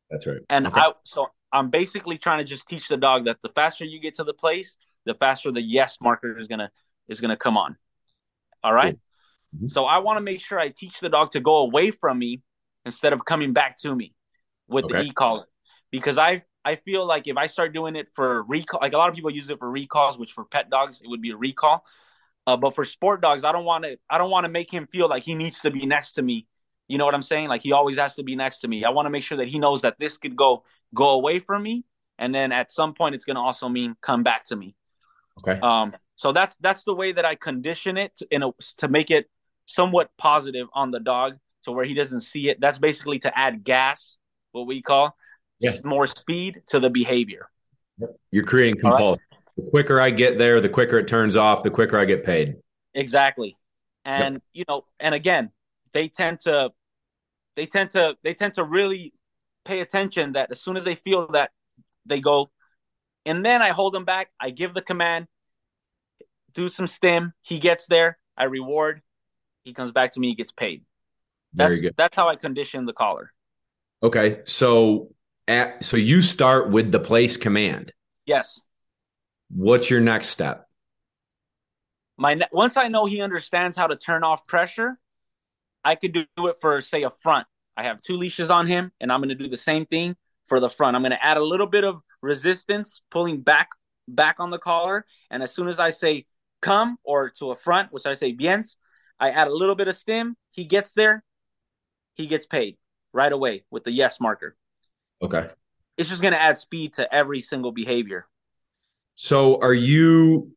That's 0.09 0.27
right. 0.27 0.41
And 0.49 0.67
okay. 0.67 0.79
I 0.79 0.91
so 1.05 1.27
I'm 1.51 1.69
basically 1.69 2.17
trying 2.17 2.39
to 2.39 2.43
just 2.43 2.67
teach 2.67 2.87
the 2.87 2.97
dog 2.97 3.25
that 3.25 3.37
the 3.41 3.49
faster 3.49 3.85
you 3.85 3.99
get 3.99 4.15
to 4.15 4.23
the 4.23 4.33
place, 4.33 4.77
the 5.05 5.13
faster 5.13 5.51
the 5.51 5.61
yes 5.61 5.97
marker 6.01 6.37
is 6.37 6.47
gonna 6.47 6.71
is 7.07 7.21
gonna 7.21 7.37
come 7.37 7.57
on. 7.57 7.77
All 8.63 8.73
right? 8.73 8.95
mm-hmm. 9.55 9.67
So 9.67 9.85
I 9.85 9.99
want 9.99 10.17
to 10.17 10.23
make 10.23 10.39
sure 10.39 10.59
I 10.59 10.69
teach 10.69 10.99
the 10.99 11.09
dog 11.09 11.31
to 11.31 11.39
go 11.39 11.57
away 11.57 11.91
from 11.91 12.19
me 12.19 12.41
instead 12.85 13.13
of 13.13 13.25
coming 13.25 13.53
back 13.53 13.77
to 13.79 13.95
me 13.95 14.13
with 14.67 14.85
okay. 14.85 14.97
the 14.97 15.03
e-collar. 15.03 15.45
Because 15.91 16.17
I 16.17 16.43
I 16.65 16.77
feel 16.77 17.05
like 17.05 17.27
if 17.27 17.37
I 17.37 17.47
start 17.47 17.73
doing 17.73 17.95
it 17.95 18.07
for 18.15 18.43
recall, 18.43 18.79
like 18.81 18.93
a 18.93 18.97
lot 18.97 19.09
of 19.09 19.15
people 19.15 19.31
use 19.31 19.49
it 19.49 19.59
for 19.59 19.69
recalls, 19.69 20.17
which 20.17 20.31
for 20.31 20.45
pet 20.45 20.69
dogs 20.69 21.01
it 21.01 21.09
would 21.09 21.21
be 21.21 21.31
a 21.31 21.37
recall. 21.37 21.85
Uh, 22.45 22.57
but 22.57 22.75
for 22.75 22.83
sport 22.83 23.21
dogs, 23.21 23.43
I 23.43 23.51
don't 23.51 23.65
want 23.65 23.85
to. 23.85 23.97
I 24.09 24.17
don't 24.17 24.29
want 24.29 24.45
to 24.45 24.51
make 24.51 24.71
him 24.71 24.87
feel 24.87 25.07
like 25.07 25.23
he 25.23 25.35
needs 25.35 25.61
to 25.61 25.71
be 25.71 25.85
next 25.85 26.13
to 26.13 26.21
me. 26.21 26.47
You 26.87 26.97
know 26.97 27.05
what 27.05 27.15
I'm 27.15 27.23
saying? 27.23 27.47
Like 27.47 27.61
he 27.61 27.71
always 27.71 27.97
has 27.97 28.15
to 28.15 28.23
be 28.23 28.35
next 28.35 28.59
to 28.59 28.67
me. 28.67 28.83
I 28.83 28.89
want 28.89 29.05
to 29.05 29.09
make 29.09 29.23
sure 29.23 29.37
that 29.37 29.47
he 29.47 29.59
knows 29.59 29.81
that 29.81 29.95
this 29.99 30.17
could 30.17 30.35
go 30.35 30.63
go 30.93 31.11
away 31.11 31.39
from 31.39 31.63
me, 31.63 31.85
and 32.19 32.35
then 32.35 32.51
at 32.51 32.71
some 32.71 32.93
point 32.93 33.15
it's 33.15 33.25
going 33.25 33.35
to 33.35 33.41
also 33.41 33.69
mean 33.69 33.95
come 34.01 34.23
back 34.23 34.45
to 34.45 34.55
me. 34.55 34.75
Okay. 35.39 35.59
Um. 35.61 35.93
So 36.15 36.31
that's 36.31 36.55
that's 36.57 36.83
the 36.83 36.93
way 36.93 37.13
that 37.13 37.25
I 37.25 37.35
condition 37.35 37.97
it 37.97 38.11
in 38.29 38.43
a, 38.43 38.51
to 38.79 38.87
make 38.87 39.09
it 39.09 39.29
somewhat 39.65 40.11
positive 40.17 40.67
on 40.73 40.91
the 40.91 40.99
dog, 40.99 41.37
to 41.63 41.71
where 41.71 41.85
he 41.85 41.93
doesn't 41.93 42.21
see 42.21 42.49
it. 42.49 42.59
That's 42.59 42.77
basically 42.77 43.19
to 43.19 43.37
add 43.37 43.63
gas, 43.63 44.17
what 44.51 44.67
we 44.67 44.81
call, 44.81 45.15
yeah. 45.59 45.77
more 45.83 46.07
speed 46.07 46.61
to 46.67 46.79
the 46.79 46.89
behavior. 46.89 47.49
You're 48.31 48.43
creating 48.43 48.79
compulsion. 48.79 49.21
The 49.57 49.67
quicker 49.69 49.99
I 49.99 50.09
get 50.09 50.37
there, 50.37 50.61
the 50.61 50.69
quicker 50.69 50.97
it 50.97 51.07
turns 51.07 51.35
off, 51.35 51.63
the 51.63 51.69
quicker 51.69 51.97
I 51.97 52.05
get 52.05 52.25
paid. 52.25 52.55
Exactly. 52.93 53.57
And 54.05 54.35
yep. 54.35 54.41
you 54.53 54.65
know, 54.67 54.85
and 54.99 55.13
again, 55.15 55.51
they 55.93 56.07
tend 56.07 56.41
to 56.41 56.71
they 57.55 57.65
tend 57.65 57.91
to 57.91 58.15
they 58.23 58.33
tend 58.33 58.55
to 58.55 58.63
really 58.63 59.13
pay 59.65 59.79
attention 59.79 60.33
that 60.33 60.51
as 60.51 60.61
soon 60.61 60.75
as 60.75 60.83
they 60.83 60.95
feel 60.95 61.27
that 61.31 61.51
they 62.05 62.19
go 62.19 62.49
and 63.25 63.45
then 63.45 63.61
I 63.61 63.69
hold 63.69 63.93
them 63.93 64.05
back, 64.05 64.31
I 64.39 64.49
give 64.49 64.73
the 64.73 64.81
command, 64.81 65.27
do 66.53 66.69
some 66.69 66.87
stim, 66.87 67.33
he 67.41 67.59
gets 67.59 67.87
there, 67.87 68.17
I 68.37 68.45
reward, 68.45 69.01
he 69.63 69.73
comes 69.73 69.91
back 69.91 70.13
to 70.13 70.19
me, 70.19 70.27
he 70.29 70.35
gets 70.35 70.51
paid. 70.51 70.83
That's, 71.53 71.69
Very 71.69 71.81
good. 71.81 71.95
That's 71.97 72.15
how 72.15 72.27
I 72.27 72.35
condition 72.35 72.85
the 72.85 72.93
collar. 72.93 73.31
Okay. 74.01 74.41
So 74.45 75.13
at, 75.47 75.85
so 75.85 75.97
you 75.97 76.21
start 76.21 76.69
with 76.69 76.91
the 76.91 76.99
place 76.99 77.37
command. 77.37 77.93
Yes. 78.25 78.59
What's 79.55 79.89
your 79.89 79.99
next 79.99 80.29
step? 80.29 80.67
My 82.17 82.39
once 82.51 82.77
I 82.77 82.87
know 82.87 83.05
he 83.05 83.21
understands 83.21 83.77
how 83.77 83.87
to 83.87 83.95
turn 83.95 84.23
off 84.23 84.47
pressure, 84.47 84.99
I 85.83 85.95
could 85.95 86.13
do 86.13 86.47
it 86.47 86.57
for 86.61 86.81
say 86.81 87.03
a 87.03 87.11
front. 87.21 87.47
I 87.75 87.83
have 87.83 88.01
two 88.01 88.15
leashes 88.15 88.49
on 88.49 88.67
him, 88.67 88.91
and 88.99 89.11
I'm 89.11 89.19
going 89.19 89.29
to 89.29 89.35
do 89.35 89.49
the 89.49 89.57
same 89.57 89.85
thing 89.85 90.15
for 90.47 90.59
the 90.59 90.69
front. 90.69 90.95
I'm 90.95 91.01
going 91.01 91.11
to 91.11 91.23
add 91.23 91.37
a 91.37 91.43
little 91.43 91.67
bit 91.67 91.83
of 91.83 92.01
resistance, 92.21 93.01
pulling 93.11 93.41
back 93.41 93.69
back 94.07 94.35
on 94.39 94.49
the 94.49 94.59
collar, 94.59 95.05
and 95.31 95.41
as 95.43 95.53
soon 95.53 95.67
as 95.67 95.79
I 95.79 95.91
say 95.91 96.25
come 96.61 96.97
or 97.03 97.29
to 97.39 97.51
a 97.51 97.55
front, 97.55 97.91
which 97.91 98.05
I 98.05 98.13
say 98.13 98.31
viens, 98.31 98.77
I 99.19 99.29
add 99.31 99.47
a 99.47 99.53
little 99.53 99.75
bit 99.75 99.87
of 99.87 99.95
stim. 99.95 100.35
He 100.51 100.65
gets 100.65 100.93
there, 100.93 101.23
he 102.15 102.27
gets 102.27 102.45
paid 102.45 102.77
right 103.11 103.31
away 103.31 103.65
with 103.69 103.83
the 103.83 103.91
yes 103.91 104.19
marker. 104.19 104.55
Okay. 105.21 105.47
It's 105.97 106.09
just 106.09 106.21
going 106.21 106.33
to 106.33 106.41
add 106.41 106.57
speed 106.57 106.95
to 106.95 107.13
every 107.13 107.39
single 107.41 107.71
behavior. 107.71 108.25
So, 109.15 109.61
are 109.61 109.73
you 109.73 110.51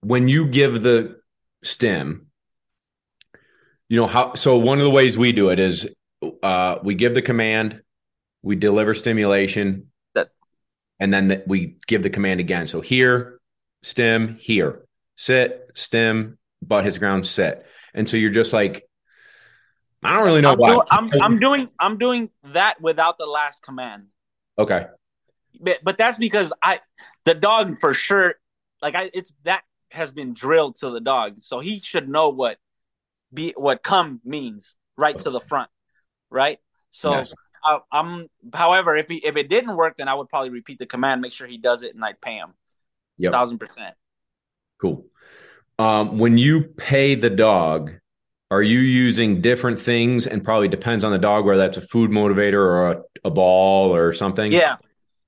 when 0.00 0.28
you 0.28 0.46
give 0.46 0.82
the 0.82 1.20
stim? 1.62 2.26
You 3.88 3.96
know 3.96 4.06
how? 4.06 4.34
So 4.34 4.58
one 4.58 4.78
of 4.78 4.84
the 4.84 4.90
ways 4.90 5.16
we 5.16 5.32
do 5.32 5.48
it 5.48 5.58
is 5.58 5.88
uh, 6.42 6.76
we 6.82 6.94
give 6.94 7.14
the 7.14 7.22
command, 7.22 7.82
we 8.42 8.56
deliver 8.56 8.94
stimulation, 8.94 9.90
that, 10.14 10.28
and 11.00 11.12
then 11.12 11.28
the, 11.28 11.42
we 11.46 11.78
give 11.86 12.02
the 12.02 12.10
command 12.10 12.40
again. 12.40 12.66
So 12.66 12.80
here, 12.80 13.40
stim, 13.82 14.36
here, 14.38 14.84
sit, 15.16 15.70
stim, 15.74 16.38
butt 16.60 16.84
his 16.84 16.98
ground, 16.98 17.26
sit, 17.26 17.64
and 17.94 18.08
so 18.08 18.16
you're 18.16 18.30
just 18.30 18.52
like, 18.52 18.86
I 20.02 20.14
don't 20.14 20.26
really 20.26 20.42
know 20.42 20.52
I'm 20.52 20.58
why. 20.58 20.72
Do, 20.74 20.82
I'm, 20.90 21.10
I'm 21.22 21.38
doing 21.38 21.68
I'm 21.80 21.98
doing 21.98 22.30
that 22.52 22.80
without 22.80 23.18
the 23.18 23.26
last 23.26 23.62
command. 23.62 24.08
Okay. 24.58 24.86
But, 25.60 25.78
but 25.82 25.98
that's 25.98 26.18
because 26.18 26.52
I 26.62 26.80
the 27.24 27.34
dog 27.34 27.80
for 27.80 27.94
sure 27.94 28.34
like 28.82 28.94
I 28.94 29.10
it's 29.12 29.32
that 29.44 29.62
has 29.90 30.12
been 30.12 30.34
drilled 30.34 30.76
to 30.76 30.90
the 30.90 31.00
dog, 31.00 31.38
so 31.40 31.60
he 31.60 31.80
should 31.80 32.08
know 32.08 32.28
what 32.30 32.58
be 33.32 33.54
what 33.56 33.82
come 33.82 34.20
means 34.24 34.74
right 34.96 35.14
okay. 35.14 35.24
to 35.24 35.30
the 35.30 35.40
front 35.40 35.70
right? 36.30 36.58
So 36.92 37.12
yes. 37.12 37.32
I, 37.64 37.78
am 37.92 38.28
however, 38.52 38.96
if 38.96 39.08
he, 39.08 39.16
if 39.16 39.36
it 39.36 39.48
didn't 39.48 39.76
work, 39.76 39.96
then 39.98 40.08
I 40.08 40.14
would 40.14 40.28
probably 40.28 40.50
repeat 40.50 40.78
the 40.78 40.86
command, 40.86 41.20
make 41.20 41.32
sure 41.32 41.46
he 41.46 41.58
does 41.58 41.82
it, 41.82 41.94
and 41.94 42.04
I'd 42.04 42.20
pay 42.20 42.36
him. 42.36 42.54
Yeah. 43.16 43.30
thousand 43.30 43.58
percent. 43.58 43.94
Cool. 44.80 45.06
Um, 45.78 46.18
when 46.18 46.38
you 46.38 46.62
pay 46.62 47.14
the 47.14 47.30
dog, 47.30 47.92
are 48.50 48.62
you 48.62 48.78
using 48.78 49.40
different 49.40 49.80
things? 49.80 50.26
And 50.26 50.42
probably 50.42 50.68
depends 50.68 51.04
on 51.04 51.12
the 51.12 51.18
dog, 51.18 51.44
whether 51.44 51.58
that's 51.58 51.76
a 51.76 51.80
food 51.80 52.10
motivator 52.10 52.54
or 52.54 52.90
a, 52.92 53.02
a 53.24 53.30
ball 53.30 53.94
or 53.94 54.14
something. 54.14 54.52
Yeah, 54.52 54.76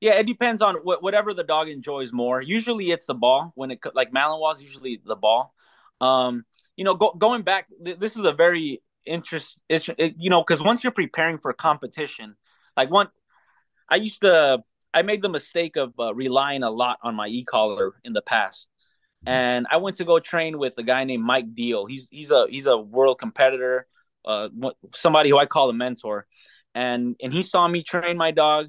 yeah, 0.00 0.14
it 0.14 0.26
depends 0.26 0.62
on 0.62 0.76
what, 0.76 1.02
whatever 1.02 1.34
the 1.34 1.44
dog 1.44 1.68
enjoys 1.68 2.12
more. 2.12 2.40
Usually, 2.40 2.90
it's 2.90 3.06
the 3.06 3.14
ball. 3.14 3.52
When 3.54 3.70
it 3.70 3.80
like 3.94 4.12
Malinois, 4.12 4.60
usually 4.60 5.00
the 5.04 5.16
ball. 5.16 5.54
Um, 6.00 6.44
you 6.76 6.84
know, 6.84 6.94
go, 6.94 7.12
going 7.12 7.42
back, 7.42 7.66
th- 7.84 7.98
this 7.98 8.16
is 8.16 8.24
a 8.24 8.32
very 8.32 8.82
interest 9.06 9.58
it, 9.68 10.14
you 10.18 10.30
know 10.30 10.42
because 10.42 10.62
once 10.62 10.84
you're 10.84 10.92
preparing 10.92 11.38
for 11.38 11.52
competition 11.52 12.36
like 12.76 12.90
one 12.90 13.08
i 13.88 13.96
used 13.96 14.20
to 14.20 14.62
i 14.92 15.02
made 15.02 15.22
the 15.22 15.28
mistake 15.28 15.76
of 15.76 15.92
uh, 15.98 16.14
relying 16.14 16.62
a 16.62 16.70
lot 16.70 16.98
on 17.02 17.14
my 17.14 17.26
e-collar 17.26 17.94
in 18.04 18.12
the 18.12 18.22
past 18.22 18.68
and 19.26 19.66
i 19.70 19.78
went 19.78 19.96
to 19.96 20.04
go 20.04 20.18
train 20.18 20.58
with 20.58 20.74
a 20.78 20.82
guy 20.82 21.04
named 21.04 21.24
mike 21.24 21.54
deal 21.54 21.86
he's 21.86 22.08
he's 22.10 22.30
a 22.30 22.46
he's 22.50 22.66
a 22.66 22.76
world 22.76 23.18
competitor 23.18 23.86
uh 24.26 24.48
somebody 24.94 25.30
who 25.30 25.38
i 25.38 25.46
call 25.46 25.70
a 25.70 25.74
mentor 25.74 26.26
and 26.74 27.16
and 27.22 27.32
he 27.32 27.42
saw 27.42 27.66
me 27.66 27.82
train 27.82 28.16
my 28.16 28.30
dog 28.30 28.66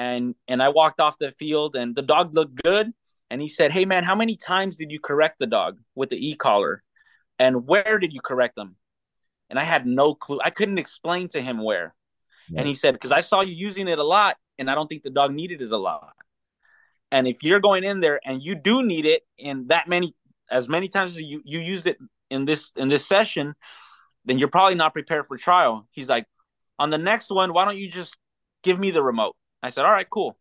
and 0.00 0.34
and 0.48 0.62
i 0.62 0.68
walked 0.68 1.00
off 1.00 1.14
the 1.20 1.32
field 1.38 1.76
and 1.76 1.94
the 1.94 2.02
dog 2.14 2.34
looked 2.34 2.56
good 2.62 2.86
and 3.30 3.40
he 3.40 3.48
said 3.48 3.70
hey 3.70 3.84
man 3.84 4.04
how 4.04 4.14
many 4.14 4.36
times 4.36 4.76
did 4.76 4.90
you 4.90 5.00
correct 5.00 5.36
the 5.38 5.46
dog 5.46 5.78
with 5.94 6.10
the 6.10 6.28
e-collar 6.30 6.82
and 7.38 7.66
where 7.66 7.98
did 7.98 8.12
you 8.12 8.20
correct 8.20 8.56
them 8.56 8.76
and 9.50 9.58
I 9.58 9.64
had 9.64 9.84
no 9.84 10.14
clue. 10.14 10.38
I 10.42 10.50
couldn't 10.50 10.78
explain 10.78 11.28
to 11.30 11.42
him 11.42 11.62
where. 11.62 11.94
And 12.56 12.66
he 12.66 12.74
said, 12.74 12.94
because 12.94 13.12
I 13.12 13.20
saw 13.20 13.42
you 13.42 13.52
using 13.52 13.88
it 13.88 13.98
a 13.98 14.04
lot, 14.04 14.36
and 14.58 14.70
I 14.70 14.74
don't 14.74 14.86
think 14.86 15.02
the 15.02 15.10
dog 15.10 15.32
needed 15.32 15.60
it 15.60 15.70
a 15.70 15.76
lot. 15.76 16.14
And 17.12 17.28
if 17.28 17.42
you're 17.42 17.60
going 17.60 17.84
in 17.84 18.00
there 18.00 18.20
and 18.24 18.42
you 18.42 18.54
do 18.54 18.82
need 18.82 19.06
it 19.06 19.22
in 19.36 19.66
that 19.68 19.88
many, 19.88 20.14
as 20.50 20.68
many 20.68 20.88
times 20.88 21.12
as 21.12 21.20
you, 21.20 21.42
you 21.44 21.58
use 21.58 21.86
it 21.86 21.98
in 22.30 22.44
this 22.44 22.70
in 22.76 22.88
this 22.88 23.06
session, 23.06 23.54
then 24.24 24.38
you're 24.38 24.48
probably 24.48 24.76
not 24.76 24.92
prepared 24.92 25.26
for 25.26 25.36
trial. 25.36 25.88
He's 25.90 26.08
like, 26.08 26.26
on 26.78 26.90
the 26.90 26.98
next 26.98 27.30
one, 27.30 27.52
why 27.52 27.64
don't 27.64 27.76
you 27.76 27.90
just 27.90 28.16
give 28.62 28.78
me 28.78 28.90
the 28.90 29.02
remote? 29.02 29.36
I 29.62 29.70
said, 29.70 29.84
all 29.84 29.90
right, 29.90 30.08
cool. 30.08 30.36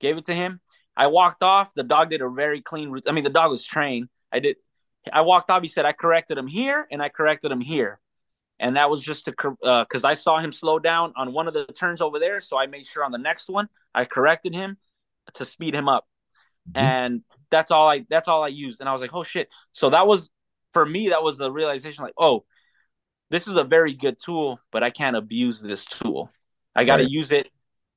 Gave 0.00 0.16
it 0.16 0.26
to 0.26 0.34
him. 0.34 0.60
I 0.96 1.06
walked 1.06 1.42
off. 1.42 1.68
The 1.74 1.84
dog 1.84 2.10
did 2.10 2.22
a 2.22 2.28
very 2.28 2.60
clean. 2.60 3.00
I 3.06 3.12
mean, 3.12 3.24
the 3.24 3.30
dog 3.30 3.50
was 3.50 3.64
trained. 3.64 4.08
I 4.32 4.40
did. 4.40 4.56
I 5.12 5.20
walked 5.22 5.48
off. 5.50 5.62
He 5.62 5.68
said 5.68 5.84
I 5.84 5.92
corrected 5.92 6.36
him 6.36 6.48
here 6.48 6.86
and 6.90 7.00
I 7.00 7.08
corrected 7.08 7.52
him 7.52 7.60
here, 7.60 8.00
and 8.58 8.76
that 8.76 8.90
was 8.90 9.00
just 9.00 9.26
to 9.26 9.32
because 9.32 10.04
uh, 10.04 10.08
I 10.08 10.14
saw 10.14 10.40
him 10.40 10.52
slow 10.52 10.80
down 10.80 11.12
on 11.16 11.32
one 11.32 11.46
of 11.46 11.54
the 11.54 11.66
turns 11.66 12.00
over 12.00 12.18
there. 12.18 12.40
So 12.40 12.58
I 12.58 12.66
made 12.66 12.84
sure 12.84 13.04
on 13.04 13.12
the 13.12 13.18
next 13.18 13.48
one 13.48 13.68
I 13.94 14.04
corrected 14.04 14.54
him 14.54 14.76
to 15.34 15.44
speed 15.44 15.74
him 15.74 15.88
up, 15.88 16.06
mm-hmm. 16.68 16.84
and 16.84 17.22
that's 17.50 17.70
all 17.70 17.88
I 17.88 18.04
that's 18.10 18.26
all 18.26 18.42
I 18.42 18.48
used. 18.48 18.80
And 18.80 18.88
I 18.88 18.92
was 18.92 19.00
like, 19.00 19.14
oh 19.14 19.22
shit. 19.22 19.48
So 19.72 19.90
that 19.90 20.06
was 20.06 20.30
for 20.72 20.84
me. 20.84 21.10
That 21.10 21.22
was 21.22 21.38
the 21.38 21.50
realization. 21.50 22.02
Like, 22.02 22.14
oh, 22.18 22.44
this 23.30 23.46
is 23.46 23.56
a 23.56 23.64
very 23.64 23.94
good 23.94 24.16
tool, 24.20 24.60
but 24.72 24.82
I 24.82 24.90
can't 24.90 25.16
abuse 25.16 25.60
this 25.60 25.84
tool. 25.86 26.30
I 26.74 26.84
got 26.84 26.96
to 26.96 27.04
right. 27.04 27.10
use 27.10 27.30
it. 27.30 27.48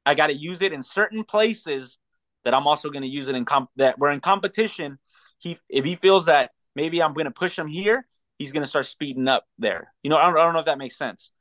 I 0.05 0.15
got 0.15 0.27
to 0.27 0.33
use 0.33 0.61
it 0.61 0.73
in 0.73 0.83
certain 0.83 1.23
places 1.23 1.97
that 2.43 2.53
I'm 2.53 2.67
also 2.67 2.89
going 2.89 3.03
to 3.03 3.09
use 3.09 3.27
it 3.27 3.35
in 3.35 3.45
comp 3.45 3.69
that 3.75 3.99
we're 3.99 4.11
in 4.11 4.19
competition. 4.19 4.97
He 5.39 5.59
if 5.69 5.85
he 5.85 5.95
feels 5.95 6.25
that 6.25 6.51
maybe 6.75 7.01
I'm 7.01 7.13
going 7.13 7.25
to 7.25 7.31
push 7.31 7.57
him 7.57 7.67
here, 7.67 8.05
he's 8.37 8.51
going 8.51 8.63
to 8.63 8.69
start 8.69 8.87
speeding 8.87 9.27
up 9.27 9.45
there. 9.59 9.93
You 10.03 10.09
know, 10.09 10.17
I 10.17 10.23
don't, 10.23 10.37
I 10.37 10.43
don't 10.43 10.53
know 10.53 10.59
if 10.59 10.65
that 10.65 10.77
makes 10.77 10.97
sense. 10.97 11.31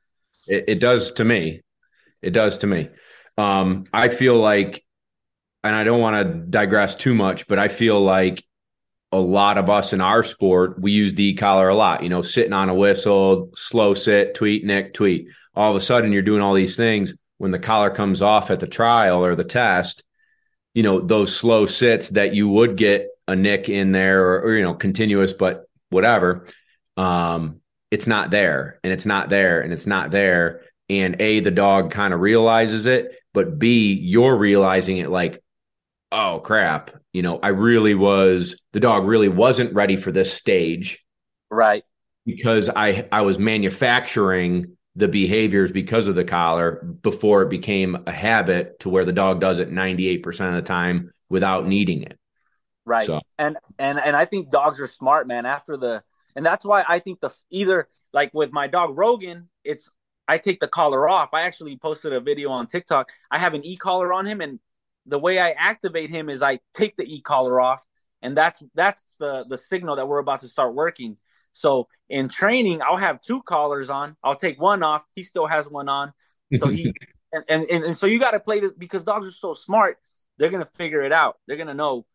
It, 0.47 0.65
it 0.67 0.79
does 0.79 1.11
to 1.13 1.25
me. 1.25 1.61
It 2.21 2.31
does 2.31 2.59
to 2.59 2.67
me. 2.67 2.89
Um, 3.37 3.85
I 3.93 4.09
feel 4.09 4.39
like, 4.39 4.83
and 5.63 5.75
I 5.75 5.83
don't 5.83 6.01
want 6.01 6.15
to 6.15 6.33
digress 6.33 6.95
too 6.95 7.13
much, 7.13 7.47
but 7.47 7.57
I 7.59 7.67
feel 7.67 7.99
like 8.01 8.43
a 9.11 9.19
lot 9.19 9.57
of 9.57 9.69
us 9.69 9.93
in 9.93 10.01
our 10.01 10.23
sport, 10.23 10.79
we 10.79 10.91
use 10.91 11.13
the 11.13 11.33
collar 11.33 11.69
a 11.69 11.75
lot, 11.75 12.03
you 12.03 12.09
know, 12.09 12.21
sitting 12.21 12.53
on 12.53 12.69
a 12.69 12.75
whistle, 12.75 13.51
slow 13.55 13.93
sit, 13.93 14.35
tweet, 14.35 14.63
nick, 14.63 14.93
tweet. 14.93 15.27
All 15.53 15.69
of 15.69 15.75
a 15.75 15.81
sudden, 15.81 16.11
you're 16.11 16.21
doing 16.21 16.41
all 16.41 16.53
these 16.53 16.77
things. 16.77 17.13
When 17.41 17.49
the 17.49 17.57
collar 17.57 17.89
comes 17.89 18.21
off 18.21 18.51
at 18.51 18.59
the 18.59 18.67
trial 18.67 19.25
or 19.25 19.33
the 19.33 19.43
test, 19.43 20.03
you 20.75 20.83
know, 20.83 21.01
those 21.01 21.35
slow 21.35 21.65
sits 21.65 22.09
that 22.09 22.35
you 22.35 22.47
would 22.47 22.77
get 22.77 23.07
a 23.27 23.35
nick 23.35 23.67
in 23.67 23.91
there 23.91 24.27
or, 24.27 24.41
or 24.41 24.55
you 24.55 24.61
know, 24.61 24.75
continuous, 24.75 25.33
but 25.33 25.65
whatever, 25.89 26.45
um, 26.97 27.61
it's 27.89 28.05
not 28.05 28.29
there 28.29 28.79
and 28.83 28.93
it's 28.93 29.07
not 29.07 29.29
there 29.29 29.61
and 29.61 29.73
it's 29.73 29.87
not 29.87 30.11
there. 30.11 30.61
And 30.87 31.19
A, 31.19 31.39
the 31.39 31.49
dog 31.49 31.89
kind 31.89 32.13
of 32.13 32.19
realizes 32.19 32.85
it, 32.85 33.11
but 33.33 33.57
B, 33.57 33.93
you're 33.93 34.35
realizing 34.35 34.99
it 34.99 35.09
like, 35.09 35.41
oh 36.11 36.41
crap, 36.43 36.91
you 37.11 37.23
know, 37.23 37.39
I 37.41 37.47
really 37.47 37.95
was 37.95 38.55
the 38.71 38.79
dog 38.79 39.07
really 39.07 39.29
wasn't 39.29 39.73
ready 39.73 39.95
for 39.95 40.11
this 40.11 40.31
stage. 40.31 41.03
Right. 41.49 41.83
Because 42.23 42.69
I 42.69 43.07
I 43.11 43.21
was 43.21 43.39
manufacturing 43.39 44.77
the 44.95 45.07
behaviors 45.07 45.71
because 45.71 46.07
of 46.07 46.15
the 46.15 46.25
collar 46.25 46.83
before 47.01 47.43
it 47.43 47.49
became 47.49 47.97
a 48.07 48.11
habit 48.11 48.79
to 48.81 48.89
where 48.89 49.05
the 49.05 49.13
dog 49.13 49.39
does 49.39 49.59
it 49.59 49.71
98% 49.71 50.49
of 50.49 50.55
the 50.55 50.61
time 50.61 51.13
without 51.29 51.65
needing 51.65 52.03
it. 52.03 52.17
Right. 52.85 53.05
So. 53.05 53.21
And 53.37 53.57
and 53.79 53.99
and 53.99 54.15
I 54.15 54.25
think 54.25 54.49
dogs 54.49 54.79
are 54.81 54.87
smart, 54.87 55.27
man, 55.27 55.45
after 55.45 55.77
the 55.77 56.03
and 56.35 56.45
that's 56.45 56.65
why 56.65 56.83
I 56.87 56.99
think 56.99 57.19
the 57.19 57.29
either 57.49 57.87
like 58.11 58.33
with 58.33 58.51
my 58.51 58.67
dog 58.67 58.97
Rogan, 58.97 59.49
it's 59.63 59.89
I 60.27 60.39
take 60.39 60.59
the 60.59 60.67
collar 60.67 61.07
off. 61.07 61.29
I 61.33 61.43
actually 61.43 61.77
posted 61.77 62.11
a 62.11 62.19
video 62.19 62.49
on 62.49 62.67
TikTok. 62.67 63.09
I 63.29 63.37
have 63.37 63.53
an 63.53 63.65
e-collar 63.65 64.13
on 64.13 64.25
him 64.25 64.41
and 64.41 64.59
the 65.05 65.19
way 65.19 65.39
I 65.39 65.51
activate 65.51 66.09
him 66.09 66.29
is 66.29 66.41
I 66.41 66.59
take 66.73 66.95
the 66.97 67.03
e-collar 67.03 67.59
off, 67.59 67.85
and 68.21 68.37
that's 68.37 68.61
that's 68.75 69.03
the 69.19 69.45
the 69.47 69.57
signal 69.57 69.95
that 69.95 70.07
we're 70.07 70.19
about 70.19 70.41
to 70.41 70.47
start 70.47 70.75
working. 70.75 71.17
So 71.53 71.87
in 72.09 72.29
training, 72.29 72.81
I'll 72.81 72.97
have 72.97 73.21
two 73.21 73.41
collars 73.41 73.89
on. 73.89 74.15
I'll 74.23 74.35
take 74.35 74.59
one 74.59 74.83
off. 74.83 75.03
He 75.13 75.23
still 75.23 75.47
has 75.47 75.67
one 75.69 75.89
on. 75.89 76.13
So 76.55 76.69
he 76.69 76.93
and, 77.33 77.43
and, 77.47 77.83
and 77.85 77.97
so 77.97 78.05
you 78.05 78.19
got 78.19 78.31
to 78.31 78.39
play 78.39 78.59
this 78.59 78.73
because 78.73 79.03
dogs 79.03 79.27
are 79.27 79.31
so 79.31 79.53
smart. 79.53 79.97
They're 80.37 80.49
gonna 80.49 80.65
figure 80.65 81.01
it 81.01 81.11
out. 81.11 81.37
They're 81.47 81.57
gonna 81.57 81.73
know. 81.73 82.05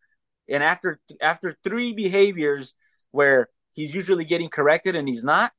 And 0.48 0.62
after 0.62 1.00
after 1.20 1.56
three 1.62 1.92
behaviors 1.92 2.74
where 3.12 3.48
he's 3.72 3.94
usually 3.94 4.24
getting 4.24 4.48
corrected 4.48 4.96
and 4.96 5.06
he's 5.08 5.22
not, 5.22 5.52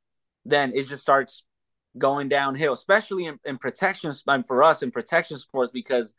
then 0.43 0.73
it 0.75 0.87
just 0.87 1.01
starts 1.01 1.43
going 1.97 2.29
downhill. 2.29 2.73
Especially 2.73 3.25
in, 3.25 3.39
in 3.45 3.57
protection, 3.57 4.13
um, 4.27 4.43
for 4.43 4.63
us 4.63 4.81
in 4.81 4.91
protection 4.91 5.37
sports 5.37 5.71
because 5.71 6.13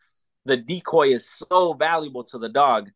the 0.46 0.56
decoy 0.56 1.08
is 1.08 1.28
so 1.28 1.74
valuable 1.74 2.24
to 2.24 2.38
the 2.38 2.48
dog. 2.48 2.90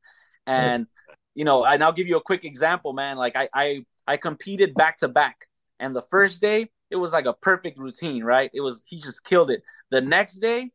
And 0.46 0.86
you 1.34 1.44
know, 1.44 1.64
and 1.64 1.82
I'll 1.82 1.92
give 1.92 2.08
you 2.08 2.16
a 2.16 2.22
quick 2.22 2.44
example, 2.44 2.92
man. 2.92 3.16
Like 3.16 3.36
I 3.36 3.48
I 3.52 3.84
I 4.06 4.16
competed 4.16 4.74
back 4.74 4.98
to 4.98 5.08
back, 5.08 5.48
and 5.78 5.94
the 5.94 6.02
first 6.02 6.40
day 6.40 6.70
it 6.90 6.96
was 6.96 7.12
like 7.12 7.26
a 7.26 7.32
perfect 7.32 7.78
routine, 7.78 8.22
right? 8.22 8.50
It 8.52 8.60
was 8.60 8.82
he 8.86 9.00
just 9.00 9.24
killed 9.24 9.50
it. 9.50 9.62
The 9.90 10.00
next 10.00 10.34
day 10.34 10.70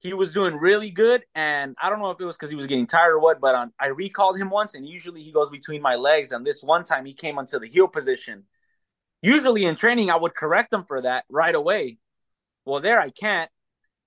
he 0.00 0.14
was 0.14 0.32
doing 0.32 0.56
really 0.56 0.90
good, 0.90 1.24
and 1.34 1.74
I 1.80 1.90
don't 1.90 2.00
know 2.00 2.10
if 2.10 2.20
it 2.20 2.24
was 2.24 2.36
because 2.36 2.50
he 2.50 2.56
was 2.56 2.66
getting 2.66 2.86
tired 2.86 3.12
or 3.12 3.18
what, 3.18 3.40
but 3.40 3.54
on, 3.54 3.72
I 3.78 3.88
recalled 3.88 4.38
him 4.38 4.50
once, 4.50 4.74
and 4.74 4.86
usually 4.86 5.22
he 5.22 5.32
goes 5.32 5.50
between 5.50 5.82
my 5.82 5.96
legs, 5.96 6.32
and 6.32 6.46
this 6.46 6.62
one 6.62 6.84
time 6.84 7.04
he 7.04 7.12
came 7.12 7.38
onto 7.38 7.58
the 7.58 7.66
heel 7.66 7.88
position. 7.88 8.44
Usually 9.22 9.64
in 9.64 9.74
training, 9.74 10.10
I 10.10 10.16
would 10.16 10.34
correct 10.34 10.72
him 10.72 10.84
for 10.84 11.00
that 11.02 11.24
right 11.28 11.54
away. 11.54 11.98
Well, 12.64 12.80
there 12.80 13.00
I 13.00 13.10
can't. 13.10 13.50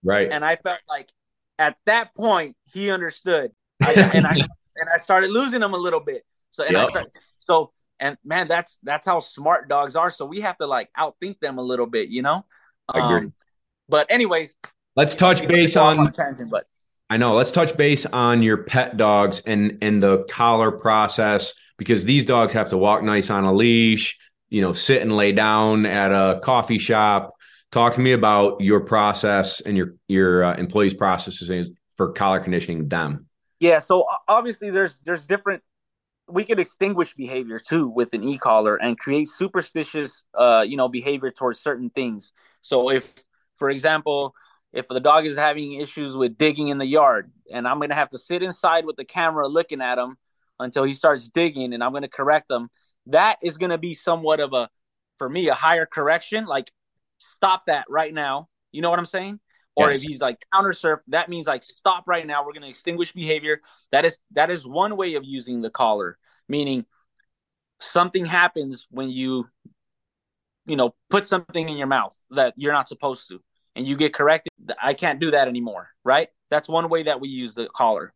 Right. 0.04 0.32
And 0.32 0.46
I 0.46 0.56
felt 0.56 0.80
like 0.88 1.10
at 1.58 1.78
that 1.86 2.16
point 2.16 2.56
he 2.72 2.92
understood, 2.92 3.52
I, 3.84 3.94
and 4.14 4.26
I 4.26 4.34
and 4.34 4.90
I 4.94 4.98
started 4.98 5.32
losing 5.32 5.62
him 5.62 5.74
a 5.74 5.78
little 5.78 6.00
bit. 6.00 6.26
So 6.52 6.64
and 6.64 6.74
yep. 6.74 6.88
I 6.88 6.90
started, 6.90 7.12
so 7.40 7.72
and 8.00 8.18
man, 8.24 8.48
that's 8.48 8.78
that's 8.84 9.06
how 9.06 9.20
smart 9.20 9.70
dogs 9.70 9.96
are. 9.96 10.12
So 10.12 10.26
we 10.26 10.42
have 10.42 10.58
to 10.58 10.68
like 10.68 10.90
outthink 10.98 11.40
them 11.40 11.58
a 11.58 11.62
little 11.62 11.88
bit, 11.88 12.10
you 12.10 12.22
know. 12.22 12.46
Um, 12.88 13.34
but 13.88 14.08
anyways, 14.10 14.56
let's 14.96 15.16
touch 15.16 15.48
base 15.48 15.76
on. 15.76 16.14
but 16.50 16.66
I 17.10 17.18
know. 17.18 17.36
Let's 17.36 17.52
touch 17.52 17.78
base 17.78 18.06
on 18.06 18.42
your 18.44 18.64
pet 18.64 18.98
dogs 18.98 19.42
and 19.46 19.78
and 19.82 20.02
the 20.02 20.26
collar 20.30 20.72
process 20.72 21.54
because 21.78 22.04
these 22.04 22.26
dogs 22.26 22.54
have 22.54 22.70
to 22.70 22.78
walk 22.78 23.04
nice 23.04 23.30
on 23.30 23.44
a 23.44 23.54
leash. 23.54 24.18
You 24.50 24.62
know, 24.62 24.74
sit 24.74 25.02
and 25.02 25.16
lay 25.16 25.32
down 25.32 25.86
at 25.86 26.12
a 26.12 26.40
coffee 26.42 26.80
shop 26.80 27.36
Talk 27.72 27.94
to 27.96 28.02
me 28.02 28.14
about 28.14 28.62
your 28.62 28.80
process 28.80 29.62
and 29.62 29.78
your 29.78 29.94
your 30.08 30.44
uh, 30.44 30.56
employees' 30.56 30.96
processes 30.96 31.70
for 31.98 32.14
collar 32.14 32.40
conditioning 32.40 32.88
them. 32.90 33.28
Yeah, 33.60 33.78
so 33.80 34.06
obviously 34.28 34.72
there's 34.72 34.98
there's 35.06 35.26
different. 35.26 35.62
We 36.30 36.46
could 36.46 36.60
extinguish 36.60 37.14
behavior 37.14 37.60
too 37.60 37.88
with 37.88 38.14
an 38.14 38.24
e-collar 38.24 38.76
and 38.76 38.98
create 38.98 39.30
superstitious, 39.30 40.24
uh, 40.34 40.64
you 40.68 40.78
know, 40.78 40.88
behavior 40.88 41.32
towards 41.32 41.60
certain 41.60 41.90
things. 41.90 42.34
So 42.62 42.92
if, 42.92 43.12
for 43.58 43.70
example, 43.70 44.36
if 44.72 44.88
the 44.88 45.00
dog 45.00 45.26
is 45.26 45.36
having 45.36 45.74
issues 45.74 46.16
with 46.16 46.38
digging 46.38 46.68
in 46.68 46.78
the 46.78 46.86
yard, 46.86 47.32
and 47.52 47.68
I'm 47.68 47.80
gonna 47.80 47.96
have 47.96 48.12
to 48.12 48.20
sit 48.20 48.44
inside 48.44 48.86
with 48.86 48.96
the 48.96 49.06
camera 49.06 49.48
looking 49.48 49.82
at 49.82 49.98
him 49.98 50.18
until 50.60 50.84
he 50.84 50.94
starts 50.94 51.30
digging, 51.30 51.74
and 51.74 51.84
I'm 51.84 51.94
gonna 51.94 52.08
correct 52.08 52.52
him. 52.52 52.70
That 53.08 53.38
is 53.42 53.58
gonna 53.58 53.80
be 53.80 53.96
somewhat 53.96 54.40
of 54.40 54.54
a, 54.54 54.70
for 55.18 55.28
me, 55.28 55.50
a 55.50 55.56
higher 55.56 55.88
correction. 55.88 56.46
Like 56.46 56.72
stop 57.18 57.66
that 57.66 57.86
right 57.90 58.14
now. 58.14 58.50
You 58.72 58.82
know 58.82 58.90
what 58.90 59.00
I'm 59.00 59.06
saying? 59.06 59.40
Or 59.80 59.92
yes. 59.92 60.02
if 60.02 60.08
he's 60.08 60.22
like 60.22 60.38
counter 60.54 60.74
surf, 60.74 61.00
that 61.08 61.30
means 61.30 61.48
like 61.48 61.64
stop 61.64 62.04
right 62.06 62.28
now. 62.28 62.46
We're 62.46 62.52
going 62.52 62.64
to 62.64 62.70
extinguish 62.70 63.14
behavior. 63.14 63.62
That 63.92 64.04
is 64.04 64.20
that 64.34 64.50
is 64.50 64.66
one 64.66 64.98
way 64.98 65.16
of 65.16 65.24
using 65.24 65.62
the 65.62 65.70
collar, 65.70 66.18
meaning 66.50 66.86
something 67.80 68.26
happens 68.26 68.88
when 68.92 69.10
you 69.10 69.48
you 70.66 70.76
know 70.76 70.94
put 71.10 71.26
something 71.26 71.70
in 71.70 71.78
your 71.78 71.88
mouth 71.88 72.16
that 72.32 72.54
you're 72.58 72.74
not 72.74 72.90
supposed 72.90 73.30
to 73.30 73.40
and 73.76 73.88
you 73.88 73.96
get 73.96 74.14
corrected 74.14 74.52
i 74.84 74.94
can't 74.94 75.22
do 75.22 75.32
that 75.32 75.48
anymore 75.48 75.88
right 76.04 76.28
that's 76.50 76.68
one 76.68 76.90
way 76.90 77.04
that 77.04 77.22
we 77.22 77.30
use 77.30 77.56
the 77.56 77.70
collar 77.74 78.14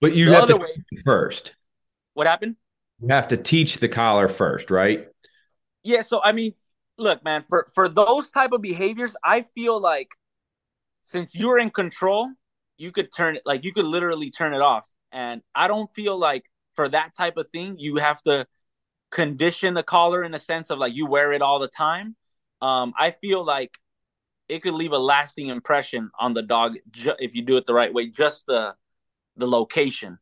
but 0.00 0.14
you 0.14 0.30
the 0.30 0.34
have 0.34 0.46
to 0.46 0.56
way, 0.56 0.70
first 1.04 1.54
what 2.14 2.26
happened 2.26 2.56
you 3.02 3.08
have 3.08 3.28
to 3.28 3.36
teach 3.36 3.76
the 3.76 3.88
collar 3.88 4.26
first 4.26 4.70
right 4.70 5.08
yeah 5.82 6.00
so 6.00 6.18
i 6.24 6.32
mean 6.32 6.54
look, 6.98 7.24
man, 7.24 7.44
for 7.48 7.70
for 7.74 7.88
those 7.88 8.28
type 8.30 8.52
of 8.52 8.60
behaviors, 8.60 9.14
I 9.24 9.46
feel 9.54 9.80
like 9.80 10.10
since 11.10 11.34
you're 11.34 11.58
in 11.58 11.70
control, 11.70 12.30
you 12.76 12.92
could 12.92 13.12
turn 13.14 13.36
it 13.36 13.42
like 13.44 13.64
you 13.64 13.72
could 13.72 13.86
literally 13.86 14.30
turn 14.30 14.54
it 14.54 14.60
off. 14.60 14.84
And 15.10 15.42
I 15.54 15.66
don't 15.68 15.92
feel 15.94 16.18
like 16.18 16.44
for 16.76 16.88
that 16.88 17.14
type 17.16 17.36
of 17.36 17.50
thing, 17.50 17.76
you 17.78 17.96
have 17.96 18.22
to 18.22 18.46
condition 19.10 19.74
the 19.74 19.82
collar 19.82 20.22
in 20.22 20.32
the 20.32 20.38
sense 20.38 20.70
of 20.70 20.78
like 20.78 20.94
you 20.94 21.06
wear 21.06 21.32
it 21.32 21.40
all 21.40 21.58
the 21.58 21.68
time. 21.68 22.14
Um, 22.60 22.92
I 22.98 23.12
feel 23.12 23.44
like 23.44 23.72
it 24.48 24.62
could 24.62 24.74
leave 24.74 24.92
a 24.92 24.98
lasting 24.98 25.48
impression 25.48 26.10
on 26.18 26.34
the 26.34 26.42
dog 26.42 26.76
ju- 26.90 27.16
if 27.18 27.34
you 27.34 27.42
do 27.42 27.56
it 27.56 27.66
the 27.66 27.74
right 27.74 27.92
way. 27.92 28.08
Just 28.08 28.46
the 28.46 28.74
the 29.36 29.46
location. 29.46 30.18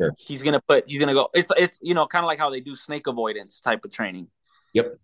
Sure. 0.00 0.14
He's 0.16 0.42
gonna 0.42 0.62
put. 0.66 0.88
He's 0.88 1.00
gonna 1.00 1.14
go. 1.14 1.28
It's 1.34 1.50
it's 1.56 1.78
you 1.82 1.94
know 1.94 2.06
kind 2.06 2.24
of 2.24 2.28
like 2.28 2.38
how 2.38 2.50
they 2.50 2.60
do 2.60 2.76
snake 2.76 3.08
avoidance 3.08 3.60
type 3.60 3.84
of 3.84 3.90
training. 3.90 4.28
Yep. 4.74 4.96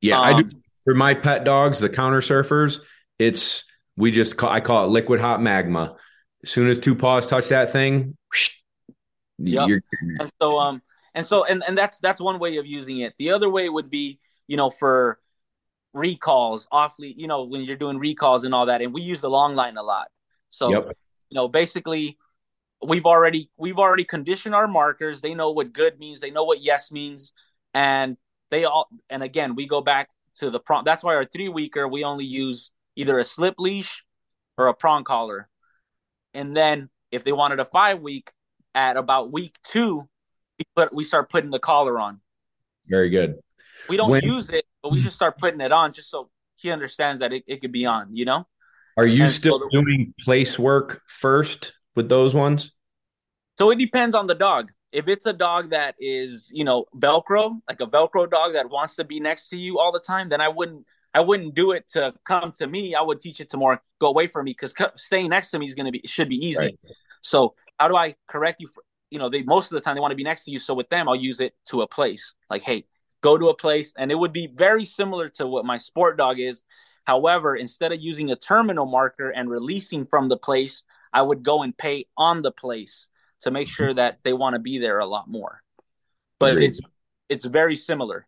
Yeah, 0.00 0.20
um, 0.20 0.24
I 0.24 0.42
do 0.42 0.48
for 0.84 0.94
my 0.94 1.14
pet 1.14 1.44
dogs, 1.44 1.80
the 1.80 1.88
counter 1.88 2.20
surfers. 2.20 2.80
It's 3.18 3.64
we 4.00 4.10
just 4.10 4.36
call 4.36 4.50
I 4.50 4.60
call 4.60 4.84
it 4.84 4.88
liquid 4.88 5.20
hot 5.20 5.42
magma. 5.42 5.96
As 6.42 6.50
soon 6.50 6.68
as 6.68 6.78
two 6.78 6.94
paws 6.94 7.26
touch 7.26 7.48
that 7.48 7.72
thing, 7.72 8.16
yeah. 9.38 9.66
And 10.18 10.32
so 10.40 10.58
um 10.58 10.82
and 11.14 11.26
so 11.26 11.44
and 11.44 11.62
and 11.66 11.76
that's 11.76 11.98
that's 11.98 12.20
one 12.20 12.38
way 12.38 12.56
of 12.56 12.66
using 12.66 13.00
it. 13.00 13.14
The 13.18 13.30
other 13.30 13.50
way 13.50 13.68
would 13.68 13.90
be, 13.90 14.18
you 14.46 14.56
know, 14.56 14.70
for 14.70 15.18
recalls, 15.92 16.66
awfully, 16.70 17.14
you 17.16 17.26
know, 17.26 17.44
when 17.44 17.62
you're 17.62 17.76
doing 17.76 17.98
recalls 17.98 18.44
and 18.44 18.54
all 18.54 18.66
that, 18.66 18.82
and 18.82 18.92
we 18.92 19.02
use 19.02 19.20
the 19.20 19.30
long 19.30 19.54
line 19.54 19.76
a 19.76 19.82
lot. 19.82 20.08
So, 20.50 20.70
yep. 20.70 20.96
you 21.28 21.34
know, 21.34 21.48
basically, 21.48 22.18
we've 22.84 23.06
already 23.06 23.50
we've 23.56 23.78
already 23.78 24.04
conditioned 24.04 24.54
our 24.54 24.68
markers. 24.68 25.20
They 25.20 25.34
know 25.34 25.50
what 25.50 25.72
good 25.72 25.98
means. 25.98 26.20
They 26.20 26.30
know 26.30 26.44
what 26.44 26.62
yes 26.62 26.90
means, 26.90 27.32
and 27.74 28.16
they 28.50 28.64
all. 28.64 28.88
And 29.08 29.22
again, 29.22 29.54
we 29.54 29.66
go 29.66 29.80
back 29.80 30.08
to 30.36 30.50
the 30.50 30.60
prompt. 30.60 30.86
That's 30.86 31.02
why 31.02 31.14
our 31.16 31.24
three 31.24 31.48
weeker 31.48 31.86
we 31.86 32.04
only 32.04 32.24
use 32.24 32.70
either 32.96 33.18
a 33.18 33.24
slip 33.24 33.54
leash 33.58 34.04
or 34.56 34.68
a 34.68 34.74
prong 34.74 35.04
collar, 35.04 35.48
and 36.34 36.56
then 36.56 36.90
if 37.10 37.24
they 37.24 37.32
wanted 37.32 37.60
a 37.60 37.64
five 37.64 38.00
week, 38.00 38.30
at 38.74 38.96
about 38.96 39.32
week 39.32 39.56
two, 39.70 40.08
we 40.58 40.64
put 40.76 40.94
we 40.94 41.04
start 41.04 41.30
putting 41.30 41.50
the 41.50 41.58
collar 41.58 41.98
on. 41.98 42.20
Very 42.86 43.10
good. 43.10 43.36
We 43.88 43.96
don't 43.96 44.10
when, 44.10 44.22
use 44.22 44.50
it, 44.50 44.64
but 44.82 44.92
we 44.92 45.00
just 45.00 45.14
start 45.14 45.38
putting 45.38 45.60
it 45.60 45.72
on 45.72 45.92
just 45.92 46.10
so 46.10 46.30
he 46.56 46.70
understands 46.70 47.20
that 47.20 47.32
it, 47.32 47.44
it 47.46 47.60
could 47.60 47.72
be 47.72 47.86
on, 47.86 48.14
you 48.14 48.24
know? 48.24 48.46
Are 48.96 49.06
you 49.06 49.24
and 49.24 49.32
still 49.32 49.58
so 49.58 49.68
the, 49.70 49.80
doing 49.80 50.14
place 50.20 50.58
work 50.58 51.00
first 51.08 51.72
with 51.96 52.08
those 52.08 52.34
ones? 52.34 52.72
So 53.58 53.70
it 53.70 53.78
depends 53.78 54.14
on 54.14 54.26
the 54.26 54.34
dog. 54.34 54.70
If 54.92 55.08
it's 55.08 55.24
a 55.24 55.32
dog 55.32 55.70
that 55.70 55.94
is, 55.98 56.50
you 56.52 56.64
know, 56.64 56.84
Velcro, 56.94 57.60
like 57.68 57.80
a 57.80 57.86
Velcro 57.86 58.28
dog 58.28 58.54
that 58.54 58.68
wants 58.68 58.96
to 58.96 59.04
be 59.04 59.20
next 59.20 59.48
to 59.50 59.56
you 59.56 59.78
all 59.78 59.92
the 59.92 60.00
time, 60.00 60.28
then 60.28 60.40
I 60.40 60.48
wouldn't 60.48 60.84
I 61.12 61.20
wouldn't 61.20 61.54
do 61.54 61.72
it 61.72 61.88
to 61.90 62.14
come 62.24 62.52
to 62.58 62.66
me. 62.66 62.94
I 62.94 63.02
would 63.02 63.20
teach 63.20 63.40
it 63.40 63.50
to 63.50 63.56
more 63.56 63.82
go 64.00 64.08
away 64.08 64.28
from 64.28 64.44
me 64.44 64.52
because 64.52 64.74
staying 64.96 65.28
next 65.30 65.50
to 65.50 65.58
me 65.58 65.66
is 65.66 65.74
going 65.74 65.86
to 65.86 65.92
be 65.92 66.02
should 66.06 66.28
be 66.28 66.36
easy. 66.36 66.58
Right. 66.58 66.78
So 67.20 67.54
how 67.78 67.88
do 67.88 67.96
I 67.96 68.14
correct 68.28 68.60
you? 68.60 68.68
For, 68.68 68.82
you 69.10 69.18
know, 69.18 69.28
they 69.28 69.42
most 69.42 69.72
of 69.72 69.74
the 69.74 69.80
time 69.80 69.96
they 69.96 70.00
want 70.00 70.12
to 70.12 70.16
be 70.16 70.22
next 70.22 70.44
to 70.44 70.50
you. 70.50 70.58
So 70.58 70.74
with 70.74 70.88
them, 70.88 71.08
I'll 71.08 71.16
use 71.16 71.40
it 71.40 71.54
to 71.70 71.82
a 71.82 71.86
place. 71.86 72.34
Like, 72.48 72.62
hey, 72.62 72.86
go 73.22 73.36
to 73.36 73.48
a 73.48 73.56
place, 73.56 73.92
and 73.96 74.12
it 74.12 74.14
would 74.14 74.32
be 74.32 74.46
very 74.46 74.84
similar 74.84 75.28
to 75.30 75.46
what 75.46 75.64
my 75.64 75.78
sport 75.78 76.16
dog 76.16 76.38
is. 76.38 76.62
However, 77.04 77.56
instead 77.56 77.92
of 77.92 78.00
using 78.00 78.30
a 78.30 78.36
terminal 78.36 78.86
marker 78.86 79.30
and 79.30 79.50
releasing 79.50 80.06
from 80.06 80.28
the 80.28 80.36
place, 80.36 80.84
I 81.12 81.22
would 81.22 81.42
go 81.42 81.62
and 81.62 81.76
pay 81.76 82.06
on 82.16 82.42
the 82.42 82.52
place 82.52 83.08
to 83.40 83.50
make 83.50 83.66
mm-hmm. 83.66 83.72
sure 83.72 83.94
that 83.94 84.18
they 84.22 84.32
want 84.32 84.54
to 84.54 84.60
be 84.60 84.78
there 84.78 85.00
a 85.00 85.06
lot 85.06 85.28
more. 85.28 85.62
But 86.38 86.54
Great. 86.54 86.70
it's 86.70 86.80
it's 87.28 87.44
very 87.44 87.76
similar. 87.76 88.26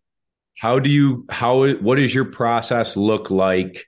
How 0.59 0.79
do 0.79 0.91
you 0.91 1.27
how 1.31 1.67
what 1.75 1.97
does 1.97 2.15
your 2.15 2.27
process 2.27 2.97
look 2.97 3.31
like 3.31 3.87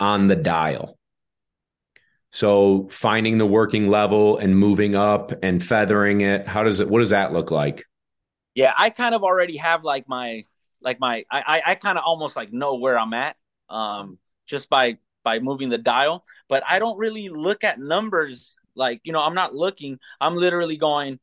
on 0.00 0.28
the 0.28 0.36
dial? 0.36 0.98
So 2.32 2.88
finding 2.90 3.38
the 3.38 3.46
working 3.46 3.88
level 3.88 4.38
and 4.38 4.58
moving 4.58 4.96
up 4.96 5.32
and 5.42 5.62
feathering 5.62 6.22
it, 6.22 6.48
how 6.48 6.64
does 6.64 6.80
it 6.80 6.88
what 6.88 6.98
does 7.00 7.10
that 7.10 7.32
look 7.32 7.50
like? 7.50 7.84
Yeah, 8.54 8.72
I 8.76 8.90
kind 8.90 9.14
of 9.14 9.22
already 9.22 9.56
have 9.58 9.84
like 9.84 10.08
my 10.08 10.44
like 10.80 10.98
my 11.00 11.24
I 11.30 11.62
I 11.64 11.74
kind 11.74 11.98
of 11.98 12.04
almost 12.04 12.36
like 12.36 12.52
know 12.52 12.76
where 12.76 12.98
I'm 12.98 13.14
at 13.14 13.36
um 13.68 14.18
just 14.46 14.68
by 14.68 14.98
by 15.24 15.38
moving 15.38 15.68
the 15.68 15.78
dial, 15.78 16.24
but 16.48 16.62
I 16.68 16.78
don't 16.78 16.98
really 16.98 17.28
look 17.28 17.64
at 17.64 17.78
numbers 17.78 18.54
like, 18.74 19.00
you 19.04 19.12
know, 19.12 19.20
I'm 19.22 19.34
not 19.34 19.54
looking. 19.54 19.98
I'm 20.20 20.34
literally 20.36 20.76
going 20.76 21.18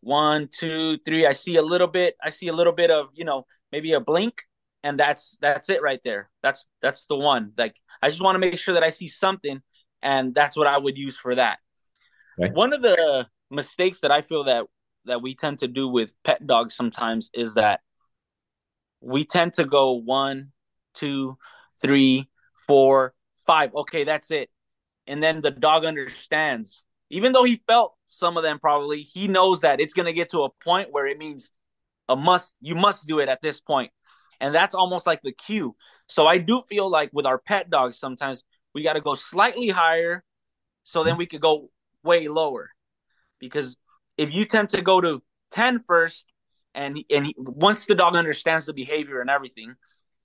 one, 0.00 0.48
two, 0.48 0.98
three. 0.98 1.26
I 1.26 1.32
see 1.32 1.56
a 1.56 1.62
little 1.62 1.86
bit, 1.86 2.16
I 2.22 2.30
see 2.30 2.48
a 2.48 2.52
little 2.52 2.72
bit 2.72 2.90
of, 2.90 3.08
you 3.14 3.24
know, 3.24 3.46
maybe 3.72 3.92
a 3.92 4.00
blink 4.00 4.42
and 4.82 4.98
that's 4.98 5.36
that's 5.40 5.68
it 5.68 5.82
right 5.82 6.00
there. 6.04 6.30
That's 6.42 6.66
that's 6.80 7.06
the 7.06 7.16
one. 7.16 7.52
Like 7.56 7.76
I 8.02 8.08
just 8.08 8.22
want 8.22 8.36
to 8.36 8.40
make 8.40 8.58
sure 8.58 8.74
that 8.74 8.82
I 8.82 8.90
see 8.90 9.08
something 9.08 9.60
and 10.02 10.34
that's 10.34 10.56
what 10.56 10.66
I 10.66 10.78
would 10.78 10.96
use 10.96 11.16
for 11.16 11.34
that. 11.34 11.58
Okay. 12.40 12.52
One 12.52 12.72
of 12.72 12.82
the 12.82 13.26
mistakes 13.50 14.00
that 14.00 14.10
I 14.10 14.22
feel 14.22 14.44
that 14.44 14.66
that 15.06 15.22
we 15.22 15.34
tend 15.34 15.60
to 15.60 15.68
do 15.68 15.88
with 15.88 16.14
pet 16.24 16.46
dogs 16.46 16.74
sometimes 16.74 17.30
is 17.34 17.54
that 17.54 17.80
we 19.00 19.24
tend 19.24 19.54
to 19.54 19.64
go 19.64 19.92
one, 19.92 20.52
two, 20.94 21.36
three, 21.80 22.28
four, 22.66 23.14
five. 23.46 23.74
Okay, 23.74 24.04
that's 24.04 24.30
it. 24.30 24.50
And 25.06 25.22
then 25.22 25.40
the 25.40 25.50
dog 25.50 25.84
understands. 25.84 26.82
Even 27.10 27.32
though 27.32 27.44
he 27.44 27.62
felt 27.66 27.94
some 28.08 28.36
of 28.36 28.42
them 28.42 28.58
probably, 28.58 29.02
he 29.02 29.28
knows 29.28 29.60
that 29.60 29.80
it's 29.80 29.94
gonna 29.94 30.12
get 30.12 30.30
to 30.30 30.44
a 30.44 30.50
point 30.50 30.92
where 30.92 31.06
it 31.06 31.18
means 31.18 31.50
a 32.08 32.16
must 32.16 32.56
you 32.60 32.74
must 32.74 33.06
do 33.06 33.18
it 33.18 33.28
at 33.28 33.42
this. 33.42 33.60
And 34.40 34.54
that's 34.54 34.74
almost 34.74 35.06
like 35.06 35.20
the 35.22 35.32
cue. 35.32 35.74
So 36.06 36.26
I 36.26 36.38
do 36.38 36.62
feel 36.68 36.88
like 36.88 37.10
with 37.12 37.26
our 37.26 37.38
pet 37.38 37.70
dogs 37.70 37.98
sometimes 37.98 38.44
we 38.74 38.82
got 38.82 38.94
to 38.94 39.00
go 39.00 39.14
slightly 39.14 39.68
higher 39.68 40.24
so 40.84 41.04
then 41.04 41.16
we 41.16 41.26
could 41.26 41.40
go 41.40 41.70
way 42.04 42.28
lower 42.28 42.70
because 43.38 43.76
if 44.16 44.32
you 44.32 44.44
tend 44.44 44.70
to 44.70 44.82
go 44.82 45.00
to 45.00 45.22
10 45.50 45.84
first 45.86 46.26
and 46.74 46.98
and 47.10 47.26
he, 47.26 47.34
once 47.36 47.86
the 47.86 47.94
dog 47.94 48.14
understands 48.14 48.66
the 48.66 48.72
behavior 48.72 49.20
and 49.20 49.30
everything 49.30 49.74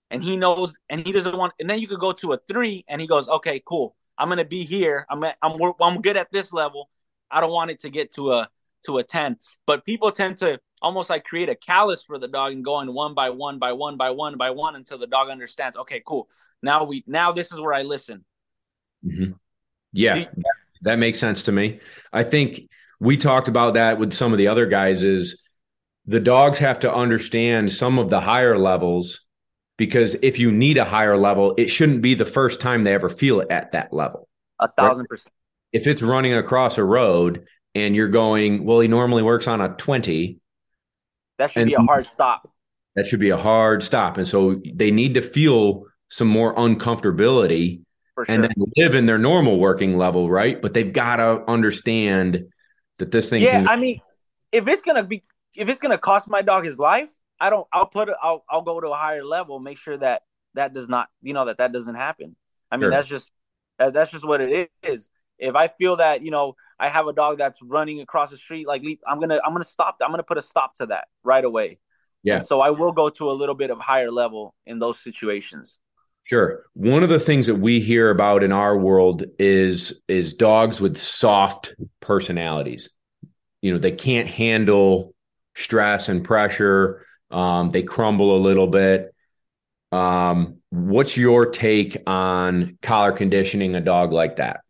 and 0.10 0.24
he 0.24 0.38
knows 0.38 0.76
and 0.90 1.06
he 1.06 1.12
doesn't 1.12 1.36
want 1.36 1.54
and 1.60 1.70
then 1.70 1.80
you 1.80 1.88
could 1.88 2.00
go 2.00 2.12
to 2.12 2.34
a 2.34 2.40
3 2.48 2.86
and 2.88 3.02
he 3.02 3.08
goes 3.08 3.28
okay 3.28 3.62
cool 3.66 3.96
I'm 4.18 4.28
going 4.28 4.38
to 4.38 4.46
be 4.46 4.64
here 4.64 5.06
I'm 5.10 5.24
at, 5.24 5.38
I'm 5.42 5.60
I'm 5.82 6.02
good 6.02 6.18
at 6.18 6.32
this 6.32 6.54
level 6.54 6.90
I 7.34 7.42
don't 7.42 7.52
want 7.52 7.72
it 7.72 7.82
to 7.82 7.90
get 7.90 8.14
to 8.16 8.34
a 8.34 8.50
to 8.86 8.98
a 8.98 9.04
10 9.04 9.38
but 9.66 9.86
people 9.86 10.12
tend 10.12 10.38
to 10.38 10.60
almost 10.82 11.10
like 11.10 11.24
create 11.24 11.48
a 11.48 11.56
callus 11.56 12.04
for 12.04 12.20
the 12.20 12.28
dog 12.28 12.52
and 12.52 12.66
going 12.66 12.94
one 12.94 13.14
by 13.14 13.30
one 13.30 13.60
by 13.60 13.72
one 13.72 13.96
by 13.96 14.10
one 14.12 14.38
by 14.38 14.50
one 14.50 14.76
until 14.76 14.98
the 14.98 15.08
dog 15.08 15.30
understands 15.30 15.78
okay 15.78 16.02
cool 16.06 16.28
now 16.62 16.84
we 16.84 17.04
now 17.08 17.32
this 17.32 17.52
is 17.52 17.60
where 17.60 17.74
I 17.74 17.84
listen 17.84 18.26
Mm-hmm. 19.06 19.34
Yeah, 19.92 20.26
that 20.82 20.98
makes 20.98 21.20
sense 21.20 21.44
to 21.44 21.52
me. 21.52 21.80
I 22.12 22.24
think 22.24 22.62
we 23.00 23.18
talked 23.18 23.48
about 23.48 23.76
that 23.76 24.00
with 24.00 24.14
some 24.14 24.32
of 24.32 24.38
the 24.38 24.48
other 24.48 24.66
guys 24.66 25.04
is 25.04 25.42
the 26.06 26.20
dogs 26.20 26.58
have 26.58 26.80
to 26.80 26.94
understand 26.94 27.72
some 27.72 28.00
of 28.00 28.10
the 28.10 28.20
higher 28.20 28.58
levels 28.58 29.22
because 29.78 30.16
if 30.22 30.40
you 30.40 30.52
need 30.52 30.78
a 30.78 30.86
higher 30.86 31.18
level, 31.18 31.54
it 31.58 31.68
shouldn't 31.68 32.02
be 32.02 32.16
the 32.16 32.26
first 32.26 32.60
time 32.60 32.84
they 32.84 32.94
ever 32.94 33.10
feel 33.10 33.40
it 33.42 33.52
at 33.52 33.72
that 33.74 33.94
level. 33.94 34.28
A 34.60 34.68
thousand 34.68 35.08
percent. 35.08 35.34
If 35.74 35.88
it's 35.88 36.02
running 36.02 36.34
across 36.34 36.78
a 36.78 36.84
road 36.84 37.46
and 37.76 37.96
you're 37.96 38.10
going, 38.10 38.64
well, 38.64 38.80
he 38.80 38.88
normally 38.88 39.24
works 39.24 39.48
on 39.48 39.60
a 39.60 39.70
20. 39.70 40.40
That 41.40 41.52
should 41.52 41.66
be 41.66 41.74
a 41.74 41.82
hard 41.82 42.08
stop. 42.08 42.50
That 42.96 43.08
should 43.08 43.20
be 43.20 43.32
a 43.32 43.38
hard 43.38 43.84
stop. 43.84 44.18
And 44.18 44.28
so 44.28 44.62
they 44.74 44.92
need 44.92 45.16
to 45.16 45.22
feel 45.22 45.86
some 46.10 46.28
more 46.28 46.54
uncomfortability 46.54 47.82
sure. 48.16 48.26
and 48.28 48.44
then 48.44 48.54
live 48.78 48.94
in 48.94 49.08
their 49.08 49.18
normal 49.18 49.60
working 49.60 49.98
level, 49.98 50.30
right? 50.30 50.62
But 50.62 50.76
they've 50.76 50.94
got 50.94 51.16
to 51.16 51.44
understand 51.48 52.46
that 53.00 53.12
this 53.12 53.30
thing. 53.30 53.42
Yeah, 53.42 53.64
can- 53.64 53.68
I 53.68 53.76
mean, 53.76 54.00
if 54.52 54.68
it's 54.68 54.84
gonna 54.84 55.04
be, 55.04 55.24
if 55.56 55.70
it's 55.70 55.82
gonna 55.82 55.98
cost 55.98 56.30
my 56.30 56.44
dog 56.44 56.66
his 56.66 56.78
life, 56.78 57.10
I 57.40 57.50
don't. 57.50 57.68
I'll 57.74 57.88
put 57.88 58.10
it. 58.10 58.16
I'll 58.22 58.46
I'll 58.48 58.62
go 58.62 58.80
to 58.80 58.90
a 58.90 58.96
higher 58.96 59.24
level. 59.24 59.60
Make 59.60 59.80
sure 59.80 59.98
that 59.98 60.22
that 60.54 60.74
does 60.74 60.88
not, 60.88 61.10
you 61.22 61.34
know, 61.34 61.46
that 61.46 61.58
that 61.58 61.72
doesn't 61.72 61.96
happen. 61.96 62.36
I 62.72 62.78
mean, 62.78 62.84
sure. 62.84 62.92
that's 62.92 63.08
just 63.08 63.32
that's 63.80 64.12
just 64.12 64.26
what 64.26 64.42
it 64.42 64.70
is. 64.84 65.10
If 65.44 65.56
I 65.56 65.68
feel 65.68 65.98
that 65.98 66.24
you 66.24 66.32
know 66.32 66.56
I 66.80 66.90
have 66.90 67.08
a 67.08 67.14
dog 67.14 67.38
that's 67.38 67.60
running 67.62 68.02
across 68.02 68.32
the 68.32 68.38
street, 68.38 68.68
like 68.68 68.84
I'm 69.08 69.20
gonna 69.20 69.40
I'm 69.46 69.54
gonna 69.54 69.64
stop. 69.64 69.98
I'm 70.02 70.12
gonna 70.12 70.24
put 70.24 70.38
a 70.38 70.42
stop 70.42 70.76
to 70.76 70.88
that 70.88 71.08
right 71.24 71.44
away. 71.44 71.80
Yeah. 72.24 72.38
And 72.38 72.48
so 72.48 72.62
I 72.62 72.70
will 72.70 72.94
go 72.94 73.10
to 73.10 73.30
a 73.30 73.34
little 73.34 73.56
bit 73.56 73.70
of 73.70 73.80
higher 73.80 74.12
level 74.12 74.56
in 74.66 74.80
those 74.80 75.00
situations. 75.00 75.80
Sure. 76.26 76.64
One 76.74 77.04
of 77.04 77.10
the 77.10 77.20
things 77.20 77.48
that 77.48 77.56
we 77.56 77.82
hear 77.82 78.10
about 78.10 78.44
in 78.44 78.54
our 78.54 78.78
world 78.78 79.24
is 79.40 80.02
is 80.08 80.34
dogs 80.34 80.80
with 80.80 80.98
soft 80.98 81.76
personalities. 82.00 82.90
You 83.62 83.74
know, 83.74 83.80
they 83.80 83.92
can't 83.92 84.30
handle 84.30 85.14
stress 85.56 86.10
and 86.10 86.24
pressure. 86.24 87.06
Um, 87.30 87.72
they 87.72 87.84
crumble 87.84 88.36
a 88.36 88.40
little 88.40 88.68
bit. 88.68 89.14
Um, 89.92 90.58
what's 90.70 91.18
your 91.18 91.46
take 91.46 91.98
on 92.08 92.78
collar 92.82 93.12
conditioning 93.12 93.76
a 93.76 93.82
dog 93.82 94.12
like 94.12 94.38
that? 94.38 94.62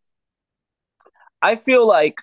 I 1.44 1.58
feel 1.58 1.86
like 1.86 2.22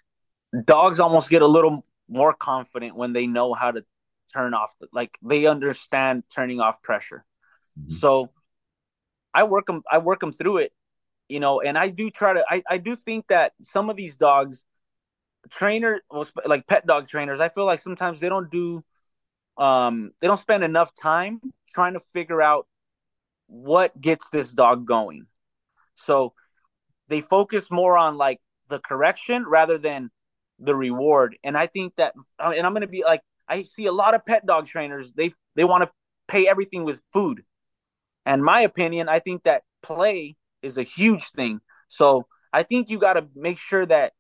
dogs 0.64 0.98
almost 0.98 1.28
get 1.28 1.42
a 1.42 1.47
little 1.47 1.84
more 2.09 2.32
confident 2.32 2.97
when 2.97 3.12
they 3.12 3.26
know 3.26 3.52
how 3.52 3.70
to 3.70 3.84
turn 4.32 4.55
off, 4.55 4.70
like 4.92 5.18
they 5.22 5.47
understand 5.47 6.24
turning 6.34 6.59
off 6.60 6.82
pressure. 6.82 7.24
Mm-hmm. 7.78 7.97
So 7.97 8.30
I 9.34 9.44
work 9.44 9.66
them 9.66 9.82
I 9.90 9.98
work 9.98 10.20
them 10.20 10.32
through 10.32 10.59
it, 10.59 10.72
you 11.28 11.38
know, 11.38 11.60
and 11.60 11.76
I 11.76 11.88
do 11.88 12.10
try 12.10 12.32
to 12.32 12.44
I, 12.48 12.62
I 12.68 12.78
do 12.78 12.97
think 12.97 13.26
that 13.28 13.52
some 13.62 13.90
of 13.90 13.97
these 13.97 14.16
dogs 14.16 14.64
trainers 15.51 16.01
like 16.47 16.66
pet 16.66 16.86
dog 16.86 17.06
trainers, 17.06 17.40
I 17.40 17.51
feel 17.51 17.66
like 17.66 17.80
sometimes 17.80 18.20
they 18.20 18.28
don't 18.30 18.51
do 18.51 18.82
um 19.59 20.12
they 20.20 20.28
don't 20.28 20.40
spend 20.40 20.64
enough 20.64 20.94
time 20.94 21.40
trying 21.68 21.92
to 21.92 22.01
figure 22.14 22.40
out 22.40 22.66
what 23.47 24.01
gets 24.01 24.30
this 24.30 24.52
dog 24.52 24.86
going. 24.86 25.26
So 25.94 26.32
they 27.09 27.20
focus 27.20 27.70
more 27.70 27.98
on 27.98 28.16
like 28.16 28.40
the 28.70 28.78
correction 28.78 29.44
rather 29.47 29.78
than 29.78 30.10
the 30.59 30.74
reward. 30.74 31.36
And 31.44 31.56
I 31.56 31.66
think 31.66 31.97
that 31.97 32.14
uh, 32.38 32.52
and 32.56 32.66
I'm 32.66 32.72
going 32.72 32.82
to 32.82 32.88
be 32.88 33.05
like 33.05 33.22
I 33.48 33.64
see 33.64 33.86
a 33.86 33.92
lot 33.92 34.14
of 34.14 34.24
pet 34.24 34.47
dog 34.47 34.66
trainers, 34.66 35.12
they 35.12 35.34
they 35.56 35.64
want 35.64 35.82
to 35.84 35.90
pay 36.28 36.48
everything 36.48 36.84
with 36.84 37.01
food. 37.12 37.42
And 38.24 38.42
my 38.42 38.60
opinion, 38.60 39.09
I 39.09 39.18
think 39.18 39.44
that 39.44 39.62
play 39.82 40.36
is 40.62 40.78
a 40.78 40.82
huge 40.82 41.30
thing. 41.30 41.60
So 41.88 42.26
I 42.52 42.62
think 42.62 42.88
you 42.88 42.98
got 42.98 43.14
to 43.14 43.26
make 43.34 43.59
sure 43.59 43.84
that 43.86 44.12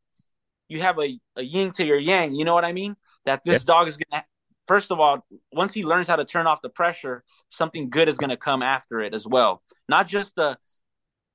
you 0.68 0.80
have 0.80 0.98
a, 0.98 1.18
a 1.36 1.42
yin 1.42 1.72
to 1.72 1.84
your 1.84 1.98
yang. 1.98 2.34
You 2.34 2.44
know 2.44 2.54
what 2.54 2.64
I 2.64 2.72
mean? 2.72 2.96
that 3.26 3.44
this 3.44 3.64
dog 3.64 3.88
is 3.88 3.96
going 3.96 4.20
to 4.20 4.26
first 4.66 4.92
of 4.92 5.00
all, 5.00 5.26
once 5.52 5.72
he 5.72 5.84
learns 5.84 6.06
how 6.06 6.16
to 6.16 6.24
turn 6.24 6.46
off 6.46 6.62
the 6.62 6.68
pressure, 6.68 7.24
something 7.50 7.90
good 7.90 8.08
is 8.08 8.16
going 8.16 8.30
to 8.30 8.36
come 8.36 8.62
after 8.62 9.00
it 9.00 9.14
as 9.14 9.26
well. 9.26 9.62
Not 9.88 10.06
just 10.06 10.36
the 10.36 10.58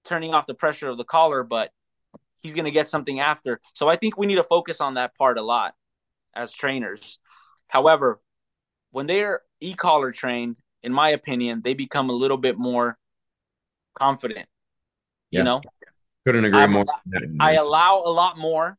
turning 0.05 0.33
off 0.33 0.47
the 0.47 0.53
pressure 0.53 0.87
of 0.87 0.97
the 0.97 1.03
collar, 1.03 1.43
but 1.43 1.71
he's 2.45 2.53
going 2.53 2.65
to 2.65 2.71
get 2.71 2.87
something 2.87 3.19
after. 3.19 3.59
So 3.73 3.89
I 3.89 3.95
think 3.95 4.17
we 4.17 4.27
need 4.27 4.35
to 4.35 4.43
focus 4.43 4.79
on 4.79 4.93
that 4.95 5.15
part 5.15 5.37
a 5.37 5.41
lot 5.41 5.73
as 6.35 6.51
trainers. 6.51 7.17
However, 7.67 8.21
when 8.91 9.07
they're 9.07 9.41
e-collar 9.59 10.11
trained, 10.11 10.59
in 10.83 10.93
my 10.93 11.09
opinion, 11.09 11.61
they 11.63 11.73
become 11.73 12.09
a 12.09 12.13
little 12.13 12.37
bit 12.37 12.57
more 12.57 12.97
confident. 13.97 14.47
Yeah. 15.31 15.39
You 15.39 15.43
know, 15.43 15.61
couldn't 16.25 16.45
agree 16.45 16.59
I'm, 16.59 16.71
more. 16.71 16.85
I 17.39 17.53
allow 17.53 18.03
a 18.05 18.11
lot 18.11 18.37
more. 18.37 18.77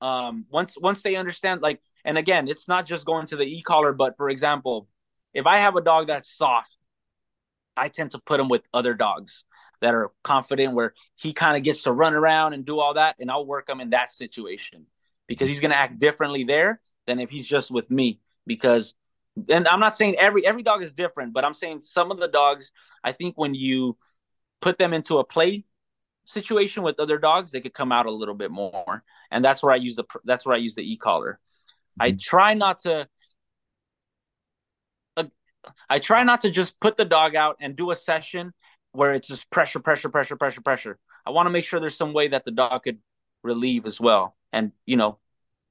Um, 0.00 0.44
once 0.50 0.76
once 0.78 1.00
they 1.00 1.16
understand, 1.16 1.62
like 1.62 1.80
and 2.04 2.18
again, 2.18 2.48
it's 2.48 2.68
not 2.68 2.84
just 2.84 3.06
going 3.06 3.26
to 3.28 3.36
the 3.36 3.44
e-collar, 3.44 3.94
but 3.94 4.18
for 4.18 4.28
example, 4.28 4.86
if 5.32 5.46
I 5.46 5.58
have 5.58 5.76
a 5.76 5.80
dog 5.80 6.08
that's 6.08 6.30
soft, 6.36 6.76
I 7.76 7.88
tend 7.88 8.10
to 8.10 8.18
put 8.18 8.38
him 8.38 8.50
with 8.50 8.62
other 8.74 8.92
dogs 8.92 9.44
that 9.80 9.94
are 9.94 10.10
confident 10.22 10.74
where 10.74 10.94
he 11.16 11.32
kind 11.32 11.56
of 11.56 11.62
gets 11.62 11.82
to 11.82 11.92
run 11.92 12.14
around 12.14 12.52
and 12.54 12.64
do 12.64 12.78
all 12.78 12.94
that 12.94 13.16
and 13.18 13.30
I'll 13.30 13.46
work 13.46 13.68
him 13.68 13.80
in 13.80 13.90
that 13.90 14.10
situation 14.10 14.86
because 15.26 15.48
he's 15.48 15.60
going 15.60 15.70
to 15.70 15.76
act 15.76 15.98
differently 15.98 16.44
there 16.44 16.80
than 17.06 17.20
if 17.20 17.30
he's 17.30 17.46
just 17.46 17.70
with 17.70 17.90
me 17.90 18.20
because 18.46 18.94
and 19.48 19.66
I'm 19.66 19.80
not 19.80 19.96
saying 19.96 20.16
every 20.16 20.46
every 20.46 20.62
dog 20.62 20.82
is 20.82 20.92
different, 20.92 21.32
but 21.32 21.44
I'm 21.44 21.54
saying 21.54 21.82
some 21.82 22.10
of 22.10 22.20
the 22.20 22.28
dogs 22.28 22.70
I 23.02 23.12
think 23.12 23.36
when 23.36 23.54
you 23.54 23.96
put 24.60 24.78
them 24.78 24.94
into 24.94 25.18
a 25.18 25.24
play 25.24 25.64
situation 26.24 26.82
with 26.82 26.98
other 27.00 27.18
dogs, 27.18 27.50
they 27.50 27.60
could 27.60 27.74
come 27.74 27.92
out 27.92 28.06
a 28.06 28.10
little 28.10 28.34
bit 28.34 28.50
more. 28.50 29.04
And 29.30 29.44
that's 29.44 29.62
where 29.62 29.72
I 29.72 29.76
use 29.76 29.96
the 29.96 30.04
that's 30.24 30.46
where 30.46 30.54
I 30.54 30.58
use 30.58 30.74
the 30.74 30.92
e-collar. 30.92 31.38
I 31.98 32.10
mm-hmm. 32.10 32.18
try 32.18 32.54
not 32.54 32.80
to. 32.80 33.08
Uh, 35.16 35.24
I 35.88 35.98
try 35.98 36.24
not 36.24 36.42
to 36.42 36.50
just 36.50 36.78
put 36.80 36.96
the 36.96 37.04
dog 37.04 37.34
out 37.34 37.56
and 37.60 37.76
do 37.76 37.90
a 37.90 37.96
session 37.96 38.52
where 38.94 39.12
it's 39.14 39.28
just 39.28 39.50
pressure, 39.50 39.80
pressure, 39.80 40.08
pressure, 40.08 40.36
pressure, 40.36 40.60
pressure. 40.60 40.98
I 41.26 41.30
want 41.30 41.46
to 41.46 41.50
make 41.50 41.64
sure 41.64 41.80
there's 41.80 41.96
some 41.96 42.12
way 42.12 42.28
that 42.28 42.44
the 42.44 42.52
dog 42.52 42.82
could 42.84 42.98
relieve 43.42 43.86
as 43.86 44.00
well, 44.00 44.36
and 44.52 44.72
you 44.86 44.96
know, 44.96 45.18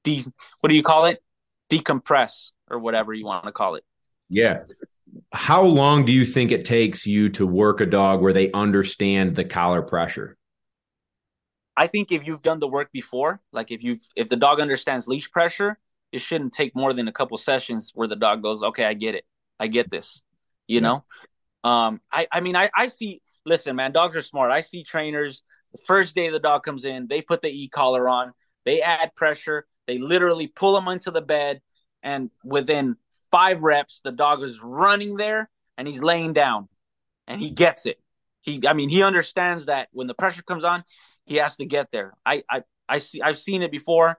de 0.04 0.24
what 0.60 0.68
do 0.68 0.76
you 0.76 0.82
call 0.82 1.06
it? 1.06 1.22
Decompress 1.70 2.50
or 2.70 2.78
whatever 2.78 3.12
you 3.12 3.24
want 3.24 3.44
to 3.46 3.52
call 3.52 3.76
it. 3.76 3.84
Yeah. 4.28 4.64
How 5.32 5.62
long 5.62 6.04
do 6.04 6.12
you 6.12 6.24
think 6.24 6.50
it 6.50 6.64
takes 6.64 7.06
you 7.06 7.28
to 7.30 7.46
work 7.46 7.80
a 7.80 7.86
dog 7.86 8.20
where 8.20 8.32
they 8.32 8.50
understand 8.52 9.36
the 9.36 9.44
collar 9.44 9.80
pressure? 9.82 10.36
I 11.76 11.86
think 11.86 12.12
if 12.12 12.26
you've 12.26 12.42
done 12.42 12.60
the 12.60 12.68
work 12.68 12.92
before, 12.92 13.40
like 13.52 13.70
if 13.70 13.82
you 13.82 13.98
if 14.14 14.28
the 14.28 14.36
dog 14.36 14.60
understands 14.60 15.08
leash 15.08 15.30
pressure, 15.30 15.78
it 16.12 16.20
shouldn't 16.20 16.52
take 16.52 16.76
more 16.76 16.92
than 16.92 17.08
a 17.08 17.12
couple 17.12 17.38
sessions 17.38 17.90
where 17.94 18.06
the 18.06 18.16
dog 18.16 18.42
goes, 18.42 18.62
okay, 18.62 18.84
I 18.84 18.94
get 18.94 19.14
it, 19.14 19.24
I 19.58 19.66
get 19.66 19.90
this, 19.90 20.22
you 20.66 20.80
know. 20.80 21.04
Um, 21.64 22.02
I 22.12 22.28
I 22.32 22.40
mean 22.40 22.56
I 22.56 22.70
I 22.76 22.88
see. 22.88 23.22
Listen, 23.46 23.76
man, 23.76 23.92
dogs 23.92 24.16
are 24.16 24.22
smart. 24.22 24.52
I 24.52 24.62
see 24.62 24.84
trainers. 24.84 25.42
The 25.72 25.78
first 25.86 26.14
day 26.14 26.30
the 26.30 26.40
dog 26.40 26.64
comes 26.64 26.84
in, 26.84 27.08
they 27.08 27.22
put 27.22 27.42
the 27.42 27.48
e 27.48 27.68
collar 27.68 28.08
on, 28.08 28.32
they 28.64 28.82
add 28.82 29.14
pressure, 29.16 29.66
they 29.88 29.98
literally 29.98 30.46
pull 30.46 30.74
them 30.74 30.88
into 30.88 31.10
the 31.10 31.22
bed, 31.22 31.62
and 32.02 32.30
within 32.44 32.96
five 33.32 33.62
reps, 33.64 34.00
the 34.04 34.12
dog 34.12 34.42
is 34.44 34.60
running 34.62 35.16
there 35.16 35.50
and 35.76 35.88
he's 35.88 36.02
laying 36.02 36.32
down, 36.32 36.68
and 37.26 37.40
he 37.40 37.50
gets 37.50 37.86
it. 37.86 37.98
He, 38.42 38.62
I 38.68 38.74
mean, 38.74 38.90
he 38.90 39.02
understands 39.02 39.66
that 39.66 39.88
when 39.92 40.06
the 40.06 40.14
pressure 40.14 40.42
comes 40.42 40.64
on, 40.64 40.84
he 41.24 41.36
has 41.36 41.56
to 41.56 41.66
get 41.66 41.90
there. 41.92 42.14
I, 42.24 42.44
I, 42.50 42.62
I 42.88 42.98
see. 42.98 43.22
I've 43.22 43.38
seen 43.38 43.62
it 43.62 43.72
before. 43.72 44.18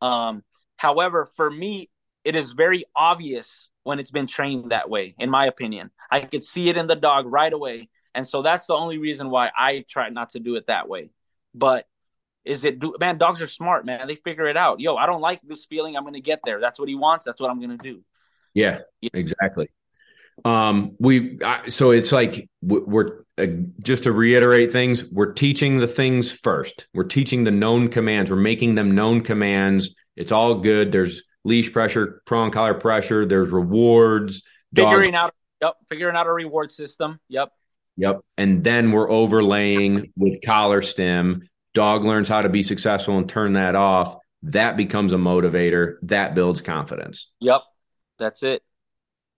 Um, 0.00 0.44
However, 0.76 1.30
for 1.36 1.48
me, 1.48 1.90
it 2.24 2.34
is 2.34 2.52
very 2.52 2.84
obvious 2.96 3.70
when 3.84 3.98
it's 3.98 4.10
been 4.10 4.26
trained 4.26 4.70
that 4.70 4.88
way, 4.88 5.14
in 5.18 5.30
my 5.30 5.46
opinion. 5.46 5.90
I 6.10 6.20
could 6.20 6.44
see 6.44 6.68
it 6.68 6.76
in 6.76 6.86
the 6.86 6.96
dog 6.96 7.26
right 7.26 7.52
away. 7.52 7.88
And 8.14 8.26
so 8.26 8.42
that's 8.42 8.66
the 8.66 8.74
only 8.74 8.98
reason 8.98 9.30
why 9.30 9.50
I 9.56 9.84
try 9.88 10.10
not 10.10 10.30
to 10.30 10.40
do 10.40 10.56
it 10.56 10.66
that 10.66 10.88
way. 10.88 11.10
But 11.54 11.86
is 12.44 12.64
it 12.64 12.78
do 12.78 12.94
man, 12.98 13.18
dogs 13.18 13.40
are 13.40 13.46
smart, 13.46 13.86
man. 13.86 14.06
They 14.06 14.16
figure 14.16 14.46
it 14.46 14.56
out. 14.56 14.80
Yo, 14.80 14.96
I 14.96 15.06
don't 15.06 15.20
like 15.20 15.40
this 15.42 15.64
feeling. 15.64 15.96
I'm 15.96 16.04
gonna 16.04 16.20
get 16.20 16.40
there. 16.44 16.60
That's 16.60 16.78
what 16.78 16.88
he 16.88 16.94
wants. 16.94 17.24
That's 17.24 17.40
what 17.40 17.50
I'm 17.50 17.60
gonna 17.60 17.78
do. 17.78 18.02
Yeah, 18.54 18.80
exactly. 19.00 19.70
Um, 20.44 20.96
we 20.98 21.38
so 21.68 21.92
it's 21.92 22.10
like 22.10 22.48
we're 22.62 23.24
uh, 23.38 23.46
just 23.82 24.04
to 24.04 24.12
reiterate 24.12 24.72
things. 24.72 25.04
We're 25.04 25.32
teaching 25.32 25.78
the 25.78 25.86
things 25.86 26.30
first. 26.30 26.86
We're 26.92 27.04
teaching 27.04 27.44
the 27.44 27.50
known 27.50 27.88
commands. 27.88 28.30
We're 28.30 28.36
making 28.36 28.74
them 28.74 28.94
known 28.94 29.22
commands 29.22 29.94
it's 30.16 30.32
all 30.32 30.56
good. 30.56 30.92
There's 30.92 31.24
leash 31.44 31.72
pressure, 31.72 32.22
prong 32.26 32.50
collar 32.50 32.74
pressure. 32.74 33.26
There's 33.26 33.50
rewards. 33.50 34.42
Figuring 34.74 35.12
dog- 35.12 35.26
out, 35.26 35.34
yep, 35.60 35.74
figuring 35.88 36.16
out 36.16 36.26
a 36.26 36.32
reward 36.32 36.72
system. 36.72 37.18
Yep. 37.28 37.50
Yep. 37.96 38.20
And 38.38 38.64
then 38.64 38.92
we're 38.92 39.10
overlaying 39.10 40.12
with 40.16 40.40
collar 40.42 40.82
stim. 40.82 41.48
Dog 41.74 42.04
learns 42.04 42.28
how 42.28 42.42
to 42.42 42.48
be 42.48 42.62
successful 42.62 43.18
and 43.18 43.28
turn 43.28 43.54
that 43.54 43.74
off. 43.74 44.16
That 44.44 44.76
becomes 44.76 45.12
a 45.12 45.16
motivator. 45.16 45.96
That 46.02 46.34
builds 46.34 46.60
confidence. 46.60 47.28
Yep. 47.40 47.62
That's 48.18 48.42
it. 48.42 48.62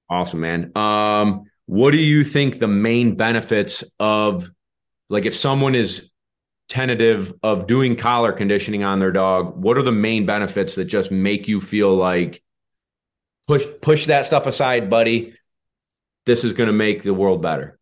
Awesome, 0.09 0.41
man. 0.41 0.73
Um, 0.77 1.45
what 1.67 1.93
do 1.93 1.99
you 1.99 2.25
think 2.25 2.59
the 2.59 2.69
main 2.69 3.17
benefits 3.17 3.85
of 3.99 4.51
like 5.09 5.27
if 5.27 5.37
someone 5.37 5.75
is 5.75 6.11
tentative 6.69 7.35
of 7.43 7.67
doing 7.67 7.97
collar 7.97 8.33
conditioning 8.33 8.85
on 8.85 8.99
their 8.99 9.13
dog, 9.13 9.57
what 9.57 9.77
are 9.77 9.83
the 9.83 9.93
main 9.93 10.27
benefits 10.27 10.75
that 10.77 10.87
just 10.87 11.11
make 11.11 11.49
you 11.49 11.61
feel 11.61 11.95
like 11.95 12.43
push 13.47 13.65
push 13.81 14.07
that 14.07 14.27
stuff 14.27 14.47
aside, 14.47 14.91
buddy? 14.91 15.35
This 16.27 16.45
is 16.45 16.55
going 16.55 16.69
to 16.69 16.73
make 16.73 17.03
the 17.03 17.13
world 17.13 17.43
better. 17.43 17.79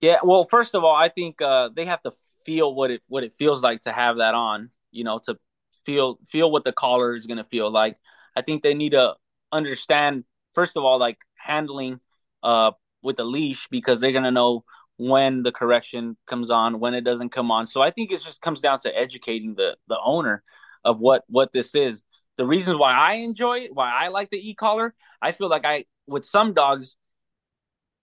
Yeah, 0.00 0.18
well, 0.22 0.46
first 0.50 0.74
of 0.74 0.84
all, 0.84 0.94
I 0.94 1.08
think 1.08 1.40
uh, 1.40 1.70
they 1.74 1.86
have 1.86 2.02
to 2.02 2.12
feel 2.44 2.74
what 2.74 2.90
it 2.90 3.02
what 3.08 3.24
it 3.24 3.34
feels 3.38 3.62
like 3.62 3.82
to 3.82 3.92
have 3.92 4.18
that 4.18 4.34
on. 4.34 4.70
You 4.90 5.04
know, 5.04 5.18
to 5.20 5.38
feel 5.84 6.18
feel 6.30 6.50
what 6.50 6.64
the 6.64 6.72
collar 6.72 7.14
is 7.16 7.26
going 7.26 7.38
to 7.38 7.44
feel 7.44 7.70
like. 7.70 7.96
I 8.36 8.42
think 8.42 8.62
they 8.62 8.74
need 8.74 8.92
to 8.92 9.14
understand 9.52 10.24
first 10.54 10.76
of 10.76 10.84
all, 10.84 10.98
like 10.98 11.18
handling 11.34 12.00
uh, 12.42 12.72
with 13.02 13.18
a 13.18 13.24
leash 13.24 13.68
because 13.70 14.00
they're 14.00 14.12
going 14.12 14.24
to 14.24 14.30
know 14.30 14.64
when 15.00 15.42
the 15.42 15.50
correction 15.50 16.14
comes 16.26 16.50
on, 16.50 16.78
when 16.78 16.92
it 16.92 17.04
doesn't 17.04 17.30
come 17.30 17.50
on. 17.50 17.66
So 17.66 17.80
I 17.80 17.90
think 17.90 18.12
it 18.12 18.20
just 18.22 18.42
comes 18.42 18.60
down 18.60 18.80
to 18.80 18.94
educating 18.94 19.54
the 19.54 19.78
the 19.88 19.98
owner 19.98 20.42
of 20.84 20.98
what 20.98 21.24
what 21.26 21.54
this 21.54 21.74
is. 21.74 22.04
The 22.36 22.44
reasons 22.44 22.76
why 22.76 22.92
I 22.92 23.14
enjoy 23.14 23.60
it, 23.60 23.74
why 23.74 23.90
I 23.90 24.08
like 24.08 24.28
the 24.28 24.50
e-collar, 24.50 24.94
I 25.22 25.32
feel 25.32 25.48
like 25.48 25.64
I 25.64 25.86
with 26.06 26.26
some 26.26 26.52
dogs, 26.52 26.98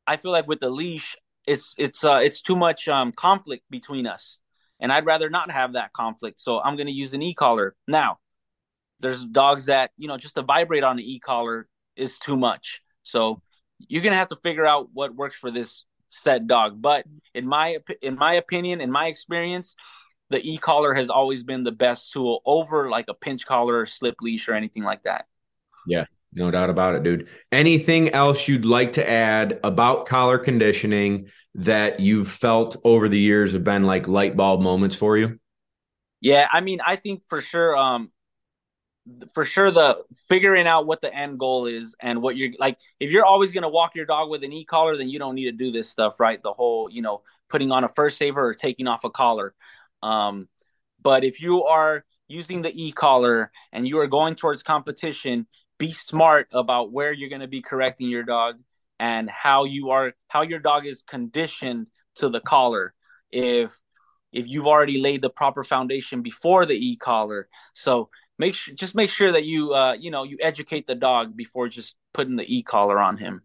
I 0.08 0.18
feel 0.18 0.32
like 0.32 0.48
with 0.48 0.60
the 0.60 0.72
leash, 0.72 1.16
it's 1.46 1.76
it's 1.78 2.04
uh 2.04 2.20
it's 2.24 2.42
too 2.42 2.56
much 2.56 2.88
um 2.88 3.12
conflict 3.12 3.64
between 3.70 4.08
us. 4.08 4.40
And 4.80 4.92
I'd 4.92 5.06
rather 5.06 5.30
not 5.30 5.52
have 5.52 5.74
that 5.74 5.94
conflict. 5.94 6.42
So 6.42 6.60
I'm 6.60 6.78
gonna 6.78 6.90
use 6.90 7.14
an 7.14 7.22
e-collar. 7.22 7.76
Now, 7.88 8.18
there's 9.02 9.24
dogs 9.24 9.68
that, 9.68 9.92
you 9.98 10.08
know, 10.08 10.18
just 10.18 10.34
to 10.34 10.42
vibrate 10.42 10.84
on 10.84 10.96
the 10.98 11.14
e-collar 11.14 11.68
is 11.96 12.18
too 12.18 12.38
much. 12.38 12.82
So 13.04 13.44
you're 13.78 14.02
gonna 14.02 14.16
have 14.16 14.30
to 14.30 14.40
figure 14.42 14.66
out 14.66 14.90
what 14.94 15.14
works 15.14 15.36
for 15.36 15.52
this 15.52 15.84
said 16.10 16.48
dog. 16.48 16.82
But 16.82 17.06
in 17.34 17.48
my 17.48 17.78
in 18.02 18.16
my 18.16 18.36
opinion, 18.36 18.82
in 18.82 18.92
my 18.92 19.08
experience, 19.08 19.76
the 20.30 20.40
e 20.42 20.58
collar 20.58 20.94
has 20.94 21.10
always 21.10 21.44
been 21.44 21.64
the 21.64 21.72
best 21.72 22.12
tool 22.12 22.42
over 22.46 22.90
like 22.90 23.06
a 23.08 23.14
pinch 23.14 23.46
collar, 23.46 23.86
slip 23.86 24.16
leash, 24.22 24.48
or 24.48 24.54
anything 24.54 24.84
like 24.84 25.04
that. 25.04 25.26
Yeah, 25.88 26.06
no 26.34 26.52
doubt 26.52 26.70
about 26.70 26.96
it, 26.96 27.04
dude. 27.04 27.28
Anything 27.52 28.10
else 28.10 28.48
you'd 28.48 28.66
like 28.66 28.94
to 28.94 29.10
add 29.10 29.60
about 29.64 30.06
collar 30.06 30.38
conditioning 30.38 31.28
that 31.56 32.00
you've 32.00 32.30
felt 32.30 32.76
over 32.84 33.10
the 33.10 33.20
years 33.20 33.54
have 33.54 33.64
been 33.64 33.84
like 33.84 34.08
light 34.08 34.36
bulb 34.36 34.62
moments 34.62 34.96
for 34.96 35.18
you? 35.18 35.40
Yeah, 36.20 36.48
I 36.52 36.62
mean, 36.62 36.80
I 36.86 36.96
think 36.96 37.24
for 37.30 37.42
sure, 37.42 37.78
um, 37.78 38.12
for 39.34 39.46
sure 39.46 39.72
the 39.72 40.04
figuring 40.28 40.68
out 40.68 40.86
what 40.86 41.02
the 41.02 41.14
end 41.14 41.40
goal 41.40 41.66
is 41.66 41.96
and 42.02 42.22
what 42.22 42.36
you're 42.36 42.52
like 42.60 42.78
if 43.00 43.12
you're 43.12 43.26
always 43.26 43.54
going 43.54 43.64
to 43.64 43.70
walk 43.70 43.96
your 43.96 44.06
dog 44.06 44.30
with 44.30 44.44
an 44.44 44.52
e-collar 44.52 44.98
then 44.98 45.10
you 45.10 45.20
don't 45.20 45.36
need 45.36 45.46
to 45.46 45.52
do 45.52 45.72
this 45.72 45.90
stuff 45.90 46.20
right? 46.20 46.42
The 46.44 46.54
whole 46.54 46.90
you 46.90 47.02
know 47.02 47.22
putting 47.50 47.72
on 47.72 47.84
a 47.84 47.90
first 47.90 48.18
saver 48.18 48.46
or 48.46 48.54
taking 48.54 48.88
off 48.88 49.04
a 49.04 49.10
collar. 49.10 49.54
Um, 50.04 50.50
but 51.02 51.24
if 51.24 51.42
you 51.42 51.64
are 51.64 52.04
using 52.28 52.62
the 52.62 52.72
e-collar 52.74 53.52
and 53.72 53.88
you 53.88 54.00
are 54.00 54.08
going 54.08 54.36
towards 54.36 54.64
competition 54.64 55.48
be 55.78 55.94
smart 55.94 56.48
about 56.52 56.92
where 56.92 57.12
you're 57.12 57.30
going 57.30 57.42
to 57.42 57.48
be 57.48 57.62
correcting 57.62 58.10
your 58.10 58.24
dog 58.24 58.60
and 59.00 59.30
how 59.30 59.66
you 59.66 59.92
are 59.92 60.14
how 60.28 60.42
your 60.42 60.60
dog 60.60 60.86
is 60.86 61.04
conditioned 61.04 61.90
to 62.16 62.30
the 62.30 62.42
collar. 62.42 62.94
If 63.32 63.78
if 64.34 64.48
you've 64.48 64.68
already 64.68 65.00
laid 65.00 65.22
the 65.22 65.30
proper 65.30 65.64
foundation 65.64 66.22
before 66.22 66.66
the 66.66 66.74
e-collar. 66.74 67.48
So 67.74 68.10
make 68.38 68.56
sure 68.56 68.74
just 68.74 68.96
make 68.96 69.10
sure 69.10 69.32
that 69.32 69.44
you 69.44 69.74
uh 69.74 69.94
you 69.94 70.12
know 70.12 70.24
you 70.24 70.38
educate 70.42 70.88
the 70.88 70.96
dog 70.96 71.36
before 71.36 71.68
just 71.68 71.96
putting 72.14 72.36
the 72.36 72.56
e-collar 72.56 73.00
on 73.00 73.18
him 73.18 73.42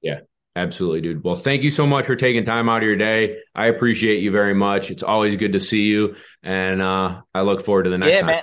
yeah 0.00 0.20
absolutely 0.56 1.00
dude 1.00 1.22
well 1.22 1.36
thank 1.36 1.62
you 1.62 1.70
so 1.70 1.86
much 1.86 2.06
for 2.06 2.16
taking 2.16 2.44
time 2.44 2.68
out 2.68 2.78
of 2.78 2.82
your 2.82 2.96
day 2.96 3.38
i 3.54 3.66
appreciate 3.66 4.20
you 4.22 4.30
very 4.30 4.54
much 4.54 4.90
it's 4.90 5.02
always 5.02 5.36
good 5.36 5.52
to 5.52 5.60
see 5.60 5.82
you 5.82 6.14
and 6.42 6.82
uh 6.82 7.20
i 7.34 7.42
look 7.42 7.64
forward 7.64 7.84
to 7.84 7.90
the 7.90 7.98
next 7.98 8.14
yeah 8.14 8.20
time. 8.20 8.30
man 8.30 8.42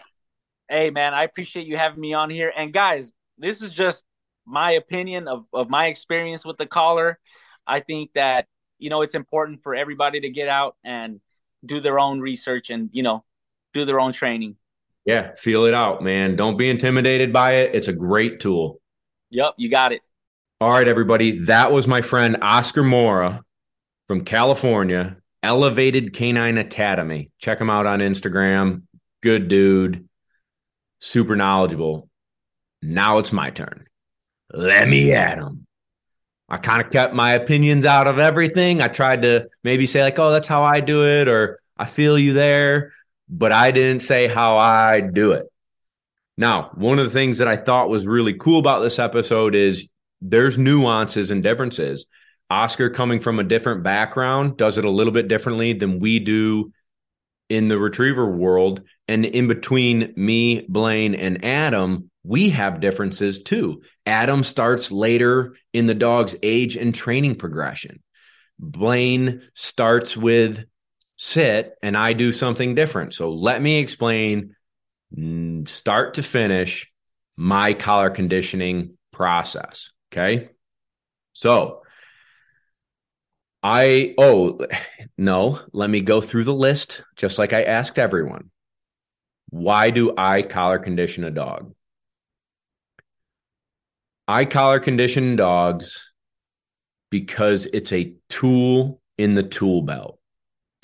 hey 0.70 0.90
man 0.90 1.14
i 1.14 1.24
appreciate 1.24 1.68
you 1.68 1.78
having 1.78 2.00
me 2.00 2.14
on 2.14 2.30
here 2.30 2.52
and 2.56 2.74
guys 2.74 3.12
this 3.38 3.62
is 3.62 3.72
just 3.72 4.06
my 4.46 4.72
opinion 4.72 5.28
of, 5.28 5.46
of 5.54 5.70
my 5.70 5.88
experience 5.88 6.46
with 6.46 6.58
the 6.58 6.66
collar. 6.66 7.20
I 7.66 7.80
think 7.80 8.12
that, 8.14 8.48
you 8.78 8.90
know, 8.90 9.02
it's 9.02 9.16
important 9.16 9.64
for 9.64 9.76
everybody 9.76 10.22
to 10.22 10.30
get 10.30 10.48
out 10.48 10.76
and 10.84 11.20
do 11.66 11.80
their 11.80 12.00
own 12.00 12.20
research 12.20 12.70
and, 12.70 12.90
you 12.94 13.04
know, 13.04 13.24
do 13.74 13.86
their 13.86 14.00
own 14.00 14.14
training. 14.14 14.56
Yeah, 15.06 15.36
feel 15.36 15.66
it 15.66 15.74
out, 15.74 16.02
man. 16.02 16.36
Don't 16.36 16.58
be 16.58 16.70
intimidated 16.70 17.32
by 17.32 17.54
it. 17.58 17.76
It's 17.76 17.88
a 17.88 17.94
great 17.94 18.40
tool. 18.40 18.82
Yep, 19.30 19.54
you 19.58 19.70
got 19.70 19.92
it. 19.92 20.02
All 20.60 20.72
right, 20.72 20.88
everybody. 20.88 21.40
That 21.46 21.72
was 21.72 21.86
my 21.86 22.02
friend 22.02 22.38
Oscar 22.42 22.84
Mora 22.84 23.44
from 24.08 24.24
California, 24.24 25.18
Elevated 25.44 26.14
Canine 26.14 26.58
Academy. 26.58 27.30
Check 27.38 27.62
him 27.62 27.70
out 27.70 27.86
on 27.86 28.00
Instagram. 28.00 28.84
Good 29.22 29.48
dude, 29.48 30.08
super 31.00 31.36
knowledgeable. 31.36 32.10
Now 32.82 33.20
it's 33.20 33.32
my 33.32 33.50
turn. 33.52 33.86
Let 34.52 34.88
me 34.88 35.12
at 35.14 35.38
him. 35.38 35.68
I 36.48 36.58
kind 36.58 36.82
of 36.82 36.92
kept 36.92 37.14
my 37.14 37.34
opinions 37.34 37.86
out 37.86 38.08
of 38.08 38.20
everything. 38.20 38.82
I 38.82 38.88
tried 38.88 39.24
to 39.24 39.50
maybe 39.64 39.86
say, 39.88 40.04
like, 40.04 40.20
oh, 40.20 40.32
that's 40.32 40.48
how 40.48 40.64
I 40.64 40.80
do 40.80 41.06
it, 41.06 41.28
or 41.28 41.60
I 41.76 41.86
feel 41.86 42.18
you 42.18 42.34
there, 42.34 42.94
but 43.30 43.52
I 43.52 43.72
didn't 43.72 44.02
say 44.02 44.28
how 44.28 44.58
I 44.58 45.02
do 45.02 45.32
it. 45.32 45.46
Now, 46.38 46.72
one 46.76 47.00
of 47.00 47.06
the 47.06 47.12
things 47.12 47.38
that 47.38 47.48
I 47.48 47.58
thought 47.58 47.90
was 47.90 48.06
really 48.06 48.34
cool 48.34 48.60
about 48.60 48.82
this 48.82 49.00
episode 49.00 49.56
is 49.56 49.88
there's 50.22 50.58
nuances 50.58 51.32
and 51.32 51.42
differences. 51.42 52.06
Oscar, 52.50 52.90
coming 52.90 53.20
from 53.20 53.40
a 53.40 53.44
different 53.44 53.84
background, 53.84 54.58
does 54.58 54.78
it 54.78 54.86
a 54.86 54.90
little 54.90 55.14
bit 55.14 55.28
differently 55.28 55.74
than 55.74 56.00
we 56.00 56.20
do 56.20 56.72
in 57.50 57.68
the 57.68 57.78
retriever 57.78 58.30
world. 58.30 58.82
And 59.08 59.26
in 59.26 59.48
between 59.48 60.14
me, 60.16 60.66
Blaine, 60.68 61.16
and 61.16 61.44
Adam, 61.46 62.10
we 62.24 62.50
have 62.50 62.82
differences 62.82 63.44
too. 63.44 63.82
Adam 64.06 64.44
starts 64.44 64.92
later 64.92 65.56
in 65.74 65.86
the 65.86 65.94
dog's 65.94 66.36
age 66.44 66.76
and 66.76 66.94
training 66.94 67.36
progression. 67.36 68.02
Blaine 68.60 69.42
starts 69.54 70.16
with 70.18 70.66
sit, 71.18 71.76
and 71.82 71.96
I 71.98 72.14
do 72.14 72.32
something 72.32 72.76
different. 72.76 73.14
So 73.14 73.32
let 73.32 73.62
me 73.62 73.80
explain 73.80 74.56
mm, 75.18 75.68
start 75.68 76.16
to 76.16 76.24
finish 76.24 76.92
my 77.38 77.74
collar 77.74 78.10
conditioning 78.10 78.98
process. 79.12 79.92
Okay. 80.12 80.50
So 81.34 81.82
I, 83.64 84.14
oh, 84.18 84.60
no, 85.18 85.60
let 85.74 85.90
me 85.90 86.02
go 86.02 86.22
through 86.22 86.44
the 86.44 86.54
list 86.54 87.04
just 87.16 87.40
like 87.40 87.54
I 87.54 87.64
asked 87.64 87.98
everyone. 87.98 88.52
Why 89.50 89.90
do 89.90 90.14
I 90.18 90.42
collar 90.42 90.80
condition 90.80 91.24
a 91.24 91.32
dog? 91.32 91.74
I 94.28 94.46
collar 94.46 94.80
condition 94.80 95.36
dogs 95.36 96.12
because 97.12 97.68
it's 97.68 97.92
a 97.92 98.16
tool 98.28 99.02
in 99.18 99.36
the 99.36 99.44
tool 99.44 99.84
belt. 99.84 100.15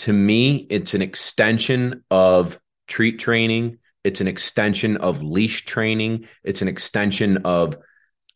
To 0.01 0.13
me, 0.13 0.67
it's 0.69 0.93
an 0.93 1.01
extension 1.01 2.03
of 2.11 2.59
treat 2.87 3.19
training. 3.19 3.79
It's 4.03 4.21
an 4.21 4.27
extension 4.27 4.97
of 4.97 5.23
leash 5.23 5.65
training. 5.65 6.27
It's 6.43 6.61
an 6.61 6.67
extension 6.67 7.37
of 7.45 7.77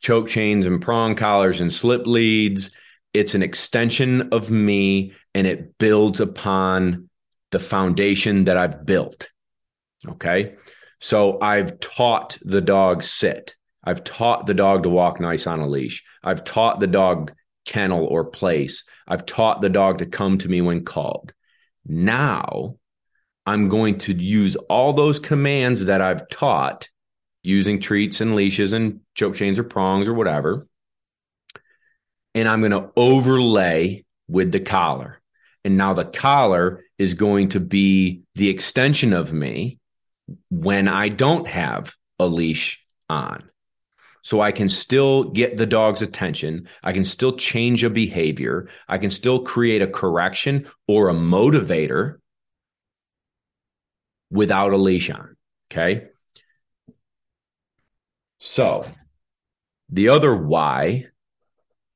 choke 0.01 0.27
chains 0.27 0.65
and 0.65 0.81
prong 0.81 1.15
collars 1.15 1.61
and 1.61 1.73
slip 1.73 2.05
leads 2.05 2.71
it's 3.15 3.33
an 3.33 3.41
extension 3.41 4.33
of 4.33 4.51
me 4.51 5.13
and 5.33 5.47
it 5.47 5.77
builds 5.77 6.19
upon 6.19 7.09
the 7.51 7.59
foundation 7.59 8.43
that 8.43 8.57
I've 8.57 8.85
built. 8.85 9.29
Okay. 10.05 10.55
So 10.99 11.39
I've 11.39 11.79
taught 11.79 12.37
the 12.41 12.59
dog 12.59 13.03
sit. 13.03 13.55
I've 13.81 14.03
taught 14.03 14.47
the 14.47 14.53
dog 14.53 14.83
to 14.83 14.89
walk 14.89 15.21
nice 15.21 15.47
on 15.47 15.61
a 15.61 15.67
leash. 15.67 16.03
I've 16.23 16.43
taught 16.43 16.81
the 16.81 16.87
dog 16.87 17.31
kennel 17.63 18.05
or 18.05 18.25
place. 18.25 18.83
I've 19.07 19.25
taught 19.25 19.61
the 19.61 19.69
dog 19.69 19.99
to 19.99 20.05
come 20.05 20.37
to 20.39 20.49
me 20.49 20.59
when 20.59 20.83
called. 20.83 21.31
Now 21.85 22.77
I'm 23.45 23.69
going 23.69 23.99
to 23.99 24.13
use 24.13 24.55
all 24.55 24.93
those 24.93 25.19
commands 25.19 25.85
that 25.85 26.01
I've 26.01 26.27
taught 26.29 26.89
using 27.43 27.79
treats 27.79 28.21
and 28.21 28.35
leashes 28.35 28.73
and 28.73 29.01
choke 29.13 29.35
chains 29.35 29.59
or 29.59 29.63
prongs 29.63 30.07
or 30.07 30.13
whatever 30.13 30.67
and 32.35 32.49
I'm 32.49 32.59
going 32.59 32.71
to 32.71 32.91
overlay 32.95 34.03
with 34.27 34.51
the 34.51 34.59
collar. 34.59 35.21
And 35.63 35.77
now 35.77 35.93
the 35.93 36.05
collar 36.05 36.83
is 36.99 37.15
going 37.15 37.49
to 37.49 37.59
be 37.59 38.23
the 38.35 38.49
extension 38.49 39.13
of 39.13 39.33
me 39.33 39.79
when 40.51 40.87
I 40.87 41.09
don't 41.09 41.47
have 41.47 41.95
a 42.19 42.27
leash 42.27 42.85
on. 43.09 43.49
So 44.25 44.41
I 44.41 44.51
can 44.51 44.69
still 44.69 45.25
get 45.25 45.55
the 45.55 45.67
dog's 45.67 46.01
attention. 46.01 46.67
I 46.81 46.93
can 46.93 47.03
still 47.03 47.37
change 47.37 47.83
a 47.83 47.91
behavior. 47.91 48.69
I 48.87 48.97
can 48.97 49.11
still 49.11 49.43
create 49.43 49.83
a 49.83 49.87
correction 49.87 50.65
or 50.87 51.09
a 51.09 51.13
motivator 51.13 52.15
without 54.31 54.73
a 54.73 54.77
leash 54.77 55.11
on. 55.11 55.37
Okay. 55.69 56.07
So 58.39 58.89
the 59.89 60.09
other 60.09 60.35
why 60.35 61.05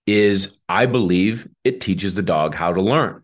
is 0.05 0.55
I 0.69 0.85
believe 0.85 1.47
it 1.63 1.81
teaches 1.81 2.13
the 2.13 2.21
dog 2.21 2.53
how 2.53 2.73
to 2.73 2.81
learn, 2.83 3.23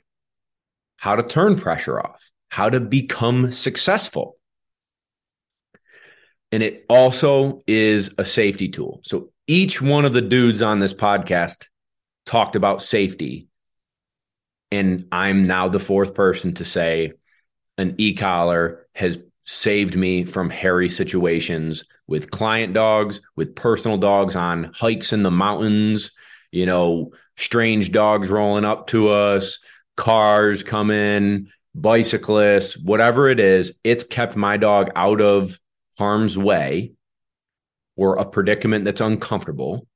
how 0.97 1.15
to 1.15 1.21
turn 1.21 1.59
pressure 1.59 1.99
off, 1.99 2.31
how 2.49 2.71
to 2.71 2.79
become 2.79 3.51
successful. 3.51 4.39
And 6.51 6.63
it 6.63 6.85
also 6.89 7.63
is 7.67 8.11
a 8.17 8.25
safety 8.25 8.69
tool. 8.69 9.01
So 9.03 9.31
each 9.47 9.81
one 9.81 10.05
of 10.05 10.13
the 10.13 10.21
dudes 10.21 10.61
on 10.61 10.79
this 10.79 10.93
podcast 10.93 11.67
talked 12.25 12.55
about 12.55 12.81
safety. 12.81 13.47
And 14.71 15.07
I'm 15.11 15.43
now 15.43 15.69
the 15.69 15.79
fourth 15.79 16.13
person 16.13 16.53
to 16.55 16.65
say 16.65 17.13
an 17.77 17.95
e 17.97 18.13
collar 18.13 18.87
has 18.93 19.17
saved 19.45 19.95
me 19.95 20.23
from 20.23 20.49
hairy 20.49 20.89
situations 20.89 21.85
with 22.07 22.31
client 22.31 22.73
dogs, 22.73 23.21
with 23.35 23.55
personal 23.55 23.97
dogs 23.97 24.35
on 24.35 24.71
hikes 24.73 25.13
in 25.13 25.23
the 25.23 25.31
mountains, 25.31 26.11
you 26.51 26.65
know, 26.65 27.11
strange 27.37 27.91
dogs 27.91 28.29
rolling 28.29 28.65
up 28.65 28.87
to 28.87 29.09
us, 29.09 29.59
cars 29.97 30.63
come 30.63 30.91
in, 30.91 31.49
bicyclists, 31.73 32.77
whatever 32.77 33.27
it 33.27 33.39
is, 33.39 33.73
it's 33.83 34.03
kept 34.03 34.35
my 34.35 34.57
dog 34.57 34.89
out 34.95 35.21
of 35.21 35.59
harm's 35.97 36.37
way 36.37 36.93
or 37.95 38.17
a 38.17 38.25
predicament 38.25 38.85
that's 38.85 39.01
uncomfortable 39.01 39.87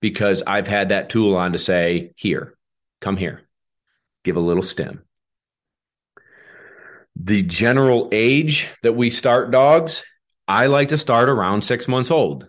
because 0.00 0.42
I've 0.46 0.66
had 0.66 0.90
that 0.90 1.10
tool 1.10 1.36
on 1.36 1.52
to 1.52 1.58
say, 1.58 2.12
here, 2.16 2.56
come 3.00 3.16
here, 3.16 3.42
give 4.24 4.36
a 4.36 4.40
little 4.40 4.62
stim. 4.62 5.02
The 7.16 7.42
general 7.42 8.08
age 8.12 8.68
that 8.82 8.94
we 8.94 9.10
start 9.10 9.50
dogs, 9.50 10.04
I 10.48 10.66
like 10.66 10.88
to 10.88 10.98
start 10.98 11.28
around 11.28 11.62
six 11.62 11.86
months 11.86 12.10
old 12.10 12.48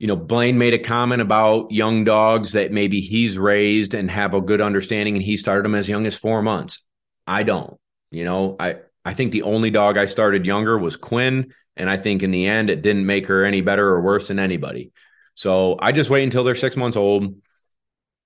you 0.00 0.06
know, 0.06 0.16
Blaine 0.16 0.56
made 0.56 0.72
a 0.72 0.78
comment 0.78 1.20
about 1.20 1.70
young 1.70 2.04
dogs 2.04 2.52
that 2.52 2.72
maybe 2.72 3.02
he's 3.02 3.36
raised 3.36 3.92
and 3.92 4.10
have 4.10 4.32
a 4.32 4.40
good 4.40 4.62
understanding 4.62 5.14
and 5.14 5.22
he 5.22 5.36
started 5.36 5.66
them 5.66 5.74
as 5.74 5.90
young 5.90 6.06
as 6.06 6.16
four 6.16 6.40
months. 6.40 6.82
I 7.26 7.42
don't. 7.42 7.78
You 8.10 8.24
know, 8.24 8.56
I, 8.58 8.76
I 9.04 9.12
think 9.12 9.30
the 9.30 9.42
only 9.42 9.70
dog 9.70 9.98
I 9.98 10.06
started 10.06 10.46
younger 10.46 10.78
was 10.78 10.96
Quinn. 10.96 11.52
And 11.76 11.88
I 11.88 11.96
think 11.96 12.22
in 12.22 12.30
the 12.30 12.46
end, 12.46 12.70
it 12.70 12.82
didn't 12.82 13.06
make 13.06 13.26
her 13.26 13.44
any 13.44 13.60
better 13.60 13.88
or 13.88 14.00
worse 14.02 14.28
than 14.28 14.38
anybody. 14.38 14.92
So 15.34 15.78
I 15.80 15.92
just 15.92 16.10
wait 16.10 16.24
until 16.24 16.44
they're 16.44 16.54
six 16.54 16.76
months 16.76 16.96
old. 16.96 17.34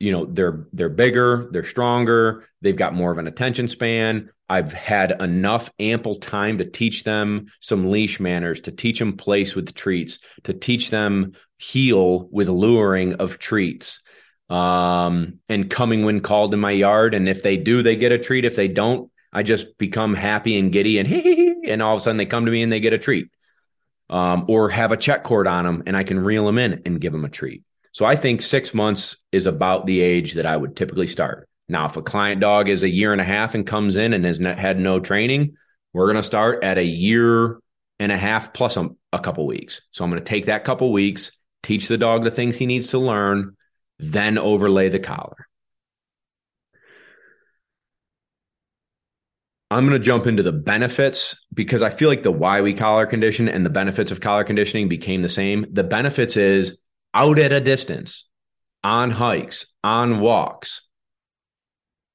You 0.00 0.12
know, 0.12 0.26
they're 0.26 0.66
they're 0.72 0.88
bigger, 0.88 1.48
they're 1.52 1.64
stronger, 1.64 2.44
they've 2.60 2.76
got 2.76 2.94
more 2.94 3.12
of 3.12 3.18
an 3.18 3.28
attention 3.28 3.68
span. 3.68 4.30
I've 4.48 4.72
had 4.72 5.22
enough 5.22 5.70
ample 5.78 6.16
time 6.16 6.58
to 6.58 6.64
teach 6.64 7.04
them 7.04 7.46
some 7.60 7.90
leash 7.90 8.20
manners, 8.20 8.60
to 8.62 8.72
teach 8.72 8.98
them 8.98 9.16
place 9.16 9.54
with 9.54 9.74
treats, 9.74 10.18
to 10.44 10.52
teach 10.52 10.90
them 10.90 11.32
heel 11.56 12.28
with 12.30 12.48
luring 12.48 13.14
of 13.14 13.38
treats 13.38 14.00
um, 14.50 15.38
and 15.48 15.70
coming 15.70 16.04
when 16.04 16.20
called 16.20 16.52
in 16.52 16.60
my 16.60 16.72
yard. 16.72 17.14
And 17.14 17.28
if 17.28 17.42
they 17.42 17.56
do, 17.56 17.82
they 17.82 17.96
get 17.96 18.12
a 18.12 18.18
treat. 18.18 18.44
If 18.44 18.56
they 18.56 18.68
don't, 18.68 19.10
I 19.32 19.42
just 19.42 19.78
become 19.78 20.14
happy 20.14 20.58
and 20.58 20.72
giddy 20.72 20.98
and 20.98 21.08
and 21.68 21.82
all 21.82 21.94
of 21.94 22.00
a 22.00 22.04
sudden 22.04 22.16
they 22.16 22.26
come 22.26 22.46
to 22.46 22.52
me 22.52 22.62
and 22.62 22.72
they 22.72 22.80
get 22.80 22.92
a 22.92 22.98
treat. 22.98 23.28
Um, 24.10 24.44
or 24.48 24.68
have 24.68 24.92
a 24.92 24.98
check 24.98 25.24
cord 25.24 25.46
on 25.46 25.64
them 25.64 25.82
and 25.86 25.96
I 25.96 26.04
can 26.04 26.20
reel 26.20 26.44
them 26.44 26.58
in 26.58 26.82
and 26.84 27.00
give 27.00 27.12
them 27.12 27.24
a 27.24 27.30
treat. 27.30 27.62
So 27.92 28.04
I 28.04 28.16
think 28.16 28.42
six 28.42 28.74
months 28.74 29.16
is 29.32 29.46
about 29.46 29.86
the 29.86 30.02
age 30.02 30.34
that 30.34 30.44
I 30.44 30.56
would 30.56 30.76
typically 30.76 31.06
start. 31.06 31.48
Now, 31.70 31.86
if 31.86 31.96
a 31.96 32.02
client 32.02 32.40
dog 32.40 32.68
is 32.68 32.82
a 32.82 32.88
year 32.88 33.12
and 33.12 33.20
a 33.20 33.24
half 33.24 33.54
and 33.54 33.66
comes 33.66 33.96
in 33.96 34.12
and 34.12 34.24
has 34.26 34.38
had 34.38 34.78
no 34.78 35.00
training, 35.00 35.56
we're 35.94 36.04
going 36.04 36.16
to 36.16 36.22
start 36.22 36.62
at 36.62 36.76
a 36.76 36.84
year 36.84 37.58
and 37.98 38.12
a 38.12 38.18
half 38.18 38.52
plus 38.52 38.76
a, 38.76 38.90
a 39.12 39.20
couple 39.20 39.46
weeks. 39.46 39.80
So 39.92 40.04
I'm 40.04 40.10
going 40.10 40.22
to 40.22 40.28
take 40.28 40.46
that 40.46 40.64
couple 40.64 40.92
weeks 40.92 41.32
teach 41.64 41.88
the 41.88 41.98
dog 41.98 42.22
the 42.22 42.30
things 42.30 42.56
he 42.56 42.66
needs 42.66 42.88
to 42.88 42.98
learn, 42.98 43.56
then 43.98 44.38
overlay 44.38 44.88
the 44.88 45.00
collar. 45.00 45.48
I'm 49.74 49.88
going 49.88 50.00
to 50.00 50.06
jump 50.06 50.28
into 50.28 50.44
the 50.44 50.52
benefits 50.52 51.44
because 51.52 51.82
I 51.82 51.90
feel 51.90 52.08
like 52.08 52.22
the 52.22 52.30
why 52.30 52.60
we 52.60 52.74
collar 52.74 53.06
condition 53.06 53.48
and 53.48 53.66
the 53.66 53.70
benefits 53.70 54.12
of 54.12 54.20
collar 54.20 54.44
conditioning 54.44 54.88
became 54.88 55.20
the 55.22 55.28
same. 55.28 55.66
The 55.68 55.82
benefits 55.82 56.36
is 56.36 56.78
out 57.12 57.40
at 57.40 57.50
a 57.50 57.60
distance, 57.60 58.24
on 58.84 59.10
hikes, 59.10 59.66
on 59.82 60.20
walks, 60.20 60.82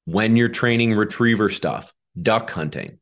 when 0.06 0.36
you're 0.36 0.48
training 0.48 0.94
retriever 0.94 1.50
stuff, 1.50 1.92
duck 2.20 2.48
hunting, 2.50 2.98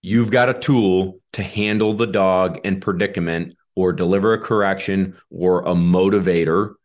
you've 0.00 0.30
got 0.30 0.48
a 0.48 0.54
tool 0.54 1.20
to 1.34 1.42
handle 1.42 1.92
the 1.92 2.06
dog 2.06 2.58
and 2.64 2.80
predicament 2.80 3.56
or 3.74 3.92
deliver 3.92 4.32
a 4.32 4.40
correction 4.40 5.18
or 5.30 5.60
a 5.60 5.74
motivator 5.74 6.76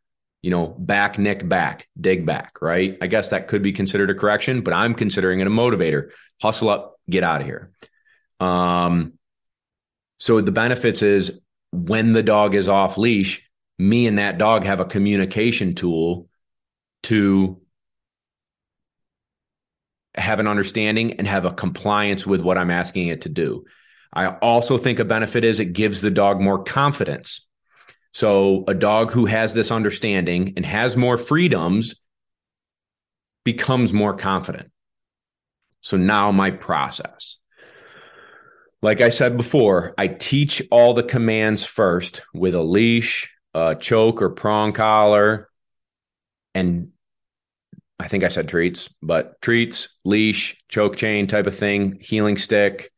you 0.42 0.50
know, 0.50 0.68
back, 0.68 1.20
nick, 1.20 1.48
back, 1.48 1.88
dig 2.00 2.26
back, 2.26 2.62
right? 2.62 2.98
I 3.02 3.08
guess 3.08 3.30
that 3.30 3.48
could 3.48 3.62
be 3.62 3.74
considered 3.74 4.10
a 4.10 4.16
correction, 4.16 4.62
but 4.62 4.74
I'm 4.74 4.96
considering 4.96 5.40
it 5.40 5.48
a 5.48 5.52
motivator. 5.52 6.12
Hustle 6.42 6.70
up, 6.70 6.96
get 7.10 7.24
out 7.24 7.42
of 7.42 7.48
here. 7.48 7.72
Um, 8.40 9.14
so 10.20 10.42
the 10.42 10.52
benefits 10.52 11.02
is 11.04 11.40
when 11.72 12.14
the 12.14 12.24
dog 12.24 12.56
is 12.56 12.68
off 12.68 12.98
leash, 12.98 13.48
me 13.78 14.08
and 14.08 14.18
that 14.20 14.38
dog 14.38 14.66
have 14.66 14.80
a 14.80 14.86
communication 14.86 15.76
tool 15.76 16.28
to 17.04 17.62
have 20.16 20.40
an 20.40 20.48
understanding 20.48 21.14
and 21.14 21.28
have 21.28 21.46
a 21.46 21.54
compliance 21.54 22.26
with 22.26 22.42
what 22.42 22.58
I'm 22.58 22.72
asking 22.72 23.08
it 23.08 23.22
to 23.22 23.30
do. 23.30 23.66
I 24.14 24.28
also 24.28 24.78
think 24.78 25.00
a 25.00 25.06
benefit 25.06 25.44
is 25.44 25.60
it 25.60 25.74
gives 25.74 26.02
the 26.02 26.12
dog 26.12 26.42
more 26.42 26.64
confidence 26.64 27.46
so 28.14 28.64
a 28.68 28.74
dog 28.74 29.12
who 29.12 29.26
has 29.26 29.54
this 29.54 29.72
understanding 29.72 30.54
and 30.56 30.66
has 30.66 30.98
more 30.98 31.18
freedoms 31.18 31.96
becomes 33.44 33.94
more 33.94 34.14
confident. 34.14 34.72
So 35.82 35.98
now 35.98 36.32
my 36.32 36.52
process. 36.52 37.38
Like 38.82 39.02
I 39.02 39.10
said 39.10 39.38
before, 39.38 39.94
I 39.98 40.08
teach 40.08 40.62
all 40.72 40.94
the 40.94 41.04
commands 41.04 41.64
first 41.64 42.24
with 42.34 42.56
a 42.56 42.62
leash, 42.62 43.32
a 43.54 43.76
choke 43.76 44.22
or 44.22 44.32
prong 44.32 44.74
collar, 44.74 45.50
and 46.54 46.90
I 48.00 48.08
think 48.08 48.24
I 48.24 48.30
said 48.30 48.50
treats, 48.50 48.90
but 49.04 49.40
treats, 49.42 49.90
leash, 50.04 50.58
choke 50.68 50.96
chain 50.96 51.28
type 51.28 51.46
of 51.46 51.56
thing, 51.56 52.00
heeling 52.02 52.38
stick. 52.38 52.92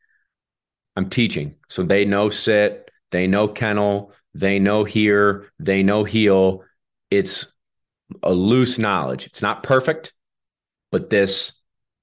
I'm 0.95 1.09
teaching. 1.09 1.55
So 1.67 1.83
they 1.83 2.05
know 2.05 2.29
sit, 2.29 2.89
they 3.11 3.27
know 3.27 3.49
kennel, 3.49 4.13
they 4.33 4.59
know 4.59 4.83
here, 4.83 5.51
they 5.59 5.83
know 5.83 6.03
heel. 6.03 6.63
It's 7.11 7.47
a 8.21 8.33
loose 8.33 8.77
knowledge. 8.77 9.27
It's 9.27 9.41
not 9.41 9.63
perfect, 9.63 10.13
but 10.91 11.09
this, 11.09 11.53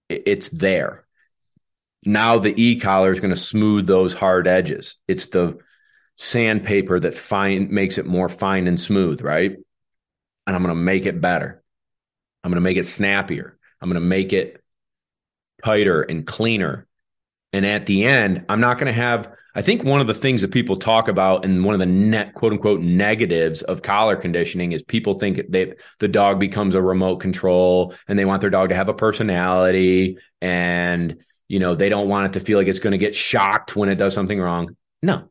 it's 0.08 0.48
there. 0.48 1.06
Now 2.04 2.38
the 2.38 2.54
e 2.60 2.80
collar 2.80 3.12
is 3.12 3.20
going 3.20 3.34
to 3.34 3.40
smooth 3.40 3.86
those 3.86 4.14
hard 4.14 4.46
edges. 4.46 4.96
It's 5.06 5.26
the 5.26 5.58
sandpaper 6.16 7.00
that 7.00 7.16
fine 7.16 7.72
makes 7.72 7.98
it 7.98 8.06
more 8.06 8.28
fine 8.28 8.66
and 8.66 8.78
smooth, 8.78 9.20
right? 9.20 9.56
And 10.46 10.56
I'm 10.56 10.62
going 10.62 10.74
to 10.74 10.80
make 10.80 11.06
it 11.06 11.20
better. 11.20 11.62
I'm 12.42 12.50
going 12.50 12.56
to 12.56 12.62
make 12.62 12.76
it 12.76 12.86
snappier. 12.86 13.58
I'm 13.80 13.88
going 13.88 14.00
to 14.00 14.06
make 14.06 14.32
it 14.32 14.62
tighter 15.64 16.02
and 16.02 16.26
cleaner. 16.26 16.86
And 17.52 17.66
at 17.66 17.86
the 17.86 18.04
end, 18.04 18.44
I'm 18.48 18.60
not 18.60 18.78
going 18.78 18.86
to 18.86 18.92
have 18.92 19.32
I 19.54 19.62
think 19.62 19.82
one 19.82 20.00
of 20.00 20.06
the 20.06 20.14
things 20.14 20.42
that 20.42 20.52
people 20.52 20.76
talk 20.76 21.08
about 21.08 21.44
and 21.44 21.64
one 21.64 21.74
of 21.74 21.80
the 21.80 21.86
net 21.86 22.34
quote 22.34 22.52
unquote 22.52 22.80
negatives 22.80 23.62
of 23.62 23.82
collar 23.82 24.14
conditioning 24.14 24.72
is 24.72 24.82
people 24.82 25.18
think 25.18 25.50
that 25.50 25.76
the 25.98 26.08
dog 26.08 26.38
becomes 26.38 26.74
a 26.74 26.82
remote 26.82 27.16
control 27.16 27.94
and 28.06 28.18
they 28.18 28.24
want 28.24 28.40
their 28.40 28.50
dog 28.50 28.68
to 28.68 28.76
have 28.76 28.88
a 28.88 28.94
personality 28.94 30.18
and 30.40 31.24
you 31.48 31.58
know 31.58 31.74
they 31.74 31.88
don't 31.88 32.08
want 32.08 32.26
it 32.26 32.38
to 32.38 32.44
feel 32.44 32.58
like 32.58 32.68
it's 32.68 32.78
going 32.78 32.92
to 32.92 32.98
get 32.98 33.14
shocked 33.14 33.74
when 33.74 33.88
it 33.88 33.96
does 33.96 34.14
something 34.14 34.40
wrong. 34.40 34.76
No. 35.02 35.28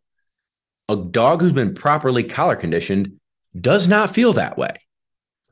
A 0.89 0.97
dog 0.97 1.41
who's 1.41 1.53
been 1.53 1.75
properly 1.75 2.23
collar 2.23 2.55
conditioned 2.55 3.19
does 3.59 3.87
not 3.87 4.13
feel 4.13 4.33
that 4.33 4.57
way. 4.57 4.81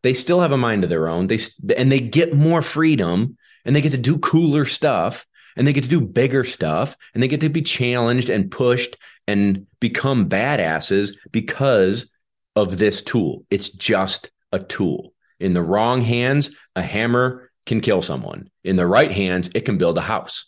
They 0.01 0.13
still 0.13 0.41
have 0.41 0.51
a 0.51 0.57
mind 0.57 0.83
of 0.83 0.89
their 0.89 1.07
own. 1.07 1.27
They 1.27 1.39
and 1.75 1.89
they 1.89 2.01
get 2.01 2.33
more 2.33 2.61
freedom 2.61 3.37
and 3.63 3.73
they 3.73 3.81
get 3.81 3.91
to 3.91 3.97
do 3.97 4.17
cooler 4.17 4.65
stuff 4.65 5.25
and 5.57 5.67
they 5.67 5.73
get 5.73 5.83
to 5.83 5.89
do 5.89 5.99
bigger 5.99 6.43
stuff 6.43 6.95
and 7.13 7.21
they 7.21 7.27
get 7.27 7.41
to 7.41 7.49
be 7.49 7.61
challenged 7.61 8.29
and 8.29 8.51
pushed 8.51 8.95
and 9.27 9.67
become 9.79 10.29
badasses 10.29 11.15
because 11.31 12.07
of 12.55 12.77
this 12.77 13.01
tool. 13.01 13.45
It's 13.49 13.69
just 13.69 14.29
a 14.51 14.59
tool. 14.59 15.13
In 15.39 15.53
the 15.53 15.61
wrong 15.61 16.01
hands, 16.01 16.51
a 16.75 16.81
hammer 16.81 17.51
can 17.65 17.81
kill 17.81 18.01
someone. 18.01 18.49
In 18.63 18.75
the 18.75 18.87
right 18.87 19.11
hands, 19.11 19.49
it 19.53 19.65
can 19.65 19.77
build 19.77 19.97
a 19.97 20.01
house. 20.01 20.45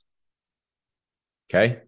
Okay. 1.49 1.79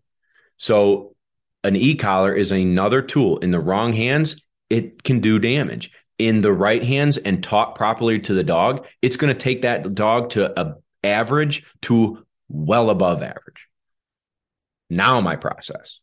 So 0.57 1.15
an 1.64 1.76
e 1.76 1.95
collar 1.95 2.34
is 2.34 2.52
another 2.52 3.02
tool. 3.02 3.38
In 3.39 3.52
the 3.52 3.60
wrong 3.60 3.93
hands, 3.93 4.43
it 4.69 5.03
can 5.03 5.19
do 5.19 5.39
damage. 5.39 5.91
In 6.18 6.41
the 6.41 6.53
right 6.53 6.84
hands 6.84 7.18
and 7.18 7.43
taught 7.43 7.76
properly 7.76 8.19
to 8.19 8.34
the 8.34 8.43
dog, 8.43 8.85
it's 9.02 9.18
going 9.18 9.34
to 9.34 9.39
take 9.39 9.61
that 9.64 9.93
dog 9.95 10.31
to 10.31 10.60
a 10.60 10.76
average 11.03 11.65
to 11.81 12.23
well 12.52 12.90
above 12.90 13.23
average. 13.23 13.68
Now, 14.90 15.22
my 15.22 15.38
process. 15.38 15.99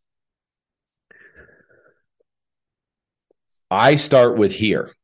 I 3.70 3.97
start 3.97 4.39
with 4.39 4.53
here. 4.53 4.95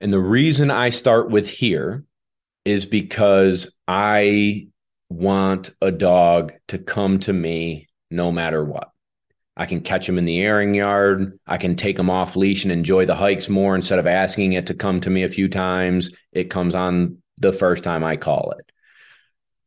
And 0.00 0.12
the 0.12 0.18
reason 0.18 0.70
I 0.70 0.88
start 0.88 1.30
with 1.30 1.46
here 1.46 2.04
is 2.64 2.86
because 2.86 3.70
I 3.86 4.68
want 5.10 5.70
a 5.82 5.90
dog 5.90 6.54
to 6.68 6.78
come 6.78 7.18
to 7.20 7.32
me 7.32 7.88
no 8.10 8.32
matter 8.32 8.64
what. 8.64 8.90
I 9.54 9.66
can 9.66 9.82
catch 9.82 10.08
him 10.08 10.16
in 10.16 10.24
the 10.24 10.40
airing 10.40 10.72
yard. 10.72 11.38
I 11.46 11.58
can 11.58 11.76
take 11.76 11.98
him 11.98 12.08
off 12.08 12.36
leash 12.36 12.64
and 12.64 12.72
enjoy 12.72 13.04
the 13.04 13.14
hikes 13.14 13.50
more 13.50 13.74
instead 13.74 13.98
of 13.98 14.06
asking 14.06 14.54
it 14.54 14.68
to 14.68 14.74
come 14.74 15.02
to 15.02 15.10
me 15.10 15.24
a 15.24 15.28
few 15.28 15.48
times. 15.48 16.10
It 16.32 16.48
comes 16.48 16.74
on 16.74 17.18
the 17.36 17.52
first 17.52 17.84
time 17.84 18.02
I 18.02 18.16
call 18.16 18.54
it 18.58 18.71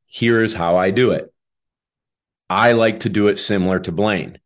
here's 0.07 0.53
how 0.53 0.77
I 0.77 0.91
do 0.91 1.11
it. 1.11 1.33
I 2.49 2.73
like 2.73 3.01
to 3.01 3.09
do 3.09 3.27
it 3.27 3.39
similar 3.39 3.79
to 3.79 3.91
Blaine. 3.91 4.39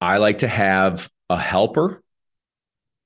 I 0.00 0.16
like 0.16 0.38
to 0.38 0.48
have 0.48 1.08
a 1.28 1.38
helper 1.38 2.02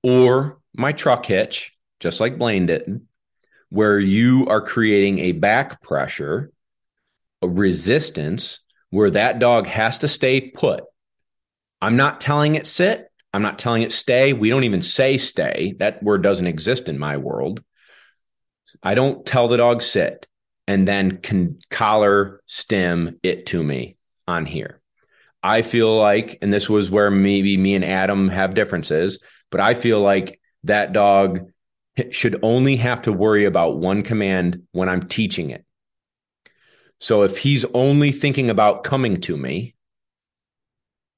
or 0.03 0.59
my 0.75 0.93
truck 0.93 1.27
hitch, 1.27 1.73
just 2.01 2.21
like 2.21 2.39
Blaine 2.39 2.67
did, 2.67 3.07
where 3.69 3.99
you 3.99 4.47
are 4.49 4.61
creating 4.61 5.19
a 5.19 5.33
back 5.33 5.83
pressure, 5.83 6.51
a 7.43 7.49
resistance 7.49 8.61
where 8.91 9.11
that 9.11 9.39
dog 9.39 9.67
has 9.67 9.99
to 9.99 10.09
stay 10.09 10.41
put. 10.41 10.85
I'm 11.83 11.97
not 11.97 12.21
telling 12.21 12.55
it 12.55 12.67
sit. 12.67 13.11
I'm 13.33 13.43
not 13.43 13.59
telling 13.59 13.83
it 13.83 13.93
stay. 13.93 14.33
We 14.33 14.49
don't 14.49 14.65
even 14.65 14.83
say 14.83 15.17
stay. 15.17 15.75
That 15.79 16.03
word 16.03 16.23
doesn't 16.23 16.47
exist 16.47 16.89
in 16.89 16.99
my 16.99 17.17
world. 17.17 17.63
I 18.83 18.95
don't 18.95 19.27
tell 19.27 19.49
the 19.49 19.57
dog 19.57 19.83
sit 19.83 20.27
and 20.67 20.89
then 20.89 21.19
can 21.19 21.59
collar 21.71 22.41
stim 22.47 23.19
it 23.23 23.47
to 23.47 23.63
me 23.63 23.97
on 24.27 24.47
here. 24.47 24.81
I 25.43 25.63
feel 25.63 25.95
like, 25.97 26.39
and 26.41 26.53
this 26.53 26.69
was 26.69 26.91
where 26.91 27.11
maybe 27.11 27.57
me 27.57 27.75
and 27.75 27.85
Adam 27.85 28.29
have 28.29 28.55
differences, 28.55 29.19
but 29.51 29.61
I 29.61 29.75
feel 29.75 30.01
like 30.01 30.41
that 30.65 30.93
dog 30.95 31.51
should 32.11 32.41
only 32.43 32.77
have 32.77 33.03
to 33.03 33.13
worry 33.13 33.45
about 33.45 33.77
one 33.77 34.03
command 34.03 34.63
when 34.73 34.89
I'm 34.89 35.07
teaching 35.07 35.51
it. 35.51 35.65
So 36.99 37.23
if 37.23 37.37
he's 37.37 37.67
only 37.75 38.11
thinking 38.13 38.49
about 38.49 38.85
coming 38.85 39.21
to 39.23 39.37
me, 39.37 39.75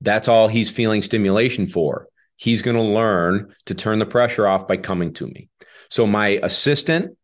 that's 0.01 0.29
all 0.29 0.49
he's 0.49 0.71
feeling 0.71 1.03
stimulation 1.03 1.69
for. 1.69 2.09
He's 2.37 2.63
going 2.63 2.77
to 2.77 2.83
learn 2.83 3.55
to 3.67 3.75
turn 3.75 3.99
the 4.01 4.07
pressure 4.07 4.47
off 4.47 4.69
by 4.69 4.77
coming 4.77 5.15
to 5.15 5.27
me. 5.27 5.49
So 5.89 6.07
my 6.07 6.41
assistant 6.43 7.16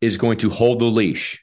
is 0.00 0.16
going 0.18 0.38
to 0.38 0.50
hold 0.50 0.78
the 0.78 0.86
leash. 0.86 1.42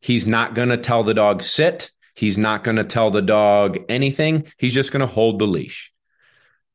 He's 0.00 0.26
not 0.26 0.54
going 0.54 0.68
to 0.68 0.76
tell 0.76 1.04
the 1.04 1.14
dog 1.14 1.42
sit. 1.42 1.90
He's 2.14 2.38
not 2.38 2.62
going 2.62 2.76
to 2.76 2.84
tell 2.84 3.10
the 3.10 3.22
dog 3.22 3.78
anything. 3.88 4.46
He's 4.58 4.74
just 4.74 4.92
going 4.92 5.00
to 5.00 5.12
hold 5.12 5.38
the 5.38 5.46
leash. 5.46 5.92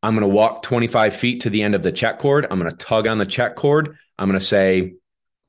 I'm 0.02 0.16
going 0.16 0.28
to 0.28 0.36
walk 0.36 0.64
25 0.64 1.16
feet 1.16 1.42
to 1.42 1.50
the 1.50 1.64
end 1.64 1.76
of 1.76 1.84
the 1.84 1.92
check 1.92 2.20
cord. 2.20 2.48
I'm 2.50 2.60
going 2.60 2.72
to 2.72 2.78
tug 2.78 3.08
on 3.08 3.18
the 3.18 3.26
check 3.26 3.56
cord. 3.56 3.98
I'm 4.18 4.28
going 4.30 4.40
to 4.40 4.46
say, 4.46 4.96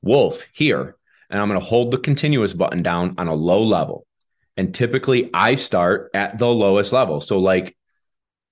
Wolf, 0.01 0.45
here. 0.53 0.95
And 1.29 1.39
I'm 1.39 1.47
going 1.47 1.59
to 1.59 1.65
hold 1.65 1.91
the 1.91 1.97
continuous 1.97 2.53
button 2.53 2.83
down 2.83 3.15
on 3.17 3.27
a 3.27 3.33
low 3.33 3.63
level. 3.63 4.05
And 4.57 4.75
typically 4.75 5.29
I 5.33 5.55
start 5.55 6.11
at 6.13 6.37
the 6.37 6.47
lowest 6.47 6.91
level. 6.91 7.21
So, 7.21 7.39
like, 7.39 7.75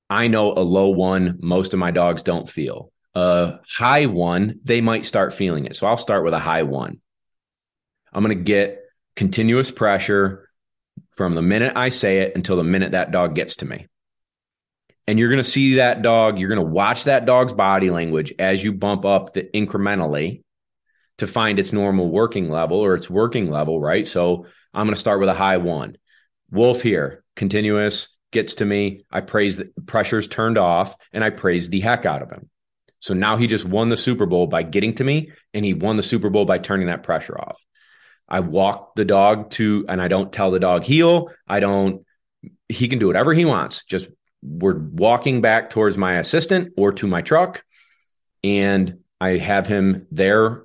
I 0.09 0.27
know 0.27 0.53
a 0.53 0.63
low 0.63 0.89
one, 0.89 1.39
most 1.41 1.73
of 1.73 1.79
my 1.79 1.91
dogs 1.91 2.23
don't 2.23 2.49
feel 2.49 2.91
a 3.15 3.59
high 3.67 4.05
one, 4.05 4.59
they 4.63 4.81
might 4.81 5.05
start 5.05 5.33
feeling 5.33 5.65
it. 5.65 5.75
So 5.75 5.87
I'll 5.87 5.97
start 5.97 6.23
with 6.23 6.33
a 6.33 6.39
high 6.39 6.63
one. 6.63 7.01
I'm 8.13 8.23
going 8.23 8.37
to 8.37 8.43
get 8.43 8.83
continuous 9.15 9.71
pressure 9.71 10.49
from 11.11 11.35
the 11.35 11.41
minute 11.41 11.73
I 11.75 11.89
say 11.89 12.19
it 12.19 12.33
until 12.35 12.57
the 12.57 12.63
minute 12.63 12.91
that 12.91 13.11
dog 13.11 13.35
gets 13.35 13.57
to 13.57 13.65
me. 13.65 13.87
And 15.07 15.17
you're 15.17 15.29
going 15.29 15.43
to 15.43 15.49
see 15.49 15.75
that 15.75 16.01
dog, 16.01 16.37
you're 16.37 16.49
going 16.49 16.65
to 16.65 16.71
watch 16.71 17.05
that 17.05 17.25
dog's 17.25 17.53
body 17.53 17.89
language 17.89 18.33
as 18.37 18.63
you 18.63 18.73
bump 18.73 19.05
up 19.05 19.33
the 19.33 19.43
incrementally 19.55 20.43
to 21.17 21.27
find 21.27 21.59
its 21.59 21.73
normal 21.73 22.09
working 22.09 22.49
level 22.49 22.79
or 22.79 22.95
its 22.95 23.09
working 23.09 23.49
level, 23.49 23.79
right? 23.79 24.07
So 24.07 24.45
I'm 24.73 24.85
going 24.85 24.95
to 24.95 24.99
start 24.99 25.19
with 25.19 25.29
a 25.29 25.33
high 25.33 25.57
one. 25.57 25.97
Wolf 26.51 26.81
here, 26.81 27.23
continuous, 27.35 28.09
gets 28.31 28.55
to 28.55 28.65
me. 28.65 29.03
I 29.11 29.21
praise 29.21 29.57
the 29.57 29.71
pressure's 29.85 30.27
turned 30.27 30.57
off 30.57 30.95
and 31.11 31.23
I 31.23 31.31
praise 31.31 31.69
the 31.69 31.79
heck 31.79 32.05
out 32.05 32.21
of 32.21 32.29
him. 32.29 32.49
So 32.99 33.13
now 33.13 33.37
he 33.37 33.47
just 33.47 33.65
won 33.65 33.89
the 33.89 33.97
Super 33.97 34.25
Bowl 34.25 34.47
by 34.47 34.63
getting 34.63 34.95
to 34.95 35.03
me 35.03 35.31
and 35.53 35.63
he 35.63 35.73
won 35.73 35.97
the 35.97 36.03
Super 36.03 36.29
Bowl 36.29 36.45
by 36.45 36.57
turning 36.57 36.87
that 36.87 37.03
pressure 37.03 37.37
off. 37.39 37.61
I 38.27 38.41
walk 38.41 38.95
the 38.95 39.05
dog 39.05 39.51
to, 39.51 39.85
and 39.89 40.01
I 40.01 40.07
don't 40.07 40.31
tell 40.31 40.51
the 40.51 40.59
dog 40.59 40.83
heel. 40.83 41.29
I 41.47 41.59
don't, 41.59 42.05
he 42.67 42.87
can 42.87 42.99
do 42.99 43.07
whatever 43.07 43.33
he 43.33 43.45
wants. 43.45 43.83
Just 43.85 44.07
we're 44.41 44.77
walking 44.77 45.41
back 45.41 45.69
towards 45.69 45.97
my 45.97 46.19
assistant 46.19 46.73
or 46.77 46.91
to 46.93 47.07
my 47.07 47.21
truck 47.21 47.63
and 48.43 48.99
I 49.19 49.37
have 49.37 49.67
him 49.67 50.07
there 50.11 50.63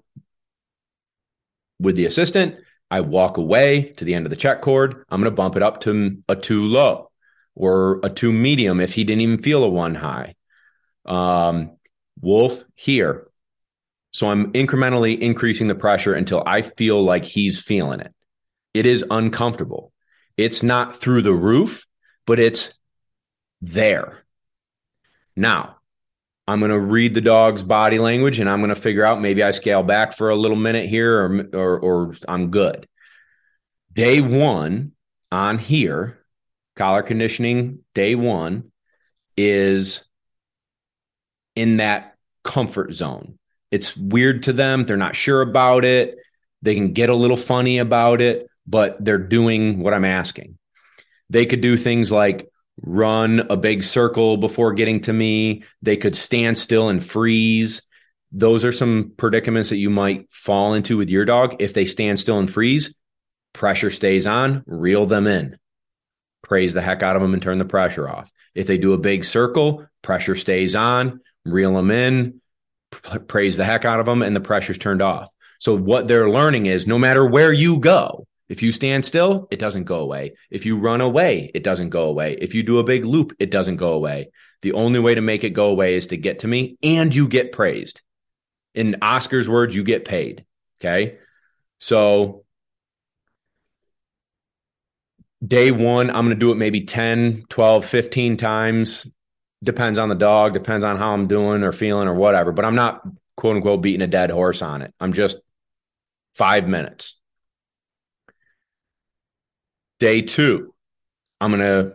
with 1.81 1.97
the 1.97 2.07
assistant. 2.07 2.57
I 2.91 3.01
walk 3.01 3.37
away 3.37 3.93
to 3.97 4.05
the 4.05 4.15
end 4.15 4.27
of 4.27 4.31
the 4.31 4.37
check 4.37 4.61
cord. 4.61 5.05
I'm 5.09 5.21
going 5.21 5.31
to 5.31 5.35
bump 5.37 5.57
it 5.57 5.63
up 5.63 5.81
to 5.81 6.23
a 6.29 6.37
two 6.37 6.65
low 6.65 7.11
or 7.55 8.01
a 8.03 8.11
two 8.11 8.33
medium 8.33 8.81
if 8.81 8.93
he 8.93 9.05
didn't 9.05 9.23
even 9.23 9.43
feel 9.43 9.65
a 9.65 9.69
one 9.69 9.95
high. 9.95 10.35
Um, 11.05 11.77
Wolf 12.21 12.65
here. 12.75 13.29
So 14.13 14.29
I'm 14.29 14.53
incrementally 14.53 15.19
increasing 15.19 15.69
the 15.69 15.75
pressure 15.75 16.15
until 16.15 16.43
I 16.47 16.63
feel 16.63 17.03
like 17.03 17.25
he's 17.25 17.61
feeling 17.61 18.01
it. 18.01 18.15
It 18.73 18.87
is 18.87 19.05
uncomfortable. 19.11 19.93
It's 20.37 20.63
not 20.63 20.97
through 20.97 21.23
the 21.23 21.33
roof, 21.33 21.87
but 22.27 22.39
it's 22.39 22.75
there. 23.61 24.25
Now, 25.37 25.77
I'm 26.47 26.61
going 26.61 26.71
to 26.71 26.79
read 26.79 27.15
the 27.15 27.21
dog's 27.21 27.63
body 27.63 27.99
language 27.99 28.39
and 28.39 28.49
I'm 28.49 28.61
going 28.61 28.69
to 28.69 28.81
figure 28.81 29.05
out 29.05 29.21
maybe 29.21 29.43
I 29.43 29.51
scale 29.53 29.83
back 29.83 30.17
for 30.17 30.31
a 30.31 30.37
little 30.37 30.57
minute 30.57 30.89
here 30.89 31.25
or, 31.25 31.49
or, 31.55 31.81
or 31.81 32.15
I'm 32.29 32.51
good. 32.51 32.87
Day 33.93 34.21
one 34.21 34.93
on 35.33 35.59
here, 35.59 36.19
collar 36.77 37.03
conditioning, 37.03 37.81
day 37.95 38.15
one 38.15 38.73
is 39.37 40.05
in 41.57 41.79
that 41.79 42.17
comfort 42.43 42.93
zone. 42.93 43.39
It's 43.71 43.97
weird 43.97 44.45
to 44.45 44.53
them. 44.53 44.85
They're 44.85 44.97
not 44.97 45.17
sure 45.17 45.41
about 45.41 45.85
it. 45.85 46.17
They 46.63 46.75
can 46.75 46.93
get 46.93 47.11
a 47.11 47.15
little 47.15 47.37
funny 47.37 47.79
about 47.79 48.21
it, 48.21 48.49
but 48.67 49.05
they're 49.05 49.19
doing 49.19 49.81
what 49.81 49.95
I'm 49.95 50.05
asking. 50.05 50.59
They 51.31 51.47
could 51.47 51.61
do 51.61 51.77
things 51.77 52.13
like 52.13 52.49
run 52.81 53.41
a 53.51 53.57
big 53.57 53.83
circle 53.83 54.37
before 54.37 54.73
getting 54.73 55.01
to 55.03 55.13
me. 55.13 55.65
They 55.83 55.97
could 55.97 56.17
stand 56.17 56.59
still 56.59 56.89
and 56.89 57.05
freeze. 57.05 57.83
Those 58.33 58.65
are 58.65 58.73
some 58.73 59.13
predicaments 59.17 59.71
that 59.71 59.77
you 59.77 59.91
might 59.91 60.29
fall 60.31 60.75
into 60.75 60.97
with 60.97 61.11
your 61.11 61.25
dog. 61.25 61.57
If 61.61 61.75
they 61.75 61.85
stand 61.85 62.19
still 62.19 62.39
and 62.39 62.51
freeze, 62.51 62.95
pressure 63.53 63.91
stays 63.91 64.27
on, 64.27 64.65
reel 64.67 65.07
them 65.07 65.27
in. 65.27 65.59
Praise 66.43 66.75
the 66.75 66.83
heck 66.83 67.03
out 67.03 67.17
of 67.17 67.23
them 67.23 67.33
and 67.33 67.43
turn 67.43 67.59
the 67.59 67.65
pressure 67.65 68.09
off. 68.09 68.31
If 68.55 68.67
they 68.67 68.79
do 68.79 68.93
a 68.93 68.99
big 68.99 69.25
circle, 69.25 69.87
pressure 70.03 70.37
stays 70.37 70.75
on, 70.75 71.21
reel 71.45 71.75
them 71.75 71.91
in, 71.91 72.41
praise 73.29 73.57
the 73.57 73.65
heck 73.65 73.85
out 73.85 74.01
of 74.01 74.07
them, 74.07 74.23
and 74.23 74.35
the 74.35 74.41
pressure's 74.41 74.79
turned 74.79 75.03
off. 75.03 75.29
So, 75.59 75.77
what 75.77 76.09
they're 76.09 76.31
learning 76.31 76.67
is 76.67 76.87
no 76.87 76.99
matter 76.99 77.25
where 77.27 77.53
you 77.53 77.79
go, 77.79 78.27
if 78.49 78.63
you 78.63 78.73
stand 78.73 79.07
still, 79.07 79.49
it 79.51 79.59
doesn't 79.59 79.85
go 79.85 80.01
away. 80.01 80.35
If 80.51 80.67
you 80.67 80.77
run 80.77 81.01
away, 81.01 81.51
it 81.55 81.63
doesn't 81.63 81.91
go 81.91 82.05
away. 82.05 82.37
If 82.41 82.55
you 82.55 82.63
do 82.63 82.79
a 82.79 82.85
big 82.85 83.05
loop, 83.05 83.33
it 83.39 83.51
doesn't 83.51 83.77
go 83.77 83.93
away. 83.95 84.31
The 84.61 84.73
only 84.73 85.01
way 85.01 85.15
to 85.15 85.21
make 85.21 85.45
it 85.45 85.51
go 85.51 85.67
away 85.67 85.95
is 85.95 86.09
to 86.09 86.17
get 86.17 86.41
to 86.41 86.49
me 86.49 86.77
and 86.83 87.15
you 87.15 87.27
get 87.29 87.53
praised. 87.53 88.03
In 88.75 88.97
Oscar's 89.01 89.49
words, 89.49 89.75
you 89.75 89.83
get 89.85 90.05
paid. 90.05 90.45
Okay. 90.81 91.19
So, 91.79 92.45
day 95.47 95.71
one, 95.71 96.11
I'm 96.11 96.27
going 96.27 96.31
to 96.31 96.35
do 96.35 96.53
it 96.53 96.57
maybe 96.57 96.83
10, 96.83 97.45
12, 97.49 97.85
15 97.85 98.37
times. 98.37 99.07
Depends 99.65 99.99
on 99.99 100.09
the 100.09 100.15
dog, 100.15 100.53
depends 100.53 100.85
on 100.85 100.99
how 100.99 101.13
I'm 101.13 101.27
doing 101.27 101.63
or 101.63 101.73
feeling 101.73 102.07
or 102.07 102.15
whatever. 102.15 102.53
But 102.53 102.65
I'm 102.65 102.75
not 102.75 103.03
quote 103.37 103.57
unquote 103.57 103.83
beating 103.83 104.03
a 104.03 104.07
dead 104.07 104.31
horse 104.31 104.63
on 104.63 104.83
it. 104.83 104.95
I'm 105.01 105.13
just 105.13 105.39
five 106.35 106.69
minutes. 106.69 107.17
Day 109.99 110.23
two, 110.23 110.75
I'm 111.41 111.51
going 111.51 111.63
to 111.63 111.95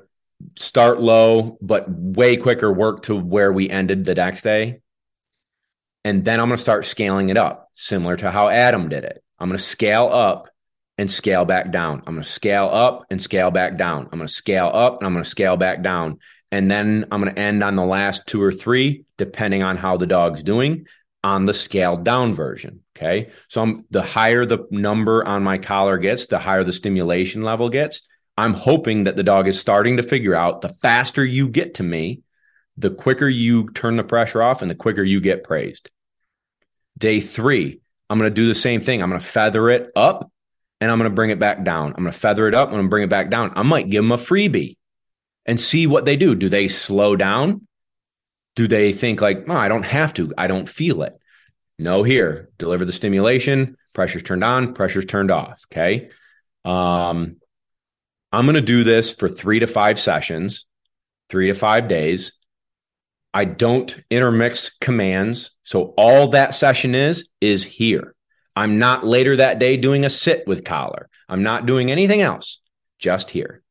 start 0.57 0.99
low, 0.99 1.57
but 1.61 1.85
way 1.89 2.37
quicker 2.37 2.71
work 2.71 3.03
to 3.03 3.15
where 3.15 3.51
we 3.51 3.69
ended 3.69 4.05
the 4.05 4.15
next 4.15 4.41
day. 4.41 4.81
And 6.05 6.23
then 6.23 6.39
I'm 6.39 6.47
going 6.47 6.57
to 6.57 6.61
start 6.61 6.85
scaling 6.85 7.29
it 7.29 7.37
up, 7.37 7.69
similar 7.75 8.15
to 8.17 8.31
how 8.31 8.49
Adam 8.49 8.89
did 8.89 9.03
it. 9.03 9.23
I'm 9.37 9.49
going 9.49 9.57
to 9.57 9.63
scale 9.63 10.09
up 10.11 10.49
and 10.97 11.09
scale 11.11 11.45
back 11.45 11.71
down. 11.71 12.03
I'm 12.07 12.15
going 12.15 12.23
to 12.23 12.29
scale 12.29 12.69
up 12.71 13.05
and 13.09 13.21
scale 13.21 13.51
back 13.51 13.77
down. 13.77 14.03
I'm 14.11 14.19
going 14.19 14.27
to 14.27 14.33
scale 14.33 14.71
up 14.73 14.99
and 14.99 15.07
I'm 15.07 15.13
going 15.13 15.23
to 15.23 15.29
scale 15.29 15.57
back 15.57 15.83
down. 15.83 16.19
And 16.51 16.69
then 16.69 17.05
I'm 17.11 17.21
going 17.21 17.33
to 17.33 17.39
end 17.39 17.63
on 17.63 17.75
the 17.75 17.85
last 17.85 18.25
two 18.25 18.41
or 18.41 18.51
three, 18.51 19.05
depending 19.17 19.63
on 19.63 19.77
how 19.77 19.97
the 19.97 20.07
dog's 20.07 20.43
doing 20.43 20.87
on 21.23 21.45
the 21.45 21.53
scaled 21.53 22.03
down 22.03 22.33
version. 22.33 22.81
Okay. 22.95 23.29
So 23.49 23.61
I'm 23.61 23.85
the 23.91 24.01
higher 24.01 24.45
the 24.45 24.67
number 24.71 25.25
on 25.25 25.43
my 25.43 25.57
collar 25.57 25.97
gets, 25.97 26.27
the 26.27 26.39
higher 26.39 26.63
the 26.63 26.73
stimulation 26.73 27.43
level 27.43 27.69
gets. 27.69 28.01
I'm 28.37 28.53
hoping 28.53 29.03
that 29.03 29.15
the 29.15 29.23
dog 29.23 29.47
is 29.47 29.59
starting 29.59 29.97
to 29.97 30.03
figure 30.03 30.33
out 30.33 30.61
the 30.61 30.69
faster 30.69 31.23
you 31.23 31.49
get 31.49 31.75
to 31.75 31.83
me, 31.83 32.21
the 32.77 32.89
quicker 32.89 33.27
you 33.27 33.69
turn 33.71 33.97
the 33.97 34.03
pressure 34.03 34.41
off 34.41 34.61
and 34.61 34.71
the 34.71 34.75
quicker 34.75 35.03
you 35.03 35.19
get 35.19 35.43
praised. 35.43 35.89
Day 36.97 37.19
three, 37.19 37.81
I'm 38.09 38.17
going 38.17 38.31
to 38.31 38.33
do 38.33 38.47
the 38.47 38.55
same 38.55 38.79
thing. 38.79 39.03
I'm 39.03 39.09
going 39.09 39.21
to 39.21 39.27
feather 39.27 39.69
it 39.69 39.91
up 39.95 40.31
and 40.79 40.89
I'm 40.89 40.97
going 40.97 41.09
to 41.09 41.15
bring 41.15 41.31
it 41.31 41.39
back 41.39 41.63
down. 41.65 41.89
I'm 41.89 42.03
going 42.03 42.13
to 42.13 42.17
feather 42.19 42.47
it 42.47 42.55
up 42.55 42.69
and 42.69 42.75
I'm 42.75 42.81
going 42.81 42.87
to 42.87 42.91
bring 42.91 43.03
it 43.03 43.09
back 43.09 43.29
down. 43.29 43.51
I 43.55 43.63
might 43.63 43.89
give 43.89 44.03
them 44.03 44.13
a 44.13 44.17
freebie 44.17 44.77
and 45.45 45.59
see 45.59 45.87
what 45.87 46.05
they 46.05 46.17
do. 46.17 46.35
Do 46.35 46.49
they 46.49 46.67
slow 46.67 47.15
down? 47.15 47.67
Do 48.55 48.67
they 48.67 48.93
think 48.93 49.21
like, 49.21 49.45
oh, 49.47 49.53
I 49.55 49.67
don't 49.67 49.85
have 49.85 50.13
to, 50.15 50.33
I 50.37 50.47
don't 50.47 50.67
feel 50.67 51.03
it? 51.03 51.17
No, 51.77 52.03
here, 52.03 52.49
deliver 52.57 52.83
the 52.83 52.91
stimulation, 52.91 53.77
pressure's 53.93 54.23
turned 54.23 54.43
on, 54.43 54.73
pressure's 54.73 55.05
turned 55.05 55.31
off. 55.31 55.63
Okay. 55.71 56.09
Um, 56.65 57.37
I'm 58.31 58.45
going 58.45 58.55
to 58.55 58.61
do 58.61 58.83
this 58.83 59.13
for 59.13 59.29
three 59.29 59.59
to 59.59 59.67
five 59.67 59.99
sessions, 59.99 60.65
three 61.29 61.47
to 61.47 61.53
five 61.53 61.87
days. 61.87 62.33
I 63.33 63.45
don't 63.45 63.95
intermix 64.09 64.71
commands. 64.81 65.51
So 65.63 65.93
all 65.97 66.29
that 66.29 66.53
session 66.53 66.95
is, 66.95 67.29
is 67.39 67.63
here. 67.63 68.15
I'm 68.55 68.77
not 68.77 69.05
later 69.05 69.37
that 69.37 69.59
day 69.59 69.77
doing 69.77 70.03
a 70.03 70.09
sit 70.09 70.45
with 70.47 70.65
collar. 70.65 71.09
I'm 71.29 71.43
not 71.43 71.65
doing 71.65 71.91
anything 71.91 72.21
else, 72.21 72.59
just 72.97 73.29
here. 73.29 73.61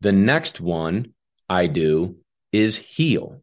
The 0.00 0.12
next 0.12 0.60
one 0.60 1.14
I 1.48 1.66
do 1.66 2.16
is 2.52 2.76
heel. 2.76 3.42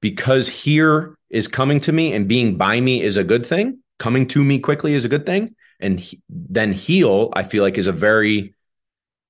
because 0.00 0.48
here 0.48 1.16
is 1.30 1.48
coming 1.48 1.80
to 1.80 1.92
me 1.92 2.12
and 2.12 2.28
being 2.28 2.56
by 2.56 2.80
me 2.80 3.02
is 3.02 3.16
a 3.16 3.24
good 3.24 3.44
thing. 3.44 3.78
Coming 3.98 4.26
to 4.28 4.42
me 4.42 4.58
quickly 4.60 4.94
is 4.94 5.04
a 5.04 5.08
good 5.08 5.26
thing. 5.26 5.54
And 5.80 5.98
he, 5.98 6.20
then 6.28 6.72
heel, 6.72 7.30
I 7.34 7.42
feel 7.42 7.62
like 7.62 7.78
is 7.78 7.86
a 7.86 7.92
very 7.92 8.54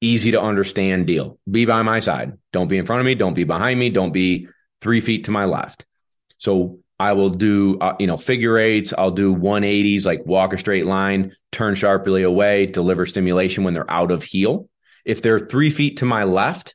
easy 0.01 0.33
to 0.33 0.41
understand 0.41 1.07
deal. 1.07 1.39
Be 1.51 1.65
by 1.65 1.83
my 1.83 2.01
side. 2.01 2.39
Don't 2.53 2.69
be 2.69 2.79
in 2.79 2.87
front 2.87 3.01
of 3.01 3.07
me. 3.07 3.15
Don't 3.15 3.35
be 3.35 3.45
behind 3.45 3.81
me. 3.81 3.91
Don't 3.91 4.13
be 4.13 4.49
three 4.81 5.01
feet 5.01 5.25
to 5.25 5.31
my 5.31 5.45
left. 5.47 5.85
So 6.39 6.81
I 7.01 7.13
will 7.13 7.31
do, 7.31 7.79
uh, 7.81 7.97
you 7.99 8.07
know, 8.07 8.17
figure 8.17 8.59
eights. 8.59 8.93
I'll 8.97 9.11
do 9.11 9.35
180s, 9.35 10.05
like 10.05 10.25
walk 10.25 10.53
a 10.53 10.59
straight 10.59 10.87
line, 10.87 11.35
turn 11.51 11.75
sharply 11.75 12.23
away, 12.23 12.67
deliver 12.67 13.07
stimulation 13.07 13.65
when 13.65 13.75
they're 13.75 13.91
out 13.91 14.11
of 14.11 14.23
heel. 14.23 14.69
If 15.05 15.23
they're 15.23 15.41
three 15.41 15.71
feet 15.71 15.99
to 15.99 16.05
my 16.05 16.25
left, 16.25 16.75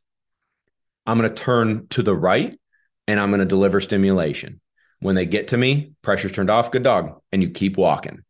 I'm 1.06 1.18
going 1.18 1.30
to 1.30 1.36
turn 1.36 1.88
to 1.90 2.04
the 2.04 2.16
right 2.16 2.60
and 3.08 3.20
I'm 3.20 3.30
going 3.30 3.40
to 3.40 3.46
deliver 3.46 3.82
stimulation. 3.82 4.62
When 5.00 5.16
they 5.16 5.26
get 5.26 5.50
to 5.50 5.58
me, 5.58 5.94
pressure's 6.02 6.32
turned 6.32 6.50
off, 6.50 6.72
good 6.72 6.84
dog, 6.84 7.22
and 7.32 7.44
you 7.44 7.50
keep 7.50 7.78
walking. 7.78 8.24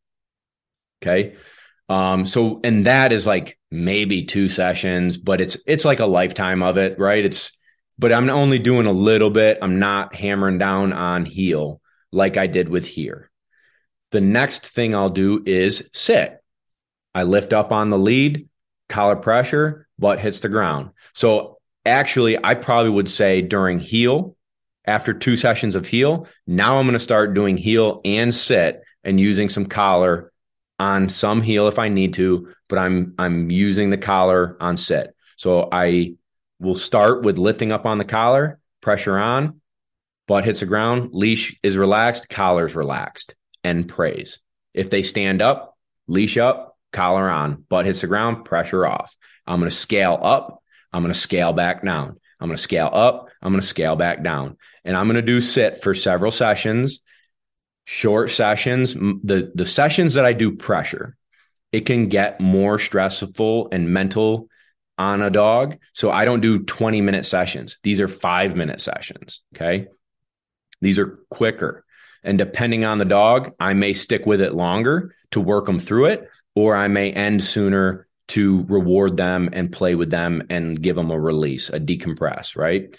Okay. 1.01 1.35
Um, 1.89 2.25
so 2.25 2.61
and 2.63 2.85
that 2.85 3.11
is 3.11 3.27
like 3.27 3.59
maybe 3.69 4.25
two 4.25 4.49
sessions, 4.49 5.17
but 5.17 5.41
it's 5.41 5.57
it's 5.67 5.85
like 5.85 5.99
a 5.99 6.05
lifetime 6.05 6.63
of 6.63 6.77
it, 6.77 6.97
right? 6.97 7.23
It's 7.23 7.51
but 7.99 8.11
I'm 8.11 8.29
only 8.29 8.57
doing 8.57 8.87
a 8.87 8.91
little 8.91 9.29
bit. 9.29 9.59
I'm 9.61 9.79
not 9.79 10.15
hammering 10.15 10.57
down 10.57 10.93
on 10.93 11.25
heel 11.25 11.81
like 12.11 12.37
I 12.37 12.47
did 12.47 12.69
with 12.69 12.85
here. 12.85 13.29
The 14.11 14.21
next 14.21 14.67
thing 14.67 14.95
I'll 14.95 15.09
do 15.09 15.43
is 15.45 15.89
sit. 15.93 16.37
I 17.13 17.23
lift 17.23 17.53
up 17.53 17.71
on 17.71 17.89
the 17.89 17.99
lead, 17.99 18.49
collar 18.89 19.15
pressure, 19.15 19.87
butt 19.97 20.19
hits 20.19 20.39
the 20.39 20.49
ground. 20.49 20.91
So 21.13 21.57
actually, 21.85 22.37
I 22.43 22.55
probably 22.55 22.91
would 22.91 23.09
say 23.09 23.41
during 23.41 23.79
heel, 23.79 24.35
after 24.85 25.13
two 25.13 25.37
sessions 25.37 25.75
of 25.75 25.85
heel, 25.85 26.27
now 26.45 26.77
I'm 26.77 26.85
going 26.85 26.93
to 26.93 26.99
start 26.99 27.33
doing 27.33 27.57
heel 27.57 28.01
and 28.03 28.33
sit 28.33 28.83
and 29.03 29.19
using 29.19 29.49
some 29.49 29.65
collar 29.65 30.31
on 30.79 31.09
some 31.09 31.41
heel 31.41 31.67
if 31.67 31.79
I 31.79 31.89
need 31.89 32.13
to, 32.15 32.53
but 32.67 32.79
I'm 32.79 33.13
I'm 33.17 33.49
using 33.49 33.89
the 33.89 33.97
collar 33.97 34.57
on 34.59 34.75
sit. 34.75 35.15
So 35.37 35.69
I 35.71 36.15
will 36.59 36.75
start 36.75 37.23
with 37.23 37.37
lifting 37.37 37.71
up 37.71 37.85
on 37.85 37.97
the 37.97 38.05
collar, 38.05 38.59
pressure 38.81 39.17
on, 39.17 39.61
butt 40.27 40.45
hits 40.45 40.61
the 40.61 40.65
ground, 40.65 41.09
leash 41.13 41.57
is 41.63 41.77
relaxed, 41.77 42.29
collar's 42.29 42.75
relaxed, 42.75 43.35
and 43.63 43.87
praise. 43.87 44.39
If 44.73 44.89
they 44.89 45.03
stand 45.03 45.41
up, 45.41 45.77
leash 46.07 46.37
up, 46.37 46.72
collar 46.93 47.29
on, 47.29 47.65
butt 47.67 47.85
hits 47.85 48.01
the 48.01 48.07
ground, 48.07 48.45
pressure 48.45 48.85
off. 48.85 49.15
I'm 49.45 49.59
going 49.59 49.69
to 49.69 49.75
scale 49.75 50.17
up. 50.21 50.63
I'm 50.93 51.03
going 51.03 51.13
to 51.13 51.19
scale 51.19 51.51
back 51.51 51.83
down. 51.83 52.19
I'm 52.39 52.47
going 52.47 52.57
to 52.57 52.63
scale 52.63 52.89
up. 52.91 53.29
I'm 53.41 53.51
going 53.51 53.61
to 53.61 53.67
scale 53.67 53.95
back 53.95 54.23
down. 54.23 54.57
And 54.85 54.95
I'm 54.95 55.07
going 55.07 55.15
to 55.15 55.21
do 55.21 55.41
sit 55.41 55.81
for 55.81 55.93
several 55.93 56.31
sessions, 56.31 56.99
short 57.85 58.31
sessions. 58.31 58.93
The, 58.93 59.51
the 59.53 59.65
sessions 59.65 60.13
that 60.13 60.25
I 60.25 60.33
do 60.33 60.55
pressure, 60.55 61.17
it 61.71 61.81
can 61.81 62.09
get 62.09 62.39
more 62.39 62.79
stressful 62.79 63.69
and 63.71 63.91
mental 63.91 64.47
on 64.97 65.21
a 65.21 65.29
dog. 65.29 65.77
So 65.93 66.11
I 66.11 66.25
don't 66.25 66.41
do 66.41 66.59
20 66.59 67.01
minute 67.01 67.25
sessions. 67.25 67.79
These 67.83 67.99
are 67.99 68.07
five 68.07 68.55
minute 68.55 68.81
sessions. 68.81 69.41
Okay. 69.55 69.87
These 70.81 70.99
are 70.99 71.19
quicker. 71.29 71.85
And 72.23 72.37
depending 72.37 72.85
on 72.85 72.99
the 72.99 73.05
dog, 73.05 73.53
I 73.59 73.73
may 73.73 73.93
stick 73.93 74.25
with 74.25 74.41
it 74.41 74.53
longer 74.53 75.15
to 75.31 75.41
work 75.41 75.65
them 75.65 75.79
through 75.79 76.05
it, 76.05 76.29
or 76.55 76.75
I 76.75 76.87
may 76.87 77.11
end 77.11 77.43
sooner 77.43 78.07
to 78.29 78.63
reward 78.63 79.17
them 79.17 79.49
and 79.53 79.71
play 79.71 79.95
with 79.95 80.09
them 80.09 80.43
and 80.49 80.81
give 80.81 80.95
them 80.95 81.11
a 81.11 81.19
release, 81.19 81.69
a 81.69 81.79
decompress, 81.79 82.55
right? 82.55 82.95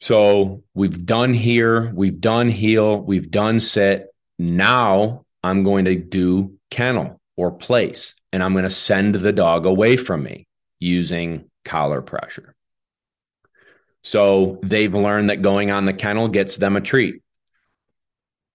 So 0.00 0.62
we've 0.74 1.04
done 1.04 1.34
here, 1.34 1.92
we've 1.94 2.20
done 2.20 2.50
heel, 2.50 3.00
we've 3.00 3.30
done 3.30 3.60
sit. 3.60 4.08
Now 4.38 5.24
I'm 5.42 5.62
going 5.62 5.86
to 5.86 5.94
do 5.94 6.58
kennel 6.70 7.20
or 7.36 7.52
place, 7.52 8.14
and 8.32 8.42
I'm 8.42 8.52
going 8.52 8.64
to 8.64 8.70
send 8.70 9.14
the 9.14 9.32
dog 9.32 9.66
away 9.66 9.96
from 9.96 10.22
me 10.22 10.46
using 10.78 11.50
collar 11.64 12.02
pressure. 12.02 12.54
So 14.02 14.58
they've 14.62 14.92
learned 14.92 15.30
that 15.30 15.42
going 15.42 15.70
on 15.70 15.86
the 15.86 15.94
kennel 15.94 16.28
gets 16.28 16.58
them 16.58 16.76
a 16.76 16.80
treat. 16.80 17.22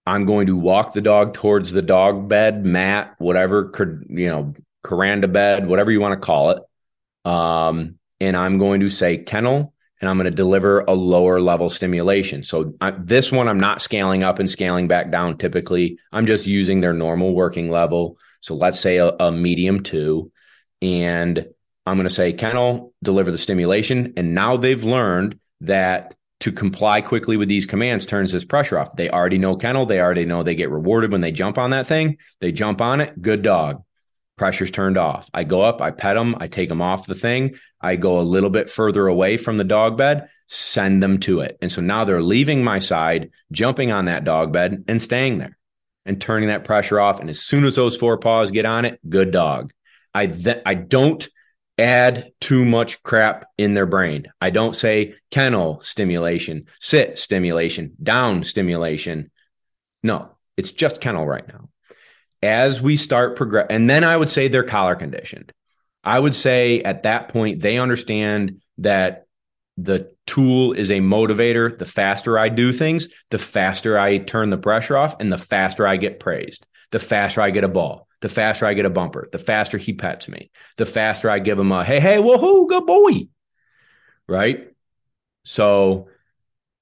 I'm 0.10 0.26
going 0.26 0.48
to 0.48 0.56
walk 0.56 0.94
the 0.94 1.02
dog 1.02 1.36
towards 1.36 1.72
the 1.72 1.84
dog 1.84 2.28
bed, 2.28 2.66
mat, 2.66 3.14
whatever, 3.20 3.72
you 4.10 4.28
know, 4.28 4.56
Kuranda 4.84 5.32
bed, 5.32 5.68
whatever 5.68 5.92
you 5.92 6.02
want 6.02 6.20
to 6.20 6.26
call 6.26 6.50
it. 6.50 6.64
Um, 7.30 8.00
and 8.20 8.36
I'm 8.36 8.58
going 8.58 8.80
to 8.80 8.90
say 8.90 9.18
kennel 9.18 9.72
and 10.02 10.10
I'm 10.10 10.18
going 10.18 10.26
to 10.26 10.32
deliver 10.36 10.80
a 10.80 10.94
lower 10.94 11.40
level 11.40 11.70
stimulation. 11.70 12.42
So 12.42 12.74
I, 12.82 12.90
this 12.90 13.32
one, 13.32 13.48
I'm 13.48 13.60
not 13.60 13.84
scaling 13.84 14.24
up 14.24 14.40
and 14.40 14.50
scaling 14.50 14.88
back 14.88 15.12
down 15.12 15.38
typically. 15.38 16.00
I'm 16.12 16.26
just 16.26 16.48
using 16.48 16.82
their 16.82 16.94
normal 16.94 17.36
working 17.36 17.70
level. 17.70 18.18
So 18.42 18.56
let's 18.56 18.80
say 18.80 18.98
a, 18.98 19.10
a 19.10 19.32
medium 19.32 19.84
two. 19.84 20.32
And 20.82 21.46
I'm 21.86 21.98
going 21.98 22.10
to 22.10 22.14
say 22.14 22.34
kennel, 22.34 22.94
deliver 23.04 23.30
the 23.30 23.38
stimulation. 23.38 24.14
And 24.18 24.34
now 24.34 24.58
they've 24.58 24.84
learned 24.84 25.40
that 25.62 26.16
to 26.40 26.52
comply 26.52 27.02
quickly 27.02 27.38
with 27.38 27.50
these 27.50 27.66
commands 27.66 28.06
turns 28.06 28.32
this 28.32 28.46
pressure 28.46 28.80
off. 28.80 28.96
They 28.96 29.10
already 29.10 29.38
know 29.38 29.56
kennel. 29.56 29.86
They 29.86 30.00
already 30.00 30.26
know 30.26 30.42
they 30.42 30.56
get 30.56 30.70
rewarded 30.70 31.12
when 31.12 31.22
they 31.22 31.32
jump 31.32 31.58
on 31.58 31.72
that 31.72 31.88
thing. 31.88 32.18
They 32.40 32.52
jump 32.52 32.82
on 32.82 33.02
it. 33.02 33.22
Good 33.22 33.42
dog. 33.42 33.84
Pressure's 34.38 34.72
turned 34.72 34.98
off. 34.98 35.30
I 35.34 35.44
go 35.44 35.62
up, 35.62 35.82
I 35.82 35.92
pet 35.92 36.16
them, 36.16 36.38
I 36.40 36.48
take 36.48 36.70
them 36.70 36.82
off 36.82 37.06
the 37.06 37.14
thing. 37.14 37.56
I 37.82 37.98
go 37.98 38.20
a 38.20 38.22
little 38.22 38.50
bit 38.50 38.70
further 38.70 39.08
away 39.08 39.36
from 39.36 39.58
the 39.58 39.66
dog 39.66 39.98
bed, 39.98 40.30
send 40.48 41.04
them 41.04 41.20
to 41.22 41.42
it. 41.42 41.58
And 41.62 41.70
so 41.70 41.82
now 41.82 42.06
they're 42.06 42.24
leaving 42.24 42.64
my 42.64 42.80
side, 42.80 43.32
jumping 43.52 43.92
on 43.92 44.06
that 44.06 44.24
dog 44.24 44.54
bed 44.54 44.86
and 44.88 45.02
staying 45.02 45.40
there 45.40 45.58
and 46.06 46.22
turning 46.22 46.48
that 46.48 46.64
pressure 46.64 47.02
off. 47.02 47.20
And 47.20 47.30
as 47.30 47.42
soon 47.42 47.66
as 47.66 47.76
those 47.76 47.98
four 47.98 48.18
paws 48.18 48.50
get 48.50 48.66
on 48.66 48.86
it, 48.86 49.02
good 49.10 49.32
dog. 49.32 49.74
I 50.14 50.28
th- 50.28 50.62
I 50.66 50.74
don't 50.74 51.28
add 51.80 52.32
too 52.40 52.66
much 52.66 53.02
crap 53.04 53.48
in 53.58 53.74
their 53.74 53.86
brain. 53.86 54.28
I 54.40 54.50
don't 54.50 54.76
say 54.76 55.16
kennel 55.32 55.82
stimulation, 55.82 56.66
sit 56.80 57.18
stimulation, 57.18 57.96
down 58.02 58.44
stimulation. 58.44 59.32
No, 60.04 60.38
it's 60.58 60.72
just 60.72 61.02
kennel 61.02 61.26
right 61.26 61.48
now. 61.48 61.70
As 62.42 62.82
we 62.82 62.96
start 62.96 63.36
progress, 63.36 63.68
and 63.70 63.90
then 63.90 64.04
I 64.04 64.16
would 64.16 64.30
say 64.30 64.48
they're 64.48 64.64
collar 64.64 64.96
conditioned. 64.96 65.52
I 66.04 66.18
would 66.20 66.36
say 66.36 66.82
at 66.82 67.04
that 67.04 67.30
point, 67.30 67.62
they 67.62 67.78
understand 67.78 68.62
that 68.78 69.26
the 69.76 70.12
tool 70.26 70.74
is 70.74 70.92
a 70.92 71.00
motivator. 71.00 71.78
The 71.78 71.86
faster 71.86 72.38
I 72.38 72.50
do 72.50 72.72
things, 72.72 73.10
the 73.30 73.40
faster 73.40 74.00
I 74.00 74.20
turn 74.20 74.50
the 74.50 74.58
pressure 74.58 74.98
off 74.98 75.20
and 75.20 75.32
the 75.32 75.38
faster 75.38 75.88
I 75.88 75.98
get 75.98 76.20
praised, 76.20 76.66
the 76.92 77.00
faster 77.00 77.42
I 77.42 77.50
get 77.50 77.64
a 77.64 77.70
ball 77.70 78.09
the 78.22 78.30
faster 78.30 78.66
I 78.66 78.74
get 78.74 78.86
a 78.86 78.90
bumper, 78.90 79.30
the 79.32 79.38
faster 79.38 79.78
he 79.78 79.94
pets 79.94 80.28
me, 80.28 80.52
the 80.78 80.86
faster 80.86 81.30
I 81.30 81.40
give 81.40 81.58
him 81.58 81.72
a 81.72 81.84
hey, 81.84 82.00
hey, 82.00 82.18
woohoo, 82.18 82.68
good 82.68 82.86
boy. 82.86 83.28
Right. 84.28 84.68
So 85.44 86.10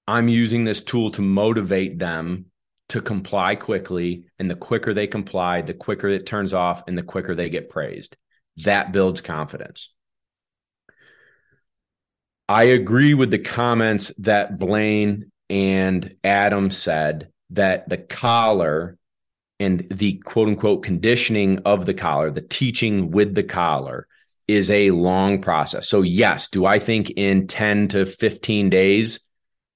I'm 0.07 0.27
using 0.27 0.63
this 0.63 0.81
tool 0.81 1.11
to 1.11 1.21
motivate 1.21 1.99
them 1.99 2.45
to 2.89 3.01
comply 3.01 3.55
quickly. 3.55 4.25
And 4.39 4.49
the 4.49 4.55
quicker 4.55 4.93
they 4.93 5.07
comply, 5.07 5.61
the 5.61 5.73
quicker 5.73 6.07
it 6.07 6.25
turns 6.25 6.53
off 6.53 6.83
and 6.87 6.97
the 6.97 7.03
quicker 7.03 7.35
they 7.35 7.49
get 7.49 7.69
praised. 7.69 8.15
That 8.63 8.91
builds 8.91 9.21
confidence. 9.21 9.89
I 12.49 12.63
agree 12.63 13.13
with 13.13 13.29
the 13.29 13.39
comments 13.39 14.11
that 14.19 14.57
Blaine 14.57 15.31
and 15.49 16.15
Adam 16.23 16.71
said 16.71 17.29
that 17.51 17.89
the 17.89 17.97
collar 17.97 18.97
and 19.59 19.87
the 19.89 20.13
quote 20.19 20.47
unquote 20.47 20.83
conditioning 20.83 21.59
of 21.65 21.85
the 21.85 21.93
collar, 21.93 22.31
the 22.31 22.41
teaching 22.41 23.11
with 23.11 23.33
the 23.35 23.43
collar 23.43 24.07
is 24.47 24.71
a 24.71 24.91
long 24.91 25.41
process. 25.41 25.89
So 25.89 26.01
yes, 26.01 26.47
do 26.47 26.65
I 26.65 26.79
think 26.79 27.11
in 27.11 27.47
10 27.47 27.89
to 27.89 28.05
15 28.05 28.69
days 28.69 29.19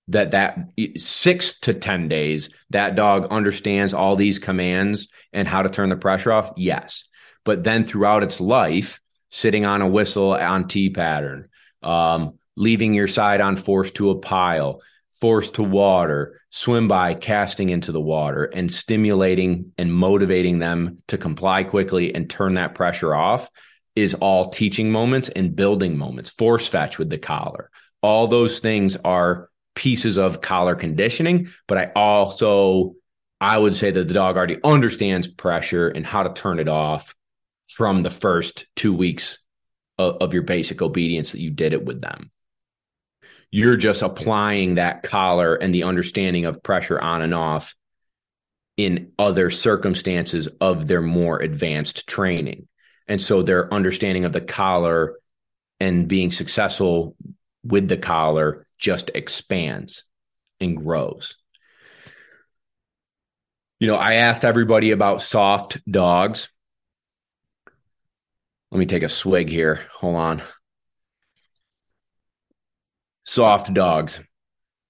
that 0.07 0.31
that 0.31 0.57
6 0.97 1.59
to 1.61 1.73
10 1.73 2.07
days 2.07 2.49
that 2.69 2.95
dog 2.95 3.27
understands 3.31 3.93
all 3.93 4.15
these 4.15 4.39
commands 4.39 5.07
and 5.33 5.47
how 5.47 5.61
to 5.61 5.69
turn 5.69 5.89
the 5.89 5.97
pressure 5.97 6.31
off? 6.31 6.51
Yes. 6.55 7.05
But 7.43 7.63
then 7.63 7.85
throughout 7.85 8.23
its 8.23 8.39
life, 8.39 8.99
sitting 9.29 9.65
on 9.65 9.81
a 9.81 9.87
whistle 9.87 10.33
on 10.33 10.67
T 10.67 10.89
pattern, 10.89 11.49
um, 11.81 12.37
leaving 12.55 12.93
your 12.93 13.07
side 13.07 13.41
on 13.41 13.55
force 13.55 13.91
to 13.91 14.11
a 14.11 14.19
pile, 14.19 14.81
force 15.19 15.49
to 15.51 15.63
water, 15.63 16.40
swim 16.51 16.87
by 16.87 17.13
casting 17.13 17.69
into 17.69 17.91
the 17.91 18.01
water 18.01 18.43
and 18.43 18.71
stimulating 18.71 19.71
and 19.77 19.91
motivating 19.91 20.59
them 20.59 20.97
to 21.07 21.17
comply 21.17 21.63
quickly 21.63 22.13
and 22.13 22.29
turn 22.29 22.55
that 22.55 22.75
pressure 22.75 23.15
off 23.15 23.49
is 23.95 24.13
all 24.15 24.49
teaching 24.49 24.91
moments 24.91 25.29
and 25.29 25.55
building 25.55 25.97
moments. 25.97 26.29
Force 26.29 26.67
fetch 26.67 26.99
with 26.99 27.09
the 27.09 27.17
collar. 27.17 27.71
All 28.01 28.27
those 28.27 28.59
things 28.59 28.97
are 28.97 29.49
pieces 29.75 30.17
of 30.17 30.41
collar 30.41 30.75
conditioning, 30.75 31.49
but 31.67 31.77
I 31.77 31.91
also 31.95 32.95
I 33.39 33.57
would 33.57 33.75
say 33.75 33.89
that 33.89 34.07
the 34.07 34.13
dog 34.13 34.37
already 34.37 34.59
understands 34.63 35.27
pressure 35.27 35.87
and 35.87 36.05
how 36.05 36.23
to 36.23 36.33
turn 36.33 36.59
it 36.59 36.67
off 36.67 37.15
from 37.65 38.01
the 38.01 38.11
first 38.11 38.67
2 38.75 38.93
weeks 38.93 39.39
of, 39.97 40.17
of 40.21 40.33
your 40.33 40.43
basic 40.43 40.81
obedience 40.81 41.31
that 41.31 41.39
you 41.39 41.49
did 41.49 41.73
it 41.73 41.83
with 41.83 42.01
them 42.01 42.29
you're 43.51 43.75
just 43.75 44.01
applying 44.01 44.75
that 44.75 45.03
collar 45.03 45.55
and 45.55 45.75
the 45.75 45.83
understanding 45.83 46.45
of 46.45 46.63
pressure 46.63 46.99
on 46.99 47.21
and 47.21 47.33
off 47.33 47.75
in 48.77 49.11
other 49.19 49.49
circumstances 49.49 50.47
of 50.61 50.87
their 50.87 51.01
more 51.01 51.39
advanced 51.39 52.07
training. 52.07 52.67
And 53.07 53.21
so 53.21 53.43
their 53.43 53.71
understanding 53.73 54.23
of 54.23 54.31
the 54.31 54.41
collar 54.41 55.17
and 55.81 56.07
being 56.07 56.31
successful 56.31 57.15
with 57.63 57.89
the 57.89 57.97
collar 57.97 58.65
just 58.77 59.11
expands 59.13 60.05
and 60.61 60.77
grows. 60.77 61.35
You 63.79 63.87
know, 63.87 63.97
I 63.97 64.13
asked 64.13 64.45
everybody 64.45 64.91
about 64.91 65.21
soft 65.21 65.79
dogs. 65.91 66.47
Let 68.71 68.79
me 68.79 68.85
take 68.85 69.03
a 69.03 69.09
swig 69.09 69.49
here. 69.49 69.85
Hold 69.91 70.15
on 70.15 70.41
soft 73.23 73.73
dogs. 73.73 74.19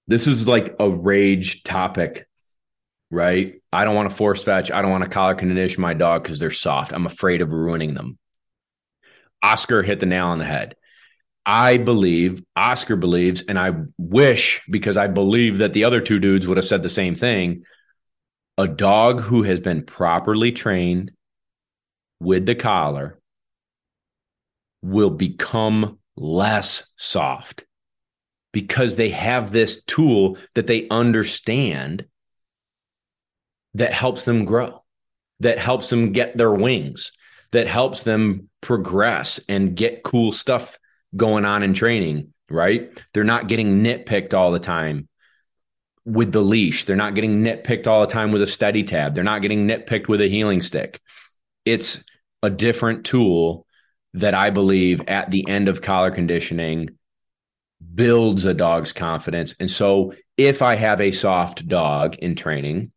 This 0.06 0.26
is 0.26 0.48
like 0.48 0.76
a 0.78 0.90
rage 0.90 1.62
topic, 1.62 2.26
right? 3.10 3.54
I 3.72 3.84
don't 3.84 3.94
want 3.94 4.10
to 4.10 4.16
force 4.16 4.42
fetch. 4.42 4.70
I 4.70 4.82
don't 4.82 4.90
want 4.90 5.04
to 5.04 5.10
collar 5.10 5.34
condition 5.34 5.80
my 5.80 5.94
dog 5.94 6.22
because 6.22 6.38
they're 6.38 6.50
soft. 6.50 6.92
I'm 6.92 7.06
afraid 7.06 7.40
of 7.40 7.52
ruining 7.52 7.94
them. 7.94 8.18
Oscar 9.42 9.82
hit 9.82 10.00
the 10.00 10.06
nail 10.06 10.26
on 10.26 10.38
the 10.38 10.44
head. 10.44 10.76
I 11.44 11.76
believe, 11.76 12.44
Oscar 12.54 12.94
believes, 12.94 13.42
and 13.42 13.58
I 13.58 13.72
wish 13.98 14.60
because 14.70 14.96
I 14.96 15.08
believe 15.08 15.58
that 15.58 15.72
the 15.72 15.84
other 15.84 16.00
two 16.00 16.20
dudes 16.20 16.46
would 16.46 16.56
have 16.56 16.66
said 16.66 16.82
the 16.82 16.88
same 16.88 17.16
thing. 17.16 17.64
A 18.58 18.68
dog 18.68 19.20
who 19.20 19.42
has 19.42 19.58
been 19.58 19.84
properly 19.84 20.52
trained 20.52 21.10
with 22.20 22.46
the 22.46 22.54
collar 22.54 23.18
will 24.82 25.10
become 25.10 25.98
less 26.16 26.84
soft 26.96 27.64
because 28.52 28.96
they 28.96 29.10
have 29.10 29.50
this 29.50 29.82
tool 29.84 30.36
that 30.54 30.66
they 30.66 30.88
understand 30.88 32.06
that 33.74 33.92
helps 33.92 34.24
them 34.24 34.44
grow, 34.44 34.82
that 35.40 35.58
helps 35.58 35.88
them 35.88 36.12
get 36.12 36.36
their 36.36 36.52
wings, 36.52 37.12
that 37.52 37.66
helps 37.66 38.02
them 38.02 38.48
progress 38.60 39.40
and 39.48 39.74
get 39.74 40.02
cool 40.02 40.32
stuff 40.32 40.78
going 41.16 41.44
on 41.44 41.62
in 41.62 41.74
training, 41.74 42.32
right? 42.50 43.02
They're 43.12 43.24
not 43.24 43.48
getting 43.48 43.82
nitpicked 43.82 44.34
all 44.34 44.52
the 44.52 44.60
time 44.60 45.08
with 46.04 46.32
the 46.32 46.42
leash. 46.42 46.84
They're 46.84 46.96
not 46.96 47.14
getting 47.14 47.42
nitpicked 47.42 47.86
all 47.86 48.00
the 48.00 48.12
time 48.12 48.32
with 48.32 48.42
a 48.42 48.46
steady 48.46 48.84
tab. 48.84 49.14
They're 49.14 49.24
not 49.24 49.42
getting 49.42 49.66
nitpicked 49.66 50.08
with 50.08 50.20
a 50.20 50.28
heeling 50.28 50.60
stick. 50.60 51.00
It's 51.64 52.02
a 52.42 52.50
different 52.50 53.04
tool 53.06 53.66
that 54.14 54.34
I 54.34 54.50
believe 54.50 55.02
at 55.08 55.30
the 55.30 55.48
end 55.48 55.68
of 55.68 55.80
collar 55.80 56.10
conditioning 56.10 56.98
builds 57.94 58.44
a 58.44 58.54
dog's 58.54 58.92
confidence. 58.92 59.54
And 59.60 59.70
so 59.70 60.14
if 60.36 60.62
I 60.62 60.76
have 60.76 61.00
a 61.00 61.12
soft 61.12 61.66
dog 61.66 62.16
in 62.16 62.34
training, 62.34 62.92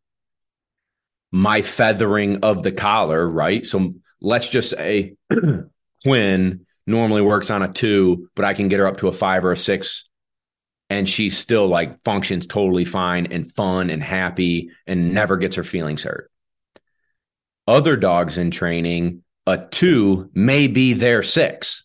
my 1.32 1.62
feathering 1.62 2.40
of 2.44 2.64
the 2.64 2.72
collar, 2.72 3.28
right? 3.28 3.66
So 3.66 3.96
let's 4.22 4.50
just 4.50 4.70
say 4.70 5.16
Quinn 6.04 6.66
normally 6.88 7.22
works 7.22 7.50
on 7.50 7.62
a 7.62 7.72
two, 7.72 8.30
but 8.36 8.46
I 8.46 8.54
can 8.54 8.70
get 8.70 8.80
her 8.80 8.88
up 8.88 8.98
to 8.98 9.08
a 9.08 9.14
five 9.14 9.44
or 9.44 9.52
a 9.52 9.58
six. 9.58 10.08
And 10.90 11.10
she 11.10 11.32
still 11.32 11.68
like 11.68 12.04
functions 12.04 12.46
totally 12.46 12.86
fine 12.86 13.28
and 13.32 13.52
fun 13.54 13.90
and 13.90 14.04
happy 14.04 14.70
and 14.86 15.14
never 15.14 15.36
gets 15.36 15.56
her 15.56 15.64
feelings 15.64 16.04
hurt. 16.04 16.32
Other 17.68 17.98
dogs 17.98 18.38
in 18.38 18.52
training, 18.52 19.24
a 19.48 19.58
two 19.58 20.30
may 20.36 20.68
be 20.68 20.94
their 20.94 21.24
six 21.24 21.85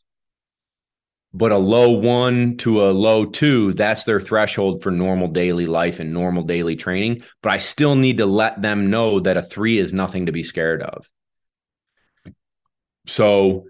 but 1.33 1.53
a 1.53 1.59
low 1.59 1.91
one 1.91 2.57
to 2.59 2.83
a 2.83 2.91
low 2.91 3.25
two, 3.25 3.73
that's 3.75 4.05
their 4.05 4.21
threshold 4.21 4.83
for 4.83 4.91
normal 4.91 5.29
daily 5.29 5.67
life 5.67 6.01
and 6.01 6.13
normal 6.13 6.43
daily 6.43 6.77
training. 6.77 7.23
But 7.43 7.53
I 7.53 7.59
still 7.59 7.95
need 7.95 8.19
to 8.19 8.27
let 8.27 8.61
them 8.61 8.91
know 8.91 9.21
that 9.21 9.37
a 9.37 9.43
three 9.43 9.79
is 9.79 9.93
nothing 9.93 10.27
to 10.27 10.33
be 10.33 10.43
scared 10.43 10.83
of. 10.83 11.09
So 13.07 13.67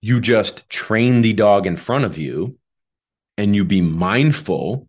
you 0.00 0.20
just 0.20 0.68
train 0.68 1.22
the 1.22 1.32
dog 1.32 1.66
in 1.66 1.76
front 1.76 2.04
of 2.04 2.18
you 2.18 2.58
and 3.36 3.54
you 3.54 3.64
be 3.64 3.80
mindful. 3.80 4.88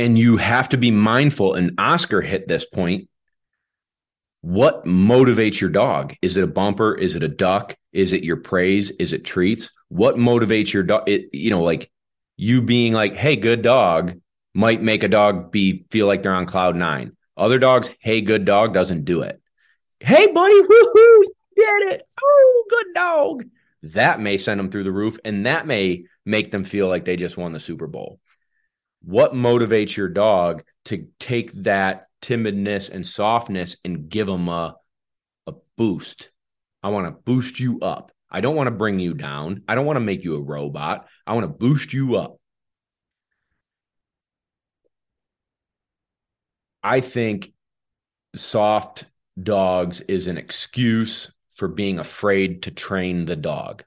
And 0.00 0.16
you 0.16 0.36
have 0.36 0.68
to 0.68 0.76
be 0.76 0.92
mindful. 0.92 1.54
And 1.54 1.72
Oscar 1.76 2.20
hit 2.20 2.46
this 2.46 2.64
point. 2.64 3.08
What 4.42 4.84
motivates 4.84 5.60
your 5.60 5.70
dog? 5.70 6.14
Is 6.22 6.36
it 6.36 6.44
a 6.44 6.46
bumper? 6.46 6.94
Is 6.94 7.16
it 7.16 7.24
a 7.24 7.28
duck? 7.28 7.76
Is 7.92 8.12
it 8.12 8.22
your 8.22 8.36
praise? 8.36 8.92
Is 8.92 9.12
it 9.12 9.24
treats? 9.24 9.72
What 9.88 10.16
motivates 10.16 10.72
your 10.72 10.82
dog? 10.82 11.08
You 11.08 11.50
know 11.50 11.62
like 11.62 11.90
you 12.36 12.62
being 12.62 12.92
like 12.92 13.14
hey 13.14 13.36
good 13.36 13.62
dog 13.62 14.20
might 14.54 14.82
make 14.82 15.02
a 15.02 15.08
dog 15.08 15.50
be 15.50 15.86
feel 15.90 16.06
like 16.06 16.22
they're 16.22 16.34
on 16.34 16.46
cloud 16.46 16.76
nine. 16.76 17.16
Other 17.36 17.58
dogs 17.58 17.90
hey 18.00 18.20
good 18.20 18.44
dog 18.44 18.74
doesn't 18.74 19.04
do 19.04 19.22
it. 19.22 19.40
Hey 20.00 20.26
buddy 20.26 20.62
woohoo 20.62 21.22
get 21.56 21.92
it. 21.92 22.02
Oh 22.22 22.64
good 22.70 22.86
dog. 22.94 23.44
That 23.82 24.20
may 24.20 24.38
send 24.38 24.58
them 24.58 24.70
through 24.70 24.84
the 24.84 24.92
roof 24.92 25.18
and 25.24 25.46
that 25.46 25.66
may 25.66 26.04
make 26.24 26.50
them 26.50 26.64
feel 26.64 26.88
like 26.88 27.04
they 27.04 27.16
just 27.16 27.36
won 27.36 27.52
the 27.52 27.60
super 27.60 27.86
bowl. 27.86 28.20
What 29.02 29.32
motivates 29.32 29.96
your 29.96 30.08
dog 30.08 30.64
to 30.86 31.06
take 31.18 31.52
that 31.62 32.08
timidness 32.20 32.90
and 32.90 33.06
softness 33.06 33.76
and 33.84 34.08
give 34.08 34.26
them 34.26 34.48
a, 34.48 34.76
a 35.46 35.54
boost? 35.76 36.30
I 36.82 36.88
want 36.88 37.06
to 37.06 37.12
boost 37.12 37.60
you 37.60 37.80
up 37.80 38.12
I 38.30 38.40
don't 38.40 38.56
want 38.56 38.66
to 38.66 38.74
bring 38.74 38.98
you 38.98 39.14
down. 39.14 39.62
I 39.68 39.74
don't 39.74 39.86
want 39.86 39.96
to 39.96 40.04
make 40.04 40.24
you 40.24 40.36
a 40.36 40.40
robot. 40.40 41.08
I 41.26 41.34
want 41.34 41.44
to 41.44 41.48
boost 41.48 41.92
you 41.92 42.16
up. 42.16 42.38
I 46.82 47.00
think 47.00 47.52
soft 48.34 49.06
dogs 49.40 50.00
is 50.02 50.26
an 50.26 50.38
excuse 50.38 51.30
for 51.54 51.68
being 51.68 51.98
afraid 51.98 52.62
to 52.64 52.70
train 52.70 53.24
the 53.24 53.36
dog. 53.36 53.84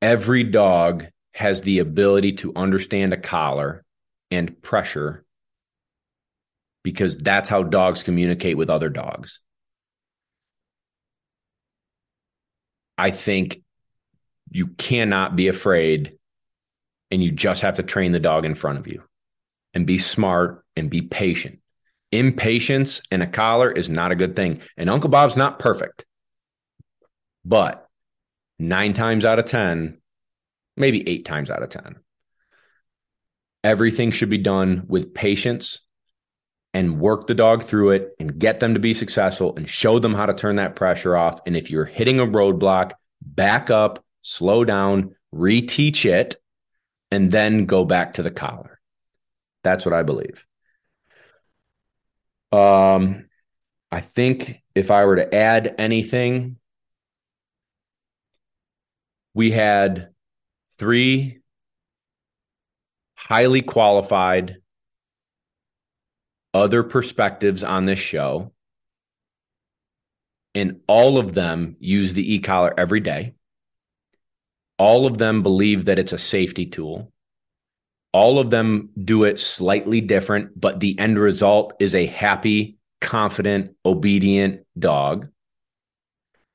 Every 0.00 0.44
dog 0.44 1.06
has 1.34 1.60
the 1.60 1.80
ability 1.80 2.32
to 2.32 2.52
understand 2.56 3.12
a 3.12 3.18
collar 3.18 3.84
and 4.30 4.60
pressure 4.62 5.24
because 6.82 7.18
that's 7.18 7.48
how 7.48 7.62
dogs 7.62 8.02
communicate 8.02 8.56
with 8.56 8.70
other 8.70 8.88
dogs. 8.88 9.40
I 13.00 13.12
think 13.12 13.62
you 14.50 14.66
cannot 14.66 15.34
be 15.34 15.48
afraid 15.48 16.18
and 17.10 17.24
you 17.24 17.32
just 17.32 17.62
have 17.62 17.76
to 17.76 17.82
train 17.82 18.12
the 18.12 18.20
dog 18.20 18.44
in 18.44 18.54
front 18.54 18.78
of 18.78 18.86
you 18.86 19.02
and 19.72 19.86
be 19.86 19.96
smart 19.96 20.66
and 20.76 20.90
be 20.90 21.00
patient. 21.00 21.60
Impatience 22.12 23.00
and 23.10 23.22
a 23.22 23.26
collar 23.26 23.72
is 23.72 23.88
not 23.88 24.12
a 24.12 24.16
good 24.16 24.36
thing. 24.36 24.60
And 24.76 24.90
Uncle 24.90 25.08
Bob's 25.08 25.34
not 25.34 25.58
perfect. 25.58 26.04
But 27.42 27.88
nine 28.58 28.92
times 28.92 29.24
out 29.24 29.38
of 29.38 29.46
10, 29.46 29.98
maybe 30.76 31.08
eight 31.08 31.24
times 31.24 31.50
out 31.50 31.62
of 31.62 31.70
10, 31.70 31.96
everything 33.64 34.10
should 34.10 34.28
be 34.28 34.36
done 34.36 34.84
with 34.88 35.14
patience 35.14 35.80
and 36.72 37.00
work 37.00 37.26
the 37.26 37.34
dog 37.34 37.62
through 37.62 37.90
it 37.90 38.14
and 38.20 38.38
get 38.38 38.60
them 38.60 38.74
to 38.74 38.80
be 38.80 38.94
successful 38.94 39.54
and 39.56 39.68
show 39.68 39.98
them 39.98 40.14
how 40.14 40.26
to 40.26 40.34
turn 40.34 40.56
that 40.56 40.76
pressure 40.76 41.16
off. 41.16 41.40
And 41.46 41.56
if 41.56 41.70
you're 41.70 41.84
hitting 41.84 42.20
a 42.20 42.26
roadblock, 42.26 42.92
back 43.20 43.70
up, 43.70 44.04
slow 44.22 44.64
down, 44.64 45.14
reteach 45.34 46.04
it, 46.08 46.36
and 47.10 47.30
then 47.30 47.66
go 47.66 47.84
back 47.84 48.14
to 48.14 48.22
the 48.22 48.30
collar. 48.30 48.80
That's 49.64 49.84
what 49.84 49.94
I 49.94 50.02
believe. 50.02 50.46
Um, 52.52 53.28
I 53.90 54.00
think 54.00 54.62
if 54.74 54.90
I 54.90 55.04
were 55.04 55.16
to 55.16 55.34
add 55.34 55.74
anything, 55.78 56.56
we 59.34 59.50
had 59.50 60.10
three 60.78 61.40
highly 63.14 63.62
qualified 63.62 64.56
other 66.52 66.82
perspectives 66.82 67.62
on 67.62 67.86
this 67.86 67.98
show, 67.98 68.52
and 70.54 70.80
all 70.86 71.18
of 71.18 71.34
them 71.34 71.76
use 71.78 72.14
the 72.14 72.34
e 72.34 72.40
collar 72.40 72.74
every 72.76 73.00
day. 73.00 73.34
All 74.78 75.06
of 75.06 75.18
them 75.18 75.42
believe 75.42 75.84
that 75.84 75.98
it's 75.98 76.12
a 76.12 76.18
safety 76.18 76.66
tool. 76.66 77.12
All 78.12 78.38
of 78.38 78.50
them 78.50 78.90
do 79.02 79.24
it 79.24 79.38
slightly 79.38 80.00
different, 80.00 80.58
but 80.58 80.80
the 80.80 80.98
end 80.98 81.18
result 81.18 81.74
is 81.78 81.94
a 81.94 82.06
happy, 82.06 82.78
confident, 83.00 83.76
obedient 83.84 84.66
dog. 84.76 85.28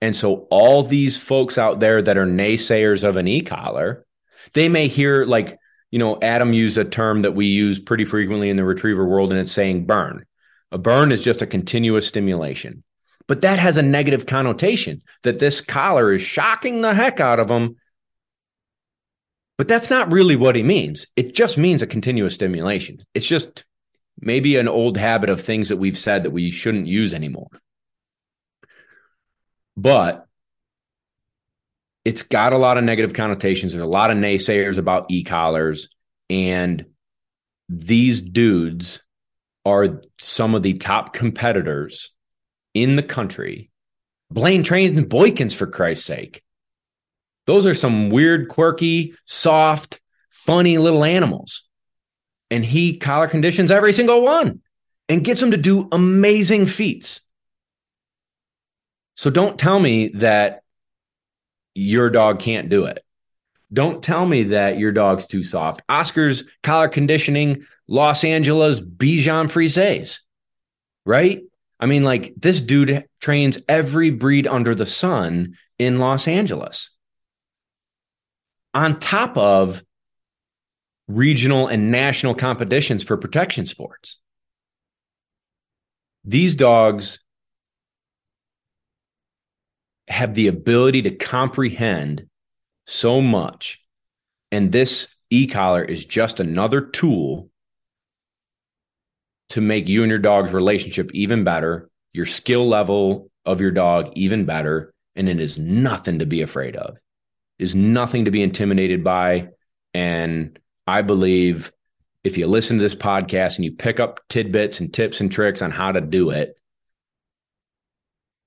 And 0.01 0.15
so, 0.15 0.47
all 0.51 0.83
these 0.83 1.17
folks 1.17 1.57
out 1.57 1.79
there 1.79 2.01
that 2.01 2.17
are 2.17 2.25
naysayers 2.25 3.03
of 3.03 3.15
an 3.15 3.27
e 3.27 3.41
collar, 3.41 4.05
they 4.53 4.67
may 4.67 4.87
hear 4.87 5.23
like 5.25 5.57
you 5.95 5.99
know, 5.99 6.19
Adam 6.21 6.51
used 6.51 6.77
a 6.77 6.83
term 6.83 7.21
that 7.21 7.35
we 7.35 7.45
use 7.45 7.79
pretty 7.79 8.03
frequently 8.03 8.49
in 8.49 8.57
the 8.57 8.65
retriever 8.65 9.05
world, 9.05 9.31
and 9.31 9.39
it's 9.39 9.53
saying 9.53 9.85
burn. 9.85 10.25
A 10.73 10.77
burn 10.77 11.13
is 11.13 11.23
just 11.23 11.41
a 11.41 11.47
continuous 11.47 12.05
stimulation. 12.05 12.83
But 13.29 13.43
that 13.43 13.59
has 13.59 13.77
a 13.77 13.81
negative 13.81 14.25
connotation 14.25 15.03
that 15.23 15.39
this 15.39 15.61
collar 15.61 16.11
is 16.11 16.21
shocking 16.21 16.81
the 16.81 16.93
heck 16.93 17.21
out 17.21 17.39
of 17.39 17.47
them. 17.47 17.77
But 19.57 19.69
that's 19.69 19.89
not 19.89 20.11
really 20.11 20.35
what 20.35 20.57
he 20.57 20.63
means. 20.63 21.07
It 21.15 21.33
just 21.33 21.57
means 21.57 21.81
a 21.81 21.87
continuous 21.87 22.33
stimulation. 22.33 22.97
It's 23.13 23.25
just 23.25 23.63
maybe 24.19 24.57
an 24.57 24.67
old 24.67 24.97
habit 24.97 25.29
of 25.29 25.39
things 25.39 25.69
that 25.69 25.77
we've 25.77 25.97
said 25.97 26.23
that 26.23 26.31
we 26.31 26.51
shouldn't 26.51 26.87
use 26.87 27.13
anymore. 27.13 27.47
But 29.77 30.24
it's 32.05 32.21
got 32.21 32.53
a 32.53 32.57
lot 32.57 32.77
of 32.77 32.83
negative 32.83 33.13
connotations. 33.13 33.73
There's 33.73 33.83
a 33.83 33.87
lot 33.87 34.11
of 34.11 34.17
naysayers 34.17 34.77
about 34.77 35.07
e-collars, 35.09 35.89
and 36.29 36.85
these 37.67 38.21
dudes 38.21 39.01
are 39.65 40.01
some 40.19 40.53
of 40.53 40.61
the 40.61 40.75
top 40.75 41.13
competitors 41.13 42.11
in 42.75 42.95
the 42.95 43.03
country. 43.03 43.71
Blaine 44.29 44.63
trains 44.63 44.97
and 44.97 45.09
Boykins, 45.09 45.55
for 45.55 45.65
Christ's 45.65 46.05
sake. 46.05 46.43
Those 47.47 47.65
are 47.65 47.75
some 47.75 48.09
weird, 48.09 48.49
quirky, 48.49 49.15
soft, 49.25 49.99
funny 50.29 50.77
little 50.77 51.03
animals. 51.03 51.63
And 52.51 52.63
he 52.63 52.97
collar 52.97 53.27
conditions 53.27 53.71
every 53.71 53.93
single 53.93 54.21
one 54.21 54.61
and 55.09 55.23
gets 55.23 55.41
them 55.41 55.51
to 55.51 55.57
do 55.57 55.87
amazing 55.91 56.67
feats. 56.67 57.21
So 59.15 59.29
don't 59.29 59.57
tell 59.57 59.79
me 59.79 60.09
that 60.09 60.61
your 61.75 62.09
dog 62.09 62.39
can't 62.39 62.69
do 62.69 62.85
it. 62.85 63.03
Don't 63.71 64.01
tell 64.01 64.25
me 64.25 64.43
that 64.43 64.79
your 64.79 64.91
dog's 64.91 65.27
too 65.27 65.43
soft. 65.43 65.81
Oscar's 65.89 66.43
collar 66.63 66.87
conditioning, 66.87 67.65
Los 67.87 68.23
Angeles 68.23 68.79
Bichon 68.79 69.49
Frises, 69.49 70.21
right? 71.05 71.41
I 71.79 71.85
mean, 71.85 72.03
like 72.03 72.33
this 72.37 72.61
dude 72.61 73.05
trains 73.19 73.59
every 73.67 74.11
breed 74.11 74.47
under 74.47 74.73
the 74.73 74.85
sun 74.85 75.57
in 75.77 75.99
Los 75.99 76.27
Angeles. 76.27 76.89
On 78.73 78.99
top 78.99 79.37
of 79.37 79.83
regional 81.07 81.67
and 81.67 81.91
national 81.91 82.33
competitions 82.35 83.03
for 83.03 83.17
protection 83.17 83.65
sports. 83.65 84.17
These 86.23 86.55
dogs 86.55 87.19
have 90.07 90.33
the 90.35 90.47
ability 90.47 91.03
to 91.03 91.11
comprehend 91.11 92.27
so 92.85 93.21
much. 93.21 93.81
And 94.51 94.71
this 94.71 95.07
e-collar 95.29 95.83
is 95.83 96.05
just 96.05 96.39
another 96.39 96.81
tool 96.81 97.49
to 99.49 99.61
make 99.61 99.87
you 99.87 100.03
and 100.03 100.09
your 100.09 100.19
dog's 100.19 100.53
relationship 100.53 101.11
even 101.13 101.43
better, 101.43 101.89
your 102.13 102.25
skill 102.25 102.67
level 102.67 103.29
of 103.45 103.61
your 103.61 103.71
dog 103.71 104.11
even 104.15 104.45
better, 104.45 104.93
and 105.15 105.29
it 105.29 105.39
is 105.39 105.57
nothing 105.57 106.19
to 106.19 106.25
be 106.25 106.41
afraid 106.41 106.75
of. 106.75 106.95
It 107.59 107.63
is 107.63 107.75
nothing 107.75 108.25
to 108.25 108.31
be 108.31 108.43
intimidated 108.43 109.03
by. 109.03 109.49
And 109.93 110.59
I 110.87 111.01
believe 111.01 111.71
if 112.23 112.37
you 112.37 112.47
listen 112.47 112.77
to 112.77 112.83
this 112.83 112.95
podcast 112.95 113.55
and 113.55 113.65
you 113.65 113.71
pick 113.71 113.99
up 113.99 114.19
tidbits 114.29 114.79
and 114.79 114.93
tips 114.93 115.21
and 115.21 115.31
tricks 115.31 115.61
on 115.61 115.71
how 115.71 115.91
to 115.91 116.01
do 116.01 116.31
it, 116.31 116.55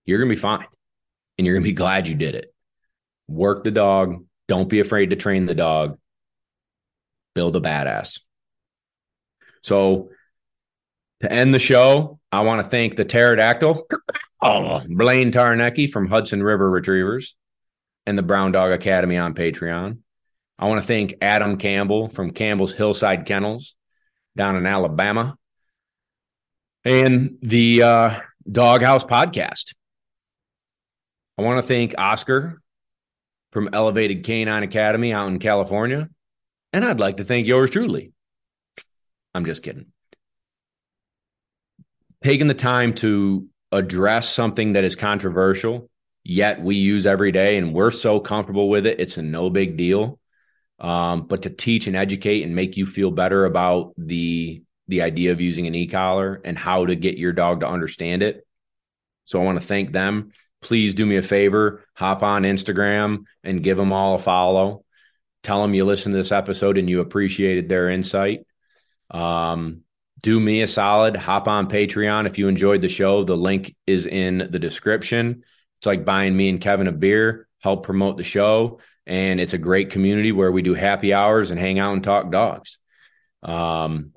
you're 0.05 0.19
going 0.19 0.29
to 0.29 0.35
be 0.35 0.41
fine. 0.41 0.67
And 1.39 1.47
you're 1.47 1.55
going 1.55 1.65
to 1.65 1.71
be 1.71 1.75
glad 1.75 2.09
you 2.09 2.15
did 2.15 2.35
it. 2.35 2.53
Work 3.29 3.65
the 3.65 3.71
dog. 3.71 4.25
Don't 4.49 4.69
be 4.69 4.81
afraid 4.81 5.11
to 5.11 5.17
train 5.17 5.47
the 5.47 5.55
dog. 5.55 5.99
Build 7.35 7.55
a 7.57 7.61
badass. 7.61 8.21
So, 9.63 10.11
to 11.21 11.33
end 11.33 11.53
the 11.53 11.59
show, 11.59 12.19
I 12.31 12.43
want 12.43 12.65
to 12.65 12.71
thank 12.71 12.97
the 12.97 13.05
pterodactyl, 13.05 13.87
Blaine 14.41 15.33
Tarnecki 15.33 15.91
from 15.91 16.07
Hudson 16.07 16.43
River 16.43 16.71
Retrievers 16.71 17.35
and 18.07 18.17
the 18.17 18.23
Brown 18.23 18.53
Dog 18.53 18.71
Academy 18.71 19.17
on 19.17 19.35
Patreon. 19.35 19.99
I 20.59 20.67
want 20.67 20.81
to 20.81 20.87
thank 20.87 21.15
Adam 21.21 21.57
Campbell 21.57 22.09
from 22.09 22.33
Campbell's 22.33 22.73
Hillside 22.73 23.27
Kennels 23.27 23.75
down 24.37 24.57
in 24.57 24.67
Alabama 24.67 25.37
and 26.85 27.39
the 27.43 27.83
uh, 27.83 28.21
Doghouse 28.51 29.05
Podcast. 29.05 29.75
I 31.39 31.43
want 31.43 31.59
to 31.59 31.63
thank 31.63 31.95
Oscar 31.97 32.61
from 33.53 33.71
Elevated 33.73 34.25
Canine 34.25 34.65
Academy 34.65 35.13
out 35.13 35.29
in 35.29 35.39
California. 35.39 36.09
And 36.73 36.85
I'd 36.85 36.99
like 36.99 37.19
to 37.19 37.25
thank 37.25 37.47
yours 37.47 37.71
truly. 37.71 38.13
I'm 39.35 39.45
just 39.45 39.63
kidding. 39.63 39.87
Taking 42.25 42.49
the 42.49 42.55
time 42.55 42.93
to 42.95 43.47
address 43.71 44.29
something 44.29 44.73
that 44.73 44.83
is 44.83 44.97
controversial, 44.97 45.89
yet 46.25 46.61
we 46.61 46.75
use 46.75 47.07
every 47.07 47.31
day, 47.31 47.57
and 47.57 47.73
we're 47.73 47.93
so 47.93 48.19
comfortable 48.19 48.69
with 48.69 48.87
it, 48.87 48.99
it's 48.99 49.17
a 49.17 49.23
no 49.23 49.49
big 49.49 49.77
deal. 49.77 50.19
Um, 50.81 51.27
but 51.29 51.43
to 51.43 51.51
teach 51.51 51.87
and 51.87 51.95
educate 51.95 52.43
and 52.43 52.55
make 52.55 52.77
you 52.77 52.87
feel 52.87 53.11
better 53.11 53.45
about 53.45 53.95
the 53.97 54.63
the 54.89 55.03
idea 55.03 55.33
of 55.33 55.41
using 55.41 55.67
an 55.67 55.75
e-collar 55.75 56.41
and 56.45 56.57
how 56.57 56.87
to 56.87 56.97
get 56.97 57.19
your 57.19 57.33
dog 57.33 57.61
to 57.61 57.69
understand 57.69 58.23
it. 58.23 58.47
So 59.25 59.41
I 59.41 59.45
want 59.45 59.61
to 59.61 59.67
thank 59.67 59.93
them 59.93 60.33
please 60.61 60.95
do 60.95 61.07
me 61.07 61.17
a 61.17 61.23
favor 61.23 61.85
hop 61.95 62.23
on 62.23 62.43
Instagram 62.43 63.25
and 63.45 63.63
give 63.63 63.77
them 63.77 63.93
all 63.93 64.15
a 64.15 64.19
follow. 64.19 64.85
Tell 65.43 65.63
them 65.63 65.75
you 65.75 65.85
listened 65.85 66.13
to 66.13 66.19
this 66.19 66.33
episode 66.33 66.79
and 66.79 66.89
you 66.89 67.01
appreciated 67.01 67.69
their 67.69 67.89
insight. 67.91 68.47
Um, 69.11 69.83
do 70.21 70.39
me 70.39 70.63
a 70.63 70.67
solid, 70.67 71.17
hop 71.17 71.47
on 71.47 71.69
Patreon 71.69 72.27
if 72.27 72.39
you 72.39 72.49
enjoyed 72.49 72.83
the 72.83 72.89
show. 72.89 73.25
The 73.25 73.37
link 73.37 73.75
is 73.87 74.07
in 74.07 74.49
the 74.51 74.59
description. 74.59 75.45
It's 75.79 75.87
like 75.87 76.05
buying 76.05 76.37
me 76.37 76.49
and 76.49 76.61
Kevin 76.61 76.89
a 76.89 76.93
beer, 76.93 77.47
help 77.61 77.85
promote 77.85 78.17
the 78.17 78.25
show. 78.25 78.81
And 79.07 79.41
it's 79.41 79.55
a 79.55 79.59
great 79.59 79.91
community 79.91 80.33
where 80.33 80.53
we 80.53 80.63
do 80.63 80.75
happy 80.75 81.15
hours 81.15 81.51
and 81.51 81.59
hang 81.59 81.79
out 81.79 81.95
and 81.95 82.03
talk 82.03 82.31
dogs. 82.31 82.79
Um, 83.43 84.13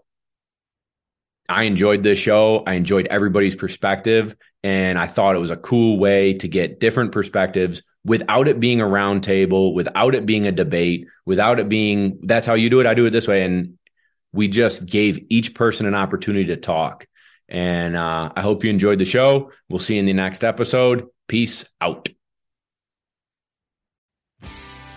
I 1.47 1.65
enjoyed 1.65 2.01
this 2.01 2.19
show. 2.19 2.63
I 2.65 2.73
enjoyed 2.73 3.07
everybody's 3.07 3.55
perspective. 3.55 4.35
And 4.63 4.99
I 4.99 5.07
thought 5.07 5.35
it 5.35 5.39
was 5.39 5.49
a 5.49 5.57
cool 5.57 5.97
way 5.97 6.33
to 6.35 6.47
get 6.47 6.79
different 6.79 7.11
perspectives 7.11 7.81
without 8.03 8.47
it 8.47 8.59
being 8.59 8.81
a 8.81 8.85
roundtable, 8.85 9.73
without 9.73 10.15
it 10.15 10.25
being 10.25 10.45
a 10.45 10.51
debate, 10.51 11.07
without 11.25 11.59
it 11.59 11.69
being 11.69 12.19
that's 12.23 12.45
how 12.45 12.53
you 12.53 12.69
do 12.69 12.79
it. 12.79 12.87
I 12.87 12.93
do 12.93 13.05
it 13.05 13.11
this 13.11 13.27
way. 13.27 13.43
And 13.43 13.77
we 14.33 14.47
just 14.47 14.85
gave 14.85 15.25
each 15.29 15.53
person 15.53 15.85
an 15.85 15.95
opportunity 15.95 16.45
to 16.45 16.57
talk. 16.57 17.07
And 17.49 17.97
uh, 17.97 18.31
I 18.35 18.41
hope 18.41 18.63
you 18.63 18.69
enjoyed 18.69 18.99
the 18.99 19.05
show. 19.05 19.51
We'll 19.69 19.79
see 19.79 19.95
you 19.95 19.99
in 19.99 20.05
the 20.05 20.13
next 20.13 20.43
episode. 20.43 21.07
Peace 21.27 21.65
out. 21.81 22.09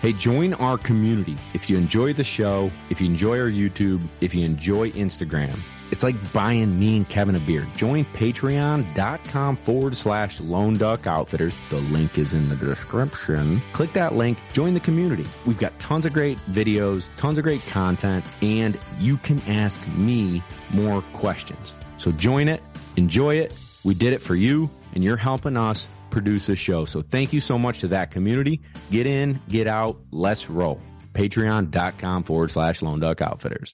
Hey, 0.01 0.13
join 0.13 0.53
our 0.53 0.77
community. 0.77 1.35
If 1.53 1.69
you 1.69 1.77
enjoy 1.77 2.13
the 2.13 2.23
show, 2.23 2.71
if 2.89 3.01
you 3.01 3.07
enjoy 3.07 3.39
our 3.39 3.49
YouTube, 3.49 4.01
if 4.21 4.35
you 4.35 4.45
enjoy 4.45 4.91
Instagram, 4.91 5.57
it's 5.95 6.03
like 6.03 6.33
buying 6.33 6.77
me 6.77 6.97
and 6.97 7.07
Kevin 7.07 7.35
a 7.35 7.39
beer. 7.39 7.65
Join 7.77 8.03
patreon.com 8.03 9.55
forward 9.55 9.95
slash 9.95 10.41
lone 10.41 10.73
duck 10.73 11.07
outfitters. 11.07 11.53
The 11.69 11.77
link 11.77 12.17
is 12.17 12.33
in 12.33 12.49
the 12.49 12.57
description. 12.57 13.61
Click 13.71 13.93
that 13.93 14.13
link, 14.13 14.37
join 14.51 14.73
the 14.73 14.81
community. 14.81 15.25
We've 15.45 15.57
got 15.57 15.77
tons 15.79 16.05
of 16.05 16.11
great 16.11 16.37
videos, 16.51 17.05
tons 17.15 17.37
of 17.37 17.45
great 17.45 17.65
content, 17.67 18.25
and 18.41 18.77
you 18.99 19.15
can 19.15 19.39
ask 19.43 19.79
me 19.93 20.43
more 20.73 21.01
questions. 21.13 21.71
So 21.97 22.11
join 22.11 22.49
it, 22.49 22.61
enjoy 22.97 23.35
it. 23.35 23.53
We 23.85 23.93
did 23.93 24.11
it 24.11 24.21
for 24.21 24.35
you, 24.35 24.69
and 24.95 25.01
you're 25.01 25.15
helping 25.15 25.55
us 25.55 25.87
produce 26.09 26.45
this 26.47 26.59
show. 26.59 26.83
So 26.83 27.03
thank 27.03 27.31
you 27.31 27.39
so 27.39 27.57
much 27.57 27.79
to 27.79 27.87
that 27.89 28.11
community. 28.11 28.59
Get 28.91 29.07
in, 29.07 29.39
get 29.47 29.67
out, 29.67 30.01
let's 30.11 30.49
roll. 30.49 30.81
Patreon.com 31.13 32.23
forward 32.23 32.51
slash 32.51 32.81
lone 32.81 32.99
duck 32.99 33.21
outfitters. 33.21 33.73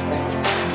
Thank 0.01 0.65
you. 0.65 0.70